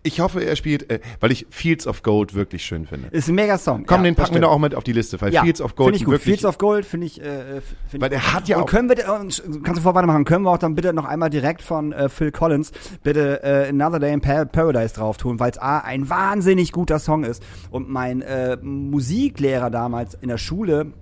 Ich 0.07 0.21
hoffe, 0.21 0.45
er 0.45 0.57
spielt, 0.57 0.91
äh, 0.91 1.01
weil 1.21 1.33
ich 1.33 1.47
Fields 1.51 1.87
of 1.87 2.03
Gold 2.03 2.35
wirklich 2.35 2.65
schön 2.65 2.87
finde. 2.87 3.09
ist 3.11 3.29
ein 3.29 3.35
mega 3.35 3.59
Song. 3.59 3.85
Komm, 3.87 3.99
ja, 3.99 4.05
den 4.05 4.15
packen 4.15 4.35
wir 4.35 4.41
doch 4.41 4.51
auch 4.53 4.59
mit 4.59 4.75
auf 4.75 4.85
die 4.85 4.93
Liste, 4.93 5.21
weil 5.21 5.33
Ja, 5.33 5.43
Fields 5.43 5.61
of 5.61 5.75
Gold 5.75 5.89
Finde 5.89 5.99
ich 5.99 6.05
gut. 6.05 6.13
wirklich. 6.15 6.25
Fields 6.35 6.45
of 6.45 6.59
Gold 6.59 6.85
finde 6.87 7.07
ich, 7.07 7.21
äh, 7.21 7.61
find 7.89 8.03
Weil 8.03 8.11
der 8.11 8.33
hat 8.33 8.49
ja 8.49 8.57
und 8.59 8.63
auch- 8.63 8.67
können 8.67 8.89
wir, 8.89 8.97
kannst 8.97 9.43
du 9.45 9.81
vor 9.81 9.95
weitermachen, 9.95 10.25
können 10.25 10.45
wir 10.45 10.51
auch 10.53 10.59
dann 10.59 10.75
bitte 10.75 10.93
noch 10.93 11.05
einmal 11.05 11.31
direkt 11.31 11.63
von 11.63 11.93
äh, 11.93 12.09
Phil 12.09 12.31
Collins 12.33 12.73
bitte 13.03 13.43
äh, 13.43 13.69
Another 13.69 13.99
Day 13.99 14.13
in 14.13 14.21
Pa- 14.21 14.45
Paradise 14.45 14.95
drauf 14.95 15.17
tun, 15.17 15.41
weil 15.41 15.51
es 15.51 15.59
A, 15.59 15.79
ein 15.79 16.09
wahnsinnig 16.09 16.73
guter 16.73 16.99
Song 16.99 17.25
ist 17.25 17.43
und 17.71 17.89
mein 17.91 18.23
äh, 18.23 18.57
Musiklehrer 18.63 19.71
damals 19.71 20.15
in 20.15 20.29
der 20.29 20.39
Schule 20.39 20.93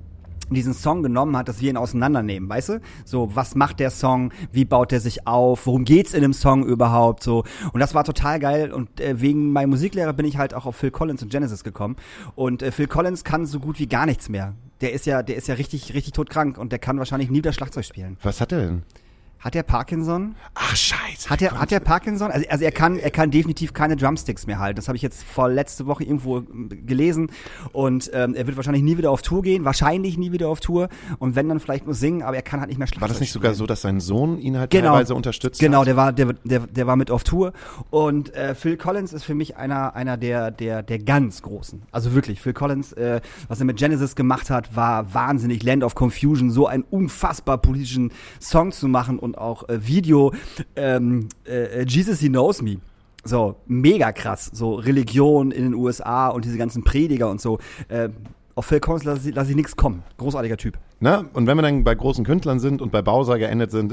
diesen 0.55 0.75
Song 0.75 1.03
genommen 1.03 1.37
hat, 1.37 1.49
dass 1.49 1.61
wir 1.61 1.71
ihn 1.71 1.77
auseinandernehmen, 1.77 2.49
weißt 2.49 2.69
du? 2.71 2.81
So, 3.05 3.35
was 3.35 3.55
macht 3.55 3.81
der 3.81 3.91
Song? 3.91 4.33
Wie 4.53 4.65
baut 4.65 4.93
der 4.93 5.01
sich 5.01 5.27
auf? 5.27 5.67
Worum 5.67 5.85
geht's 5.85 6.15
in 6.15 6.23
dem 6.23 6.33
Song 6.33 6.65
überhaupt? 6.65 7.23
So 7.23 7.45
und 7.73 7.81
das 7.81 7.95
war 7.95 8.05
total 8.05 8.39
geil 8.39 8.73
und 8.73 9.01
äh, 9.01 9.21
wegen 9.21 9.53
meinem 9.53 9.71
Musiklehrer 9.71 10.13
bin 10.13 10.27
ich 10.27 10.39
halt 10.39 10.55
auch 10.55 10.67
auf 10.67 10.77
Phil 10.77 10.91
Collins 10.91 11.23
und 11.23 11.31
Genesis 11.31 11.65
gekommen 11.65 11.97
und 12.35 12.63
äh, 12.63 12.73
Phil 12.73 12.87
Collins 12.87 13.25
kann 13.25 13.47
so 13.47 13.61
gut 13.61 13.79
wie 13.79 13.87
gar 13.87 14.07
nichts 14.07 14.29
mehr. 14.29 14.55
Der 14.81 14.93
ist 14.93 15.07
ja, 15.07 15.23
der 15.23 15.37
ist 15.37 15.49
ja 15.49 15.55
richtig, 15.55 15.95
richtig 15.95 16.13
todkrank 16.13 16.59
und 16.59 16.73
der 16.73 16.79
kann 16.79 16.99
wahrscheinlich 16.99 17.31
nie 17.31 17.39
wieder 17.39 17.53
Schlagzeug 17.53 17.85
spielen. 17.85 18.17
Was 18.23 18.41
hat 18.41 18.53
er 18.53 18.61
denn? 18.61 18.83
Hat 19.45 19.53
der 19.53 19.63
Parkinson? 19.63 20.37
Ach, 20.55 20.75
scheiße. 20.75 21.29
Hat 21.29 21.43
er, 21.43 21.61
hat 21.61 21.71
er 21.71 21.79
Parkinson? 21.81 22.31
Also, 22.31 22.49
also 22.49 22.65
er 22.65 22.73
kann, 22.73 22.99
er 22.99 23.11
kann 23.11 23.31
definitiv 23.31 23.75
keine 23.75 23.95
Drumsticks 23.95 24.47
mehr 24.47 24.59
halten. 24.59 24.77
Das 24.77 24.89
habe 24.89 24.97
ich 24.97 25.03
jetzt 25.03 25.23
vor 25.23 25.51
letzte 25.51 25.85
Woche 25.87 26.03
irgendwo 26.03 26.39
ähm, 26.39 26.71
gelesen. 26.87 27.31
Und 27.75 28.11
ähm, 28.15 28.35
er 28.35 28.47
wird 28.47 28.57
wahrscheinlich 28.57 28.83
nie 28.83 28.97
wieder 28.97 29.11
auf 29.11 29.21
Tour 29.21 29.43
gehen, 29.43 29.67
wahrscheinlich 29.67 30.17
nie 30.17 30.33
wieder 30.33 30.49
auf 30.49 30.61
Tour. 30.61 30.89
Und 31.19 31.37
wenn 31.37 31.47
dann 31.51 31.61
vielleicht 31.61 31.85
nur 31.85 31.95
singen, 31.95 32.23
aber 32.23 32.37
er 32.37 32.43
kann 32.43 32.61
halt 32.61 32.71
nicht 32.71 32.79
mehr 32.79 32.87
Schlagzeug 32.87 33.03
War 33.03 33.09
das 33.09 33.21
nicht 33.21 33.29
spielen. 33.29 33.43
sogar 33.43 33.55
so, 33.55 33.67
dass 33.67 33.83
sein 33.83 34.01
Sohn 34.01 34.39
ihn 34.39 34.57
halt 34.59 34.71
Genau. 34.71 34.93
teilweise 34.93 35.15
unterstützt 35.15 35.61
Genau, 35.61 35.81
hat? 35.81 35.89
der 35.89 35.97
war, 35.97 36.13
der, 36.15 36.33
der, 36.45 36.61
der 36.61 36.87
war 36.87 36.97
mit 36.97 37.11
auf 37.11 37.23
Tour. 37.23 37.53
Und 37.91 38.33
äh, 38.35 38.55
Phil 38.55 38.79
Collins 38.79 39.13
ist 39.13 39.25
für 39.25 39.35
mich 39.35 39.59
einer, 39.59 39.95
einer 39.95 40.17
der, 40.17 40.53
der, 40.53 40.83
der 40.83 40.99
ganz 41.01 41.43
großen. 41.43 41.83
Also 41.93 42.15
wirklich, 42.15 42.41
Phil 42.41 42.55
Collins, 42.55 42.95
äh, 42.95 43.21
was 43.49 43.59
er 43.61 43.67
mit 43.67 43.77
Genesis 43.77 44.17
gemacht 44.17 44.49
hat, 44.49 44.75
war 44.75 45.13
wahnsinnig. 45.13 45.63
Land 45.63 45.85
of 45.85 45.95
Confusion, 45.95 46.51
so 46.51 46.67
einen 46.67 46.83
unfassbar 46.85 47.59
politischen 47.59 48.11
Song 48.41 48.73
zu 48.73 48.89
machen 48.89 49.19
und 49.19 49.34
auch 49.35 49.69
äh, 49.69 49.87
Video. 49.87 50.33
Ähm, 50.77 51.29
äh, 51.47 51.85
Jesus, 51.85 52.21
He 52.21 52.29
Knows 52.29 52.63
Me. 52.63 52.77
So, 53.25 53.57
mega 53.67 54.13
krass. 54.13 54.51
So 54.53 54.75
Religion 54.75 55.51
in 55.51 55.65
den 55.65 55.75
USA 55.75 56.29
und 56.29 56.45
diese 56.45 56.59
ganzen 56.59 56.85
Prediger 56.85 57.31
und 57.31 57.41
so. 57.41 57.59
Äh, 57.89 58.11
auf 58.55 58.67
Phil 58.67 58.81
Collins 58.81 59.05
lasse 59.05 59.29
ich, 59.29 59.35
lass 59.35 59.49
ich 59.49 59.57
nichts 59.57 59.77
kommen. 59.77 60.03
Großartiger 60.19 60.57
Typ. 60.57 60.79
Na, 61.01 61.25
und 61.33 61.47
wenn 61.47 61.57
wir 61.57 61.63
dann 61.63 61.85
bei 61.85 61.95
großen 61.95 62.25
Künstlern 62.25 62.61
sind 62.61 62.81
und 62.81 62.93
bei 62.93 63.03
Bowser 63.03 63.39
geendet 63.39 63.71
sind, 63.71 63.93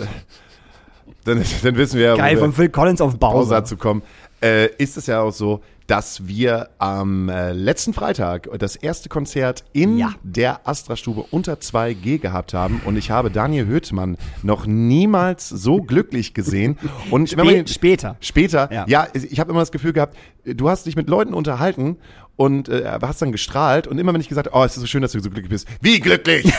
dann, 1.24 1.44
dann 1.64 1.76
wissen 1.78 1.98
wir 1.98 2.06
ja, 2.08 2.16
Geil, 2.16 2.38
von 2.38 2.54
Phil 2.54 2.70
Collins 2.70 3.02
auf 3.02 3.18
Bowser 3.18 3.38
Bowser. 3.38 3.66
zu 3.66 3.78
kommen, 3.78 4.02
äh, 4.42 4.68
ist 4.78 4.98
es 4.98 5.08
ja 5.08 5.22
auch 5.22 5.32
so, 5.32 5.62
dass 5.92 6.26
wir 6.26 6.70
am 6.78 7.28
äh, 7.28 7.52
letzten 7.52 7.94
Freitag 7.94 8.48
das 8.60 8.78
erste 8.78 9.10
Konzert 9.10 9.66
in 9.74 9.98
Ja. 9.98 10.14
der 10.24 10.66
Astra-Stube 10.66 11.26
unter 11.32 11.56
2G 11.56 12.18
gehabt 12.18 12.54
haben 12.54 12.82
und 12.86 12.96
ich 12.96 13.12
habe 13.12 13.30
Daniel 13.30 13.66
Höhtmann 13.66 14.16
noch 14.42 14.66
niemals 14.66 15.50
so 15.50 15.82
glücklich 15.82 16.34
gesehen. 16.34 16.78
Und 17.10 17.36
wenn 17.36 17.46
man 17.46 17.68
Spä 17.68 17.74
später. 17.74 18.16
Später, 18.22 18.72
ja, 18.72 18.86
Ja. 18.88 19.08
ich 19.12 19.38
habe 19.42 19.52
immer 19.52 19.60
das 19.60 19.74
Gefühl 19.74 19.92
gehabt, 19.92 20.16
du 20.46 20.70
hast 20.70 20.86
dich 20.86 20.96
mit 20.96 21.10
Leuten 21.10 21.34
unterhalten 21.34 21.98
und 22.38 22.70
äh, 22.70 22.98
hast 23.02 23.22
dann 23.22 23.34
gestrahlt 23.34 23.86
und 23.86 23.98
immer 23.98 24.14
wenn 24.14 24.22
ich 24.22 24.30
gesagt 24.30 24.48
oh, 24.54 24.64
es 24.64 24.76
ist 24.76 24.80
so 24.80 24.88
schön, 24.88 25.02
dass 25.02 25.12
du 25.12 25.20
so 25.20 25.30
glücklich 25.30 25.50
bist. 25.50 25.68
Wie 25.82 26.00
glücklich? 26.00 26.50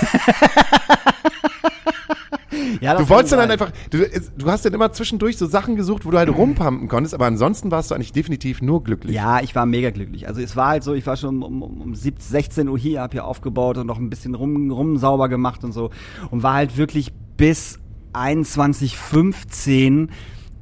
Ja, 2.80 2.96
Du 2.96 3.08
wolltest 3.08 3.32
dann 3.32 3.50
einfach, 3.50 3.70
du, 3.90 4.06
du 4.36 4.46
hast 4.50 4.64
dann 4.64 4.74
immer 4.74 4.92
zwischendurch 4.92 5.36
so 5.36 5.46
Sachen 5.46 5.76
gesucht, 5.76 6.04
wo 6.04 6.10
du 6.10 6.18
halt 6.18 6.28
rumpumpen 6.28 6.88
konntest, 6.88 7.14
aber 7.14 7.26
ansonsten 7.26 7.70
warst 7.70 7.90
du 7.90 7.94
eigentlich 7.94 8.12
definitiv 8.12 8.62
nur 8.62 8.82
glücklich. 8.82 9.14
Ja, 9.14 9.40
ich 9.40 9.54
war 9.54 9.66
mega 9.66 9.90
glücklich. 9.90 10.28
Also 10.28 10.40
es 10.40 10.56
war 10.56 10.68
halt 10.68 10.82
so, 10.82 10.94
ich 10.94 11.06
war 11.06 11.16
schon 11.16 11.42
um, 11.42 11.62
um, 11.62 11.80
um 11.80 11.94
17, 11.94 12.30
16 12.30 12.68
Uhr 12.68 12.78
hier, 12.78 13.02
hab 13.02 13.12
hier 13.12 13.24
aufgebaut 13.24 13.78
und 13.78 13.86
noch 13.86 13.98
ein 13.98 14.10
bisschen 14.10 14.34
rum, 14.34 14.70
rum 14.70 14.96
sauber 14.96 15.28
gemacht 15.28 15.64
und 15.64 15.72
so. 15.72 15.90
Und 16.30 16.42
war 16.42 16.54
halt 16.54 16.76
wirklich 16.76 17.12
bis 17.36 17.78
21.15, 18.14 20.08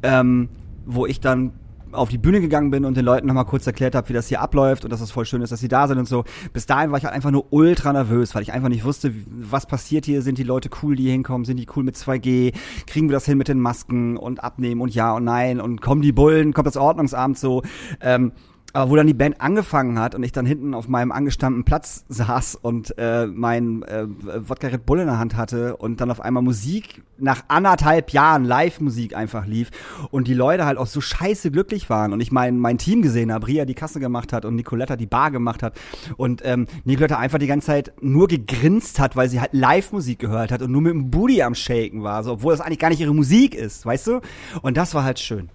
ähm, 0.03 0.49
wo 0.87 1.07
ich 1.07 1.21
dann 1.21 1.53
auf 1.93 2.09
die 2.09 2.19
Bühne 2.19 2.41
gegangen 2.41 2.71
bin 2.71 2.85
und 2.85 2.97
den 2.97 3.05
Leuten 3.05 3.27
nochmal 3.27 3.45
kurz 3.45 3.67
erklärt 3.67 3.95
habe, 3.95 4.09
wie 4.09 4.13
das 4.13 4.29
hier 4.29 4.41
abläuft 4.41 4.85
und 4.85 4.91
dass 4.93 5.01
es 5.01 5.11
voll 5.11 5.25
schön 5.25 5.43
ist, 5.43 5.51
dass 5.51 5.61
sie 5.61 5.69
da 5.69 5.89
sind 5.89 5.99
und 5.99 6.09
so. 6.09 6.25
Bis 6.53 6.67
dahin 6.67 6.91
war 6.91 6.99
ich 6.99 7.05
halt 7.05 7.15
einfach 7.15 7.31
nur 7.31 7.53
ultra 7.53 7.93
nervös, 7.93 8.35
weil 8.35 8.43
ich 8.43 8.53
einfach 8.53 8.69
nicht 8.69 8.85
wusste, 8.85 9.13
was 9.27 9.67
passiert 9.67 10.07
hier, 10.07 10.23
sind 10.23 10.39
die 10.39 10.43
Leute 10.43 10.71
cool, 10.83 10.97
die 10.97 11.05
hier 11.05 11.13
hinkommen, 11.13 11.45
sind 11.45 11.57
die 11.57 11.67
cool 11.75 11.85
mit 11.85 11.97
2G, 11.97 12.55
kriegen 12.87 13.09
wir 13.09 13.15
das 13.15 13.27
hin 13.27 13.39
mit 13.39 13.49
den 13.49 13.61
Masken 13.61 14.17
und 14.17 14.43
abnehmen 14.43 14.81
und 14.81 14.95
ja 14.95 15.15
und 15.15 15.25
nein? 15.25 15.61
Und 15.61 15.81
kommen 15.81 16.03
die 16.03 16.13
Bullen, 16.13 16.53
kommt 16.53 16.67
das 16.67 16.77
Ordnungsamt 16.77 17.39
so. 17.39 17.63
Ähm, 18.01 18.33
aber 18.73 18.91
wo 18.91 18.97
dann 18.97 19.07
die 19.07 19.15
Band 19.15 19.41
angefangen 19.41 19.99
hat 19.99 20.15
und 20.15 20.23
ich 20.23 20.33
dann 20.33 20.47
hinten 20.47 20.75
auf 20.75 20.89
meinem 20.89 21.13
angestammten 21.13 21.65
Platz 21.65 22.05
saß 22.09 22.57
und 22.57 22.95
äh, 22.99 23.27
mein 23.27 23.83
äh, 23.83 24.07
Wodka 24.07 24.69
Red 24.69 24.87
Bull 24.87 25.01
in 25.01 25.07
der 25.07 25.19
Hand 25.19 25.37
hatte 25.37 25.77
und 25.77 26.01
dann 26.01 26.11
auf 26.11 26.21
einmal 26.21 26.43
Musik 26.43 27.03
nach 27.19 27.45
anderthalb 27.49 28.11
Jahren 28.11 28.45
Live-Musik 28.45 29.17
einfach 29.17 29.47
lief 29.47 29.71
und 30.11 30.29
die 30.29 30.35
Leute 30.35 30.65
halt 30.67 30.79
auch 30.79 30.87
so 30.87 31.01
scheiße 31.01 31.51
glücklich 31.51 31.91
waren 31.91 32.13
und 32.13 32.21
ich 32.21 32.33
mein, 32.33 32.59
mein 32.59 32.79
Team 32.79 33.03
gesehen 33.03 33.33
habe, 33.33 33.47
Ria 33.47 33.65
die 33.65 33.75
Kasse 33.75 34.01
gemacht 34.01 34.33
hat 34.33 34.45
und 34.45 34.55
Nicoletta 34.55 34.97
die 34.97 35.07
Bar 35.07 35.31
gemacht 35.31 35.63
hat 35.63 35.75
und 36.17 36.43
ähm, 36.45 36.67
Nicoletta 36.85 37.19
einfach 37.19 37.39
die 37.39 37.47
ganze 37.47 37.67
Zeit 37.67 37.93
nur 38.01 38.29
gegrinst 38.29 39.01
hat, 39.01 39.17
weil 39.17 39.29
sie 39.29 39.41
halt 39.41 39.53
Live-Musik 39.53 40.19
gehört 40.19 40.53
hat 40.53 40.63
und 40.63 40.71
nur 40.71 40.83
mit 40.83 40.93
dem 40.93 41.11
Booty 41.11 41.43
am 41.43 41.55
Shaken 41.55 42.03
war, 42.03 42.23
so, 42.23 42.33
obwohl 42.33 42.53
das 42.53 42.61
eigentlich 42.61 42.79
gar 42.79 42.91
nicht 42.91 43.01
ihre 43.01 43.15
Musik 43.15 43.55
ist, 43.55 43.85
weißt 43.85 44.07
du? 44.07 44.21
Und 44.63 44.77
das 44.77 44.95
war 44.95 45.05
halt 45.05 45.19
schön. 45.19 45.51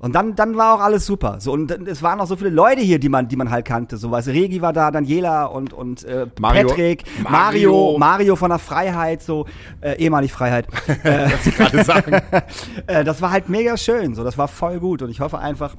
Und 0.00 0.14
dann, 0.14 0.36
dann 0.36 0.56
war 0.56 0.74
auch 0.74 0.80
alles 0.80 1.06
super. 1.06 1.36
So, 1.40 1.52
und 1.52 1.70
es 1.70 2.02
waren 2.02 2.20
auch 2.20 2.26
so 2.26 2.36
viele 2.36 2.50
Leute 2.50 2.80
hier, 2.80 3.00
die 3.00 3.08
man, 3.08 3.26
die 3.26 3.36
man 3.36 3.50
halt 3.50 3.64
kannte. 3.64 3.96
So 3.96 4.12
was 4.12 4.28
Regi 4.28 4.62
war 4.62 4.72
da, 4.72 4.90
Daniela 4.92 5.46
und, 5.46 5.72
und 5.72 6.04
äh, 6.04 6.26
Mario. 6.38 6.68
Patrick, 6.68 7.04
Mario. 7.22 7.72
Mario, 7.72 7.98
Mario 7.98 8.36
von 8.36 8.50
der 8.50 8.60
Freiheit, 8.60 9.22
so 9.22 9.46
äh, 9.80 9.96
ehemalig 9.98 10.32
Freiheit. 10.32 10.68
äh, 11.02 11.28
gerade 11.50 11.82
sagen. 11.82 12.12
äh, 12.86 13.02
das 13.02 13.20
war 13.20 13.32
halt 13.32 13.48
mega 13.48 13.76
schön. 13.76 14.14
So, 14.14 14.22
das 14.22 14.38
war 14.38 14.46
voll 14.46 14.78
gut. 14.78 15.02
Und 15.02 15.10
ich 15.10 15.20
hoffe 15.20 15.38
einfach, 15.38 15.74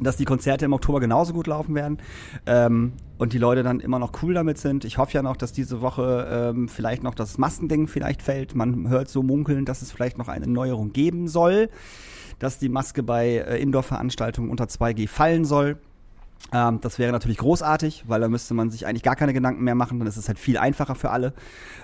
dass 0.00 0.16
die 0.16 0.24
Konzerte 0.24 0.64
im 0.64 0.72
Oktober 0.72 1.00
genauso 1.00 1.32
gut 1.32 1.46
laufen 1.46 1.74
werden 1.74 1.98
ähm, 2.46 2.94
und 3.18 3.32
die 3.32 3.38
Leute 3.38 3.62
dann 3.62 3.80
immer 3.80 3.98
noch 3.98 4.22
cool 4.22 4.34
damit 4.34 4.58
sind. 4.58 4.84
Ich 4.84 4.98
hoffe 4.98 5.12
ja 5.12 5.22
noch, 5.22 5.36
dass 5.36 5.52
diese 5.52 5.80
Woche 5.80 6.52
ähm, 6.54 6.68
vielleicht 6.68 7.02
noch 7.02 7.14
das 7.14 7.38
Maskending 7.38 7.86
vielleicht 7.88 8.22
fällt. 8.22 8.54
Man 8.54 8.88
hört 8.88 9.08
so 9.08 9.22
munkeln, 9.22 9.64
dass 9.64 9.82
es 9.82 9.92
vielleicht 9.92 10.18
noch 10.18 10.28
eine 10.28 10.46
Neuerung 10.46 10.92
geben 10.92 11.28
soll, 11.28 11.68
dass 12.38 12.58
die 12.58 12.68
Maske 12.68 13.02
bei 13.02 13.36
äh, 13.36 13.60
Indoor-Veranstaltungen 13.60 14.50
unter 14.50 14.64
2G 14.64 15.08
fallen 15.08 15.44
soll. 15.44 15.78
Ähm, 16.52 16.80
das 16.80 16.98
wäre 16.98 17.12
natürlich 17.12 17.38
großartig, 17.38 18.04
weil 18.08 18.20
da 18.20 18.28
müsste 18.28 18.54
man 18.54 18.70
sich 18.70 18.86
eigentlich 18.86 19.02
gar 19.02 19.14
keine 19.14 19.32
Gedanken 19.32 19.62
mehr 19.62 19.74
machen, 19.74 19.98
dann 19.98 20.08
ist 20.08 20.16
es 20.16 20.26
halt 20.26 20.38
viel 20.38 20.58
einfacher 20.58 20.94
für 20.94 21.10
alle. 21.10 21.34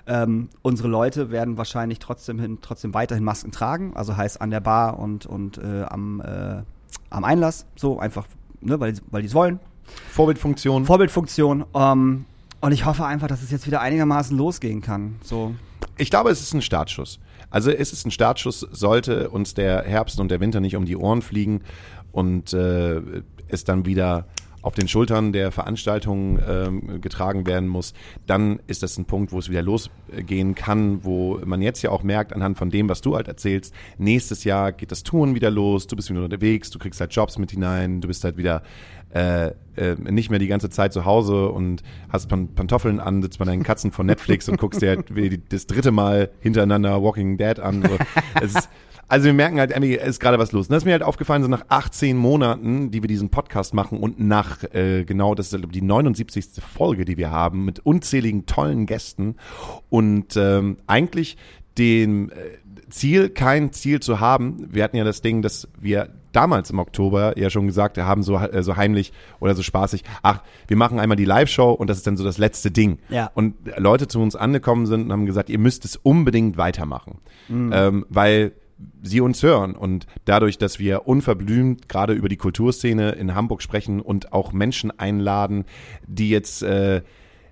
Ähm, 0.06 0.48
unsere 0.62 0.88
Leute 0.88 1.30
werden 1.30 1.56
wahrscheinlich 1.58 2.00
trotzdem, 2.00 2.40
hin, 2.40 2.58
trotzdem 2.60 2.94
weiterhin 2.94 3.22
Masken 3.22 3.52
tragen, 3.52 3.92
also 3.94 4.16
heißt 4.16 4.40
an 4.40 4.50
der 4.50 4.60
Bar 4.60 4.98
und, 4.98 5.26
und 5.26 5.58
äh, 5.58 5.84
am, 5.84 6.20
äh, 6.20 6.62
am 7.10 7.24
Einlass, 7.24 7.66
so 7.76 7.98
einfach, 7.98 8.26
ne, 8.60 8.78
weil, 8.80 8.94
weil 9.10 9.22
die 9.22 9.28
es 9.28 9.34
wollen. 9.34 9.60
Vorbildfunktion. 10.12 10.84
Vorbildfunktion. 10.84 11.64
Ähm, 11.74 12.24
und 12.60 12.72
ich 12.72 12.84
hoffe 12.84 13.04
einfach, 13.04 13.28
dass 13.28 13.42
es 13.42 13.50
jetzt 13.50 13.66
wieder 13.66 13.80
einigermaßen 13.80 14.36
losgehen 14.36 14.80
kann. 14.82 15.16
So. 15.22 15.54
Ich 15.96 16.10
glaube, 16.10 16.30
es 16.30 16.40
ist 16.40 16.54
ein 16.54 16.62
Startschuss. 16.62 17.20
Also 17.50 17.70
es 17.70 17.92
ist 17.92 18.04
ein 18.04 18.10
Startschuss, 18.10 18.60
sollte 18.72 19.30
uns 19.30 19.54
der 19.54 19.82
Herbst 19.82 20.20
und 20.20 20.30
der 20.30 20.40
Winter 20.40 20.60
nicht 20.60 20.76
um 20.76 20.84
die 20.84 20.96
Ohren 20.96 21.22
fliegen 21.22 21.62
und 22.12 22.52
äh, 22.52 23.00
es 23.48 23.64
dann 23.64 23.86
wieder 23.86 24.26
auf 24.62 24.74
den 24.74 24.88
Schultern 24.88 25.32
der 25.32 25.52
Veranstaltungen 25.52 26.40
ähm, 26.46 27.00
getragen 27.00 27.46
werden 27.46 27.68
muss, 27.68 27.94
dann 28.26 28.60
ist 28.66 28.82
das 28.82 28.98
ein 28.98 29.04
Punkt, 29.04 29.32
wo 29.32 29.38
es 29.38 29.48
wieder 29.48 29.62
losgehen 29.62 30.54
kann, 30.54 31.04
wo 31.04 31.40
man 31.44 31.62
jetzt 31.62 31.82
ja 31.82 31.90
auch 31.90 32.02
merkt, 32.02 32.32
anhand 32.32 32.58
von 32.58 32.70
dem, 32.70 32.88
was 32.88 33.00
du 33.00 33.16
halt 33.16 33.28
erzählst, 33.28 33.74
nächstes 33.98 34.44
Jahr 34.44 34.72
geht 34.72 34.90
das 34.90 35.02
Touren 35.02 35.34
wieder 35.34 35.50
los, 35.50 35.86
du 35.86 35.96
bist 35.96 36.10
wieder 36.10 36.24
unterwegs, 36.24 36.70
du 36.70 36.78
kriegst 36.78 37.00
halt 37.00 37.12
Jobs 37.12 37.38
mit 37.38 37.50
hinein, 37.50 38.00
du 38.00 38.08
bist 38.08 38.24
halt 38.24 38.36
wieder 38.36 38.62
äh, 39.14 39.52
äh, 39.76 39.94
nicht 39.98 40.28
mehr 40.28 40.38
die 40.38 40.48
ganze 40.48 40.68
Zeit 40.68 40.92
zu 40.92 41.04
Hause 41.04 41.48
und 41.48 41.82
hast 42.10 42.28
Pan 42.28 42.54
Pantoffeln 42.54 43.00
an, 43.00 43.22
sitzt 43.22 43.38
bei 43.38 43.44
deinen 43.44 43.62
Katzen 43.62 43.90
von 43.90 44.06
Netflix 44.06 44.48
und 44.48 44.58
guckst 44.58 44.82
dir 44.82 44.88
halt 44.90 45.52
das 45.52 45.66
dritte 45.66 45.92
Mal 45.92 46.30
hintereinander 46.40 47.02
Walking 47.02 47.38
Dead 47.38 47.58
an. 47.58 47.82
So. 47.82 47.96
Es 48.42 48.54
ist, 48.54 48.68
also 49.08 49.26
wir 49.26 49.32
merken 49.32 49.58
halt, 49.58 49.70
irgendwie 49.70 49.94
ist 49.94 50.20
gerade 50.20 50.38
was 50.38 50.52
los. 50.52 50.66
Und 50.66 50.72
das 50.72 50.82
ist 50.82 50.84
mir 50.84 50.92
halt 50.92 51.02
aufgefallen, 51.02 51.42
so 51.42 51.48
nach 51.48 51.64
18 51.68 52.16
Monaten, 52.16 52.90
die 52.90 53.02
wir 53.02 53.08
diesen 53.08 53.30
Podcast 53.30 53.72
machen 53.72 53.98
und 53.98 54.20
nach 54.20 54.62
äh, 54.74 55.04
genau, 55.04 55.34
das 55.34 55.52
ist 55.52 55.64
die 55.72 55.82
79. 55.82 56.62
Folge, 56.62 57.04
die 57.04 57.16
wir 57.16 57.30
haben, 57.30 57.64
mit 57.64 57.80
unzähligen 57.80 58.46
tollen 58.46 58.86
Gästen 58.86 59.36
und 59.88 60.36
ähm, 60.36 60.76
eigentlich 60.86 61.36
dem 61.78 62.30
äh, 62.30 62.34
Ziel, 62.90 63.30
kein 63.30 63.72
Ziel 63.72 64.00
zu 64.00 64.20
haben. 64.20 64.66
Wir 64.70 64.84
hatten 64.84 64.96
ja 64.96 65.04
das 65.04 65.22
Ding, 65.22 65.42
dass 65.42 65.68
wir 65.78 66.10
damals 66.32 66.70
im 66.70 66.78
Oktober 66.78 67.38
ja 67.38 67.50
schon 67.50 67.66
gesagt 67.66 67.98
haben, 67.98 68.22
so, 68.22 68.36
äh, 68.36 68.62
so 68.62 68.76
heimlich 68.76 69.12
oder 69.40 69.54
so 69.54 69.62
spaßig, 69.62 70.04
ach, 70.22 70.42
wir 70.66 70.76
machen 70.76 70.98
einmal 70.98 71.16
die 71.16 71.24
Live-Show 71.24 71.72
und 71.72 71.88
das 71.88 71.98
ist 71.98 72.06
dann 72.06 72.16
so 72.16 72.24
das 72.24 72.38
letzte 72.38 72.70
Ding. 72.70 72.98
Ja. 73.08 73.30
Und 73.34 73.54
Leute 73.76 74.08
zu 74.08 74.20
uns 74.20 74.36
angekommen 74.36 74.86
sind 74.86 75.04
und 75.04 75.12
haben 75.12 75.26
gesagt, 75.26 75.50
ihr 75.50 75.58
müsst 75.58 75.84
es 75.84 75.96
unbedingt 75.96 76.56
weitermachen. 76.56 77.18
Ähm, 77.72 78.06
weil 78.10 78.52
sie 79.02 79.20
uns 79.20 79.42
hören. 79.42 79.74
Und 79.74 80.06
dadurch, 80.24 80.58
dass 80.58 80.78
wir 80.78 81.06
unverblümt 81.06 81.88
gerade 81.88 82.12
über 82.12 82.28
die 82.28 82.36
Kulturszene 82.36 83.12
in 83.12 83.34
Hamburg 83.34 83.62
sprechen 83.62 84.00
und 84.00 84.32
auch 84.32 84.52
Menschen 84.52 84.96
einladen, 84.98 85.64
die 86.06 86.30
jetzt 86.30 86.62
äh, 86.62 87.02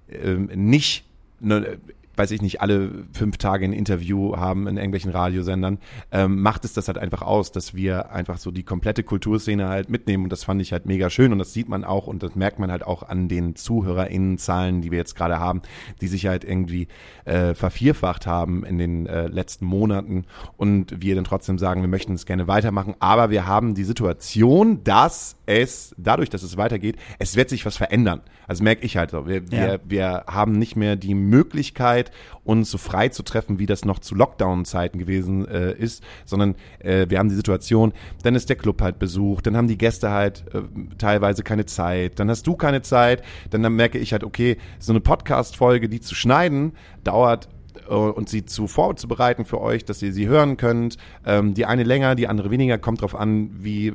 ähm, 0.08 0.50
nicht, 0.54 1.04
ne, 1.40 1.78
weiß 2.16 2.30
ich 2.30 2.42
nicht, 2.42 2.60
alle 2.60 2.90
fünf 3.12 3.36
Tage 3.36 3.64
ein 3.64 3.72
Interview 3.72 4.36
haben 4.36 4.66
in 4.66 4.76
irgendwelchen 4.76 5.10
Radiosendern, 5.10 5.78
ähm, 6.12 6.40
macht 6.40 6.64
es 6.64 6.72
das 6.72 6.88
halt 6.88 6.98
einfach 6.98 7.22
aus, 7.22 7.52
dass 7.52 7.74
wir 7.74 8.10
einfach 8.12 8.38
so 8.38 8.50
die 8.50 8.62
komplette 8.62 9.02
Kulturszene 9.02 9.68
halt 9.68 9.90
mitnehmen 9.90 10.24
und 10.24 10.30
das 10.30 10.44
fand 10.44 10.60
ich 10.62 10.72
halt 10.72 10.86
mega 10.86 11.10
schön 11.10 11.32
und 11.32 11.38
das 11.38 11.52
sieht 11.52 11.68
man 11.68 11.84
auch 11.84 12.06
und 12.06 12.22
das 12.22 12.34
merkt 12.34 12.58
man 12.58 12.70
halt 12.70 12.86
auch 12.86 13.02
an 13.02 13.28
den 13.28 13.54
ZuhörerInnenzahlen, 13.56 14.82
die 14.82 14.90
wir 14.90 14.98
jetzt 14.98 15.14
gerade 15.16 15.38
haben, 15.38 15.62
die 16.00 16.08
sich 16.08 16.26
halt 16.26 16.44
irgendwie 16.44 16.88
äh, 17.24 17.54
vervierfacht 17.54 18.26
haben 18.26 18.64
in 18.64 18.78
den 18.78 19.06
äh, 19.06 19.26
letzten 19.28 19.66
Monaten 19.66 20.24
und 20.56 21.00
wir 21.02 21.14
dann 21.14 21.24
trotzdem 21.24 21.58
sagen, 21.58 21.80
wir 21.80 21.88
möchten 21.88 22.14
es 22.14 22.26
gerne 22.26 22.46
weitermachen, 22.48 22.94
aber 22.98 23.30
wir 23.30 23.46
haben 23.46 23.74
die 23.74 23.84
Situation, 23.84 24.82
dass 24.84 25.36
es, 25.46 25.94
dadurch, 25.98 26.30
dass 26.30 26.42
es 26.42 26.56
weitergeht, 26.56 26.96
es 27.18 27.36
wird 27.36 27.48
sich 27.50 27.64
was 27.66 27.76
verändern. 27.76 28.20
Also 28.48 28.62
merke 28.64 28.84
ich 28.84 28.96
halt 28.96 29.10
so. 29.10 29.26
Wir, 29.26 29.42
Ja. 29.50 29.50
wir, 29.50 29.80
wir 29.84 30.24
haben 30.28 30.52
nicht 30.52 30.76
mehr 30.76 30.96
die 30.96 31.14
Möglichkeit, 31.14 32.05
uns 32.44 32.70
so 32.70 32.78
frei 32.78 33.08
zu 33.08 33.22
treffen, 33.22 33.58
wie 33.58 33.66
das 33.66 33.84
noch 33.84 33.98
zu 33.98 34.14
Lockdown-Zeiten 34.14 34.98
gewesen 34.98 35.46
äh, 35.48 35.72
ist, 35.72 36.02
sondern 36.24 36.54
äh, 36.78 37.06
wir 37.08 37.18
haben 37.18 37.28
die 37.28 37.34
Situation, 37.34 37.92
dann 38.22 38.34
ist 38.34 38.48
der 38.48 38.56
Club 38.56 38.80
halt 38.82 38.98
besucht, 38.98 39.46
dann 39.46 39.56
haben 39.56 39.68
die 39.68 39.78
Gäste 39.78 40.10
halt 40.10 40.44
äh, 40.54 40.62
teilweise 40.98 41.42
keine 41.42 41.66
Zeit, 41.66 42.18
dann 42.18 42.30
hast 42.30 42.46
du 42.46 42.54
keine 42.54 42.82
Zeit, 42.82 43.22
dann, 43.50 43.62
dann 43.62 43.74
merke 43.74 43.98
ich 43.98 44.12
halt, 44.12 44.24
okay, 44.24 44.56
so 44.78 44.92
eine 44.92 45.00
Podcast-Folge, 45.00 45.88
die 45.88 46.00
zu 46.00 46.14
schneiden, 46.14 46.72
dauert 47.04 47.48
und 47.88 48.28
sie 48.28 48.44
zu 48.44 48.66
vorzubereiten 48.66 49.44
für 49.44 49.60
euch, 49.60 49.84
dass 49.84 50.02
ihr 50.02 50.12
sie 50.12 50.28
hören 50.28 50.56
könnt. 50.56 50.96
Ähm, 51.24 51.54
die 51.54 51.66
eine 51.66 51.84
länger, 51.84 52.14
die 52.14 52.28
andere 52.28 52.50
weniger. 52.50 52.78
Kommt 52.78 53.02
drauf 53.02 53.14
an, 53.14 53.50
wie 53.58 53.88
äh, 53.88 53.94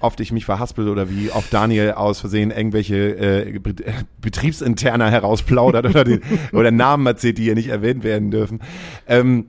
oft 0.00 0.20
ich 0.20 0.32
mich 0.32 0.44
verhaspel 0.44 0.88
oder 0.88 1.10
wie 1.10 1.30
oft 1.30 1.52
Daniel 1.52 1.92
aus 1.92 2.20
Versehen 2.20 2.50
irgendwelche 2.50 3.16
äh, 3.16 3.58
Bet 3.58 3.82
Betriebsinterner 4.20 5.10
herausplaudert 5.10 5.86
oder, 5.86 6.04
die, 6.04 6.20
oder 6.52 6.70
Namen 6.70 7.06
erzählt, 7.06 7.38
die 7.38 7.44
hier 7.44 7.54
nicht 7.54 7.68
erwähnt 7.68 8.04
werden 8.04 8.30
dürfen. 8.30 8.60
Ähm, 9.06 9.46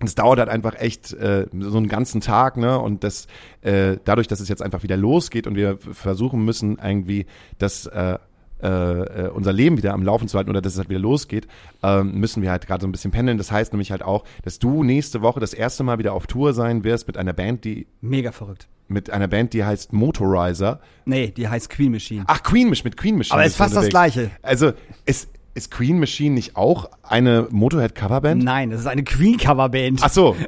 es 0.00 0.14
dauert 0.14 0.38
halt 0.38 0.48
einfach 0.48 0.74
echt 0.74 1.12
äh, 1.12 1.46
so 1.58 1.76
einen 1.76 1.88
ganzen 1.88 2.20
Tag, 2.20 2.56
ne? 2.56 2.78
Und 2.78 3.04
das 3.04 3.26
äh, 3.62 3.96
dadurch, 4.04 4.26
dass 4.26 4.40
es 4.40 4.48
jetzt 4.48 4.62
einfach 4.62 4.82
wieder 4.82 4.96
losgeht 4.96 5.46
und 5.46 5.54
wir 5.54 5.78
versuchen 5.78 6.44
müssen, 6.44 6.78
irgendwie 6.82 7.26
das 7.58 7.86
äh, 7.86 8.18
äh, 8.64 9.26
äh, 9.26 9.28
unser 9.28 9.52
Leben 9.52 9.76
wieder 9.76 9.92
am 9.92 10.02
Laufen 10.02 10.26
zu 10.26 10.38
halten 10.38 10.48
oder 10.50 10.62
dass 10.62 10.72
es 10.72 10.78
halt 10.78 10.88
wieder 10.88 10.98
losgeht, 11.00 11.46
ähm, 11.82 12.18
müssen 12.18 12.42
wir 12.42 12.50
halt 12.50 12.66
gerade 12.66 12.80
so 12.80 12.88
ein 12.88 12.92
bisschen 12.92 13.10
pendeln. 13.10 13.36
Das 13.38 13.52
heißt 13.52 13.72
nämlich 13.72 13.90
halt 13.90 14.02
auch, 14.02 14.24
dass 14.42 14.58
du 14.58 14.82
nächste 14.82 15.20
Woche 15.22 15.38
das 15.38 15.52
erste 15.54 15.84
Mal 15.84 15.98
wieder 15.98 16.14
auf 16.14 16.26
Tour 16.26 16.54
sein 16.54 16.82
wirst 16.82 17.06
mit 17.06 17.16
einer 17.18 17.34
Band, 17.34 17.64
die 17.64 17.86
Mega 18.00 18.32
verrückt. 18.32 18.66
mit 18.88 19.10
einer 19.10 19.28
Band, 19.28 19.52
die 19.52 19.64
heißt 19.64 19.92
Motorizer. 19.92 20.80
Nee, 21.04 21.28
die 21.36 21.46
heißt 21.48 21.68
Queen 21.68 21.92
Machine. 21.92 22.24
Ach, 22.26 22.42
Queen 22.42 22.68
Machine, 22.70 22.88
mit 22.88 22.96
Queen 22.96 23.16
Machine. 23.18 23.34
Aber 23.34 23.42
bist 23.42 23.54
ist 23.54 23.58
fast 23.58 23.76
das. 23.76 23.88
Gleiche. 23.88 24.30
Also, 24.42 24.72
ist, 25.04 25.28
ist 25.54 25.70
Queen 25.70 25.98
Machine 26.00 26.34
nicht 26.34 26.56
auch 26.56 26.88
eine 27.02 27.46
Motorhead-Coverband? 27.50 28.42
Nein, 28.42 28.70
das 28.70 28.80
ist 28.80 28.86
eine 28.86 29.04
Queen-Coverband. 29.04 30.00
Ach 30.02 30.10
so. 30.10 30.34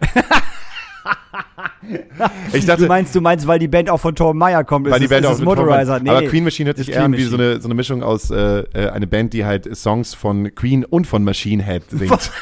ich 2.52 2.60
Du 2.62 2.66
dachte, 2.66 2.86
meinst, 2.86 3.14
du 3.14 3.20
meinst, 3.20 3.46
weil 3.46 3.58
die 3.58 3.68
Band 3.68 3.90
auch 3.90 3.98
von 3.98 4.14
Tom 4.14 4.36
Meyer 4.38 4.64
kommt, 4.64 4.88
weil 4.90 4.98
die 4.98 5.04
ist, 5.04 5.10
Band 5.10 5.22
es, 5.24 5.28
auch 5.28 5.32
ist 5.34 5.38
es 5.40 5.46
mit 5.46 5.56
Motorizer. 5.56 6.00
Nee, 6.00 6.10
aber 6.10 6.22
Queen 6.22 6.44
Machine 6.44 6.68
hört 6.68 6.78
sich 6.78 6.90
eher 6.90 7.10
wie 7.12 7.22
so 7.24 7.36
eine, 7.36 7.60
so 7.60 7.68
eine 7.68 7.74
Mischung 7.74 8.02
aus 8.02 8.30
äh, 8.30 8.64
eine 8.92 9.06
Band, 9.06 9.32
die 9.32 9.44
halt 9.44 9.74
Songs 9.76 10.14
von 10.14 10.54
Queen 10.54 10.84
und 10.84 11.06
von 11.06 11.22
Machine 11.24 11.62
Head 11.64 11.84
singt. 11.90 12.30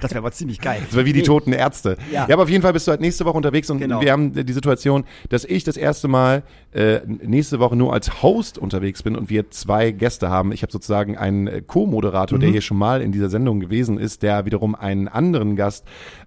Das 0.00 0.10
wäre 0.10 0.18
aber 0.18 0.32
ziemlich 0.32 0.60
geil. 0.60 0.80
Das 0.84 0.96
war 0.96 1.04
wie 1.04 1.12
die 1.12 1.20
Nee. 1.20 1.24
toten 1.26 1.52
Ärzte. 1.52 1.96
Ja. 2.12 2.26
Ja. 2.28 2.34
aber 2.34 2.42
auf 2.42 2.50
jeden 2.50 2.62
Fall 2.62 2.72
bist 2.72 2.86
du 2.86 2.90
halt 2.90 3.00
nächste 3.00 3.24
Woche 3.24 3.36
unterwegs 3.36 3.70
und 3.70 3.78
Genau. 3.78 4.00
wir 4.00 4.10
haben 4.12 4.32
die 4.32 4.52
Situation, 4.52 5.04
dass 5.30 5.44
ich 5.44 5.62
das 5.64 5.76
erste 5.76 6.08
Mal 6.08 6.42
äh, 6.72 6.98
nächste 7.06 7.60
Woche 7.60 7.76
nur 7.76 7.92
als 7.92 8.22
Host 8.22 8.58
unterwegs 8.58 9.02
bin 9.04 9.16
und 9.16 9.30
wir 9.30 9.50
zwei 9.50 9.92
Gäste 9.92 10.28
haben. 10.28 10.50
Ich 10.52 10.62
habe 10.62 10.72
sozusagen 10.72 11.16
einen 11.16 11.46
äh, 11.46 11.62
Co-Moderator, 11.66 12.36
Mhm. 12.36 12.40
der 12.42 12.50
hier 12.50 12.60
schon 12.62 12.76
mal 12.78 13.00
in 13.00 13.12
dieser 13.12 13.30
Sendung 13.30 13.60
gewesen 13.60 13.98
ist, 13.98 14.22
der 14.22 14.44
wiederum 14.44 14.74
einen 14.74 15.06
anderen 15.08 15.54
Gast 15.56 15.86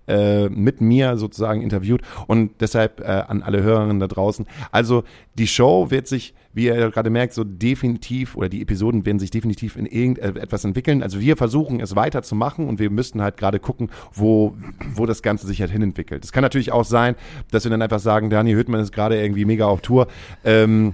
äh, 0.09 0.49
mit 0.49 0.81
mir 0.81 1.17
sozusagen 1.17 1.61
interviewt 1.61 2.01
und 2.27 2.51
deshalb 2.59 2.99
äh, 2.99 3.03
an 3.03 3.43
alle 3.43 3.63
Hörerinnen 3.63 3.99
da 3.99 4.07
draußen. 4.07 4.45
Also 4.71 5.03
die 5.35 5.47
Show 5.47 5.91
wird 5.91 6.07
sich, 6.07 6.33
wie 6.53 6.65
ihr 6.65 6.91
gerade 6.91 7.09
merkt, 7.09 7.33
so 7.33 7.43
definitiv 7.43 8.35
oder 8.35 8.49
die 8.49 8.61
Episoden 8.61 9.05
werden 9.05 9.19
sich 9.19 9.31
definitiv 9.31 9.75
in 9.75 9.85
irgendetwas 9.85 10.65
entwickeln. 10.65 11.03
Also 11.03 11.19
wir 11.19 11.37
versuchen 11.37 11.79
es 11.79 11.95
weiterzumachen 11.95 12.67
und 12.67 12.79
wir 12.79 12.89
müssten 12.89 13.21
halt 13.21 13.37
gerade 13.37 13.59
gucken, 13.59 13.89
wo, 14.13 14.55
wo 14.93 15.05
das 15.05 15.21
Ganze 15.21 15.47
sich 15.47 15.61
halt 15.61 15.71
hinentwickelt. 15.71 16.25
Es 16.25 16.31
kann 16.31 16.41
natürlich 16.41 16.71
auch 16.71 16.85
sein, 16.85 17.15
dass 17.51 17.63
wir 17.63 17.71
dann 17.71 17.81
einfach 17.81 17.99
sagen, 17.99 18.29
Daniel 18.29 18.57
Hüttmann 18.57 18.81
ist 18.81 18.91
gerade 18.91 19.21
irgendwie 19.21 19.45
mega 19.45 19.67
auf 19.67 19.81
Tour. 19.81 20.07
Ähm, 20.43 20.93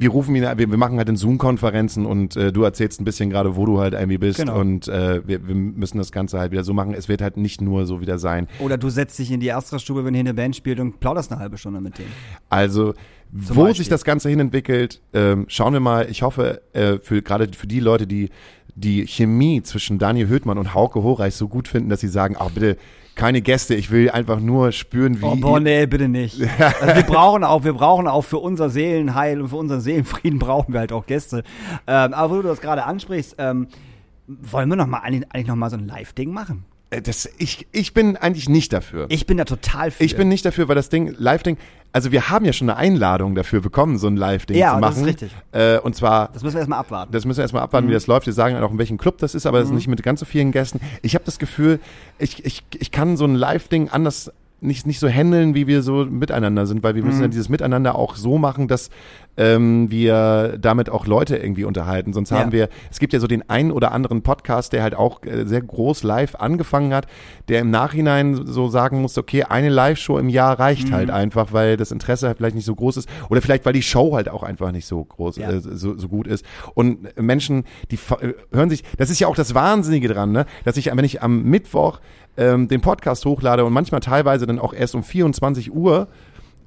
wir 0.00 0.08
rufen 0.10 0.34
ihn, 0.34 0.42
wir, 0.42 0.56
wir 0.70 0.76
machen 0.78 0.96
halt 0.96 1.10
in 1.10 1.16
Zoom-Konferenzen 1.16 2.06
und 2.06 2.34
äh, 2.34 2.52
du 2.52 2.62
erzählst 2.62 3.00
ein 3.00 3.04
bisschen 3.04 3.28
gerade, 3.28 3.54
wo 3.54 3.66
du 3.66 3.78
halt 3.80 3.92
irgendwie 3.92 4.16
bist 4.16 4.38
Genau. 4.38 4.58
und 4.58 4.88
äh, 4.88 5.20
wir, 5.26 5.46
wir 5.46 5.54
müssen 5.54 5.98
das 5.98 6.10
Ganze 6.10 6.38
halt 6.38 6.52
wieder 6.52 6.64
so 6.64 6.72
machen. 6.72 6.94
Es 6.94 7.08
wird 7.08 7.20
halt 7.20 7.36
nicht 7.36 7.60
nur 7.60 7.84
so 7.84 8.00
wieder 8.00 8.18
sein. 8.18 8.48
Oder 8.60 8.78
du 8.78 8.88
setzt 8.88 9.18
dich 9.18 9.30
in 9.30 9.40
die 9.40 9.52
Astra-Stube, 9.52 10.04
wenn 10.04 10.14
hier 10.14 10.20
eine 10.20 10.32
Band 10.32 10.56
spielt 10.56 10.80
und 10.80 11.00
plauderst 11.00 11.30
eine 11.30 11.40
halbe 11.40 11.58
Stunde 11.58 11.82
mit 11.82 11.98
denen. 11.98 12.08
Also, 12.48 12.94
Zum 13.46 13.56
wo 13.56 13.62
Beispiel. 13.64 13.76
sich 13.76 13.88
das 13.90 14.04
Ganze 14.04 14.30
hinentwickelt, 14.30 15.02
ähm, 15.12 15.44
schauen 15.48 15.74
wir 15.74 15.80
mal. 15.80 16.08
Ich 16.10 16.22
hoffe, 16.22 16.62
äh, 16.72 16.96
für 17.02 17.20
gerade 17.20 17.48
für 17.54 17.66
die 17.66 17.80
Leute, 17.80 18.06
die 18.06 18.30
die 18.74 19.06
Chemie 19.06 19.62
zwischen 19.62 19.98
Daniel 19.98 20.28
Höhtmann 20.28 20.56
und 20.56 20.72
Hauke 20.74 21.02
Horeich 21.02 21.34
so 21.34 21.46
gut 21.48 21.68
finden, 21.68 21.90
dass 21.90 22.00
sie 22.00 22.08
sagen, 22.08 22.36
ach 22.38 22.50
bitte, 22.50 22.78
keine 23.20 23.42
Gäste, 23.42 23.74
ich 23.74 23.90
will 23.90 24.10
einfach 24.10 24.40
nur 24.40 24.72
spüren, 24.72 25.20
wie 25.20 25.26
Oh, 25.26 25.36
boah, 25.36 25.60
nee, 25.60 25.84
bitte 25.84 26.08
nicht. 26.08 26.40
Also 26.58 26.96
wir 26.96 27.02
brauchen 27.02 27.44
auch, 27.44 27.64
wir 27.64 27.74
brauchen 27.74 28.08
auch 28.08 28.22
für 28.22 28.38
unser 28.38 28.70
Seelenheil 28.70 29.42
und 29.42 29.48
für 29.48 29.56
unseren 29.56 29.82
Seelenfrieden 29.82 30.38
brauchen 30.38 30.72
wir 30.72 30.80
halt 30.80 30.90
auch 30.90 31.04
Gäste. 31.04 31.44
Ähm, 31.86 32.14
aber 32.14 32.30
wo 32.30 32.40
du 32.40 32.48
das 32.48 32.62
gerade 32.62 32.84
ansprichst, 32.84 33.36
ähm, 33.36 33.68
wollen 34.26 34.70
wir 34.70 34.76
noch 34.76 34.86
mal 34.86 35.00
eigentlich, 35.00 35.46
noch 35.46 35.54
mal 35.54 35.68
so 35.68 35.76
ein 35.76 35.86
Live-Ding 35.86 36.32
machen? 36.32 36.64
Äh, 36.88 37.02
das, 37.02 37.28
ich, 37.36 37.66
ich 37.72 37.92
bin 37.92 38.16
eigentlich 38.16 38.48
nicht 38.48 38.72
dafür. 38.72 39.04
Ich 39.10 39.26
bin 39.26 39.36
da 39.36 39.44
total 39.44 39.90
für. 39.90 40.02
Ich 40.02 40.16
bin 40.16 40.28
nicht 40.28 40.46
dafür, 40.46 40.68
weil 40.68 40.74
das 40.74 40.88
Ding, 40.88 41.14
Live-Ding, 41.18 41.58
also 41.92 42.12
wir 42.12 42.30
haben 42.30 42.44
ja 42.44 42.52
schon 42.52 42.70
eine 42.70 42.78
Einladung 42.78 43.34
dafür 43.34 43.60
bekommen, 43.60 43.98
so 43.98 44.06
ein 44.06 44.16
Live-Ding 44.16 44.56
Ja, 44.56 44.74
zu 44.76 44.80
das 44.80 44.90
machen. 44.90 45.00
ist 45.02 45.06
richtig. 45.08 45.32
Äh, 45.52 45.78
und 45.78 45.96
zwar 45.96 46.30
Das 46.32 46.42
müssen 46.42 46.54
wir 46.54 46.60
erstmal 46.60 46.78
abwarten. 46.78 47.12
Das 47.12 47.24
müssen 47.24 47.38
wir 47.38 47.42
erstmal 47.42 47.62
abwarten, 47.62 47.86
Mhm. 47.86 47.90
wie 47.90 47.94
das 47.94 48.06
läuft. 48.06 48.26
Wir 48.26 48.32
sagen 48.32 48.56
auch, 48.56 48.70
in 48.70 48.78
welchem 48.78 48.98
Club 48.98 49.18
das 49.18 49.34
ist, 49.34 49.46
aber 49.46 49.58
das 49.58 49.68
ist 49.68 49.74
nicht 49.74 49.88
mit 49.88 50.02
ganz 50.02 50.20
so 50.20 50.26
vielen 50.26 50.52
Gästen. 50.52 50.80
Ich 51.02 51.14
habe 51.14 51.24
das 51.24 51.38
Gefühl, 51.38 51.80
ich, 52.18 52.44
ich, 52.44 52.62
ich 52.78 52.90
kann 52.90 53.16
so 53.16 53.24
ein 53.24 53.34
Live-Ding 53.34 53.88
anders 53.88 54.32
nicht, 54.62 54.86
nicht 54.86 54.98
so 55.00 55.08
handeln, 55.08 55.54
wie 55.54 55.66
wir 55.66 55.82
so 55.82 56.04
miteinander 56.04 56.66
sind, 56.66 56.82
weil 56.82 56.94
wir 56.94 57.02
Mhm. 57.02 57.08
müssen 57.08 57.22
ja 57.22 57.28
dieses 57.28 57.48
Miteinander 57.48 57.94
auch 57.94 58.16
so 58.16 58.38
machen, 58.38 58.68
dass 58.68 58.90
ähm, 59.36 59.90
wir 59.90 60.58
damit 60.60 60.90
auch 60.90 61.06
Leute 61.06 61.36
irgendwie 61.36 61.64
unterhalten. 61.64 62.12
Sonst 62.12 62.30
Ja. 62.30 62.38
haben 62.40 62.52
wir, 62.52 62.68
es 62.90 62.98
gibt 62.98 63.12
ja 63.14 63.20
so 63.20 63.26
den 63.26 63.48
einen 63.48 63.70
oder 63.72 63.92
anderen 63.92 64.20
Podcast, 64.22 64.72
der 64.74 64.82
halt 64.82 64.94
auch 64.94 65.22
äh, 65.22 65.46
sehr 65.46 65.62
groß 65.62 66.02
live 66.02 66.34
angefangen 66.34 66.92
hat, 66.92 67.06
der 67.48 67.60
im 67.60 67.70
Nachhinein 67.70 68.44
so 68.44 68.68
sagen 68.68 69.00
muss, 69.00 69.16
okay, 69.16 69.44
eine 69.44 69.70
Live-Show 69.70 70.18
im 70.18 70.28
Jahr 70.28 70.58
reicht 70.58 70.88
Mhm. 70.88 70.92
halt 70.94 71.10
einfach, 71.10 71.52
weil 71.54 71.76
das 71.78 71.90
Interesse 71.90 72.26
halt 72.26 72.36
vielleicht 72.36 72.56
nicht 72.56 72.66
so 72.66 72.74
groß 72.74 72.98
ist 72.98 73.08
oder 73.30 73.40
vielleicht, 73.40 73.64
weil 73.64 73.72
die 73.72 73.82
Show 73.82 74.14
halt 74.14 74.28
auch 74.28 74.42
einfach 74.42 74.72
nicht 74.72 74.86
so 74.86 75.02
groß, 75.04 75.36
Ja. 75.36 75.50
äh, 75.52 75.60
so, 75.60 75.96
so 75.96 76.08
gut 76.08 76.26
ist. 76.26 76.44
Und 76.74 77.16
Menschen, 77.18 77.64
die 77.90 77.96
äh, 78.20 78.34
hören 78.52 78.68
sich, 78.68 78.82
das 78.98 79.08
ist 79.10 79.20
ja 79.20 79.28
auch 79.28 79.36
das 79.36 79.54
Wahnsinnige 79.54 80.08
dran, 80.08 80.32
ne? 80.32 80.44
dass 80.64 80.76
ich, 80.76 80.86
wenn 80.94 81.04
ich 81.04 81.22
am 81.22 81.44
Mittwoch 81.44 82.00
ähm, 82.40 82.68
den 82.68 82.80
Podcast 82.80 83.24
hochlade 83.26 83.64
und 83.64 83.72
manchmal 83.72 84.00
teilweise 84.00 84.46
dann 84.46 84.58
auch 84.58 84.72
erst 84.72 84.94
um 84.94 85.04
24 85.04 85.72
Uhr 85.72 86.08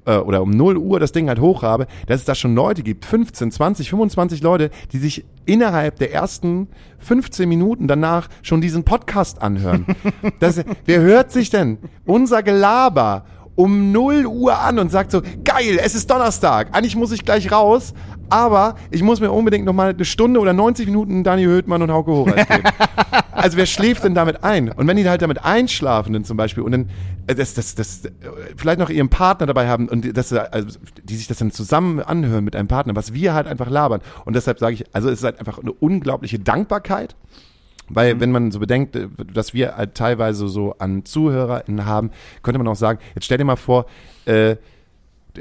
äh, 0.06 0.16
oder 0.16 0.40
um 0.40 0.50
0 0.50 0.76
Uhr 0.78 1.00
das 1.00 1.10
Ding 1.10 1.28
halt 1.28 1.40
hoch 1.40 1.62
habe, 1.62 1.88
dass 2.06 2.20
es 2.20 2.24
da 2.24 2.34
schon 2.34 2.54
Leute 2.54 2.82
gibt, 2.82 3.04
15, 3.04 3.50
20, 3.50 3.90
25 3.90 4.42
Leute, 4.42 4.70
die 4.92 4.98
sich 4.98 5.24
innerhalb 5.46 5.98
der 5.98 6.12
ersten 6.12 6.68
15 7.00 7.48
Minuten 7.48 7.88
danach 7.88 8.28
schon 8.42 8.60
diesen 8.60 8.84
Podcast 8.84 9.42
anhören. 9.42 9.84
das, 10.40 10.62
wer 10.86 11.00
hört 11.00 11.32
sich 11.32 11.50
denn 11.50 11.78
unser 12.06 12.44
Gelaber 12.44 13.24
um 13.56 13.92
0 13.92 14.26
Uhr 14.26 14.58
an 14.58 14.78
und 14.78 14.90
sagt 14.90 15.10
so, 15.10 15.22
geil, 15.44 15.78
es 15.82 15.94
ist 15.94 16.10
Donnerstag, 16.10 16.68
eigentlich 16.72 16.96
muss 16.96 17.12
ich 17.12 17.24
gleich 17.24 17.52
raus, 17.52 17.94
aber 18.30 18.74
ich 18.90 19.02
muss 19.02 19.20
mir 19.20 19.30
unbedingt 19.30 19.64
noch 19.64 19.72
mal 19.72 19.90
eine 19.90 20.04
Stunde 20.04 20.40
oder 20.40 20.52
90 20.52 20.86
Minuten 20.86 21.22
Daniel 21.24 21.48
Höhtmann 21.48 21.82
und 21.82 21.90
Hauke 21.92 22.10
Horeich 22.10 22.48
geben. 22.48 22.64
also 23.32 23.56
wer 23.56 23.66
schläft 23.66 24.02
denn 24.04 24.14
damit 24.14 24.42
ein? 24.42 24.70
Und 24.70 24.86
wenn 24.88 24.96
die 24.96 25.08
halt 25.08 25.22
damit 25.22 25.44
einschlafen 25.44 26.12
dann 26.14 26.24
zum 26.24 26.36
Beispiel 26.36 26.62
und 26.62 26.72
dann 26.72 26.90
äh, 27.26 27.34
das, 27.34 27.54
das, 27.54 27.74
das, 27.74 28.04
äh, 28.06 28.10
vielleicht 28.56 28.78
noch 28.78 28.90
ihren 28.90 29.08
Partner 29.10 29.46
dabei 29.46 29.68
haben 29.68 29.88
und 29.88 30.04
die- 30.04 30.12
das, 30.12 30.32
äh, 30.32 30.42
also, 30.50 30.78
die 31.04 31.16
sich 31.16 31.26
das 31.28 31.38
dann 31.38 31.50
zusammen 31.50 32.00
anhören 32.00 32.44
mit 32.44 32.56
einem 32.56 32.68
Partner, 32.68 32.96
was 32.96 33.12
wir 33.12 33.34
halt 33.34 33.46
einfach 33.46 33.68
labern. 33.70 34.00
Und 34.24 34.34
deshalb 34.36 34.58
sage 34.58 34.74
ich, 34.74 34.84
also 34.94 35.08
es 35.10 35.18
ist 35.18 35.24
halt 35.24 35.38
einfach 35.38 35.58
eine 35.58 35.72
unglaubliche 35.72 36.38
Dankbarkeit. 36.38 37.14
Weil 37.88 38.20
wenn 38.20 38.30
man 38.30 38.50
so 38.50 38.58
bedenkt, 38.58 38.96
äh, 38.96 39.08
dass 39.32 39.54
wir 39.54 39.76
halt 39.76 39.94
teilweise 39.94 40.48
so 40.48 40.74
an 40.78 41.04
ZuhörerInnen 41.04 41.84
haben, 41.84 42.10
könnte 42.42 42.58
man 42.58 42.68
auch 42.68 42.76
sagen, 42.76 42.98
jetzt 43.14 43.24
stell 43.24 43.38
dir 43.38 43.44
mal 43.44 43.56
vor, 43.56 43.86
äh, 44.24 44.56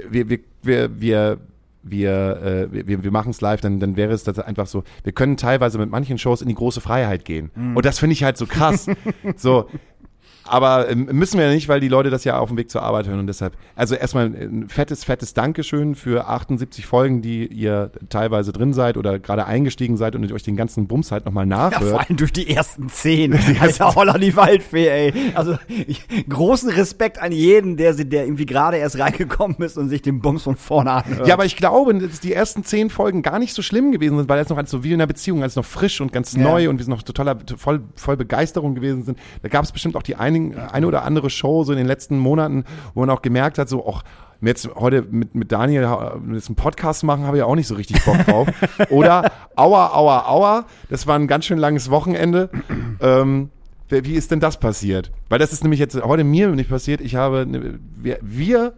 wir, 0.10 0.30
wir, 0.30 0.40
wir, 0.62 1.02
wir, 1.02 1.38
wir, 1.84 2.70
äh, 2.72 2.88
wir, 2.88 3.04
wir 3.04 3.12
machen 3.12 3.32
es 3.32 3.42
live, 3.42 3.62
dann, 3.62 3.80
dann 3.80 3.96
wäre 3.96 4.14
es 4.14 4.24
das 4.24 4.40
einfach 4.40 4.68
so, 4.68 4.84
wir 5.04 5.14
können 5.14 5.38
teilweise 5.38 5.78
mit 5.78 5.90
manchen 5.90 6.18
Shows 6.18 6.42
in 6.42 6.48
die 6.48 6.56
große 6.56 6.82
Freiheit 6.82 7.26
gehen. 7.26 7.52
Und 7.76 7.86
das 7.86 8.00
finde 8.00 8.14
ich 8.14 8.24
halt 8.24 8.38
so 8.38 8.46
krass. 8.46 8.88
so, 9.36 9.70
aber 10.46 10.90
ähm, 10.90 11.06
müssen 11.12 11.38
wir 11.40 11.46
ja 11.48 11.54
nicht, 11.54 11.68
weil 11.70 11.80
die 11.80 11.88
Leute 11.88 12.10
das 12.10 12.24
ja 12.24 12.38
auf 12.38 12.50
dem 12.50 12.58
Weg 12.58 12.70
zur 12.70 12.84
Arbeit 12.84 13.08
hören 13.08 13.20
und 13.20 13.28
deshalb. 13.28 13.54
Also 13.76 13.96
erstmal 13.96 14.26
ein 14.26 14.68
fettes, 14.70 15.04
fettes 15.04 15.34
Dankeschön 15.34 15.96
für 15.96 16.28
78 16.28 16.86
Folgen, 16.86 17.22
die 17.22 17.46
ihr 17.48 17.92
teilweise 18.10 18.52
drin 18.52 18.74
seid 18.74 18.98
oder 18.98 19.20
gerade 19.20 19.46
eingestiegen 19.46 19.96
seid 19.98 20.16
und 20.16 20.32
euch 20.32 20.44
den 20.44 20.56
ganzen 20.58 20.88
Bums 20.88 21.12
halt 21.12 21.26
nochmal 21.26 21.46
Ja, 21.48 21.70
nachhört. 21.70 21.92
vor 21.92 22.00
allem 22.02 22.18
durch 22.18 22.34
die 22.34 22.50
ersten 22.50 22.90
zehn. 22.90 23.34
Alter, 23.60 23.96
Holla 23.96 24.18
die 24.18 24.36
Waldfee, 24.36 24.88
ey. 24.88 25.14
Also, 25.36 25.58
ich, 25.68 26.06
großen 26.28 26.70
Respekt 26.70 27.20
an 27.20 27.32
jeden, 27.32 27.78
der, 27.78 27.94
sie- 27.94 28.08
der 28.10 28.26
irgendwie 28.26 28.46
gerade 28.46 28.78
erst 28.78 29.00
reingekommen 29.00 29.58
ist 29.60 29.78
und 29.78 29.90
sich 29.90 30.02
den 30.02 30.20
Bums 30.22 30.44
von 30.44 30.56
vorne 30.58 30.92
anhört. 30.92 31.28
Ja, 31.28 31.34
aber 31.36 31.46
ich 31.46 31.56
glaube, 31.56 31.94
dass 31.96 32.20
die 32.20 32.34
ersten 32.34 32.64
zehn 32.64 32.90
Folgen 32.90 33.22
gar 33.22 33.40
nicht 33.40 33.54
so 33.54 33.62
schlimm 33.62 33.92
gewesen 33.92 34.18
sind, 34.18 34.30
weil 34.30 34.40
jetzt 34.40 34.50
noch 34.50 34.58
als 34.58 34.70
so 34.72 34.84
wie 34.84 34.90
in 34.90 34.96
einer 34.96 35.08
Beziehung, 35.08 35.42
als 35.44 35.56
noch 35.56 35.66
frisch 35.66 36.02
und 36.02 36.12
ganz 36.12 36.34
Ja. 36.34 36.42
neu 36.44 36.70
und 36.70 36.80
wir 36.80 36.88
noch 36.88 37.02
totaler, 37.04 37.38
voll, 37.58 37.82
voll 37.96 38.18
Begeisterung 38.18 38.76
gewesen 38.76 39.04
sind. 39.04 39.18
Da 39.42 39.50
gab 39.50 39.64
es 39.64 39.72
bestimmt 39.72 39.96
auch 39.96 40.04
die 40.04 40.16
einigen, 40.36 40.58
eine 40.58 40.88
oder 40.88 41.04
andere 41.04 41.30
Show 41.30 41.64
so 41.64 41.72
in 41.72 41.78
den 41.78 41.88
letzten 41.88 42.18
Monaten, 42.18 42.66
wo 42.94 43.02
man 43.02 43.10
auch 43.10 43.22
gemerkt 43.22 43.58
hat, 43.58 43.70
so, 43.70 43.86
auch 43.86 44.04
jetzt 44.42 44.70
heute 44.76 45.04
mit, 45.04 45.36
mit 45.36 45.52
Daniel 45.52 45.84
äh, 45.84 46.34
jetzt 46.36 46.50
einen 46.50 46.56
Podcast 46.56 47.04
machen, 47.04 47.26
habe 47.26 47.38
ich 47.38 47.44
auch 47.44 47.56
nicht 47.56 47.68
so 47.68 47.76
richtig 47.76 48.04
Bock 48.04 48.18
drauf. 48.26 48.48
oder 48.90 49.32
Aua, 49.56 49.94
Aua, 49.94 50.28
Aua, 50.28 50.66
das 50.90 51.08
war 51.08 51.16
ein 51.18 51.28
ganz 51.28 51.46
schön 51.46 51.58
langes 51.58 51.90
Wochenende. 51.90 52.50
ähm, 53.00 53.50
wie 53.90 54.14
ist 54.16 54.32
denn 54.32 54.40
das 54.40 54.58
passiert? 54.58 55.12
Weil 55.30 55.40
das 55.40 55.54
ist 55.54 55.64
nämlich 55.64 55.80
jetzt 55.80 56.02
heute 56.02 56.24
mir 56.24 56.48
nicht 56.50 56.70
passiert. 56.70 57.00
Ich 57.00 57.16
habe, 57.16 57.46
ne- 57.46 57.80
wir, 57.96 58.18
wir 58.22 58.74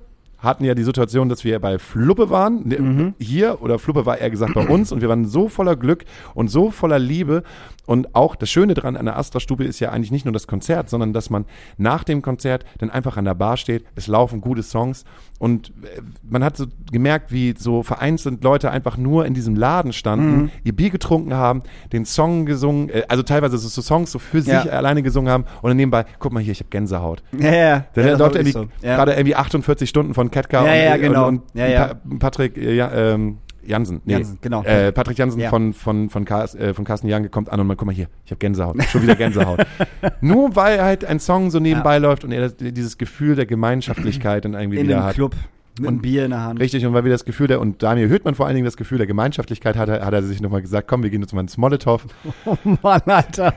hatten 0.46 0.64
ja 0.64 0.76
die 0.76 0.84
Situation, 0.84 1.28
dass 1.30 1.43
wir 1.43 1.60
bei 1.60 1.80
Fluppe 1.80 2.30
waren, 2.30 2.68
ne, 2.68 3.14
hier, 3.20 3.62
oder 3.62 3.80
Fluppe 3.80 4.06
war 4.06 4.18
eher 4.18 4.30
gesagt 4.30 4.54
bei 4.54 4.68
uns, 4.68 4.91
und 4.91 5.02
wir 5.02 5.10
waren 5.10 5.26
so 5.26 5.50
voller 5.50 5.76
Glück 5.76 6.06
und 6.34 6.50
so 6.50 6.72
voller 6.72 7.00
Liebe. 7.00 7.43
Und 7.86 8.16
auch 8.16 8.36
das 8.36 8.50
Schöne 8.50 8.74
dran 8.74 8.98
an 8.98 9.06
der 9.06 9.18
Astra-Stube 9.18 9.64
ist 9.64 9.80
ja 9.80 9.91
eigentlich 9.91 10.12
nicht 10.12 10.26
nur 10.26 10.32
das 10.32 10.48
Konzert, 10.48 10.89
sondern 10.89 11.14
dass 11.14 11.30
man 11.30 11.46
nach 11.78 12.04
dem 12.04 12.22
Konzert 12.22 12.66
dann 12.80 12.89
einfach 12.89 13.18
an 13.18 13.26
der 13.26 13.36
Bar 13.36 13.58
steht, 13.58 13.86
es 13.96 14.08
laufen 14.08 14.41
gute 14.41 14.64
Songs 14.64 15.04
und 15.38 15.70
äh, 15.84 16.02
man 16.30 16.44
hat 16.44 16.56
so 16.58 16.66
gemerkt, 16.92 17.32
wie 17.32 17.54
so 17.58 17.84
vereinzelt 17.84 18.44
Leute 18.44 18.72
einfach 18.72 18.98
nur 18.98 19.26
in 19.26 19.34
diesem 19.34 19.56
Laden 19.56 19.92
standen, 19.94 20.50
ihr 20.64 20.74
Bier 20.76 20.90
getrunken 20.90 21.34
haben, 21.34 21.62
den 21.92 22.06
Song 22.06 22.46
gesungen, 22.46 22.90
äh, 22.90 23.04
also 23.10 23.22
teilweise 23.24 23.58
so, 23.58 23.68
so 23.68 23.82
Songs 23.82 24.12
so 24.12 24.20
für 24.20 24.40
Ja. 24.40 24.62
sich 24.62 24.72
alleine 24.72 25.04
gesungen 25.04 25.32
haben 25.32 25.44
und 25.62 25.70
dann 25.70 25.78
nebenbei, 25.78 26.06
guck 26.20 26.32
mal 26.32 26.42
hier, 26.42 26.54
ich 26.54 26.60
habe 26.60 26.70
Gänsehaut. 26.70 27.22
ja, 27.38 27.52
ja. 27.54 27.86
Der 27.96 28.08
ja, 28.08 28.18
läuft 28.18 28.36
irgendwie 28.36 28.52
so. 28.54 28.68
Ja. 28.82 28.96
gerade 28.96 29.14
irgendwie 29.14 29.36
48 29.36 29.90
Stunden 29.90 30.14
von 30.14 30.32
Ketka 30.32 30.66
Ja, 30.66 30.72
und, 30.72 30.80
ja, 30.80 30.94
und, 30.96 31.02
genau. 31.02 31.28
und 31.28 31.42
Ja, 31.54 31.68
ja. 31.68 31.88
Pa- 31.88 32.00
Patrick, 32.20 32.58
äh, 32.58 32.74
ja, 32.74 32.92
ähm, 32.94 33.40
Jansen, 33.68 34.01
nee, 34.05 34.13
Jansen, 34.13 34.38
genau. 34.41 34.63
Äh, 34.63 34.91
Patrick 34.91 35.18
Jansen 35.18 35.39
Ja. 35.39 35.49
von, 35.49 35.74
von, 35.74 36.09
von, 36.09 36.26
Car 36.26 36.53
äh, 36.55 36.74
von 36.74 36.86
Carsten 36.86 37.07
Janke 37.07 37.30
kommt 37.30 37.49
an 37.49 37.59
und 37.59 37.68
man, 37.68 37.78
guck 37.78 37.86
mal 37.86 37.93
hier, 37.95 38.07
ich 38.26 38.32
habe 38.32 38.39
Gänsehaut, 38.39 38.82
schon 38.86 39.01
wieder 39.03 39.16
Gänsehaut. 39.16 39.66
Nur 40.22 40.55
weil 40.55 40.82
halt 40.82 41.05
ein 41.05 41.20
Song 41.20 41.51
so 41.51 41.59
nebenbei 41.59 41.97
läuft 41.97 42.24
und 42.24 42.32
er 42.32 42.41
das, 42.41 42.55
dieses 42.57 42.97
Gefühl 42.97 43.36
der 43.36 43.45
Gemeinschaftlichkeit 43.45 44.45
dann 44.45 44.53
irgendwie 44.53 44.80
In 44.80 44.88
wieder 44.88 44.97
einem 44.97 45.05
hat. 45.07 45.16
Club 45.16 45.36
mit 45.80 45.89
einem 45.89 46.01
Bier 46.01 46.24
in 46.26 46.32
der 46.32 46.41
Hand. 46.41 46.59
Richtig, 46.61 46.86
und 46.86 46.93
weil 46.93 47.03
wir 47.03 47.11
das 47.11 47.26
Gefühl 47.26 47.47
der, 47.47 47.59
und 47.59 47.84
Daniel 47.84 48.09
Hüttmann 48.09 48.34
vor 48.36 48.45
allen 48.45 48.55
Dingen 48.55 48.66
das 48.66 48.78
Gefühl 48.78 48.97
der 48.97 49.07
Gemeinschaftlichkeit 49.07 49.76
hat, 49.76 49.89
hat 49.89 50.13
er 50.13 50.24
sich 50.24 50.39
nochmal 50.41 50.61
gesagt, 50.61 50.88
komm, 50.88 51.03
wir 51.03 51.09
gehen 51.09 51.22
jetzt 51.22 51.34
mal 51.34 51.41
ins 51.41 51.57
Molotow, 51.57 52.01
Mann, 52.82 53.01
Alter. 53.05 53.55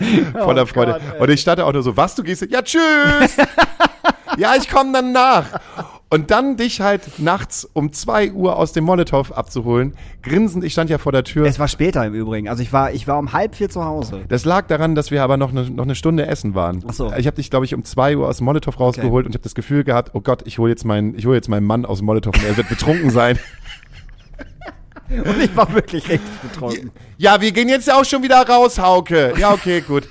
voller 0.32 0.62
Oh 0.62 0.66
Freude. 0.66 0.92
Gott, 0.92 1.20
und 1.20 1.30
ich 1.30 1.40
starte 1.40 1.64
auch 1.66 1.72
nur 1.72 1.82
so, 1.82 1.96
was, 1.96 2.14
du 2.14 2.22
gehst, 2.22 2.44
ja, 2.50 2.62
tschüss! 2.62 3.36
ja, 4.36 4.54
ich 4.58 4.68
komme 4.68 4.92
dann 4.94 5.12
nach. 5.12 5.60
Und 6.12 6.32
dann 6.32 6.56
dich 6.56 6.80
halt 6.80 7.20
nachts 7.20 7.64
um 7.72 7.92
2 7.92 8.32
Uhr 8.32 8.56
aus 8.56 8.72
dem 8.72 8.82
Molotow 8.82 9.30
abzuholen, 9.30 9.94
grinsend, 10.22 10.64
ich 10.64 10.72
stand 10.72 10.90
ja 10.90 10.98
vor 10.98 11.12
der 11.12 11.22
Tür. 11.22 11.46
Es 11.46 11.60
war 11.60 11.68
später 11.68 12.04
im 12.04 12.14
Übrigen. 12.14 12.48
Also 12.48 12.64
ich 12.64 12.72
war, 12.72 12.92
ich 12.92 13.06
war 13.06 13.18
um 13.18 13.32
halb 13.32 13.54
vier 13.54 13.68
zu 13.68 13.84
Hause. 13.84 14.24
Das 14.28 14.44
lag 14.44 14.66
daran, 14.66 14.96
dass 14.96 15.12
wir 15.12 15.22
aber 15.22 15.36
noch 15.36 15.50
eine, 15.50 15.70
noch 15.70 15.84
eine 15.84 15.94
Stunde 15.94 16.26
essen 16.26 16.56
waren. 16.56 16.82
Ach 16.88 16.92
so. 16.92 17.12
Ich 17.16 17.26
habe 17.26 17.36
dich, 17.36 17.48
glaube 17.48 17.64
ich, 17.64 17.74
um 17.74 17.84
2 17.84 18.16
Uhr 18.16 18.28
aus 18.28 18.38
dem 18.38 18.46
Molotow 18.46 18.78
rausgeholt 18.78 19.24
und 19.24 19.30
ich 19.30 19.36
habe 19.36 19.44
das 19.44 19.54
Gefühl 19.54 19.84
gehabt, 19.84 20.10
oh 20.14 20.20
Gott, 20.20 20.42
ich 20.46 20.58
hole 20.58 20.70
jetzt 20.70 20.84
meinen, 20.84 21.16
ich 21.16 21.26
hole 21.26 21.36
jetzt 21.36 21.48
meinen 21.48 21.66
Mann 21.66 21.86
aus 21.86 21.98
dem 21.98 22.06
Molotow 22.06 22.34
und 22.34 22.44
er 22.44 22.56
wird 22.56 22.68
betrunken 22.68 23.10
sein. 23.10 23.38
Und 25.10 25.42
ich 25.42 25.54
war 25.56 25.72
wirklich 25.74 26.08
richtig 26.08 26.40
betrunken. 26.42 26.92
Ja, 27.18 27.40
wir 27.40 27.50
gehen 27.52 27.68
jetzt 27.68 27.88
ja 27.88 28.00
auch 28.00 28.04
schon 28.04 28.22
wieder 28.22 28.46
raus, 28.46 28.78
Hauke. 28.78 29.34
Ja, 29.38 29.52
okay, 29.52 29.80
gut. 29.80 30.08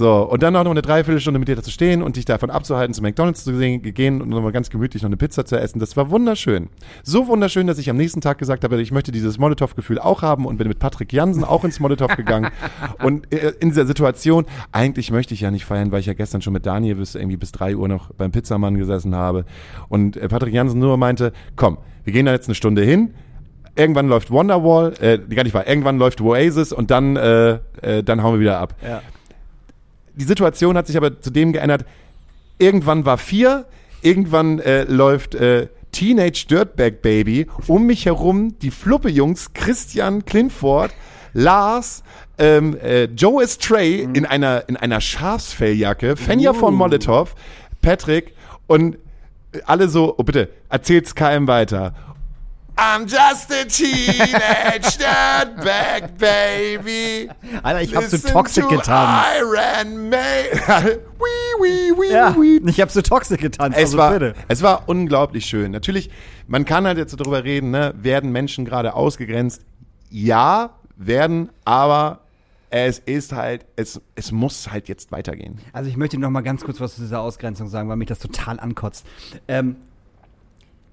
So, 0.00 0.22
und 0.22 0.42
dann 0.42 0.56
auch 0.56 0.64
noch 0.64 0.70
eine 0.70 0.80
Dreiviertelstunde 0.80 1.38
mit 1.38 1.48
dir 1.48 1.56
da 1.56 1.62
zu 1.62 1.70
stehen 1.70 2.02
und 2.02 2.16
dich 2.16 2.24
davon 2.24 2.48
abzuhalten, 2.48 2.94
zu 2.94 3.02
McDonalds 3.02 3.44
zu 3.44 3.52
gehen 3.52 3.82
gehen 3.82 4.22
und 4.22 4.30
nochmal 4.30 4.50
ganz 4.50 4.70
gemütlich 4.70 5.02
noch 5.02 5.10
eine 5.10 5.18
Pizza 5.18 5.44
zu 5.44 5.60
essen. 5.60 5.78
Das 5.78 5.94
war 5.94 6.08
wunderschön. 6.08 6.70
So 7.02 7.26
wunderschön, 7.26 7.66
dass 7.66 7.76
ich 7.76 7.90
am 7.90 7.98
nächsten 7.98 8.22
Tag 8.22 8.38
gesagt 8.38 8.64
habe, 8.64 8.80
ich 8.80 8.92
möchte 8.92 9.12
dieses 9.12 9.38
Molotow-Gefühl 9.38 9.98
auch 9.98 10.22
haben 10.22 10.46
und 10.46 10.56
bin 10.56 10.68
mit 10.68 10.78
Patrick 10.78 11.12
Jansen 11.12 11.44
auch 11.44 11.64
ins 11.64 11.80
Molotow 11.80 12.16
gegangen. 12.16 12.50
und 13.04 13.30
äh, 13.30 13.52
in 13.60 13.68
dieser 13.68 13.84
Situation, 13.84 14.46
eigentlich 14.72 15.10
möchte 15.10 15.34
ich 15.34 15.42
ja 15.42 15.50
nicht 15.50 15.66
feiern, 15.66 15.92
weil 15.92 16.00
ich 16.00 16.06
ja 16.06 16.14
gestern 16.14 16.40
schon 16.40 16.54
mit 16.54 16.64
Daniel 16.64 16.94
bis 16.94 17.14
irgendwie 17.14 17.36
bis 17.36 17.52
drei 17.52 17.76
Uhr 17.76 17.86
noch 17.86 18.10
beim 18.14 18.32
Pizzamann 18.32 18.78
gesessen 18.78 19.14
habe. 19.14 19.44
Und 19.90 20.16
äh, 20.16 20.28
Patrick 20.28 20.54
Jansen 20.54 20.80
nur 20.80 20.96
meinte, 20.96 21.34
komm, 21.56 21.76
wir 22.04 22.14
gehen 22.14 22.24
da 22.24 22.32
jetzt 22.32 22.48
eine 22.48 22.54
Stunde 22.54 22.80
hin, 22.80 23.12
irgendwann 23.74 24.08
läuft 24.08 24.30
Wonderwall, 24.30 24.94
äh, 25.02 25.18
gar 25.18 25.44
nicht 25.44 25.52
wahr, 25.52 25.68
irgendwann 25.68 25.98
läuft 25.98 26.22
Oasis 26.22 26.72
und 26.72 26.90
dann, 26.90 27.16
äh, 27.16 27.58
äh, 27.82 28.02
dann 28.02 28.22
hauen 28.22 28.36
wir 28.36 28.40
wieder 28.40 28.60
ab. 28.60 28.76
Ja. 28.82 29.02
Die 30.20 30.24
Situation 30.24 30.76
hat 30.76 30.86
sich 30.86 30.98
aber 30.98 31.18
zu 31.22 31.30
dem 31.30 31.54
geändert, 31.54 31.86
irgendwann 32.58 33.06
war 33.06 33.16
vier, 33.16 33.64
irgendwann 34.02 34.58
äh, 34.58 34.84
läuft 34.84 35.34
äh, 35.34 35.68
Teenage 35.92 36.44
Dirtbag 36.46 37.00
Baby, 37.00 37.46
um 37.68 37.86
mich 37.86 38.04
herum 38.04 38.58
die 38.58 38.70
Fluppe-Jungs 38.70 39.54
Christian 39.54 40.26
Klinford, 40.26 40.92
Lars, 41.32 42.04
ähm, 42.36 42.76
äh, 42.82 43.04
Joe 43.04 43.42
Estray 43.42 44.06
in 44.12 44.26
einer, 44.26 44.68
in 44.68 44.76
einer 44.76 45.00
Schafsfelljacke, 45.00 46.16
Fenja 46.16 46.52
von 46.52 46.74
Molotow, 46.74 47.34
Patrick 47.80 48.34
und 48.66 48.98
alle 49.64 49.88
so, 49.88 50.16
oh 50.18 50.22
bitte, 50.22 50.50
erzähl's 50.68 51.14
keinem 51.14 51.46
weiter. 51.46 51.94
I'm 52.82 53.02
just 53.06 53.50
a 53.50 53.66
teenage 53.66 54.96
dirtbag 54.96 56.16
baby. 56.16 57.28
Alter, 57.62 57.82
ich 57.82 57.94
hab 57.94 58.04
so 58.04 58.16
Toxic 58.16 58.64
to 58.64 58.70
getanzt. 58.70 59.26
Iron 59.38 60.08
Man. 60.08 60.16
wee, 61.18 61.60
wee, 61.60 61.92
wee, 61.98 62.10
Ja, 62.10 62.34
wee. 62.40 62.58
ich 62.66 62.80
hab 62.80 62.90
so 62.90 63.02
Toxic 63.02 63.38
getanzt, 63.38 63.76
Es 63.76 63.84
also 63.84 63.98
war, 63.98 64.12
bitte. 64.12 64.34
es 64.48 64.62
war 64.62 64.88
unglaublich 64.88 65.44
schön. 65.44 65.72
Natürlich, 65.72 66.08
man 66.46 66.64
kann 66.64 66.86
halt 66.86 66.96
jetzt 66.96 67.10
so 67.10 67.18
darüber 67.18 67.44
reden, 67.44 67.70
ne? 67.70 67.92
werden 67.98 68.32
Menschen 68.32 68.64
gerade 68.64 68.94
ausgegrenzt? 68.94 69.60
Ja, 70.08 70.70
werden, 70.96 71.50
aber 71.66 72.20
es 72.70 72.98
ist 72.98 73.32
halt, 73.34 73.66
es, 73.76 74.00
es 74.14 74.32
muss 74.32 74.70
halt 74.72 74.88
jetzt 74.88 75.12
weitergehen. 75.12 75.58
Also 75.74 75.90
ich 75.90 75.98
möchte 75.98 76.16
noch 76.18 76.30
mal 76.30 76.40
ganz 76.40 76.64
kurz 76.64 76.80
was 76.80 76.94
zu 76.94 77.02
dieser 77.02 77.20
Ausgrenzung 77.20 77.68
sagen, 77.68 77.90
weil 77.90 77.96
mich 77.96 78.08
das 78.08 78.20
total 78.20 78.58
ankotzt. 78.58 79.04
Ähm, 79.48 79.76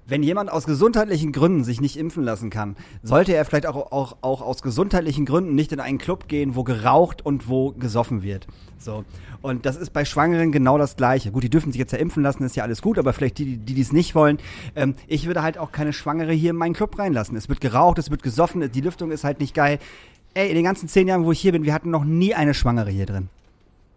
wenn 0.08 0.22
jemand 0.22 0.50
aus 0.50 0.64
gesundheitlichen 0.64 1.32
Gründen 1.32 1.64
sich 1.64 1.80
nicht 1.80 1.98
impfen 1.98 2.24
lassen 2.24 2.48
kann, 2.48 2.76
sollte 3.02 3.34
er 3.34 3.44
vielleicht 3.44 3.66
auch, 3.66 3.92
auch, 3.92 4.16
auch 4.22 4.40
aus 4.40 4.62
gesundheitlichen 4.62 5.26
Gründen 5.26 5.54
nicht 5.54 5.70
in 5.70 5.80
einen 5.80 5.98
Club 5.98 6.28
gehen, 6.28 6.56
wo 6.56 6.64
geraucht 6.64 7.24
und 7.24 7.48
wo 7.48 7.72
gesoffen 7.72 8.22
wird. 8.22 8.46
So. 8.78 9.04
Und 9.42 9.66
das 9.66 9.76
ist 9.76 9.92
bei 9.92 10.04
Schwangeren 10.04 10.50
genau 10.50 10.78
das 10.78 10.96
Gleiche. 10.96 11.30
Gut, 11.30 11.44
die 11.44 11.50
dürfen 11.50 11.72
sich 11.72 11.78
jetzt 11.78 11.92
ja 11.92 11.98
impfen 11.98 12.22
lassen, 12.22 12.42
ist 12.42 12.56
ja 12.56 12.64
alles 12.64 12.80
gut, 12.80 12.98
aber 12.98 13.12
vielleicht 13.12 13.38
die, 13.38 13.58
die 13.58 13.80
es 13.80 13.92
nicht 13.92 14.14
wollen. 14.14 14.38
Ähm, 14.74 14.94
ich 15.06 15.26
würde 15.26 15.42
halt 15.42 15.58
auch 15.58 15.72
keine 15.72 15.92
Schwangere 15.92 16.32
hier 16.32 16.50
in 16.50 16.56
meinen 16.56 16.74
Club 16.74 16.98
reinlassen. 16.98 17.36
Es 17.36 17.48
wird 17.48 17.60
geraucht, 17.60 17.98
es 17.98 18.10
wird 18.10 18.22
gesoffen, 18.22 18.72
die 18.72 18.80
Lüftung 18.80 19.10
ist 19.10 19.24
halt 19.24 19.40
nicht 19.40 19.54
geil. 19.54 19.78
Ey, 20.32 20.48
in 20.48 20.54
den 20.54 20.64
ganzen 20.64 20.88
zehn 20.88 21.06
Jahren, 21.06 21.24
wo 21.24 21.32
ich 21.32 21.40
hier 21.40 21.52
bin, 21.52 21.64
wir 21.64 21.74
hatten 21.74 21.90
noch 21.90 22.04
nie 22.04 22.34
eine 22.34 22.54
Schwangere 22.54 22.90
hier 22.90 23.06
drin. 23.06 23.28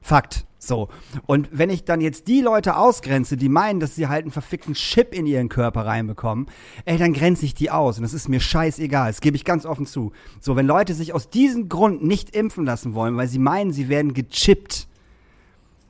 Fakt. 0.01 0.45
So. 0.63 0.89
Und 1.25 1.49
wenn 1.51 1.69
ich 1.69 1.85
dann 1.85 2.01
jetzt 2.01 2.27
die 2.27 2.41
Leute 2.41 2.75
ausgrenze, 2.75 3.35
die 3.35 3.49
meinen, 3.49 3.79
dass 3.79 3.95
sie 3.95 4.07
halt 4.07 4.23
einen 4.23 4.31
verfickten 4.31 4.75
Chip 4.75 5.13
in 5.13 5.25
ihren 5.25 5.49
Körper 5.49 5.85
reinbekommen, 5.85 6.47
ey, 6.85 6.97
dann 6.97 7.13
grenze 7.13 7.45
ich 7.45 7.55
die 7.55 7.71
aus. 7.71 7.97
Und 7.97 8.03
das 8.03 8.13
ist 8.13 8.29
mir 8.29 8.39
scheißegal. 8.39 9.09
Das 9.09 9.21
gebe 9.21 9.35
ich 9.35 9.43
ganz 9.43 9.65
offen 9.65 9.87
zu. 9.87 10.11
So, 10.39 10.55
wenn 10.55 10.67
Leute 10.67 10.93
sich 10.93 11.13
aus 11.13 11.29
diesem 11.29 11.67
Grund 11.67 12.03
nicht 12.03 12.35
impfen 12.35 12.65
lassen 12.65 12.93
wollen, 12.93 13.17
weil 13.17 13.27
sie 13.27 13.39
meinen, 13.39 13.73
sie 13.73 13.89
werden 13.89 14.13
gechippt, 14.13 14.87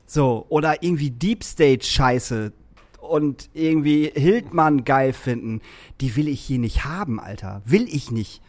so, 0.06 0.46
oder 0.48 0.82
irgendwie 0.82 1.10
Deep 1.10 1.42
State 1.44 1.84
Scheiße 1.84 2.52
und 3.00 3.50
irgendwie 3.54 4.10
Hildmann 4.14 4.84
geil 4.84 5.12
finden, 5.12 5.60
die 6.00 6.16
will 6.16 6.28
ich 6.28 6.40
hier 6.40 6.58
nicht 6.58 6.84
haben, 6.84 7.18
Alter. 7.20 7.62
Will 7.64 7.86
ich 7.88 8.10
nicht. 8.10 8.42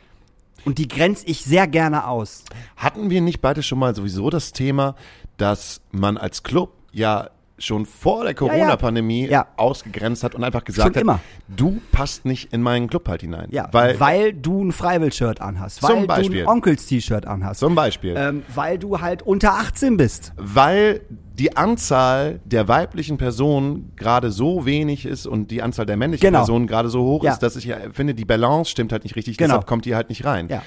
Und 0.65 0.77
die 0.77 0.87
grenze 0.87 1.25
ich 1.27 1.43
sehr 1.43 1.67
gerne 1.67 2.07
aus. 2.07 2.45
Hatten 2.77 3.09
wir 3.09 3.21
nicht 3.21 3.41
beide 3.41 3.63
schon 3.63 3.79
mal 3.79 3.95
sowieso 3.95 4.29
das 4.29 4.53
Thema, 4.53 4.95
dass 5.37 5.81
man 5.91 6.17
als 6.17 6.43
Club 6.43 6.71
ja 6.91 7.29
schon 7.59 7.85
vor 7.85 8.23
der 8.23 8.33
Corona-Pandemie 8.33 9.27
Ja. 9.27 9.47
ausgegrenzt 9.57 10.23
hat 10.23 10.33
und 10.35 10.43
einfach 10.43 10.63
gesagt 10.65 10.95
Schon 10.95 11.01
immer. 11.01 11.13
hat, 11.15 11.21
du 11.47 11.79
passt 11.91 12.25
nicht 12.25 12.51
in 12.51 12.61
meinen 12.61 12.87
Club 12.89 13.07
halt 13.07 13.21
hinein. 13.21 13.47
Ja, 13.51 13.69
weil, 13.71 13.99
weil, 13.99 14.33
du 14.33 14.63
ein 14.65 14.71
Freiwill-Shirt 14.71 15.39
anhast, 15.39 15.79
Zum 15.79 15.89
weil 15.89 16.01
du 16.01 16.07
Beispiel. 16.07 16.41
ein 16.41 16.47
Onkels-T-Shirt 16.47 17.25
anhast, 17.25 17.59
zum 17.59 17.75
Beispiel. 17.75 18.15
ähm, 18.17 18.43
weil 18.53 18.79
du 18.79 18.99
halt 19.01 19.21
unter 19.21 19.53
18 19.53 19.97
bist. 19.97 20.33
weil 20.35 21.01
die 21.35 21.55
Anzahl 21.55 22.39
der 22.43 22.67
weiblichen 22.67 23.17
Personen 23.17 23.91
gerade 23.95 24.29
so 24.31 24.65
wenig 24.65 25.05
ist 25.05 25.25
und 25.25 25.49
die 25.49 25.61
Anzahl 25.61 25.85
der 25.85 25.95
männlichen 25.97 26.25
Genau. 26.27 26.39
Personen 26.39 26.67
gerade 26.67 26.89
so 26.89 27.03
hoch 27.03 27.23
Ja. 27.23 27.31
ist, 27.33 27.39
dass 27.39 27.55
ich 27.55 27.65
ja 27.65 27.77
finde, 27.91 28.13
die 28.13 28.25
Balance 28.25 28.69
stimmt 28.71 28.91
halt 28.91 29.03
nicht 29.03 29.15
richtig, 29.15 29.37
Genau. 29.37 29.53
deshalb 29.53 29.67
kommt 29.67 29.85
die 29.85 29.95
halt 29.95 30.09
nicht 30.09 30.25
rein. 30.25 30.47
Ja. 30.49 30.61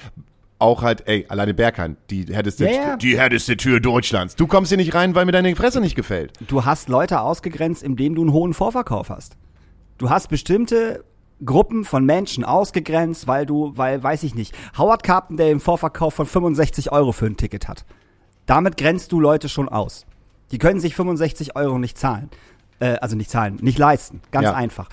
Auch 0.59 0.83
halt, 0.83 1.07
ey, 1.07 1.27
alleine 1.29 1.53
Bergheim, 1.53 1.97
die 2.09 2.25
härteste, 2.35 2.65
Ja, 2.65 2.71
ja. 2.71 2.97
die 2.97 3.19
härteste 3.19 3.57
Tür 3.59 3.79
Deutschlands. 3.81 4.37
Du 4.37 4.47
kommst 4.47 4.71
hier 4.71 4.79
nicht 4.79 4.95
rein, 4.95 5.15
weil 5.15 5.27
mir 5.27 5.33
deine 5.33 5.55
Fresse 5.55 5.81
nicht 5.81 5.97
gefällt. 5.97 6.33
Du 6.49 6.65
hast 6.65 6.89
Leute 6.89 7.21
ausgegrenzt, 7.21 7.83
indem 7.83 8.15
du 8.15 8.23
einen 8.23 8.33
hohen 8.33 8.55
Vorverkauf 8.55 9.11
hast. 9.11 9.37
Du 9.99 10.09
hast 10.09 10.29
bestimmte 10.29 11.05
Gruppen 11.45 11.85
von 11.85 12.07
Menschen 12.07 12.43
ausgegrenzt, 12.45 13.27
weil 13.27 13.45
du, 13.45 13.73
weil, 13.77 14.03
weiß 14.03 14.23
ich 14.23 14.35
nicht, 14.35 14.55
Howard 14.79 15.03
Carpenter 15.03 15.45
den 15.45 15.61
Vorverkauf 15.61 16.15
von 16.15 16.25
65 16.25 16.91
Euro 16.91 17.13
für 17.13 17.27
ein 17.27 17.37
Ticket 17.37 17.69
hat. 17.69 17.85
Damit 18.47 18.79
grenzt 18.79 19.13
du 19.13 19.21
Leute 19.21 19.51
schon 19.51 19.69
aus. 19.69 20.07
Die 20.53 20.59
können 20.59 20.81
sich 20.81 20.95
65 20.95 21.55
Euro 21.57 21.79
nicht 21.79 21.99
zahlen. 21.99 22.31
Äh, 22.79 22.97
also 23.01 23.17
nicht 23.17 23.29
zahlen, 23.31 23.59
nicht 23.61 23.77
leisten. 23.79 24.23
Ganz 24.31 24.45
Ja. 24.45 24.55
einfach. 24.55 24.89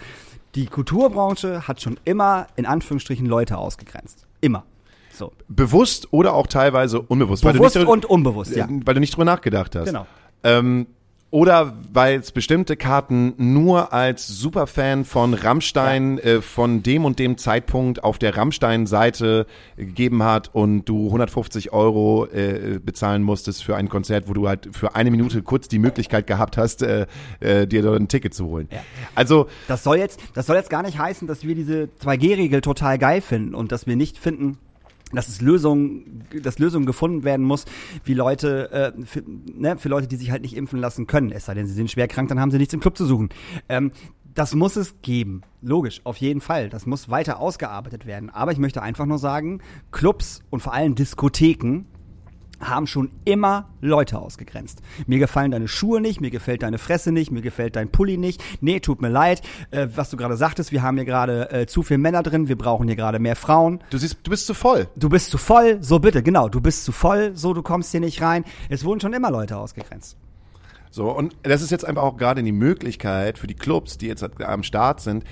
Die 0.56 0.66
Kulturbranche 0.66 1.68
hat 1.68 1.82
schon 1.82 1.98
immer, 2.04 2.48
in 2.58 2.66
Anführungsstrichen, 2.66 3.26
Leute 3.26 3.58
ausgegrenzt. 3.58 4.26
Immer. 4.42 4.66
So. 5.14 5.32
Bewusst 5.48 6.12
oder 6.12 6.34
auch 6.34 6.48
teilweise 6.48 7.02
unbewusst. 7.02 7.44
Bewusst 7.44 7.76
nicht, 7.76 7.88
und 7.88 8.06
unbewusst, 8.06 8.56
ja. 8.56 8.68
Weil 8.70 8.96
du 8.96 9.00
nicht 9.00 9.14
drüber 9.14 9.26
nachgedacht 9.26 9.76
hast. 9.76 9.86
Genau. 9.86 10.08
Ähm, 10.44 10.88
oder 11.34 11.74
weil 11.92 12.20
es 12.20 12.32
bestimmte 12.32 12.78
Karten 12.78 13.34
nur 13.38 13.92
als 13.92 14.28
Superfan 14.28 15.04
von 15.04 15.34
Rammstein 15.34 16.20
äh, 16.20 16.42
von 16.44 16.84
dem 16.84 17.06
und 17.06 17.18
dem 17.18 17.40
Zeitpunkt 17.40 18.04
auf 18.04 18.20
der 18.20 18.38
Rammstein-Seite 18.38 19.48
gegeben 19.76 20.22
hat 20.22 20.54
und 20.54 20.86
du 20.86 21.08
150 21.08 21.74
Euro 21.74 22.28
äh, 22.28 22.80
bezahlen 22.80 23.24
musstest 23.24 23.64
für 23.64 23.76
ein 23.76 23.90
Konzert, 23.90 24.30
wo 24.30 24.34
du 24.34 24.48
halt 24.48 24.70
für 24.74 24.94
eine 24.94 25.10
Minute 25.10 25.42
kurz 25.42 25.68
die 25.68 25.80
Möglichkeit 25.80 26.28
gehabt 26.28 26.56
hast, 26.56 26.84
äh, 26.84 27.08
äh, 27.40 27.66
dir 27.66 27.82
dort 27.82 28.00
ein 28.00 28.10
Ticket 28.10 28.36
zu 28.36 28.46
holen. 28.46 28.70
Also 29.16 29.48
Das 29.68 29.84
soll 29.84 29.98
jetzt, 29.98 30.20
das 30.36 30.46
soll 30.46 30.58
jetzt 30.58 30.70
gar 30.70 30.84
nicht 30.84 31.00
heißen, 31.00 31.28
dass 31.28 31.44
wir 31.44 31.56
diese 31.56 31.90
2G-Regel 32.00 32.62
total 32.62 33.00
geil 33.00 33.22
finden 33.22 33.56
und 33.56 33.72
dass 33.72 33.88
wir 33.88 33.96
nicht 33.96 34.20
finden, 34.20 34.60
dass 35.16 35.28
es 35.28 35.42
Lösungen, 35.42 36.24
dass 36.42 36.60
Lösungen 36.60 36.86
gefunden 36.86 37.24
werden 37.24 37.46
muss, 37.46 37.66
wie 38.04 38.14
Leute, 38.14 38.72
äh, 38.72 39.06
für, 39.06 39.24
ne, 39.26 39.78
für 39.78 39.90
Leute, 39.90 40.08
die 40.08 40.16
sich 40.16 40.32
halt 40.32 40.42
nicht 40.42 40.56
impfen 40.56 40.80
lassen 40.80 41.08
können. 41.08 41.32
Es 41.32 41.46
sei 41.46 41.54
denn, 41.54 41.68
sie 41.68 41.74
sind 41.74 41.92
schwer 41.92 42.08
krank, 42.08 42.30
dann 42.30 42.40
haben 42.40 42.52
sie 42.52 42.58
nichts 42.58 42.74
im 42.74 42.80
Club 42.80 42.98
zu 42.98 43.06
suchen. 43.06 43.30
Ähm, 43.70 43.92
das 44.34 44.56
muss 44.56 44.76
es 44.76 44.96
geben. 45.02 45.42
Logisch, 45.62 46.02
auf 46.04 46.18
jeden 46.18 46.42
Fall. 46.42 46.70
Das 46.70 46.86
muss 46.86 47.10
weiter 47.10 47.40
ausgearbeitet 47.40 48.06
werden. 48.06 48.30
Aber 48.30 48.52
ich 48.52 48.58
möchte 48.58 48.82
einfach 48.82 49.06
nur 49.06 49.20
sagen, 49.20 49.62
Clubs 49.92 50.42
und 50.50 50.62
vor 50.62 50.74
allem 50.74 50.96
Diskotheken 50.96 51.86
haben 52.70 52.88
schon 52.88 53.12
immer 53.26 53.70
Leute 53.82 54.20
ausgegrenzt. 54.20 54.82
Mir 55.08 55.20
gefallen 55.20 55.52
deine 55.52 55.68
Schuhe 55.68 56.02
nicht, 56.02 56.22
mir 56.22 56.32
gefällt 56.32 56.64
deine 56.64 56.78
Fresse 56.78 57.12
nicht, 57.12 57.32
mir 57.32 57.42
gefällt 57.42 57.76
dein 57.76 57.90
Pulli 57.90 58.18
nicht. 58.18 58.44
Nee, 58.62 58.80
tut 58.80 59.02
mir 59.02 59.10
leid. 59.10 59.42
Äh, 59.72 59.88
was 59.96 60.10
du 60.10 60.18
gerade 60.18 60.38
sagtest, 60.38 60.72
wir 60.72 60.82
haben 60.82 60.98
hier 60.98 61.06
gerade 61.06 61.52
äh, 61.52 61.68
zu 61.68 61.84
viele 61.84 61.98
Männer 61.98 62.24
drin, 62.24 62.48
wir 62.48 62.58
brauchen 62.58 62.88
hier 62.88 62.96
gerade 62.96 63.20
mehr 63.20 63.36
Frauen. 63.36 63.80
Du 63.90 63.98
siehst, 63.98 64.18
du 64.24 64.32
bist 64.32 64.46
zu 64.46 64.54
voll. 64.54 64.88
Du 64.96 65.10
bist 65.10 65.32
zu 65.32 65.38
voll, 65.38 65.78
so 65.82 66.00
bitte, 66.00 66.24
genau, 66.24 66.50
du 66.50 66.62
bist 66.62 66.86
zu 66.86 66.92
voll, 66.92 67.32
so 67.36 67.54
du 67.54 67.62
kommst 67.62 67.92
hier 67.92 68.00
nicht 68.00 68.22
rein. 68.22 68.44
Es 68.70 68.84
wurden 68.84 69.00
schon 69.00 69.14
immer 69.14 69.32
Leute 69.32 69.58
ausgegrenzt. 69.58 70.18
So, 70.94 71.10
und 71.10 71.36
das 71.42 71.64
ist 71.64 71.72
jetzt 71.72 71.86
einfach 71.86 72.04
auch 72.04 72.18
gerade 72.18 72.44
die 72.44 72.52
Möglichkeit 72.52 73.40
für 73.40 73.48
die 73.48 73.56
Clubs, 73.56 73.98
die 73.98 74.06
jetzt 74.06 74.24
am 74.40 74.62
Start 74.62 75.02
sind, 75.02 75.24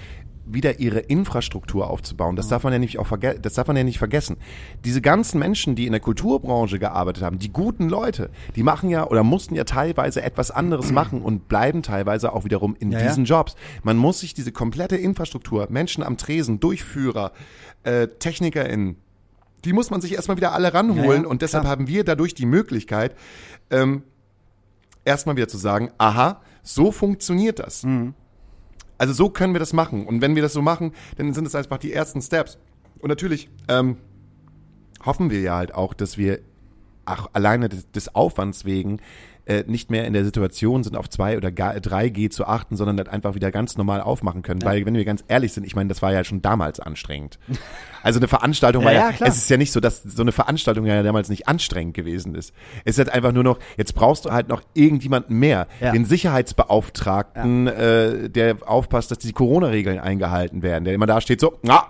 wieder 0.54 0.80
ihre 0.80 0.99
Infrastruktur 0.99 1.89
aufzubauen. 1.89 2.36
Das 2.36 2.47
darf 2.47 2.64
man 2.64 2.74
ja 2.74 2.80
nicht 2.80 2.99
auch 2.99 3.08
verge 3.08 3.39
das 3.41 3.54
darf 3.54 3.68
man 3.68 3.78
ja 3.78 3.84
nicht 3.84 3.97
vergessen. 3.99 4.38
Diese 4.86 5.02
ganzen 5.02 5.39
Menschen, 5.39 5.76
die 5.76 5.86
in 5.86 5.91
der 5.91 6.02
Kulturbranche 6.02 6.80
gearbeitet 6.80 7.24
haben, 7.24 7.39
die 7.39 7.52
guten 7.52 7.89
Leute, 7.89 8.30
die 8.56 8.64
machen 8.64 8.89
ja 8.89 9.08
oder 9.08 9.24
mussten 9.24 9.56
ja 9.56 9.64
teilweise 9.64 10.22
etwas 10.22 10.52
anderes 10.52 10.91
machen 10.99 11.22
und 11.22 11.47
bleiben 11.47 11.84
teilweise 11.84 12.34
auch 12.34 12.45
wiederum 12.45 12.76
in 12.80 12.91
Ja, 12.91 12.99
ja. 12.99 13.08
diesen 13.08 13.26
Jobs. 13.26 13.56
Man 13.84 13.97
muss 13.97 14.20
sich 14.20 14.34
diese 14.34 14.52
komplette 14.52 14.95
Infrastruktur, 14.97 15.68
Menschen 15.70 16.04
am 16.04 16.18
Tresen, 16.18 16.60
Durchführer, 16.60 17.32
äh, 17.84 18.08
TechnikerInnen, 18.08 18.97
die 19.66 19.74
muss 19.74 19.89
man 19.91 20.02
sich 20.02 20.14
erstmal 20.14 20.38
wieder 20.38 20.54
alle 20.54 20.74
ranholen 20.74 21.04
Ja, 21.04 21.24
ja, 21.24 21.28
und 21.28 21.41
deshalb 21.41 21.64
klar. 21.64 21.72
haben 21.72 21.88
wir 21.88 22.04
dadurch 22.04 22.34
die 22.34 22.45
Möglichkeit, 22.45 23.16
ähm, 23.70 24.04
erstmal 25.06 25.36
wieder 25.36 25.47
zu 25.47 25.58
sagen, 25.58 25.91
aha, 25.97 26.41
so 26.64 26.91
funktioniert 26.91 27.60
das. 27.60 27.84
Mhm. 27.84 28.14
Also 29.02 29.14
so 29.14 29.30
können 29.30 29.56
wir 29.56 29.60
das 29.60 29.74
machen. 29.74 30.06
Und 30.06 30.22
wenn 30.22 30.36
wir 30.36 30.43
das 30.43 30.54
so 30.54 30.62
machen, 30.62 30.93
dann 31.18 31.34
sind 31.34 31.47
es 31.47 31.56
einfach 31.56 31.80
die 31.80 31.91
ersten 31.91 32.22
Steps. 32.22 32.60
Und 32.99 33.10
natürlich 33.10 33.49
ähm, 33.68 33.97
hoffen 35.04 35.32
wir 35.32 35.41
ja 35.41 35.56
halt 35.56 35.74
auch, 35.74 35.95
dass 35.95 36.20
wir 36.20 36.41
ach, 37.06 37.26
alleine 37.34 37.68
des, 37.68 37.89
des 37.89 38.14
Aufwands 38.14 38.64
wegen 38.64 38.99
äh, 39.46 39.64
nicht 39.68 39.89
mehr 39.92 40.06
in 40.06 40.14
der 40.14 40.24
Situation 40.26 40.84
sind, 40.84 40.96
auf 40.96 41.10
2 41.10 41.38
oder 41.38 41.52
gar 41.52 41.74
3G 41.76 42.30
zu 42.30 42.46
achten, 42.46 42.76
sondern 42.76 42.98
das 42.98 43.08
einfach 43.08 43.36
wieder 43.36 43.52
ganz 43.52 43.78
normal 43.78 44.02
aufmachen 44.02 44.42
können. 44.42 44.62
Weil, 44.64 44.86
wenn 44.86 44.94
wir 44.96 45.06
ganz 45.06 45.24
ehrlich 45.28 45.54
sind, 45.54 45.66
ich 45.66 45.76
meine, 45.76 45.89
das 45.89 46.02
war 46.02 46.12
ja 46.14 46.24
schon 46.24 46.42
damals 46.42 46.80
anstrengend. 46.80 47.39
Also 48.04 48.18
eine 48.18 48.28
Veranstaltung 48.28 48.82
Ja, 48.82 48.88
war 48.88 48.94
ja, 48.96 49.10
ja, 49.12 49.28
es 49.28 49.38
ist 49.38 49.50
ja 49.52 49.58
nicht 49.58 49.72
so, 49.72 49.80
dass 49.80 50.02
so 50.02 50.24
eine 50.24 50.32
Veranstaltung 50.32 50.88
ja 50.88 51.04
damals 51.04 51.30
nicht 51.30 51.48
anstrengend 51.48 51.94
gewesen 51.94 52.34
ist. 52.34 52.52
Es 52.84 52.94
ist 52.94 52.98
halt 52.98 53.10
einfach 53.14 53.32
nur 53.32 53.44
noch, 53.44 53.60
jetzt 53.78 53.94
brauchst 53.94 54.26
du 54.26 54.32
halt 54.32 54.48
noch 54.48 54.64
irgendjemanden 54.74 55.38
mehr, 55.38 55.68
Ja. 55.80 55.92
den 55.92 56.06
Sicherheitsbeauftragten, 56.06 57.68
äh, 57.68 58.30
der 58.30 58.58
aufpasst, 58.66 59.12
dass 59.12 59.20
die 59.20 59.34
Corona-Regeln 59.34 60.00
eingehalten 60.00 60.64
werden, 60.64 60.86
der 60.86 60.94
immer 60.94 61.06
da 61.06 61.22
steht 61.22 61.39
so, 61.42 61.60
na, 61.62 61.86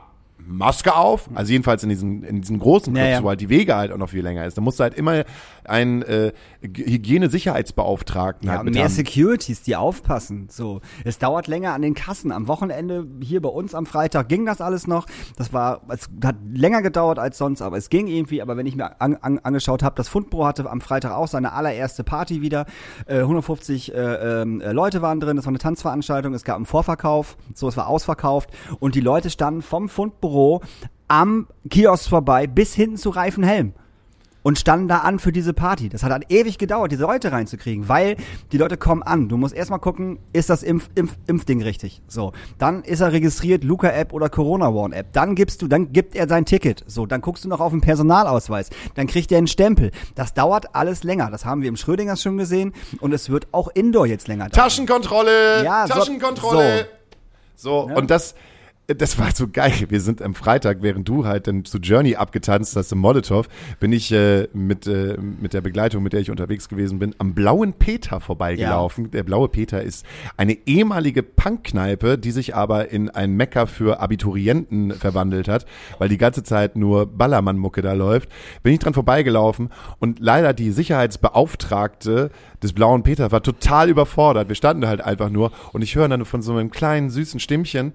Maske 0.48 0.96
auf, 0.96 1.30
also 1.34 1.52
jedenfalls 1.52 1.84
in 1.84 1.90
diesen, 1.90 2.24
in 2.24 2.42
diesen 2.42 2.60
großen 2.60 2.94
Clubs, 2.94 3.10
ja. 3.10 3.24
wo 3.24 3.30
halt 3.30 3.42
die 3.42 3.50
Wege 3.50 3.76
halt 3.76 3.92
auch 3.92 3.98
noch 3.98 4.10
viel 4.10 4.24
länger 4.24 4.46
ist. 4.46 4.58
Da 4.58 4.62
musst 4.62 4.80
du 4.80 4.84
halt 4.84 4.94
immer 4.94 5.24
einen 5.64 6.02
äh, 6.02 6.34
Hygiene-Sicherheitsbeauftragten 6.62 8.48
Ja, 8.48 8.58
halt 8.58 8.66
mit 8.66 8.74
mehr 8.74 8.84
haben. 8.84 8.92
Securities, 8.92 9.62
die 9.62 9.76
aufpassen. 9.76 10.48
So, 10.50 10.82
es 11.06 11.20
dauert 11.20 11.48
länger 11.48 11.74
an 11.74 11.82
den 11.82 11.94
Kassen. 11.94 12.32
Am 12.32 12.48
Wochenende 12.48 13.08
hier 13.22 13.42
bei 13.42 13.50
uns 13.50 13.76
am 13.76 13.86
Freitag 13.86 14.30
ging 14.30 14.46
das 14.46 14.62
alles 14.62 14.88
noch. 14.88 15.06
Das 15.38 15.54
war, 15.54 15.82
es 15.90 16.10
hat 16.24 16.36
länger 16.54 16.82
gedauert 16.82 17.20
als 17.20 17.38
sonst, 17.38 17.62
aber 17.62 17.78
es 17.78 17.90
ging 17.90 18.08
irgendwie. 18.08 18.42
Aber 18.42 18.58
wenn 18.58 18.66
ich 18.66 18.76
mir 18.76 19.00
an, 19.02 19.16
an, 19.16 19.40
angeschaut 19.40 19.84
habe, 19.84 19.96
das 19.96 20.08
Fundbüro 20.08 20.46
hatte 20.46 20.70
am 20.70 20.82
Freitag 20.82 21.12
auch 21.14 21.28
seine 21.28 21.54
allererste 21.54 22.04
Party 22.04 22.42
wieder. 22.42 22.66
Äh, 23.06 23.20
150 23.20 23.94
äh, 23.94 24.42
äh, 24.42 24.44
Leute 24.72 25.02
waren 25.02 25.20
drin. 25.20 25.36
Das 25.36 25.46
war 25.46 25.52
eine 25.52 25.60
Tanzveranstaltung. 25.60 26.34
Es 26.34 26.44
gab 26.44 26.56
einen 26.56 26.66
Vorverkauf. 26.66 27.38
So, 27.54 27.68
es 27.68 27.78
war 27.78 27.88
ausverkauft 27.88 28.50
und 28.80 28.96
die 28.96 29.02
Leute 29.02 29.30
standen 29.30 29.62
vom 29.62 29.90
Fundbüro 30.32 30.62
am 31.08 31.48
Kiosk 31.70 32.10
vorbei 32.10 32.48
bis 32.48 32.74
hinten 32.74 32.96
zu 32.98 33.10
Reifenhelm 33.10 33.74
und 34.44 34.58
standen 34.58 34.88
da 34.88 35.00
an 35.00 35.20
für 35.20 35.32
diese 35.34 35.54
Party. 35.54 35.90
Das 35.90 36.02
hat 36.04 36.12
halt 36.12 36.32
ewig 36.32 36.58
gedauert, 36.58 36.92
diese 36.92 37.04
Leute 37.04 37.32
reinzukriegen, 37.34 37.90
weil 37.90 38.16
die 38.54 38.58
Leute 38.58 38.78
kommen 38.78 39.04
an. 39.04 39.28
Du 39.30 39.36
musst 39.38 39.54
erstmal 39.54 39.80
gucken, 39.80 40.18
ist 40.34 40.50
das 40.50 40.64
Impf, 40.64 40.90
Impf, 40.96 41.16
Impfding 41.28 41.62
richtig? 41.62 42.02
So. 42.08 42.32
Dann 42.58 42.82
ist 42.84 43.02
er 43.02 43.12
registriert, 43.12 43.64
Luca-App 43.66 44.14
oder 44.14 44.30
Corona-Warn-App. 44.30 45.12
Dann 45.12 45.36
gibst 45.36 45.62
du, 45.62 45.68
dann 45.68 45.92
gibt 45.92 46.16
er 46.16 46.28
sein 46.30 46.46
Ticket. 46.46 46.84
So. 46.88 47.06
Dann 47.06 47.20
guckst 47.22 47.44
du 47.44 47.50
noch 47.50 47.60
auf 47.60 47.72
den 47.72 47.82
Personalausweis. 47.82 48.70
Dann 48.96 49.06
kriegt 49.06 49.32
er 49.34 49.38
einen 49.38 49.48
Stempel. 49.48 49.92
Das 50.16 50.34
dauert 50.34 50.74
alles 50.76 51.04
länger. 51.04 51.30
Das 51.30 51.44
haben 51.46 51.62
wir 51.62 51.70
im 51.70 51.76
Schrödingers 51.78 52.22
schon 52.24 52.38
gesehen. 52.38 52.74
Und 53.02 53.14
es 53.14 53.30
wird 53.30 53.48
auch 53.52 53.68
Indoor 53.68 54.08
jetzt 54.08 54.28
länger 54.30 54.46
dauern. 54.50 54.64
Taschenkontrolle, 54.64 55.64
Ja, 55.66 55.86
so- 55.88 55.94
Taschenkontrolle. 55.94 56.88
So, 57.56 57.82
und 57.82 58.10
das, 58.10 58.34
das 58.96 59.20
war 59.20 59.34
so 59.34 59.48
geil. 59.48 59.74
Wir 59.90 60.02
sind 60.02 60.22
am 60.22 60.34
Freitag, 60.34 60.82
während 60.82 61.08
du 61.08 61.26
halt 61.26 61.48
dann 61.48 61.66
zu 61.66 61.78
Journey 61.78 62.16
abgetanzt 62.16 62.76
hast 62.76 62.92
im 62.92 63.00
Molotow, 63.00 63.48
bin 63.80 63.92
ich 63.94 64.12
äh, 64.12 64.48
mit, 64.54 64.88
äh, 64.88 65.18
mit 65.18 65.54
der 65.54 65.62
Begleitung, 65.62 66.04
mit 66.04 66.14
der 66.14 66.22
ich 66.22 66.32
unterwegs 66.32 66.70
gewesen 66.70 67.00
bin, 67.00 67.16
am 67.18 67.34
Blauen 67.34 67.74
Peter 67.74 68.20
vorbeigelaufen. 68.20 69.12
Der 69.12 69.24
Blaue 69.24 69.50
Peter 69.50 69.82
ist 69.82 70.06
eine 70.38 70.58
ehemalige 70.66 71.24
Punkkneipe, 71.24 72.18
die 72.18 72.32
sich 72.32 72.56
aber 72.56 72.90
in 72.90 73.10
ein 73.10 73.34
Mecker 73.34 73.68
für 73.68 74.00
Abiturienten 74.00 74.92
verwandelt 74.92 75.48
hat, 75.48 75.66
weil 75.98 76.10
die 76.10 76.18
ganze 76.18 76.44
Zeit 76.44 76.76
nur 76.76 77.06
Ballermann-Mucke 77.06 77.82
da 77.82 77.94
läuft. 77.94 78.30
Bin 78.64 78.74
ich 78.74 78.80
dran 78.80 78.94
vorbeigelaufen 78.94 79.70
und 80.00 80.20
leider 80.20 80.54
die 80.54 80.72
Sicherheitsbeauftragte 80.72 82.32
des 82.62 82.74
Blauen 82.74 83.04
Peter 83.04 83.32
war 83.32 83.42
total 83.42 83.90
überfordert. 83.90 84.48
Wir 84.48 84.56
standen 84.56 84.88
halt 84.88 85.02
einfach 85.02 85.30
nur 85.30 85.52
und 85.74 85.82
ich 85.82 85.96
höre 85.96 86.08
dann 86.08 86.26
von 86.26 86.42
so 86.42 86.56
einem 86.56 86.72
kleinen 86.72 87.10
süßen 87.10 87.40
Stimmchen, 87.40 87.94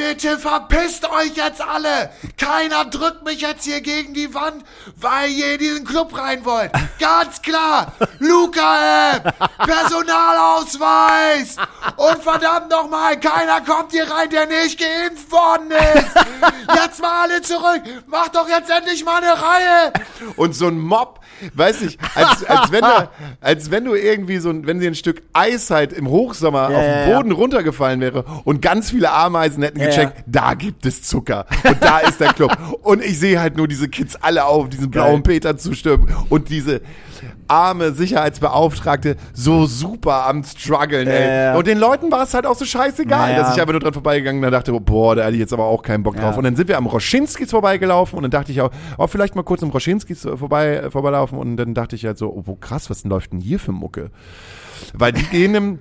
Bitte 0.00 0.38
verpisst 0.38 1.04
euch 1.10 1.36
jetzt 1.36 1.60
alle! 1.60 2.08
Keiner 2.38 2.86
drückt 2.86 3.22
mich 3.22 3.42
jetzt 3.42 3.64
hier 3.64 3.82
gegen 3.82 4.14
die 4.14 4.32
Wand, 4.32 4.64
weil 4.96 5.28
ihr 5.28 5.52
in 5.52 5.58
diesen 5.58 5.84
Club 5.84 6.18
rein 6.18 6.42
wollt. 6.46 6.70
Ganz 6.98 7.42
klar! 7.42 7.92
Luca-App! 8.18 9.34
Personalausweis! 9.58 11.56
Und 11.96 12.22
verdammt 12.22 12.70
nochmal, 12.70 13.20
keiner 13.20 13.60
kommt 13.60 13.92
hier 13.92 14.10
rein, 14.10 14.30
der 14.30 14.46
nicht 14.46 14.80
geimpft 14.80 15.30
worden 15.30 15.70
ist! 15.70 16.16
Jetzt 16.74 17.02
mal 17.02 17.24
alle 17.24 17.42
zurück! 17.42 17.82
Macht 18.06 18.34
doch 18.36 18.48
jetzt 18.48 18.70
endlich 18.70 19.04
mal 19.04 19.22
eine 19.22 19.32
Reihe! 19.32 19.92
Und 20.36 20.54
so 20.54 20.68
ein 20.68 20.78
Mob, 20.78 21.20
weiß 21.52 21.82
ich, 21.82 21.98
als, 22.14 22.42
als, 22.44 22.72
wenn, 22.72 22.80
du, 22.80 23.10
als 23.42 23.70
wenn 23.70 23.84
du 23.84 23.94
irgendwie 23.94 24.38
so 24.38 24.48
ein, 24.48 24.66
wenn 24.66 24.80
dir 24.80 24.90
ein 24.90 24.94
Stück 24.94 25.20
Eis 25.34 25.68
halt 25.68 25.92
im 25.92 26.08
Hochsommer 26.08 26.70
Ja, 26.70 26.78
auf 26.78 26.84
den 26.84 27.10
ja. 27.10 27.16
Boden 27.16 27.32
runtergefallen 27.32 28.00
wäre 28.00 28.24
und 28.44 28.62
ganz 28.62 28.90
viele 28.90 29.10
Ameisen 29.10 29.62
hätten 29.62 29.78
Ja, 29.78 29.89
gecheckt, 29.90 30.18
ja. 30.18 30.24
da 30.26 30.54
gibt 30.54 30.86
es 30.86 31.02
Zucker 31.02 31.46
und 31.64 31.82
da 31.82 31.98
ist 31.98 32.20
der 32.20 32.32
Club. 32.32 32.56
und 32.82 33.02
ich 33.02 33.18
sehe 33.18 33.40
halt 33.40 33.56
nur 33.56 33.68
diese 33.68 33.88
Kids 33.88 34.16
alle 34.16 34.44
auf 34.44 34.68
diesen 34.68 34.90
blauen 34.90 35.22
Peter 35.22 35.56
zustimmen 35.56 36.08
und 36.28 36.48
diese 36.48 36.80
arme 37.50 37.92
Sicherheitsbeauftragte 37.92 39.16
so 39.34 39.66
super 39.66 40.26
am 40.26 40.44
struggeln, 40.44 41.08
ey. 41.08 41.44
Ja. 41.44 41.56
Und 41.56 41.66
den 41.66 41.78
Leuten 41.78 42.10
war 42.12 42.22
es 42.22 42.32
halt 42.32 42.46
auch 42.46 42.54
so 42.54 42.64
scheißegal, 42.64 43.30
Ja, 43.30 43.36
ja. 43.36 43.42
dass 43.42 43.54
ich 43.54 43.60
einfach 43.60 43.72
nur 43.72 43.80
dran 43.80 43.92
vorbeigegangen 43.92 44.40
bin 44.40 44.48
und 44.48 44.52
dachte, 44.52 44.72
boah, 44.72 45.16
da 45.16 45.24
hatte 45.24 45.34
ich 45.34 45.40
jetzt 45.40 45.52
aber 45.52 45.64
auch 45.64 45.82
keinen 45.82 46.02
Bock 46.02 46.14
drauf. 46.14 46.32
Ja. 46.32 46.38
Und 46.38 46.44
dann 46.44 46.56
sind 46.56 46.68
wir 46.68 46.78
am 46.78 46.86
Roschinskis 46.86 47.50
vorbeigelaufen 47.50 48.16
und 48.16 48.22
dann 48.22 48.30
dachte 48.30 48.52
ich 48.52 48.60
auch, 48.60 48.70
oh, 48.98 49.06
vielleicht 49.06 49.34
mal 49.34 49.42
kurz 49.42 49.62
am 49.62 49.70
Roschinskis 49.70 50.22
vorbei, 50.22 50.76
äh, 50.76 50.90
vorbeilaufen 50.90 51.38
und 51.38 51.56
dann 51.56 51.74
dachte 51.74 51.96
ich 51.96 52.06
halt 52.06 52.18
so, 52.18 52.28
oh, 52.30 52.42
wo 52.46 52.54
krass, 52.54 52.88
was 52.88 53.02
denn 53.02 53.10
läuft 53.10 53.32
denn 53.32 53.40
hier 53.40 53.58
für 53.58 53.72
Mucke? 53.72 54.10
Weil 54.94 55.12
die 55.12 55.24
gehen 55.24 55.54
im, 55.54 55.78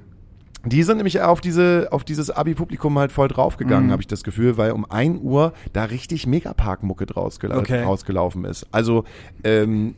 die 0.66 0.84
sind 0.84 0.98
nämlich 0.98 1.22
auf 1.22 1.42
diese, 1.42 1.88
auf 1.92 2.04
dieses 2.04 2.30
Abi-Publikum 2.30 2.98
halt 3.00 3.12
voll 3.12 3.28
draufgegangen, 3.30 3.88
Mhm. 3.88 3.92
habe 3.92 4.02
ich 4.02 4.08
das 4.08 4.24
Gefühl, 4.24 4.58
weil 4.58 4.72
um 4.72 4.86
1 4.90 5.22
Uhr 5.22 5.54
da 5.74 5.86
richtig 5.86 6.28
Megapark-Mucke 6.28 7.06
draus 7.06 7.40
gela- 7.40 7.58
Okay. 7.60 7.84
rausgelaufen 7.84 8.44
ist. 8.46 8.68
Also, 8.72 9.06
ähm, 9.44 9.96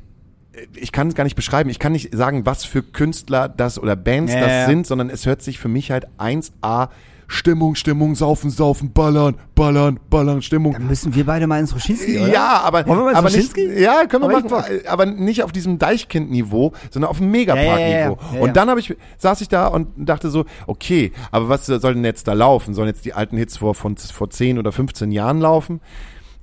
ich 0.76 0.91
kann 0.91 1.07
es 1.07 1.16
gar 1.16 1.24
nicht 1.24 1.36
beschreiben. 1.36 1.70
Ich 1.70 1.80
kann 1.80 1.93
nicht 1.93 2.14
sagen, 2.14 2.45
was 2.45 2.66
für 2.66 2.84
Künstler 2.84 3.47
das 3.49 3.80
oder 3.80 3.95
Bands 3.95 4.34
Ja, 4.34 4.41
das 4.41 4.68
sind, 4.68 4.86
sondern 4.86 5.09
es 5.09 5.26
hört 5.26 5.41
sich 5.41 5.57
für 5.59 5.70
mich 5.70 5.91
halt 5.91 6.05
1A 6.20 6.89
Stimmung, 7.32 7.75
Stimmung, 7.75 8.13
saufen, 8.15 8.49
saufen, 8.49 8.91
ballern, 8.91 9.36
ballern, 9.55 9.99
ballern, 10.09 10.41
Stimmung. 10.41 10.73
Dann 10.73 10.88
müssen 10.88 11.15
wir 11.15 11.25
beide 11.25 11.47
mal 11.47 11.59
ins 11.59 11.73
Roschinski, 11.73 12.19
oder? 12.19 12.32
Ja, 12.32 12.61
aber, 12.61 12.86
Wollen 12.86 12.99
wir 12.99 13.03
mal 13.05 13.09
ins 13.11 13.17
aber 13.19 13.29
nicht, 13.29 13.79
ja, 13.79 14.05
können 14.05 14.23
wir 14.23 14.29
Aber 14.29 14.45
ich 14.45 14.51
machen, 14.51 14.88
aber 14.88 15.05
nicht 15.05 15.41
auf 15.43 15.53
diesem 15.53 15.79
Deichkind-Niveau, 15.79 16.73
sondern 16.89 17.09
auf 17.09 17.19
dem 17.19 17.32
Megapark-Niveau. 17.32 18.17
Ja. 18.21 18.29
Ja, 18.32 18.36
ja. 18.36 18.41
Und 18.41 18.57
dann 18.57 18.69
habe 18.69 18.82
ich, 18.82 18.95
saß 19.17 19.39
ich 19.39 19.47
da 19.47 19.67
und 19.67 19.88
dachte 19.95 20.29
so, 20.29 20.43
okay, 20.67 21.13
aber 21.32 21.47
was 21.47 21.67
soll 21.67 21.93
denn 21.93 22.03
jetzt 22.03 22.27
da 22.27 22.34
laufen? 22.34 22.73
Sollen 22.73 22.89
jetzt 22.89 23.05
die 23.05 23.13
alten 23.13 23.38
Hits 23.38 23.57
vor, 23.57 23.75
von, 23.75 23.95
vor 23.95 24.29
10 24.29 24.59
oder 24.59 24.73
15 24.73 25.11
Jahren 25.11 25.39
laufen? 25.39 25.79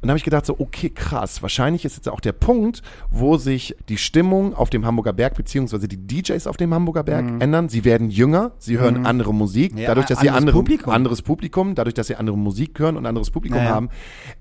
Und 0.00 0.02
dann 0.02 0.10
habe 0.10 0.18
ich 0.18 0.24
gedacht 0.24 0.46
so, 0.46 0.54
okay, 0.60 0.90
krass, 0.90 1.42
wahrscheinlich 1.42 1.84
ist 1.84 1.96
jetzt 1.96 2.08
auch 2.08 2.20
der 2.20 2.32
Punkt, 2.32 2.82
wo 3.10 3.36
sich 3.36 3.74
die 3.88 3.96
Stimmung 3.96 4.54
auf 4.54 4.70
dem 4.70 4.86
Hamburger 4.86 5.12
Berg 5.12 5.34
beziehungsweise 5.36 5.88
die 5.88 5.96
DJs 5.96 6.46
auf 6.46 6.56
dem 6.56 6.72
Hamburger 6.72 7.02
Berg 7.02 7.24
ändern. 7.40 7.68
Sie 7.68 7.84
werden 7.84 8.08
jünger, 8.10 8.52
sie 8.58 8.78
hören 8.78 9.06
andere 9.06 9.34
Musik, 9.34 9.72
Mhm. 9.74 9.78
Ja, 9.78 9.88
dadurch, 9.88 10.06
dass 10.06 10.20
sie 10.20 10.30
andere, 10.30 10.56
Publikum. 10.56 10.92
anderes 10.92 11.22
Publikum, 11.22 11.74
dadurch, 11.74 11.94
dass 11.94 12.06
sie 12.06 12.14
andere 12.16 12.38
Musik 12.38 12.78
hören 12.78 12.96
und 12.96 13.06
anderes 13.06 13.30
Publikum 13.30 13.58
Ja, 13.58 13.64
ja. 13.64 13.70
haben, 13.70 13.88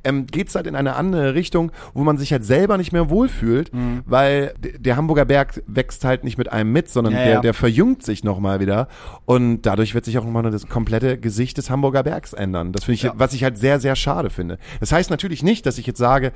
ähm, 0.03 0.27
geht's 0.27 0.53
halt 0.55 0.67
in 0.67 0.75
eine 0.75 0.95
andere 0.95 1.33
Richtung, 1.33 1.71
wo 1.93 2.03
man 2.03 2.17
sich 2.17 2.31
halt 2.31 2.45
selber 2.45 2.77
nicht 2.77 2.91
mehr 2.91 3.09
wohlfühlt, 3.09 3.73
Mhm. 3.73 4.03
weil 4.05 4.53
der 4.59 4.95
Hamburger 4.95 5.25
Berg 5.25 5.63
wächst 5.65 6.05
halt 6.05 6.23
nicht 6.23 6.37
mit 6.37 6.51
einem 6.51 6.71
mit, 6.71 6.89
sondern 6.89 7.13
Ja, 7.13 7.19
der, 7.23 7.33
ja. 7.33 7.41
der 7.41 7.53
verjüngt 7.53 8.03
sich 8.03 8.23
nochmal 8.23 8.59
wieder 8.59 8.87
und 9.25 9.63
dadurch 9.63 9.95
wird 9.95 10.05
sich 10.05 10.17
auch 10.19 10.23
nochmal 10.23 10.43
das 10.51 10.67
komplette 10.67 11.17
Gesicht 11.17 11.57
des 11.57 11.69
Hamburger 11.69 12.03
Bergs 12.03 12.33
ändern. 12.33 12.71
Das 12.73 12.83
finde 12.83 12.95
ich, 12.95 13.03
Ja. 13.03 13.13
was 13.15 13.33
ich 13.33 13.43
halt 13.43 13.57
sehr, 13.57 13.79
sehr 13.79 13.95
schade 13.95 14.29
finde. 14.29 14.59
Das 14.79 14.91
heißt 14.91 15.09
natürlich 15.09 15.43
nicht, 15.47 15.65
dass 15.65 15.77
ich 15.77 15.87
jetzt 15.87 15.97
sage, 15.97 16.31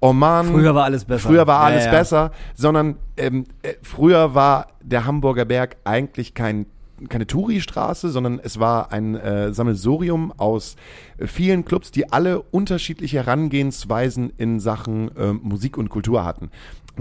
oh 0.00 0.12
Mann, 0.12 0.46
Früher 0.46 0.74
war 0.74 0.84
alles 0.84 1.04
besser. 1.04 1.28
Früher 1.28 1.46
war 1.46 1.60
Ja, 1.60 1.66
alles 1.66 1.84
ja. 1.86 1.90
besser, 1.90 2.30
sondern 2.54 2.96
ähm, 3.16 3.46
äh, 3.62 3.74
früher 3.82 4.34
war 4.34 4.68
der 4.82 5.04
Hamburger 5.04 5.44
Berg 5.44 5.76
eigentlich 5.84 6.34
kein 6.34 6.66
keine 7.08 7.26
Touri-Straße, 7.26 8.10
sondern 8.10 8.38
es 8.42 8.60
war 8.60 8.92
ein 8.92 9.14
äh, 9.14 9.54
Sammelsurium 9.54 10.32
aus 10.36 10.76
äh, 11.18 11.26
vielen 11.26 11.64
Clubs, 11.64 11.90
die 11.90 12.12
alle 12.12 12.42
unterschiedliche 12.42 13.18
Herangehensweisen 13.18 14.32
in 14.36 14.60
Sachen 14.60 15.10
ähm, 15.18 15.40
Musik 15.42 15.78
und 15.78 15.88
Kultur 15.88 16.24
hatten. 16.24 16.50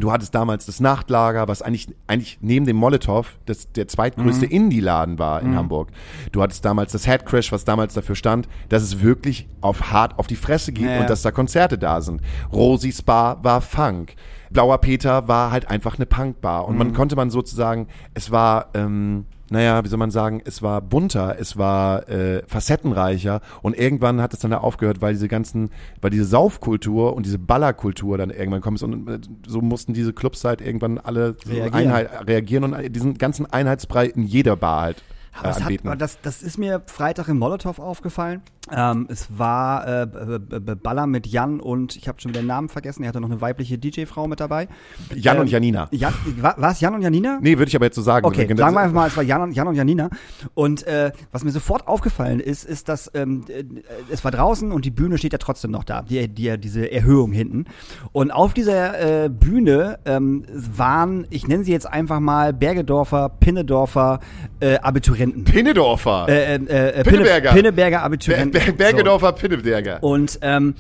Du 0.02 0.12
hattest 0.12 0.34
damals 0.36 0.66
das 0.66 0.80
Nachtlager, 0.80 1.47
was 1.47 1.62
eigentlich, 1.62 1.88
eigentlich 2.08 2.38
neben 2.41 2.66
dem 2.66 2.76
Molotow 2.78 3.26
das, 3.45 3.72
der 3.72 3.88
zweitgrößte 3.88 4.45
Mhm. 4.45 4.52
Indie-Laden 4.52 5.20
war 5.20 5.41
in 5.41 5.56
Hamburg. 5.56 5.89
Du 6.32 6.41
hattest 6.41 6.64
damals 6.66 6.91
das 6.91 7.08
Headcrash, 7.08 7.52
was 7.52 7.66
damals 7.66 7.93
dafür 7.93 8.16
stand, 8.16 8.47
dass 8.70 8.84
es 8.84 9.02
wirklich 9.02 9.47
auf 9.62 9.91
hart 9.91 10.18
auf 10.20 10.28
die 10.28 10.36
Fresse 10.36 10.72
geht 10.72 10.86
Ja, 10.86 10.95
ja. 10.95 11.02
und 11.02 11.10
dass 11.10 11.22
da 11.22 11.32
Konzerte 11.32 11.78
da 11.78 12.02
sind. 12.02 12.22
Rosi 12.52 12.91
Spa 12.91 13.38
war 13.43 13.62
Funk. 13.62 14.16
Blauer 14.52 14.78
Peter 14.80 15.28
war 15.28 15.52
halt 15.52 15.70
einfach 15.70 15.95
eine 15.97 16.06
Punkbar. 16.06 16.66
Und 16.68 16.74
Mhm. 16.74 16.78
man 16.80 16.93
konnte 16.93 17.16
man 17.16 17.30
sozusagen, 17.30 17.88
es 18.14 18.32
war, 18.32 18.68
ähm, 18.74 19.26
naja, 19.52 19.84
wie 19.84 19.88
soll 19.88 19.97
man 19.97 20.12
sagen, 20.12 20.41
es 20.45 20.62
war 20.62 20.80
bunter, 20.82 21.38
es 21.39 21.58
war 21.58 22.08
äh, 22.08 22.43
facettenreicher 22.47 23.41
und 23.64 23.76
irgendwann 23.78 24.22
hat 24.22 24.34
es 24.34 24.39
dann 24.39 24.52
da 24.52 24.60
aufgehört, 24.60 25.02
weil 25.02 25.14
diese 25.14 25.28
ganzen, 25.28 25.72
weil 26.02 26.12
diese 26.12 26.26
Saufkultur 26.26 27.16
und 27.16 27.26
diese 27.26 27.39
Ballerkultur 27.39 28.18
dann 28.18 28.30
irgendwann 28.30 28.62
kommt 28.62 28.82
und 28.84 29.08
äh, 29.10 29.20
so 29.47 29.62
mussten 29.62 29.93
diese 29.93 30.14
Clubs 30.14 30.43
halt 30.43 30.62
irgendwann 30.62 31.00
alle 31.00 31.36
so 31.43 31.52
Reagieren. 31.52 31.74
Einheit, 31.74 32.28
reagieren 32.28 32.64
und 32.64 32.95
diesen 32.95 33.18
ganzen 33.18 33.45
Einheitsbrei 33.47 34.06
in 34.06 34.24
jeder 34.24 34.56
Bar 34.56 34.82
halt 34.82 34.97
äh, 34.97 35.38
Aber 35.39 35.47
das, 35.47 35.64
hat, 35.64 36.02
das, 36.02 36.22
das 36.22 36.41
ist 36.43 36.58
mir 36.58 36.82
Freitag 36.86 37.28
im 37.28 37.39
Molotow 37.39 37.80
aufgefallen. 37.80 38.41
Ähm, 38.72 39.08
es 39.10 39.28
war 39.38 39.88
äh, 39.88 40.06
Baller 40.06 41.08
mit 41.08 41.28
Jan 41.28 41.60
und 41.60 41.96
ich 41.96 42.08
habe 42.08 42.20
schon 42.22 42.30
wieder 42.30 42.42
den 42.42 42.48
Namen 42.48 42.70
vergessen. 42.70 43.04
Er 43.04 43.10
hatte 43.10 43.22
noch 43.22 43.30
eine 43.30 43.42
weibliche 43.42 43.78
DJ-Frau 43.78 44.28
mit 44.28 44.40
dabei. 44.40 44.68
Jan 45.16 45.36
Ähm, 45.36 45.42
und 45.42 45.50
Janina. 45.50 45.88
Jan, 45.92 46.14
war, 46.38 46.72
es 46.72 46.80
Jan 46.80 46.94
und 46.94 47.02
Janina? 47.02 47.40
Nee, 47.42 47.58
würde 47.58 47.70
ich 47.70 47.76
aber 47.76 47.86
jetzt 47.86 47.96
so 47.96 48.02
sagen. 48.02 48.26
Okay, 48.26 48.48
sagen 48.56 48.76
wir 48.76 48.82
einfach 48.82 48.94
mal, 48.94 49.08
es 49.08 49.18
war 49.18 49.24
Jan 49.24 49.42
und, 49.42 49.52
Jan 49.54 49.68
und 49.68 49.76
Janina. 49.76 50.10
Und 50.54 50.86
äh, 50.88 51.12
was 51.32 51.44
mir 51.44 51.52
sofort 51.52 51.88
aufgefallen 51.88 52.40
ist, 52.40 52.64
ist, 52.64 52.90
dass 52.90 53.12
ähm, 53.14 53.46
äh, 53.48 53.64
es 54.12 54.24
war 54.24 54.32
draußen 54.32 54.72
und 54.72 54.86
die 54.86 54.92
Bühne 54.92 55.18
steht 55.18 55.34
ja 55.34 55.40
trotzdem 55.40 55.72
noch 55.72 55.84
da, 55.84 56.02
die, 56.02 56.28
die, 56.28 56.58
diese 56.58 56.92
Erhöhung 56.92 57.32
hinten. 57.32 57.66
Und 58.12 58.32
auf 58.32 58.54
dieser 58.54 59.26
äh, 59.26 59.30
Bühne 59.30 60.00
ähm, 60.06 60.46
waren, 60.50 61.28
ich 61.30 61.48
nenne 61.48 61.64
sie 61.64 61.72
jetzt 61.72 61.88
einfach 61.88 62.20
mal 62.20 62.54
Bergedorfer, 62.54 63.30
Pinnedorfer 63.30 64.20
äh, 64.60 64.78
Abiturienten. 64.78 65.44
Pinnedorfer. 65.44 66.28
Äh, 66.28 66.56
äh, 66.56 66.56
äh, 66.56 67.04
Pinneberger. 67.04 67.52
Pinne, 67.52 67.72
Pinneberger 67.72 67.98
Ber 67.98 68.06
Abiturienten. 68.06 68.52
Ber 68.52 68.59
Bergedorfer 68.78 69.34
Pinneberger. 69.34 69.99
So. 70.01 70.07
Und 70.07 70.39
ähm, 70.41 70.76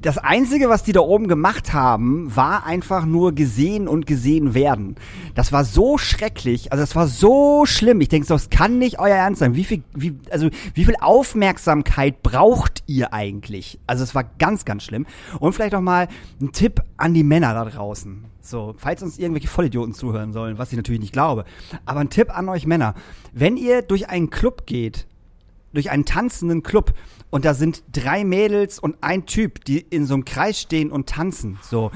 das 0.00 0.18
Einzige, 0.18 0.68
was 0.68 0.82
die 0.82 0.92
da 0.92 1.00
oben 1.00 1.28
gemacht 1.28 1.72
haben, 1.72 2.34
war 2.34 2.64
einfach 2.64 3.04
nur 3.04 3.34
gesehen 3.34 3.86
und 3.86 4.06
gesehen 4.06 4.54
werden. 4.54 4.96
Das 5.34 5.52
war 5.52 5.64
so 5.64 5.98
schrecklich, 5.98 6.72
also 6.72 6.82
das 6.82 6.96
war 6.96 7.06
so 7.06 7.66
schlimm. 7.66 8.00
Ich 8.00 8.08
denke, 8.08 8.26
so, 8.26 8.34
das 8.34 8.50
kann 8.50 8.78
nicht 8.78 8.98
euer 8.98 9.16
Ernst 9.16 9.40
sein. 9.40 9.54
Wie 9.54 9.64
viel, 9.64 9.82
wie, 9.94 10.16
also 10.30 10.48
wie 10.74 10.84
viel 10.84 10.96
Aufmerksamkeit 11.00 12.22
braucht 12.22 12.82
ihr 12.86 13.12
eigentlich? 13.12 13.78
Also 13.86 14.04
es 14.04 14.14
war 14.14 14.24
ganz, 14.38 14.64
ganz 14.64 14.84
schlimm. 14.84 15.06
Und 15.38 15.52
vielleicht 15.52 15.72
noch 15.72 15.80
mal 15.80 16.08
ein 16.40 16.52
Tipp 16.52 16.82
an 16.96 17.12
die 17.14 17.24
Männer 17.24 17.52
da 17.52 17.64
draußen. 17.64 18.24
So, 18.40 18.74
falls 18.76 19.02
uns 19.02 19.18
irgendwelche 19.18 19.48
Vollidioten 19.48 19.94
zuhören 19.94 20.32
sollen, 20.32 20.58
was 20.58 20.70
ich 20.70 20.76
natürlich 20.76 21.00
nicht 21.00 21.12
glaube. 21.12 21.44
Aber 21.86 22.00
ein 22.00 22.10
Tipp 22.10 22.36
an 22.36 22.48
euch 22.48 22.66
Männer. 22.66 22.94
Wenn 23.32 23.56
ihr 23.56 23.82
durch 23.82 24.08
einen 24.08 24.30
Club 24.30 24.66
geht, 24.66 25.06
durch 25.74 25.90
einen 25.90 26.04
tanzenden 26.04 26.62
Club 26.62 26.94
und 27.30 27.44
da 27.44 27.54
sind 27.54 27.82
drei 27.92 28.24
Mädels 28.24 28.78
und 28.78 28.96
ein 29.00 29.26
Typ, 29.26 29.64
die 29.64 29.80
in 29.80 30.06
so 30.06 30.14
einem 30.14 30.24
Kreis 30.24 30.60
stehen 30.60 30.90
und 30.90 31.08
tanzen, 31.08 31.58
so. 31.62 31.90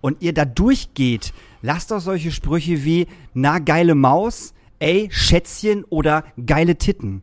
Und 0.00 0.22
ihr 0.22 0.34
da 0.34 0.44
durchgeht, 0.44 1.32
lasst 1.62 1.90
doch 1.90 2.00
solche 2.00 2.30
Sprüche 2.30 2.84
wie, 2.84 3.06
na, 3.32 3.58
geile 3.58 3.94
Maus, 3.94 4.54
ey, 4.78 5.08
Schätzchen 5.10 5.84
oder 5.84 6.24
geile 6.46 6.76
Titten. 6.76 7.22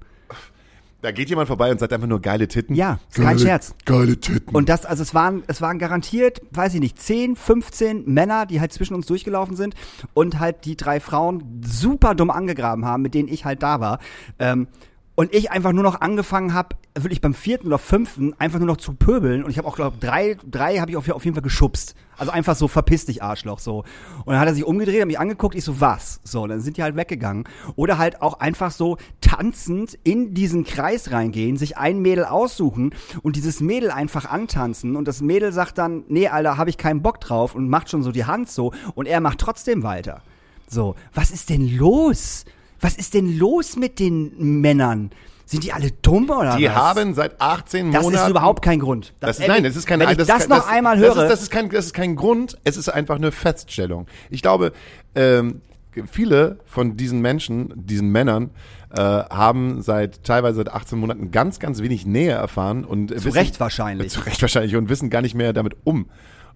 Da 1.01 1.11
geht 1.11 1.29
jemand 1.29 1.47
vorbei 1.47 1.71
und 1.71 1.79
sagt 1.79 1.93
einfach 1.93 2.07
nur 2.07 2.21
geile 2.21 2.47
Titten. 2.47 2.75
Ja, 2.75 2.99
ist 3.09 3.19
kein 3.19 3.39
Scherz. 3.39 3.73
Geile 3.85 4.19
Titten. 4.19 4.53
Und 4.55 4.69
das, 4.69 4.85
also 4.85 5.01
es 5.01 5.15
waren, 5.15 5.43
es 5.47 5.59
waren 5.59 5.79
garantiert, 5.79 6.41
weiß 6.51 6.75
ich 6.75 6.79
nicht, 6.79 7.01
10, 7.01 7.35
15 7.35 8.05
Männer, 8.05 8.45
die 8.45 8.59
halt 8.59 8.71
zwischen 8.71 8.93
uns 8.93 9.07
durchgelaufen 9.07 9.55
sind 9.55 9.73
und 10.13 10.39
halt 10.39 10.65
die 10.65 10.77
drei 10.77 10.99
Frauen 10.99 11.61
super 11.65 12.13
dumm 12.13 12.29
angegraben 12.29 12.85
haben, 12.85 13.01
mit 13.01 13.15
denen 13.15 13.29
ich 13.29 13.45
halt 13.45 13.63
da 13.63 13.79
war. 13.79 13.99
Ähm, 14.37 14.67
und 15.15 15.33
ich 15.33 15.51
einfach 15.51 15.73
nur 15.73 15.83
noch 15.83 16.01
angefangen 16.01 16.53
habe, 16.53 16.75
wirklich 16.95 17.21
beim 17.21 17.33
vierten 17.33 17.67
oder 17.67 17.77
fünften 17.77 18.33
einfach 18.39 18.59
nur 18.59 18.67
noch 18.67 18.77
zu 18.77 18.93
pöbeln. 18.93 19.43
Und 19.43 19.51
ich 19.51 19.57
habe 19.57 19.67
auch, 19.67 19.75
glaube 19.75 19.97
drei, 19.99 20.37
drei 20.49 20.77
habe 20.77 20.91
ich 20.91 20.97
auf, 20.97 21.09
auf 21.09 21.25
jeden 21.25 21.35
Fall 21.35 21.43
geschubst. 21.43 21.95
Also 22.17 22.31
einfach 22.31 22.55
so, 22.55 22.67
verpiss 22.67 23.05
dich, 23.05 23.23
Arschloch, 23.23 23.59
so. 23.59 23.79
Und 24.25 24.33
dann 24.33 24.39
hat 24.39 24.47
er 24.47 24.53
sich 24.53 24.63
umgedreht, 24.63 25.01
hat 25.01 25.07
mich 25.07 25.19
angeguckt, 25.19 25.55
ich 25.55 25.63
so, 25.63 25.81
was? 25.81 26.21
So, 26.23 26.45
dann 26.47 26.61
sind 26.61 26.77
die 26.77 26.83
halt 26.83 26.95
weggegangen. 26.95 27.45
Oder 27.75 27.97
halt 27.97 28.21
auch 28.21 28.39
einfach 28.39 28.71
so 28.71 28.97
tanzend 29.21 29.97
in 30.03 30.33
diesen 30.33 30.63
Kreis 30.63 31.11
reingehen, 31.11 31.57
sich 31.57 31.77
ein 31.77 31.99
Mädel 31.99 32.25
aussuchen 32.25 32.93
und 33.21 33.35
dieses 33.35 33.59
Mädel 33.59 33.91
einfach 33.91 34.25
antanzen. 34.25 34.95
Und 34.95 35.07
das 35.07 35.21
Mädel 35.21 35.51
sagt 35.51 35.77
dann, 35.77 36.03
nee, 36.07 36.27
Alter, 36.29 36.57
habe 36.57 36.69
ich 36.69 36.77
keinen 36.77 37.01
Bock 37.01 37.19
drauf 37.19 37.53
und 37.55 37.69
macht 37.69 37.89
schon 37.89 38.03
so 38.03 38.11
die 38.11 38.25
Hand 38.25 38.49
so. 38.49 38.71
Und 38.95 39.07
er 39.07 39.19
macht 39.19 39.39
trotzdem 39.39 39.83
weiter. 39.83 40.21
So, 40.67 40.95
was 41.13 41.31
ist 41.31 41.49
denn 41.49 41.77
los? 41.77 42.45
Was 42.81 42.95
ist 42.95 43.13
denn 43.13 43.37
los 43.37 43.75
mit 43.75 43.99
den 43.99 44.59
Männern? 44.61 45.11
Sind 45.45 45.63
die 45.63 45.73
alle 45.73 45.91
dumm 45.91 46.29
oder 46.29 46.55
die 46.55 46.65
was? 46.65 46.75
haben 46.75 47.13
seit 47.13 47.41
18 47.41 47.91
das 47.91 48.03
Monaten. 48.03 48.23
ist 48.23 48.29
überhaupt 48.29 48.63
kein 48.63 48.79
Grund. 48.79 49.13
Das 49.19 49.37
ist, 49.37 49.47
nein, 49.47 49.63
das 49.63 49.75
ist 49.75 49.85
kein 49.85 49.99
Wenn 49.99 50.09
ich 50.09 50.17
das, 50.17 50.27
das, 50.27 50.43
ist, 50.43 50.49
noch 50.49 50.67
einmal 50.67 50.97
höre, 50.97 51.13
Das 51.13 51.23
ist, 51.23 51.29
das, 51.29 51.41
ist 51.43 51.51
kein, 51.51 51.69
das 51.69 51.85
ist 51.87 51.93
kein 51.93 52.15
Grund, 52.15 52.57
es 52.63 52.77
ist 52.77 52.87
einfach 52.87 53.17
eine 53.17 53.31
Feststellung. 53.33 54.07
Ich 54.29 54.41
glaube, 54.41 54.71
ähm, 55.13 55.61
viele 56.09 56.59
von 56.65 56.95
diesen 56.95 57.19
Menschen, 57.19 57.73
diesen 57.75 58.09
Männern, 58.09 58.51
äh, 58.91 59.01
haben 59.01 59.81
seit 59.81 60.23
teilweise 60.23 60.57
seit 60.57 60.71
18 60.71 60.97
Monaten 60.97 61.31
ganz, 61.31 61.59
ganz 61.59 61.81
wenig 61.81 62.05
Nähe 62.05 62.31
erfahren 62.31 62.85
und 62.85 63.19
Zu 63.19 63.29
Recht 63.29 63.59
wahrscheinlich. 63.59 64.09
Zu 64.09 64.21
Recht 64.21 64.41
wahrscheinlich 64.41 64.75
und 64.75 64.89
wissen 64.89 65.09
gar 65.09 65.21
nicht 65.21 65.35
mehr 65.35 65.53
damit 65.53 65.75
um. 65.83 66.07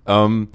Ähm, 0.08 0.50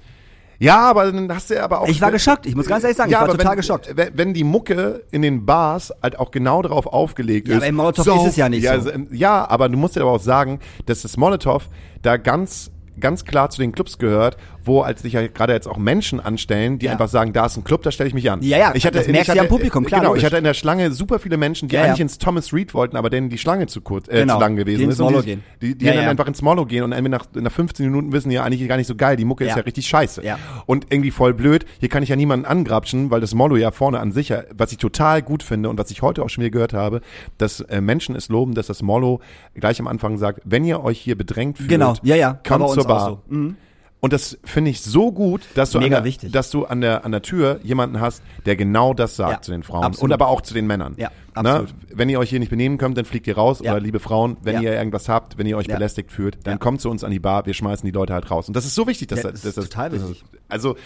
ja, 0.60 0.78
aber 0.90 1.10
dann 1.10 1.34
hast 1.34 1.48
du 1.48 1.54
ja 1.54 1.64
aber 1.64 1.80
auch. 1.80 1.88
Ich 1.88 2.00
war 2.02 2.12
geschockt. 2.12 2.44
Ich 2.44 2.54
muss 2.54 2.66
ganz 2.66 2.84
ehrlich 2.84 2.96
sagen, 2.96 3.10
ich 3.10 3.18
war 3.18 3.26
total 3.26 3.52
wenn, 3.52 3.56
geschockt. 3.56 3.96
Wenn, 3.96 4.10
wenn 4.12 4.34
die 4.34 4.44
Mucke 4.44 5.02
in 5.10 5.22
den 5.22 5.46
Bars 5.46 5.90
halt 6.02 6.18
auch 6.18 6.30
genau 6.30 6.60
darauf 6.60 6.86
aufgelegt 6.86 7.48
Ja, 7.48 7.54
ist. 7.54 7.60
aber 7.62 7.66
im 7.68 7.74
Molotow 7.76 8.06
ist 8.06 8.28
es 8.28 8.36
ja 8.36 8.48
nicht 8.50 8.64
ja, 8.64 8.78
so. 8.78 8.90
Ja, 9.10 9.48
aber 9.48 9.70
du 9.70 9.78
musst 9.78 9.96
dir 9.96 10.02
aber 10.02 10.12
auch 10.12 10.20
sagen, 10.20 10.60
dass 10.84 11.00
das 11.00 11.16
Molotow 11.16 11.66
da 12.02 12.18
ganz 12.18 12.70
ganz 13.00 13.24
klar 13.24 13.48
zu 13.48 13.62
den 13.62 13.72
Clubs 13.72 13.96
gehört, 13.96 14.36
wo 14.64 14.82
als 14.82 15.02
sich 15.02 15.12
ja 15.14 15.26
gerade 15.26 15.52
jetzt 15.52 15.66
auch 15.68 15.78
Menschen 15.78 16.20
anstellen, 16.20 16.78
die 16.78 16.86
Ja. 16.86 16.92
einfach 16.92 17.08
sagen, 17.08 17.32
da 17.32 17.46
ist 17.46 17.56
ein 17.56 17.64
Club, 17.64 17.82
da 17.82 17.90
stelle 17.90 18.08
ich 18.08 18.14
mich 18.14 18.30
an. 18.30 18.42
Ja, 18.42 18.58
ja, 18.58 18.72
ich 18.74 18.84
hatte, 18.86 18.98
das 18.98 19.06
merkst 19.08 19.24
ich 19.24 19.28
hatte, 19.30 19.40
am 19.40 19.48
Publikum, 19.48 19.84
klar, 19.84 20.00
Genau, 20.00 20.10
logisch. 20.10 20.22
ich 20.22 20.26
hatte 20.26 20.36
in 20.38 20.44
der 20.44 20.54
Schlange 20.54 20.90
super 20.92 21.18
viele 21.18 21.36
Menschen, 21.36 21.68
die 21.68 21.76
Ja, 21.76 21.82
eigentlich 21.84 21.98
ja. 21.98 22.02
ins 22.02 22.18
Thomas 22.18 22.52
Reed 22.52 22.74
wollten, 22.74 22.96
aber 22.96 23.10
denen 23.10 23.28
die 23.30 23.38
Schlange 23.38 23.66
zu 23.66 23.80
kurz, 23.80 24.08
äh, 24.08 24.20
Genau, 24.20 24.34
zu 24.34 24.40
lang 24.40 24.56
gewesen 24.56 24.78
die 24.78 24.84
ins 24.84 24.98
ist. 24.98 25.00
Die, 25.00 25.24
gehen. 25.24 25.42
Die, 25.62 25.74
die 25.78 25.84
dann 25.86 25.98
einfach 25.98 26.26
ins 26.26 26.42
Molo 26.42 26.66
gehen 26.66 26.84
und 26.84 26.90
nach, 27.10 27.24
nach 27.34 27.52
15 27.52 27.86
Minuten 27.86 28.12
wissen, 28.12 28.30
ja, 28.30 28.44
eigentlich 28.44 28.66
gar 28.68 28.76
nicht 28.76 28.86
so 28.86 28.94
geil, 28.96 29.16
die 29.16 29.24
Mucke 29.24 29.44
ist 29.44 29.56
Ja. 29.56 29.62
richtig 29.62 29.86
scheiße. 29.86 30.24
Ja. 30.24 30.38
Und 30.66 30.86
irgendwie 30.90 31.10
voll 31.10 31.34
blöd, 31.34 31.64
hier 31.78 31.88
kann 31.88 32.02
ich 32.02 32.08
ja 32.08 32.16
niemanden 32.16 32.46
angrapschen, 32.46 33.10
weil 33.10 33.20
das 33.20 33.34
Molo 33.34 33.56
ja 33.56 33.70
vorne 33.70 33.98
an 34.00 34.12
sich, 34.12 34.32
was 34.54 34.72
ich 34.72 34.78
total 34.78 35.22
gut 35.22 35.42
finde 35.42 35.68
und 35.68 35.78
was 35.78 35.90
ich 35.90 36.02
heute 36.02 36.22
auch 36.22 36.28
schon 36.28 36.42
wieder 36.44 36.50
gehört 36.52 36.72
habe, 36.74 37.00
dass 37.38 37.60
äh, 37.60 37.80
Menschen 37.80 38.14
es 38.14 38.28
loben, 38.28 38.54
dass 38.54 38.66
das 38.66 38.82
Molo 38.82 39.20
gleich 39.54 39.80
am 39.80 39.86
Anfang 39.86 40.18
sagt, 40.18 40.40
wenn 40.44 40.64
ihr 40.64 40.82
euch 40.84 40.98
hier 41.00 41.16
bedrängt 41.16 41.56
fühlt, 41.58 41.68
Genau, 41.70 41.94
ja, 42.02 42.16
ja, 42.16 42.38
kommt 42.46 42.68
zur 42.70 42.84
Bar. 42.84 43.22
so. 43.28 43.34
Mhm. 43.34 43.56
Und 44.00 44.14
das 44.14 44.38
finde 44.44 44.70
ich 44.70 44.80
so 44.80 45.12
gut, 45.12 45.42
dass 45.54 45.70
du, 45.72 45.78
Mega 45.78 45.98
an 45.98 46.02
der, 46.02 46.08
wichtig. 46.08 46.32
dass 46.32 46.50
du 46.50 46.64
an 46.64 46.80
der, 46.80 47.04
an 47.04 47.12
der 47.12 47.20
Tür 47.20 47.60
jemanden 47.62 48.00
hast, 48.00 48.22
der 48.46 48.56
genau 48.56 48.94
das 48.94 49.16
sagt 49.16 49.30
Ja, 49.32 49.42
zu 49.42 49.50
den 49.50 49.62
Frauen 49.62 49.84
absolut. 49.84 50.04
und 50.04 50.12
aber 50.14 50.28
auch 50.28 50.40
zu 50.40 50.54
den 50.54 50.66
Männern. 50.66 50.94
Ja, 50.96 51.10
Ne? 51.36 51.48
absolut. 51.50 51.74
Wenn 51.94 52.08
ihr 52.08 52.18
euch 52.18 52.28
hier 52.30 52.40
nicht 52.40 52.48
benehmen 52.48 52.76
könnt, 52.78 52.96
dann 52.98 53.04
fliegt 53.04 53.26
ihr 53.26 53.36
raus. 53.36 53.60
Ja. 53.62 53.72
Oder 53.72 53.80
liebe 53.80 54.00
Frauen, 54.00 54.36
wenn 54.42 54.56
Ja. 54.56 54.62
ihr 54.62 54.72
irgendwas 54.74 55.08
habt, 55.08 55.38
wenn 55.38 55.46
ihr 55.46 55.56
euch 55.56 55.68
belästigt 55.68 56.10
fühlt, 56.10 56.38
dann 56.44 56.58
kommt 56.58 56.80
zu 56.80 56.90
uns 56.90 57.04
an 57.04 57.10
die 57.10 57.20
Bar, 57.20 57.44
wir 57.46 57.54
schmeißen 57.54 57.84
die 57.86 57.92
Leute 57.92 58.12
halt 58.14 58.30
raus. 58.30 58.48
Und 58.48 58.56
das 58.56 58.64
ist 58.64 58.74
so 58.74 58.86
wichtig, 58.86 59.08
dass 59.08 59.20
das, 59.22 59.42
das 59.42 59.44
ist 59.44 59.54
total 59.56 59.90
das, 59.90 60.02
wichtig. 60.08 60.24
also 60.48 60.76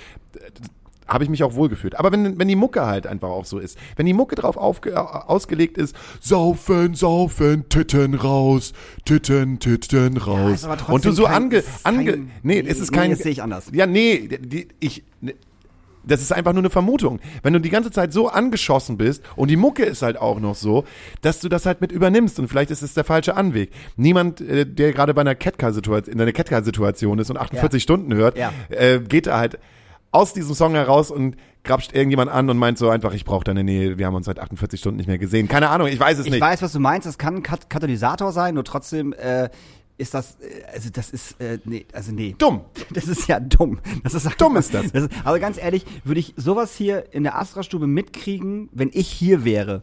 habe 1.06 1.24
ich 1.24 1.30
mich 1.30 1.42
auch 1.42 1.54
wohlgefühlt. 1.54 1.98
Aber 1.98 2.10
wenn, 2.12 2.38
wenn 2.38 2.48
die 2.48 2.56
Mucke 2.56 2.86
halt 2.86 3.06
einfach 3.06 3.28
auch 3.28 3.44
so 3.44 3.58
ist, 3.58 3.78
wenn 3.96 4.06
die 4.06 4.12
Mucke 4.14 4.34
drauf 4.36 4.56
aufge, 4.56 4.98
ausgelegt 5.28 5.76
ist, 5.78 5.94
saufen, 6.20 6.94
saufen, 6.94 7.68
Titten 7.68 8.14
raus, 8.14 8.72
Titten, 9.04 9.58
Titten 9.58 10.16
raus. 10.16 10.62
trotzdem 10.62 10.94
und 10.94 11.04
du 11.04 11.12
so 11.12 11.24
kein- 11.24 11.34
ange, 11.34 11.64
ange, 11.82 12.04
kein- 12.12 12.30
nee, 12.42 12.62
nee, 12.62 12.68
es 12.68 12.80
ist 12.80 12.90
nee, 12.90 12.96
kein, 12.98 13.10
das 13.10 13.20
sehe 13.20 13.32
ich 13.32 13.42
anders. 13.42 13.66
ja, 13.72 13.86
nee, 13.86 14.28
die, 14.40 14.68
ich, 14.80 15.04
ne, 15.20 15.34
das 16.06 16.20
ist 16.20 16.32
einfach 16.32 16.52
nur 16.52 16.60
eine 16.60 16.68
Vermutung. 16.70 17.18
Wenn 17.42 17.54
du 17.54 17.60
die 17.60 17.70
ganze 17.70 17.90
Zeit 17.90 18.12
so 18.12 18.28
angeschossen 18.28 18.98
bist 18.98 19.22
und 19.36 19.50
die 19.50 19.56
Mucke 19.56 19.84
ist 19.84 20.02
halt 20.02 20.18
auch 20.18 20.38
noch 20.38 20.54
so, 20.54 20.84
dass 21.22 21.40
du 21.40 21.48
das 21.48 21.64
halt 21.64 21.80
mit 21.80 21.92
übernimmst 21.92 22.38
und 22.38 22.48
vielleicht 22.48 22.70
ist 22.70 22.82
es 22.82 22.92
der 22.92 23.04
falsche 23.04 23.36
Anweg. 23.36 23.70
Niemand, 23.96 24.42
äh, 24.42 24.66
der 24.66 24.92
gerade 24.92 25.14
bei 25.14 25.22
einer 25.22 25.34
Catcar-Situation, 25.34 26.12
in 26.14 26.20
einer 26.20 26.32
Catcar-Situation 26.32 27.18
ist 27.20 27.30
und 27.30 27.38
48 27.38 27.82
Stunden 27.82 28.12
hört, 28.14 28.36
Ja. 28.36 28.52
äh, 28.68 29.00
geht 29.00 29.26
da 29.28 29.38
halt 29.38 29.58
aus 30.14 30.32
diesem 30.32 30.54
Song 30.54 30.74
heraus 30.74 31.10
und 31.10 31.36
grapscht 31.64 31.92
irgendjemand 31.94 32.30
an 32.30 32.48
und 32.48 32.56
meint 32.58 32.78
so 32.78 32.88
einfach, 32.88 33.12
ich 33.14 33.24
brauche 33.24 33.44
deine 33.44 33.64
Nähe, 33.64 33.98
wir 33.98 34.06
haben 34.06 34.14
uns 34.14 34.26
seit 34.26 34.38
48 34.38 34.78
Stunden 34.78 34.98
nicht 34.98 35.06
mehr 35.08 35.18
gesehen. 35.18 35.48
Keine 35.48 35.70
Ahnung, 35.70 35.88
ich 35.88 35.98
weiß 35.98 36.18
es 36.18 36.26
Ich 36.26 36.32
nicht. 36.32 36.40
weiß, 36.40 36.62
was 36.62 36.72
du 36.72 36.80
meinst. 36.80 37.06
Das 37.06 37.18
kann 37.18 37.36
ein 37.36 37.42
Kat 37.42 37.68
Katalysator 37.68 38.32
sein, 38.32 38.54
nur 38.54 38.64
trotzdem, 38.64 39.12
äh, 39.14 39.48
ist 39.96 40.14
das, 40.14 40.36
äh, 40.40 40.62
also 40.72 40.90
das 40.92 41.10
ist, 41.10 41.40
äh, 41.40 41.58
nee, 41.64 41.86
also 41.92 42.12
nee. 42.12 42.34
Dumm. 42.38 42.60
Das 42.92 43.08
ist 43.08 43.26
ja 43.28 43.40
dumm. 43.40 43.80
Das 44.02 44.14
ist 44.14 44.28
Dumm 44.40 44.56
ist 44.56 44.72
das. 44.74 44.86
ist, 44.86 45.08
aber 45.24 45.38
ganz 45.40 45.58
ehrlich, 45.58 45.84
würde 46.04 46.20
ich 46.20 46.34
sowas 46.36 46.76
hier 46.76 47.12
in 47.12 47.22
der 47.24 47.38
Astra-Stube 47.38 47.86
mitkriegen, 47.86 48.68
wenn 48.72 48.90
ich 48.92 49.08
hier 49.08 49.44
wäre? 49.44 49.82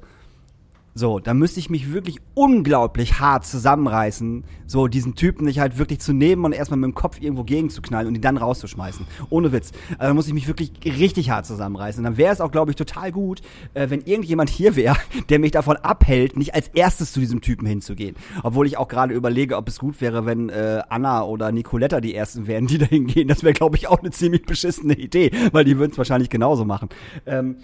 So, 0.94 1.20
da 1.20 1.34
müsste 1.34 1.62
ich 1.62 1.70
mich 1.70 1.94
wirklich 1.94 2.18
unglaublich 2.34 3.20
hart 3.22 3.46
zusammenreißen, 3.46 4.44
so 4.68 4.88
diesen 4.88 5.16
Typen 5.16 5.46
nicht 5.46 5.60
halt 5.60 5.78
wirklich 5.78 6.02
zu 6.02 6.12
nehmen 6.12 6.44
und 6.44 6.52
erstmal 6.52 6.80
mit 6.80 6.90
dem 6.90 6.96
Kopf 6.96 7.22
irgendwo 7.22 7.46
gegenzuknallen 7.46 8.10
und 8.10 8.16
ihn 8.16 8.22
dann 8.22 8.36
rauszuschmeißen. 8.36 9.08
Ohne 9.30 9.54
Witz. 9.54 9.72
Also 9.92 10.10
da 10.10 10.14
muss 10.14 10.28
ich 10.28 10.34
mich 10.34 10.48
wirklich 10.48 10.74
richtig 10.84 11.30
hart 11.30 11.46
zusammenreißen. 11.46 12.04
Dann 12.04 12.18
wäre 12.18 12.34
es 12.34 12.42
auch, 12.42 12.52
glaube 12.52 12.72
ich, 12.72 12.76
total 12.76 13.14
gut, 13.14 13.42
äh, 13.74 13.90
wenn 13.90 14.02
irgendjemand 14.02 14.50
hier 14.50 14.76
wäre, 14.76 14.98
der 15.30 15.40
mich 15.40 15.52
davon 15.52 15.78
abhält, 15.78 16.36
nicht 16.36 16.56
als 16.56 16.68
erstes 16.70 17.14
zu 17.14 17.22
diesem 17.22 17.40
Typen 17.40 17.66
hinzugehen. 17.66 18.18
Obwohl 18.44 18.68
ich 18.68 18.78
auch 18.78 18.90
gerade 18.90 19.14
überlege, 19.14 19.56
ob 19.56 19.70
es 19.70 19.80
gut 19.80 20.02
wäre, 20.02 20.26
wenn 20.26 20.50
äh, 20.50 20.82
Anna 20.90 21.24
oder 21.24 21.54
Nicoletta 21.54 22.02
die 22.02 22.14
ersten 22.14 22.48
wären, 22.48 22.68
die 22.68 22.78
da 22.78 22.86
hingehen. 22.86 23.30
Das 23.30 23.44
wäre, 23.44 23.54
glaube 23.54 23.78
ich, 23.78 23.88
auch 23.88 24.00
eine 24.00 24.12
ziemlich 24.12 24.46
beschissene 24.46 24.96
Idee, 24.96 25.32
weil 25.54 25.64
die 25.64 25.78
würden 25.78 25.92
es 25.92 25.98
wahrscheinlich 25.98 26.30
genauso 26.30 26.66
machen. 26.66 26.90
Ähm, 27.26 27.56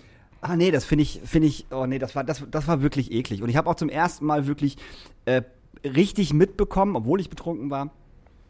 Ah 0.42 0.56
nee, 0.56 0.72
das 0.72 0.86
finde 0.86 1.04
ich, 1.04 1.22
finde 1.24 1.48
ich, 1.48 1.66
oh 1.72 1.86
nee, 1.86 2.00
das 2.00 2.16
war, 2.16 2.24
das, 2.24 2.44
das 2.50 2.68
war 2.68 2.82
wirklich 2.82 3.12
eklig. 3.12 3.42
Und 3.42 3.50
ich 3.50 3.58
habe 3.58 3.70
auch 3.70 3.76
zum 3.76 3.90
ersten 3.90 4.26
Mal 4.26 4.48
wirklich 4.48 4.78
äh, 5.26 5.42
richtig 5.84 6.34
mitbekommen, 6.34 6.96
obwohl 6.96 7.20
ich 7.20 7.30
betrunken 7.30 7.70
war, 7.70 7.92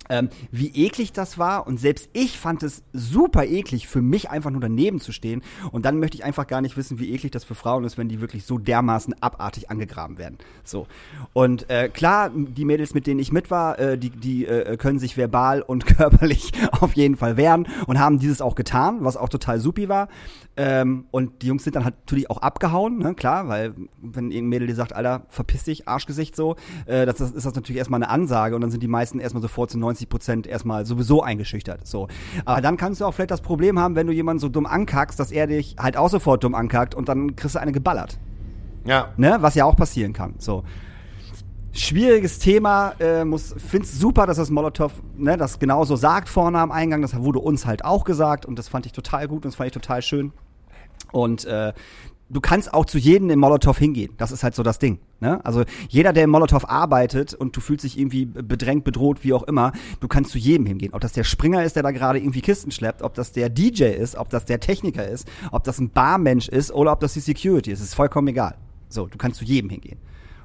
ähm, 0.09 0.29
wie 0.51 0.69
eklig 0.69 1.13
das 1.13 1.37
war. 1.37 1.67
Und 1.67 1.79
selbst 1.79 2.09
ich 2.13 2.37
fand 2.37 2.63
es 2.63 2.83
super 2.93 3.45
eklig, 3.45 3.87
für 3.87 4.01
mich 4.01 4.29
einfach 4.29 4.51
nur 4.51 4.61
daneben 4.61 4.99
zu 4.99 5.11
stehen. 5.11 5.41
Und 5.71 5.85
dann 5.85 5.99
möchte 5.99 6.17
ich 6.17 6.23
einfach 6.23 6.47
gar 6.47 6.61
nicht 6.61 6.77
wissen, 6.77 6.99
wie 6.99 7.11
eklig 7.13 7.31
das 7.31 7.43
für 7.43 7.55
Frauen 7.55 7.83
ist, 7.83 7.97
wenn 7.97 8.09
die 8.09 8.21
wirklich 8.21 8.45
so 8.45 8.57
dermaßen 8.57 9.21
abartig 9.21 9.69
angegraben 9.69 10.17
werden. 10.17 10.37
So. 10.63 10.87
Und 11.33 11.69
äh, 11.69 11.89
klar, 11.89 12.31
die 12.33 12.65
Mädels, 12.65 12.93
mit 12.93 13.07
denen 13.07 13.19
ich 13.19 13.31
mit 13.31 13.51
war, 13.51 13.79
äh, 13.79 13.97
die, 13.97 14.09
die 14.09 14.45
äh, 14.45 14.77
können 14.77 14.99
sich 14.99 15.17
verbal 15.17 15.61
und 15.61 15.85
körperlich 15.97 16.51
auf 16.71 16.93
jeden 16.93 17.17
Fall 17.17 17.37
wehren 17.37 17.67
und 17.85 17.99
haben 17.99 18.19
dieses 18.19 18.41
auch 18.41 18.55
getan, 18.55 18.99
was 19.01 19.17
auch 19.17 19.29
total 19.29 19.59
supi 19.59 19.89
war. 19.89 20.07
Ähm, 20.59 21.05
und 21.11 21.43
die 21.43 21.47
Jungs 21.47 21.63
sind 21.63 21.75
dann 21.75 21.83
natürlich 21.83 22.31
auch 22.31 22.39
abgehauen, 22.39 22.97
ne? 22.97 23.13
klar, 23.13 23.47
weil 23.47 23.75
wenn 24.01 24.31
irgendein 24.31 24.49
Mädel 24.49 24.67
dir 24.67 24.75
sagt, 24.75 24.91
Alter, 24.91 25.27
verpiss 25.29 25.65
dich, 25.65 25.87
Arschgesicht 25.87 26.35
so, 26.35 26.55
äh, 26.87 27.05
das, 27.05 27.17
das 27.17 27.31
ist 27.31 27.45
das 27.45 27.53
natürlich 27.53 27.77
erstmal 27.77 28.01
eine 28.01 28.09
Ansage 28.09 28.55
und 28.55 28.61
dann 28.61 28.71
sind 28.71 28.81
die 28.81 28.87
meisten 28.87 29.19
erstmal 29.19 29.43
sofort 29.43 29.69
zu 29.69 29.77
90 29.77 29.96
Prozent 30.05 30.47
erstmal 30.47 30.85
sowieso 30.85 31.23
eingeschüchtert. 31.23 31.87
So. 31.87 32.07
Aber 32.45 32.61
dann 32.61 32.77
kannst 32.77 33.01
du 33.01 33.05
auch 33.05 33.13
vielleicht 33.13 33.31
das 33.31 33.41
Problem 33.41 33.79
haben, 33.79 33.95
wenn 33.95 34.07
du 34.07 34.13
jemanden 34.13 34.39
so 34.39 34.49
dumm 34.49 34.65
ankackst, 34.65 35.19
dass 35.19 35.31
er 35.31 35.47
dich 35.47 35.75
halt 35.79 35.97
auch 35.97 36.09
sofort 36.09 36.43
dumm 36.43 36.55
ankackt 36.55 36.95
und 36.95 37.09
dann 37.09 37.35
kriegst 37.35 37.55
du 37.55 37.59
eine 37.59 37.71
geballert. 37.71 38.19
Ja. 38.85 39.09
Ne? 39.17 39.37
Was 39.41 39.55
ja 39.55 39.65
auch 39.65 39.75
passieren 39.75 40.13
kann. 40.13 40.35
So. 40.37 40.63
Schwieriges 41.73 42.39
Thema, 42.39 42.93
äh, 42.99 43.23
muss, 43.23 43.53
find's 43.57 43.99
super, 43.99 44.25
dass 44.25 44.37
das 44.37 44.49
Molotow 44.49 44.91
ne, 45.15 45.37
das 45.37 45.59
genauso 45.59 45.95
sagt 45.95 46.27
vorne 46.29 46.59
am 46.59 46.71
Eingang. 46.71 47.01
Das 47.01 47.15
wurde 47.15 47.39
uns 47.39 47.65
halt 47.65 47.85
auch 47.85 48.03
gesagt 48.03 48.45
und 48.45 48.57
das 48.57 48.67
fand 48.67 48.85
ich 48.85 48.93
total 48.93 49.27
gut 49.27 49.37
und 49.37 49.45
das 49.45 49.55
fand 49.55 49.67
ich 49.67 49.73
total 49.73 50.01
schön. 50.01 50.31
Und 51.11 51.45
äh, 51.45 51.73
du 52.29 52.41
kannst 52.41 52.73
auch 52.73 52.85
zu 52.85 52.97
jedem 52.97 53.29
im 53.29 53.39
Molotow 53.39 53.77
hingehen. 53.77 54.13
Das 54.17 54.31
ist 54.31 54.43
halt 54.43 54.53
so 54.55 54.63
das 54.63 54.79
Ding. 54.79 54.99
Ne? 55.19 55.43
Also 55.45 55.63
jeder, 55.89 56.13
der 56.13 56.25
im 56.25 56.29
Molotow 56.29 56.65
arbeitet 56.69 57.33
und 57.33 57.55
du 57.55 57.61
fühlst 57.61 57.83
dich 57.85 57.97
irgendwie 57.97 58.25
bedrängt, 58.25 58.83
bedroht, 58.83 59.23
wie 59.23 59.33
auch 59.33 59.43
immer, 59.43 59.71
du 59.99 60.07
kannst 60.07 60.31
zu 60.31 60.37
jedem 60.37 60.65
hingehen. 60.65 60.93
Ob 60.93 61.01
das 61.01 61.13
der 61.13 61.23
Springer 61.23 61.63
ist, 61.63 61.75
der 61.75 61.83
da 61.83 61.91
gerade 61.91 62.19
irgendwie 62.19 62.41
Kisten 62.41 62.71
schleppt, 62.71 63.01
ob 63.01 63.13
das 63.13 63.31
der 63.31 63.49
DJ 63.49 63.85
ist, 63.85 64.15
ob 64.15 64.29
das 64.29 64.45
der 64.45 64.59
Techniker 64.59 65.07
ist, 65.07 65.27
ob 65.51 65.63
das 65.63 65.79
ein 65.79 65.89
Barmensch 65.89 66.47
ist 66.49 66.71
oder 66.71 66.91
ob 66.91 66.99
das 66.99 67.13
die 67.13 67.19
Security 67.21 67.71
ist. 67.71 67.79
Ist 67.81 67.95
vollkommen 67.95 68.27
egal. 68.27 68.55
So, 68.89 69.07
du 69.07 69.17
kannst 69.17 69.39
zu 69.39 69.45
jedem 69.45 69.69
hingehen. 69.69 69.99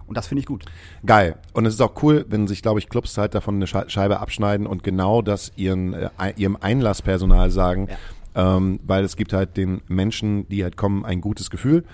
Und 0.07 0.17
das 0.17 0.27
finde 0.27 0.41
ich 0.41 0.47
gut. 0.47 0.65
Geil. 1.07 1.37
Und 1.55 1.65
es 1.65 1.75
ist 1.75 1.81
auch 1.81 2.03
cool, 2.03 2.27
wenn 2.29 2.47
sich, 2.47 2.61
glaube 2.61 2.79
ich, 2.81 2.89
Clubs 2.89 3.17
halt 3.17 3.35
davon 3.35 3.55
eine 3.55 3.67
Schei- 3.67 3.89
Scheibe 3.89 4.21
abschneiden 4.21 4.67
und 4.67 4.83
genau 4.85 5.23
das 5.23 5.53
ihren, 5.57 5.95
äh, 5.95 6.11
ihrem 6.37 6.57
Einlasspersonal 6.61 7.51
sagen. 7.51 7.89
Ähm, 8.35 8.81
weil 8.83 9.05
es 9.05 9.17
gibt 9.17 9.33
halt 9.33 9.57
den 9.57 9.83
Menschen, 9.89 10.49
die 10.49 10.63
halt 10.63 10.77
kommen, 10.77 11.05
ein 11.05 11.21
gutes 11.21 11.51
Gefühl. 11.51 11.85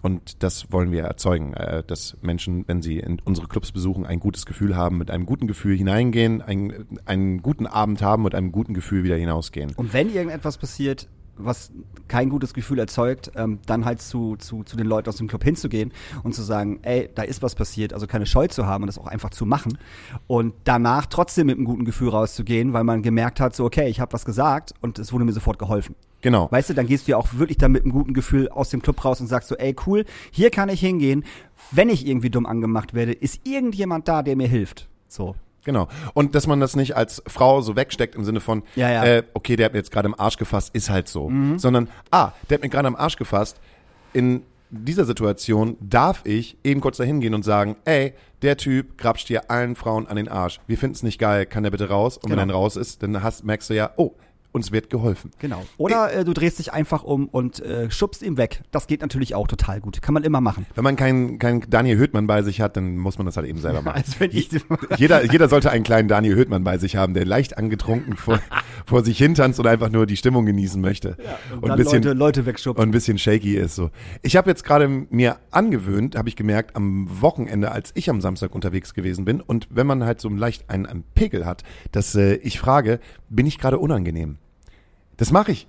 Und 0.00 0.42
das 0.42 0.70
wollen 0.70 0.92
wir 0.92 1.02
erzeugen, 1.02 1.54
äh, 1.54 1.82
dass 1.84 2.16
Menschen, 2.22 2.64
wenn 2.68 2.82
sie 2.82 3.02
unsere 3.24 3.48
Clubs 3.48 3.72
besuchen, 3.72 4.06
ein 4.06 4.20
gutes 4.20 4.46
Gefühl 4.46 4.76
haben, 4.76 4.98
mit 4.98 5.10
einem 5.10 5.26
guten 5.26 5.46
Gefühl 5.46 5.76
hineingehen, 5.76 6.40
ein, 6.40 6.86
einen 7.04 7.42
guten 7.42 7.66
Abend 7.66 8.00
haben, 8.02 8.22
mit 8.22 8.34
einem 8.34 8.52
guten 8.52 8.74
Gefühl 8.74 9.02
wieder 9.02 9.16
hinausgehen. 9.16 9.72
Und 9.76 9.92
wenn 9.92 10.08
irgendetwas 10.12 10.58
passiert, 10.58 11.08
was 11.38 11.72
kein 12.08 12.28
gutes 12.28 12.54
Gefühl 12.54 12.78
erzeugt, 12.78 13.32
ähm, 13.36 13.60
dann 13.66 13.84
halt 13.84 14.00
zu, 14.00 14.36
zu, 14.36 14.64
zu 14.64 14.76
den 14.76 14.86
Leuten 14.86 15.08
aus 15.08 15.16
dem 15.16 15.28
Club 15.28 15.44
hinzugehen 15.44 15.92
und 16.22 16.34
zu 16.34 16.42
sagen, 16.42 16.80
ey, 16.82 17.10
da 17.14 17.22
ist 17.22 17.42
was 17.42 17.54
passiert, 17.54 17.92
also 17.92 18.06
keine 18.06 18.26
Scheu 18.26 18.46
zu 18.48 18.66
haben 18.66 18.84
und 18.84 18.86
das 18.88 18.98
auch 18.98 19.06
einfach 19.06 19.30
zu 19.30 19.46
machen 19.46 19.78
und 20.26 20.54
danach 20.64 21.06
trotzdem 21.06 21.46
mit 21.46 21.56
einem 21.56 21.64
guten 21.64 21.84
Gefühl 21.84 22.08
rauszugehen, 22.08 22.72
weil 22.72 22.84
man 22.84 23.02
gemerkt 23.02 23.40
hat, 23.40 23.54
so 23.54 23.64
okay, 23.64 23.88
ich 23.88 24.00
habe 24.00 24.12
was 24.12 24.24
gesagt 24.24 24.74
und 24.80 24.98
es 24.98 25.12
wurde 25.12 25.24
mir 25.24 25.32
sofort 25.32 25.58
geholfen. 25.58 25.94
Genau. 26.20 26.48
Weißt 26.50 26.70
du, 26.70 26.74
dann 26.74 26.86
gehst 26.86 27.06
du 27.06 27.12
ja 27.12 27.16
auch 27.16 27.28
wirklich 27.34 27.58
dann 27.58 27.72
mit 27.72 27.84
einem 27.84 27.92
guten 27.92 28.12
Gefühl 28.12 28.48
aus 28.48 28.70
dem 28.70 28.82
Club 28.82 29.04
raus 29.04 29.20
und 29.20 29.28
sagst 29.28 29.48
so, 29.48 29.56
ey, 29.56 29.74
cool, 29.86 30.04
hier 30.32 30.50
kann 30.50 30.68
ich 30.68 30.80
hingehen. 30.80 31.24
Wenn 31.70 31.88
ich 31.88 32.06
irgendwie 32.06 32.30
dumm 32.30 32.46
angemacht 32.46 32.94
werde, 32.94 33.12
ist 33.12 33.46
irgendjemand 33.46 34.08
da, 34.08 34.22
der 34.22 34.36
mir 34.36 34.48
hilft. 34.48 34.88
So. 35.06 35.36
Genau. 35.68 35.86
Und 36.14 36.34
dass 36.34 36.46
man 36.46 36.60
das 36.60 36.76
nicht 36.76 36.96
als 36.96 37.22
Frau 37.26 37.60
so 37.60 37.76
wegsteckt 37.76 38.14
im 38.14 38.24
Sinne 38.24 38.40
von, 38.40 38.62
Ja, 38.74 38.90
ja. 38.90 39.04
Äh, 39.04 39.22
okay, 39.34 39.54
der 39.54 39.66
hat 39.66 39.74
mir 39.74 39.80
jetzt 39.80 39.92
gerade 39.92 40.06
im 40.08 40.18
Arsch 40.18 40.38
gefasst, 40.38 40.74
ist 40.74 40.88
halt 40.88 41.08
so. 41.08 41.30
Sondern, 41.58 41.90
ah, 42.10 42.32
der 42.48 42.54
hat 42.56 42.62
mir 42.62 42.70
gerade 42.70 42.88
am 42.88 42.96
Arsch 42.96 43.16
gefasst. 43.16 43.60
In 44.14 44.44
dieser 44.70 45.04
Situation 45.04 45.76
darf 45.78 46.22
ich 46.24 46.56
eben 46.64 46.80
kurz 46.80 46.96
dahin 46.96 47.20
gehen 47.20 47.34
und 47.34 47.44
sagen, 47.44 47.76
ey, 47.84 48.14
der 48.40 48.56
Typ 48.56 48.96
grapscht 48.96 49.28
dir 49.28 49.50
allen 49.50 49.76
Frauen 49.76 50.06
an 50.06 50.16
den 50.16 50.28
Arsch. 50.28 50.58
Wir 50.66 50.78
finden 50.78 50.94
es 50.94 51.02
nicht 51.02 51.18
geil, 51.18 51.44
kann 51.44 51.64
der 51.64 51.70
bitte 51.70 51.90
raus? 51.90 52.16
Und 52.16 52.30
wenn 52.30 52.38
Genau. 52.38 52.52
er 52.54 52.56
raus 52.56 52.76
ist, 52.76 53.02
dann 53.02 53.22
hast, 53.22 53.44
merkst 53.44 53.68
du 53.68 53.74
ja, 53.74 53.90
oh, 53.96 54.12
uns 54.52 54.72
wird 54.72 54.90
geholfen. 54.90 55.30
Genau. 55.38 55.62
Oder 55.76 56.12
äh, 56.12 56.24
du 56.24 56.32
drehst 56.32 56.58
dich 56.58 56.72
einfach 56.72 57.04
um 57.04 57.28
und 57.28 57.60
äh, 57.60 57.90
schubst 57.90 58.22
ihn 58.22 58.36
weg. 58.36 58.62
Das 58.70 58.86
geht 58.86 59.02
natürlich 59.02 59.34
auch 59.34 59.46
total 59.46 59.80
gut. 59.80 60.00
Kann 60.00 60.14
man 60.14 60.24
immer 60.24 60.40
machen. 60.40 60.66
Wenn 60.74 60.84
man 60.84 60.96
keinen 60.96 61.38
kein 61.38 61.60
Daniel 61.68 61.98
Höhtmann 61.98 62.26
bei 62.26 62.42
sich 62.42 62.60
hat, 62.60 62.76
dann 62.76 62.96
muss 62.96 63.18
man 63.18 63.26
das 63.26 63.36
halt 63.36 63.46
eben 63.46 63.60
selber 63.60 63.82
machen. 63.82 64.02
Jeder, 64.96 65.24
jeder 65.24 65.48
sollte 65.48 65.70
einen 65.70 65.84
kleinen 65.84 66.08
Daniel 66.08 66.34
Höhtmann 66.34 66.64
bei 66.64 66.78
sich 66.78 66.96
haben, 66.96 67.14
der 67.14 67.26
leicht 67.26 67.58
angetrunken 67.58 68.16
vor, 68.16 68.40
vor 68.86 69.04
sich 69.04 69.18
hintanzt 69.18 69.60
und 69.60 69.66
einfach 69.66 69.90
nur 69.90 70.06
die 70.06 70.16
Stimmung 70.16 70.46
genießen 70.46 70.80
möchte. 70.80 71.16
und 71.60 71.68
dann 71.68 71.78
Leute, 71.78 72.12
Leute 72.14 72.46
wegschubst. 72.46 72.80
und 72.80 72.88
ein 72.88 72.92
bisschen 72.92 73.18
shaky 73.18 73.56
ist 73.56 73.74
so. 73.74 73.90
Ich 74.22 74.36
habe 74.36 74.48
jetzt 74.48 74.64
gerade 74.64 74.88
mir 74.88 75.36
angewöhnt, 75.50 76.16
habe 76.16 76.28
ich 76.28 76.36
gemerkt, 76.36 76.74
am 76.74 77.06
Wochenende, 77.20 77.70
als 77.70 77.90
ich 77.94 78.08
am 78.08 78.20
Samstag 78.20 78.54
unterwegs 78.54 78.94
gewesen 78.94 79.24
bin 79.24 79.40
und 79.40 79.68
wenn 79.70 79.86
man 79.86 80.04
halt 80.04 80.20
so 80.20 80.28
leicht 80.28 80.70
einen, 80.70 80.86
einen 80.86 81.04
Pegel 81.14 81.44
hat, 81.44 81.62
dass 81.92 82.14
äh, 82.14 82.34
ich 82.36 82.58
frage, 82.58 83.00
bin 83.28 83.46
ich 83.46 83.58
gerade 83.58 83.78
unangenehm? 83.78 84.38
Das 85.18 85.30
mache 85.30 85.52
ich. 85.52 85.66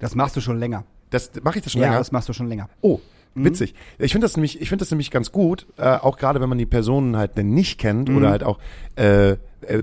Das 0.00 0.14
machst 0.16 0.34
du 0.36 0.40
schon 0.40 0.58
länger. 0.58 0.84
Das 1.10 1.30
mache 1.42 1.58
ich 1.58 1.62
das 1.64 1.72
schon 1.72 1.80
ja, 1.82 1.86
länger. 1.88 1.98
das 1.98 2.10
machst 2.10 2.28
du 2.28 2.32
schon 2.32 2.48
länger. 2.48 2.68
Oh, 2.80 2.98
witzig. 3.36 3.74
Ich 3.98 4.12
finde 4.12 4.24
das 4.26 4.36
nämlich, 4.36 4.60
ich 4.60 4.68
finde 4.68 4.82
das 4.82 4.90
nämlich 4.90 5.10
ganz 5.10 5.30
gut, 5.32 5.66
äh, 5.76 5.82
auch 5.84 6.18
gerade 6.18 6.40
wenn 6.40 6.48
man 6.48 6.58
die 6.58 6.66
Personen 6.66 7.16
halt 7.16 7.36
denn 7.36 7.50
nicht 7.54 7.78
kennt 7.78 8.08
oder 8.10 8.30
halt 8.30 8.42
auch 8.44 8.58
äh, 8.96 9.32
äh, 9.32 9.36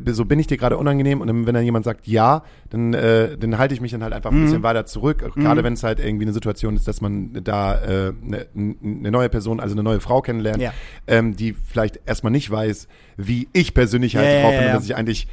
so 0.07 0.25
bin 0.25 0.39
ich 0.39 0.47
dir 0.47 0.57
gerade 0.57 0.77
unangenehm 0.77 1.21
und 1.21 1.27
dann, 1.27 1.45
wenn 1.47 1.53
dann 1.53 1.63
jemand 1.65 1.85
sagt 1.85 2.07
ja, 2.07 2.43
dann 2.69 2.93
äh, 2.93 3.37
dann 3.37 3.57
halte 3.57 3.73
ich 3.73 3.81
mich 3.81 3.91
dann 3.91 4.03
halt 4.03 4.13
einfach 4.13 4.31
ein 4.31 4.43
bisschen 4.43 4.63
weiter 4.63 4.85
zurück. 4.85 5.23
Auch 5.23 5.35
Gerade 5.35 5.63
wenn 5.63 5.73
es 5.73 5.83
halt 5.83 5.99
irgendwie 5.99 6.25
eine 6.25 6.33
Situation 6.33 6.75
ist, 6.75 6.87
dass 6.87 7.01
man 7.01 7.33
da 7.43 7.75
äh, 7.81 8.13
eine, 8.25 8.45
eine 8.55 9.11
neue 9.11 9.29
Person, 9.29 9.59
also 9.59 9.73
eine 9.75 9.83
neue 9.83 9.99
Frau 9.99 10.21
kennenlernt, 10.21 10.61
Ja. 10.61 10.73
ähm, 11.07 11.35
die 11.35 11.53
vielleicht 11.53 11.99
erstmal 12.05 12.31
nicht 12.31 12.49
weiß, 12.49 12.87
wie 13.17 13.47
ich 13.53 13.73
persönlich 13.73 14.15
halt 14.15 14.27
Ja, 14.27 14.33
ja, 14.33 14.41
drauf 14.43 14.53
ja, 14.53 14.59
bin, 14.59 14.67
ja. 14.69 14.73
dass 14.75 14.85
ich 14.85 14.95
eigentlich 14.95 15.27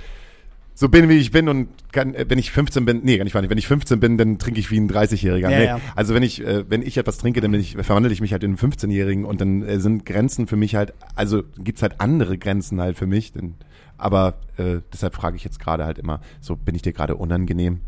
so 0.81 0.89
bin, 0.89 1.09
wie 1.09 1.17
ich 1.17 1.33
bin 1.33 1.49
und 1.49 1.67
kann, 1.91 2.15
äh, 2.15 2.25
wenn 2.29 2.39
ich 2.39 2.53
15 2.53 2.85
bin, 2.85 3.01
nee, 3.03 3.17
gar 3.17 3.25
nicht 3.25 3.35
wahr, 3.35 3.43
wenn 3.51 3.59
ich 3.59 3.67
15 3.67 3.99
bin, 3.99 4.17
dann 4.17 4.39
trinke 4.39 4.61
ich 4.61 4.71
wie 4.71 4.79
ein 4.79 4.89
30-Jähriger. 4.89 5.51
Ja, 5.51 5.59
nee. 5.59 5.65
ja. 5.65 5.81
Also 5.97 6.15
wenn 6.15 6.23
ich, 6.23 6.41
äh, 6.41 6.71
wenn 6.71 6.83
ich 6.83 6.97
etwas 6.97 7.19
trinke, 7.19 7.41
dann 7.41 7.51
bin 7.51 7.61
ich, 7.61 7.75
verwandle 7.75 8.13
ich 8.13 8.21
mich 8.21 8.31
halt 8.31 8.45
in 8.45 8.57
einen 8.57 8.73
15-Jährigen 8.73 9.25
und 9.25 9.41
dann 9.41 9.63
äh, 9.65 9.81
sind 9.81 10.07
Grenzen 10.07 10.47
für 10.47 10.55
mich 10.55 10.77
halt, 10.77 10.95
also 11.17 11.43
gibt's 11.59 11.83
halt 11.83 12.01
andere 12.01 12.39
Grenzen 12.39 12.81
halt 12.81 12.97
für 12.97 13.09
mich. 13.09 13.33
Denn, 13.33 13.55
aber 13.97 14.39
äh, 14.57 14.77
deshalb 14.93 15.17
frage 15.17 15.35
ich 15.35 15.43
jetzt 15.43 15.59
gerade 15.59 15.85
halt 15.85 15.99
immer, 15.99 16.21
so 16.41 16.55
bin 16.55 16.77
ich 16.77 16.83
dir 16.83 16.93
gerade 16.93 17.17
unangenehm? 17.17 17.81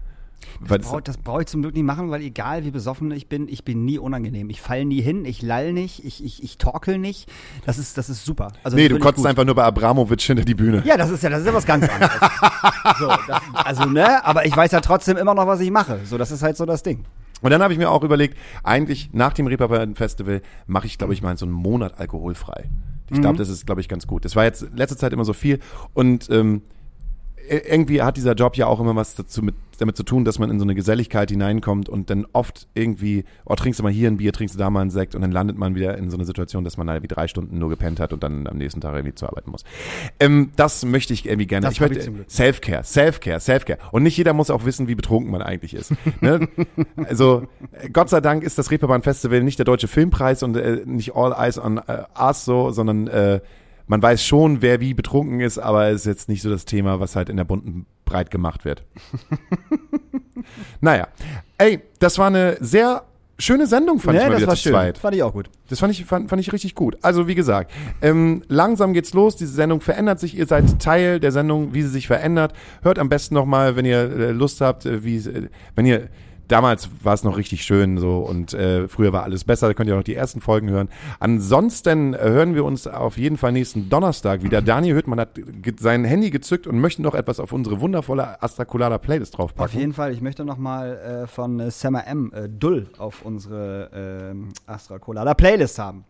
Das 0.60 0.68
brauche 0.90 1.02
das 1.02 1.16
brauch 1.18 1.40
ich 1.40 1.46
zum 1.46 1.62
Glück 1.62 1.74
nicht 1.74 1.84
machen, 1.84 2.10
weil 2.10 2.22
egal 2.22 2.64
wie 2.64 2.70
besoffen 2.70 3.10
ich 3.12 3.28
bin, 3.28 3.48
ich 3.48 3.64
bin 3.64 3.84
nie 3.84 3.98
unangenehm. 3.98 4.50
Ich 4.50 4.60
fall 4.60 4.84
nie 4.84 5.00
hin, 5.00 5.24
ich 5.24 5.42
lall 5.42 5.72
nicht, 5.72 6.04
ich, 6.04 6.24
ich, 6.24 6.42
ich 6.42 6.58
torkel 6.58 6.98
nicht. 6.98 7.30
Das 7.66 7.78
ist, 7.78 7.96
das 7.98 8.08
ist 8.10 8.24
super. 8.24 8.52
Also 8.62 8.76
nee, 8.76 8.88
du 8.88 8.98
kotzt 8.98 9.24
einfach 9.26 9.44
nur 9.44 9.54
bei 9.54 9.64
Abramowitsch 9.64 10.26
hinter 10.26 10.44
die 10.44 10.54
Bühne. 10.54 10.82
Ja, 10.84 10.96
das 10.96 11.10
ist 11.10 11.22
ja, 11.22 11.30
das 11.30 11.40
ist 11.40 11.46
ja 11.46 11.54
was 11.54 11.66
ganz 11.66 11.88
anderes. 11.88 12.12
so, 12.98 13.08
das, 13.28 13.40
also, 13.64 13.84
ne, 13.86 14.24
aber 14.24 14.46
ich 14.46 14.56
weiß 14.56 14.72
ja 14.72 14.80
trotzdem 14.80 15.16
immer 15.16 15.34
noch, 15.34 15.46
was 15.46 15.60
ich 15.60 15.70
mache. 15.70 16.00
So, 16.04 16.18
das 16.18 16.30
ist 16.30 16.42
halt 16.42 16.56
so 16.56 16.64
das 16.66 16.82
Ding. 16.82 17.04
Und 17.42 17.50
dann 17.50 17.62
habe 17.62 17.72
ich 17.72 17.78
mir 17.78 17.90
auch 17.90 18.02
überlegt, 18.02 18.36
eigentlich 18.62 19.10
nach 19.12 19.32
dem 19.32 19.46
Reeperbahn 19.46 19.94
Festival 19.94 20.42
mache 20.66 20.86
ich, 20.86 20.98
glaube 20.98 21.14
ich, 21.14 21.22
mal 21.22 21.36
so 21.38 21.46
einen 21.46 21.54
Monat 21.54 21.98
alkoholfrei. 21.98 22.68
Ich 23.12 23.20
glaube, 23.20 23.38
das 23.38 23.48
ist, 23.48 23.66
glaube 23.66 23.80
ich, 23.80 23.88
ganz 23.88 24.06
gut. 24.06 24.24
Das 24.24 24.36
war 24.36 24.44
jetzt 24.44 24.66
letzte 24.76 24.96
Zeit 24.96 25.12
immer 25.12 25.24
so 25.24 25.32
viel 25.32 25.58
und 25.94 26.28
ähm, 26.30 26.62
i- 27.50 27.54
irgendwie 27.68 28.02
hat 28.02 28.16
dieser 28.16 28.34
Job 28.34 28.56
ja 28.56 28.66
auch 28.66 28.78
immer 28.78 28.94
was 28.94 29.14
dazu 29.16 29.42
mit 29.42 29.54
damit 29.80 29.96
zu 29.96 30.02
tun, 30.02 30.24
dass 30.24 30.38
man 30.38 30.50
in 30.50 30.58
so 30.58 30.64
eine 30.64 30.74
Geselligkeit 30.74 31.30
hineinkommt 31.30 31.88
und 31.88 32.10
dann 32.10 32.26
oft 32.32 32.68
irgendwie, 32.74 33.24
oh, 33.44 33.54
trinkst 33.54 33.80
du 33.80 33.84
mal 33.84 33.92
hier 33.92 34.08
ein 34.08 34.16
Bier, 34.18 34.32
trinkst 34.32 34.54
du 34.54 34.58
da 34.58 34.70
mal 34.70 34.80
einen 34.80 34.90
Sekt 34.90 35.14
und 35.14 35.22
dann 35.22 35.32
landet 35.32 35.56
man 35.58 35.74
wieder 35.74 35.96
in 35.96 36.10
so 36.10 36.16
eine 36.16 36.24
Situation, 36.24 36.64
dass 36.64 36.76
man 36.76 36.88
halt 36.90 37.02
wie 37.02 37.08
drei 37.08 37.28
Stunden 37.28 37.58
nur 37.58 37.68
gepennt 37.68 38.00
hat 38.00 38.12
und 38.12 38.22
dann 38.22 38.46
am 38.46 38.58
nächsten 38.58 38.80
Tag 38.80 38.94
irgendwie 38.94 39.14
zu 39.14 39.26
arbeiten 39.26 39.50
muss. 39.50 39.64
Ähm, 40.18 40.50
das 40.56 40.84
möchte 40.84 41.12
ich 41.12 41.26
irgendwie 41.26 41.46
gerne. 41.46 41.66
Das 41.66 41.74
ich 41.74 41.80
möchte. 41.80 42.12
Self-Care, 42.28 42.84
Self-Care, 42.84 43.40
Self-Care. 43.40 43.78
Und 43.92 44.02
nicht 44.02 44.16
jeder 44.16 44.32
muss 44.32 44.50
auch 44.50 44.64
wissen, 44.64 44.88
wie 44.88 44.94
betrunken 44.94 45.30
man 45.30 45.42
eigentlich 45.42 45.74
ist. 45.74 45.92
ne? 46.20 46.48
Also 47.08 47.46
äh, 47.72 47.88
Gott 47.90 48.10
sei 48.10 48.20
Dank 48.20 48.42
ist 48.42 48.58
das 48.58 48.70
Reeperbahn 48.70 49.02
Festival 49.02 49.42
nicht 49.42 49.58
der 49.58 49.64
deutsche 49.64 49.88
Filmpreis 49.88 50.42
und 50.42 50.56
äh, 50.56 50.82
nicht 50.84 51.14
All 51.14 51.32
Eyes 51.32 51.58
on 51.58 51.78
äh, 51.78 52.04
Us 52.18 52.44
so, 52.44 52.70
sondern 52.70 53.08
äh, 53.08 53.40
man 53.90 54.00
weiß 54.00 54.24
schon, 54.24 54.62
wer 54.62 54.80
wie 54.80 54.94
betrunken 54.94 55.40
ist, 55.40 55.58
aber 55.58 55.88
es 55.88 56.02
ist 56.02 56.06
jetzt 56.06 56.28
nicht 56.28 56.42
so 56.42 56.48
das 56.48 56.64
Thema, 56.64 57.00
was 57.00 57.16
halt 57.16 57.28
in 57.28 57.36
der 57.36 57.42
bunten 57.42 57.86
breit 58.04 58.30
gemacht 58.30 58.64
wird. 58.64 58.84
naja, 60.80 61.08
ey, 61.58 61.80
das 61.98 62.16
war 62.16 62.28
eine 62.28 62.56
sehr 62.60 63.02
schöne 63.36 63.66
Sendung, 63.66 63.98
fand 63.98 64.16
ich 64.16 64.22
Ja, 64.22 64.28
mal 64.28 64.38
das 64.38 64.46
war 64.46 64.54
schön. 64.54 64.72
zweit. 64.72 64.98
Fand 64.98 65.16
ich 65.16 65.24
auch 65.24 65.32
gut. 65.32 65.50
Das 65.68 65.80
fand 65.80 65.92
ich, 65.92 66.04
fand, 66.04 66.30
fand 66.30 66.40
ich 66.40 66.52
richtig 66.52 66.76
gut. 66.76 66.98
Also 67.02 67.26
wie 67.26 67.34
gesagt, 67.34 67.72
ähm, 68.00 68.42
langsam 68.46 68.92
geht's 68.92 69.12
los. 69.12 69.34
Diese 69.34 69.54
Sendung 69.54 69.80
verändert 69.80 70.20
sich. 70.20 70.38
Ihr 70.38 70.46
seid 70.46 70.80
Teil 70.80 71.18
der 71.18 71.32
Sendung, 71.32 71.74
wie 71.74 71.82
sie 71.82 71.88
sich 71.88 72.06
verändert. 72.06 72.52
Hört 72.82 73.00
am 73.00 73.08
besten 73.08 73.34
nochmal, 73.34 73.74
wenn 73.74 73.86
ihr 73.86 73.98
äh, 73.98 74.30
Lust 74.30 74.60
habt, 74.60 74.86
äh, 74.86 75.02
wie, 75.02 75.16
äh, 75.16 75.48
wenn 75.74 75.86
ihr 75.86 76.10
Damals 76.50 76.90
war 77.04 77.14
es 77.14 77.22
noch 77.22 77.36
richtig 77.36 77.62
schön 77.62 77.96
so 77.98 78.18
und 78.18 78.54
äh, 78.54 78.88
früher 78.88 79.12
war 79.12 79.22
alles 79.22 79.44
besser. 79.44 79.68
Da 79.68 79.74
könnt 79.74 79.88
ihr 79.88 79.94
auch 79.94 79.98
noch 79.98 80.04
die 80.04 80.16
ersten 80.16 80.40
Folgen 80.40 80.68
hören. 80.68 80.88
Ansonsten 81.20 82.12
äh, 82.12 82.18
hören 82.18 82.56
wir 82.56 82.64
uns 82.64 82.88
auf 82.88 83.16
jeden 83.18 83.36
Fall 83.36 83.52
nächsten 83.52 83.88
Donnerstag 83.88 84.42
wieder. 84.42 84.60
Daniel 84.60 84.96
Hüttmann 84.96 85.20
hat 85.20 85.38
sein 85.78 86.04
Handy 86.04 86.30
gezückt 86.30 86.66
und 86.66 86.80
möchte 86.80 87.02
noch 87.02 87.14
etwas 87.14 87.38
auf 87.38 87.52
unsere 87.52 87.80
wundervolle 87.80 88.42
Astra 88.42 88.64
Colada 88.64 88.98
Playlist 88.98 89.34
Auf 89.34 89.52
draufpacken. 89.52 89.78
jeden 89.78 89.92
Fall, 89.92 90.12
ich 90.12 90.20
möchte 90.20 90.44
nochmal 90.44 91.22
äh, 91.24 91.26
von 91.28 91.60
äh, 91.60 91.70
Summer 91.70 92.04
M 92.08 92.32
äh, 92.34 92.48
Dull 92.48 92.88
auf 92.98 93.24
unsere 93.24 94.30
ähm, 94.32 94.48
Astra 94.66 94.98
Colada 94.98 95.34
Playlist 95.34 95.78
haben. 95.78 96.04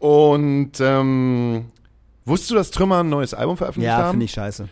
Und 0.00 0.72
ähm, 0.80 1.66
wusstest 2.24 2.50
du, 2.50 2.54
dass 2.56 2.70
Trümmer 2.72 3.00
ein 3.04 3.08
neues 3.08 3.34
Album 3.34 3.56
veröffentlicht 3.56 3.88
Ja, 3.88 3.98
haben? 3.98 4.10
finde 4.10 4.24
ich 4.24 4.32
scheiße. 4.32 4.68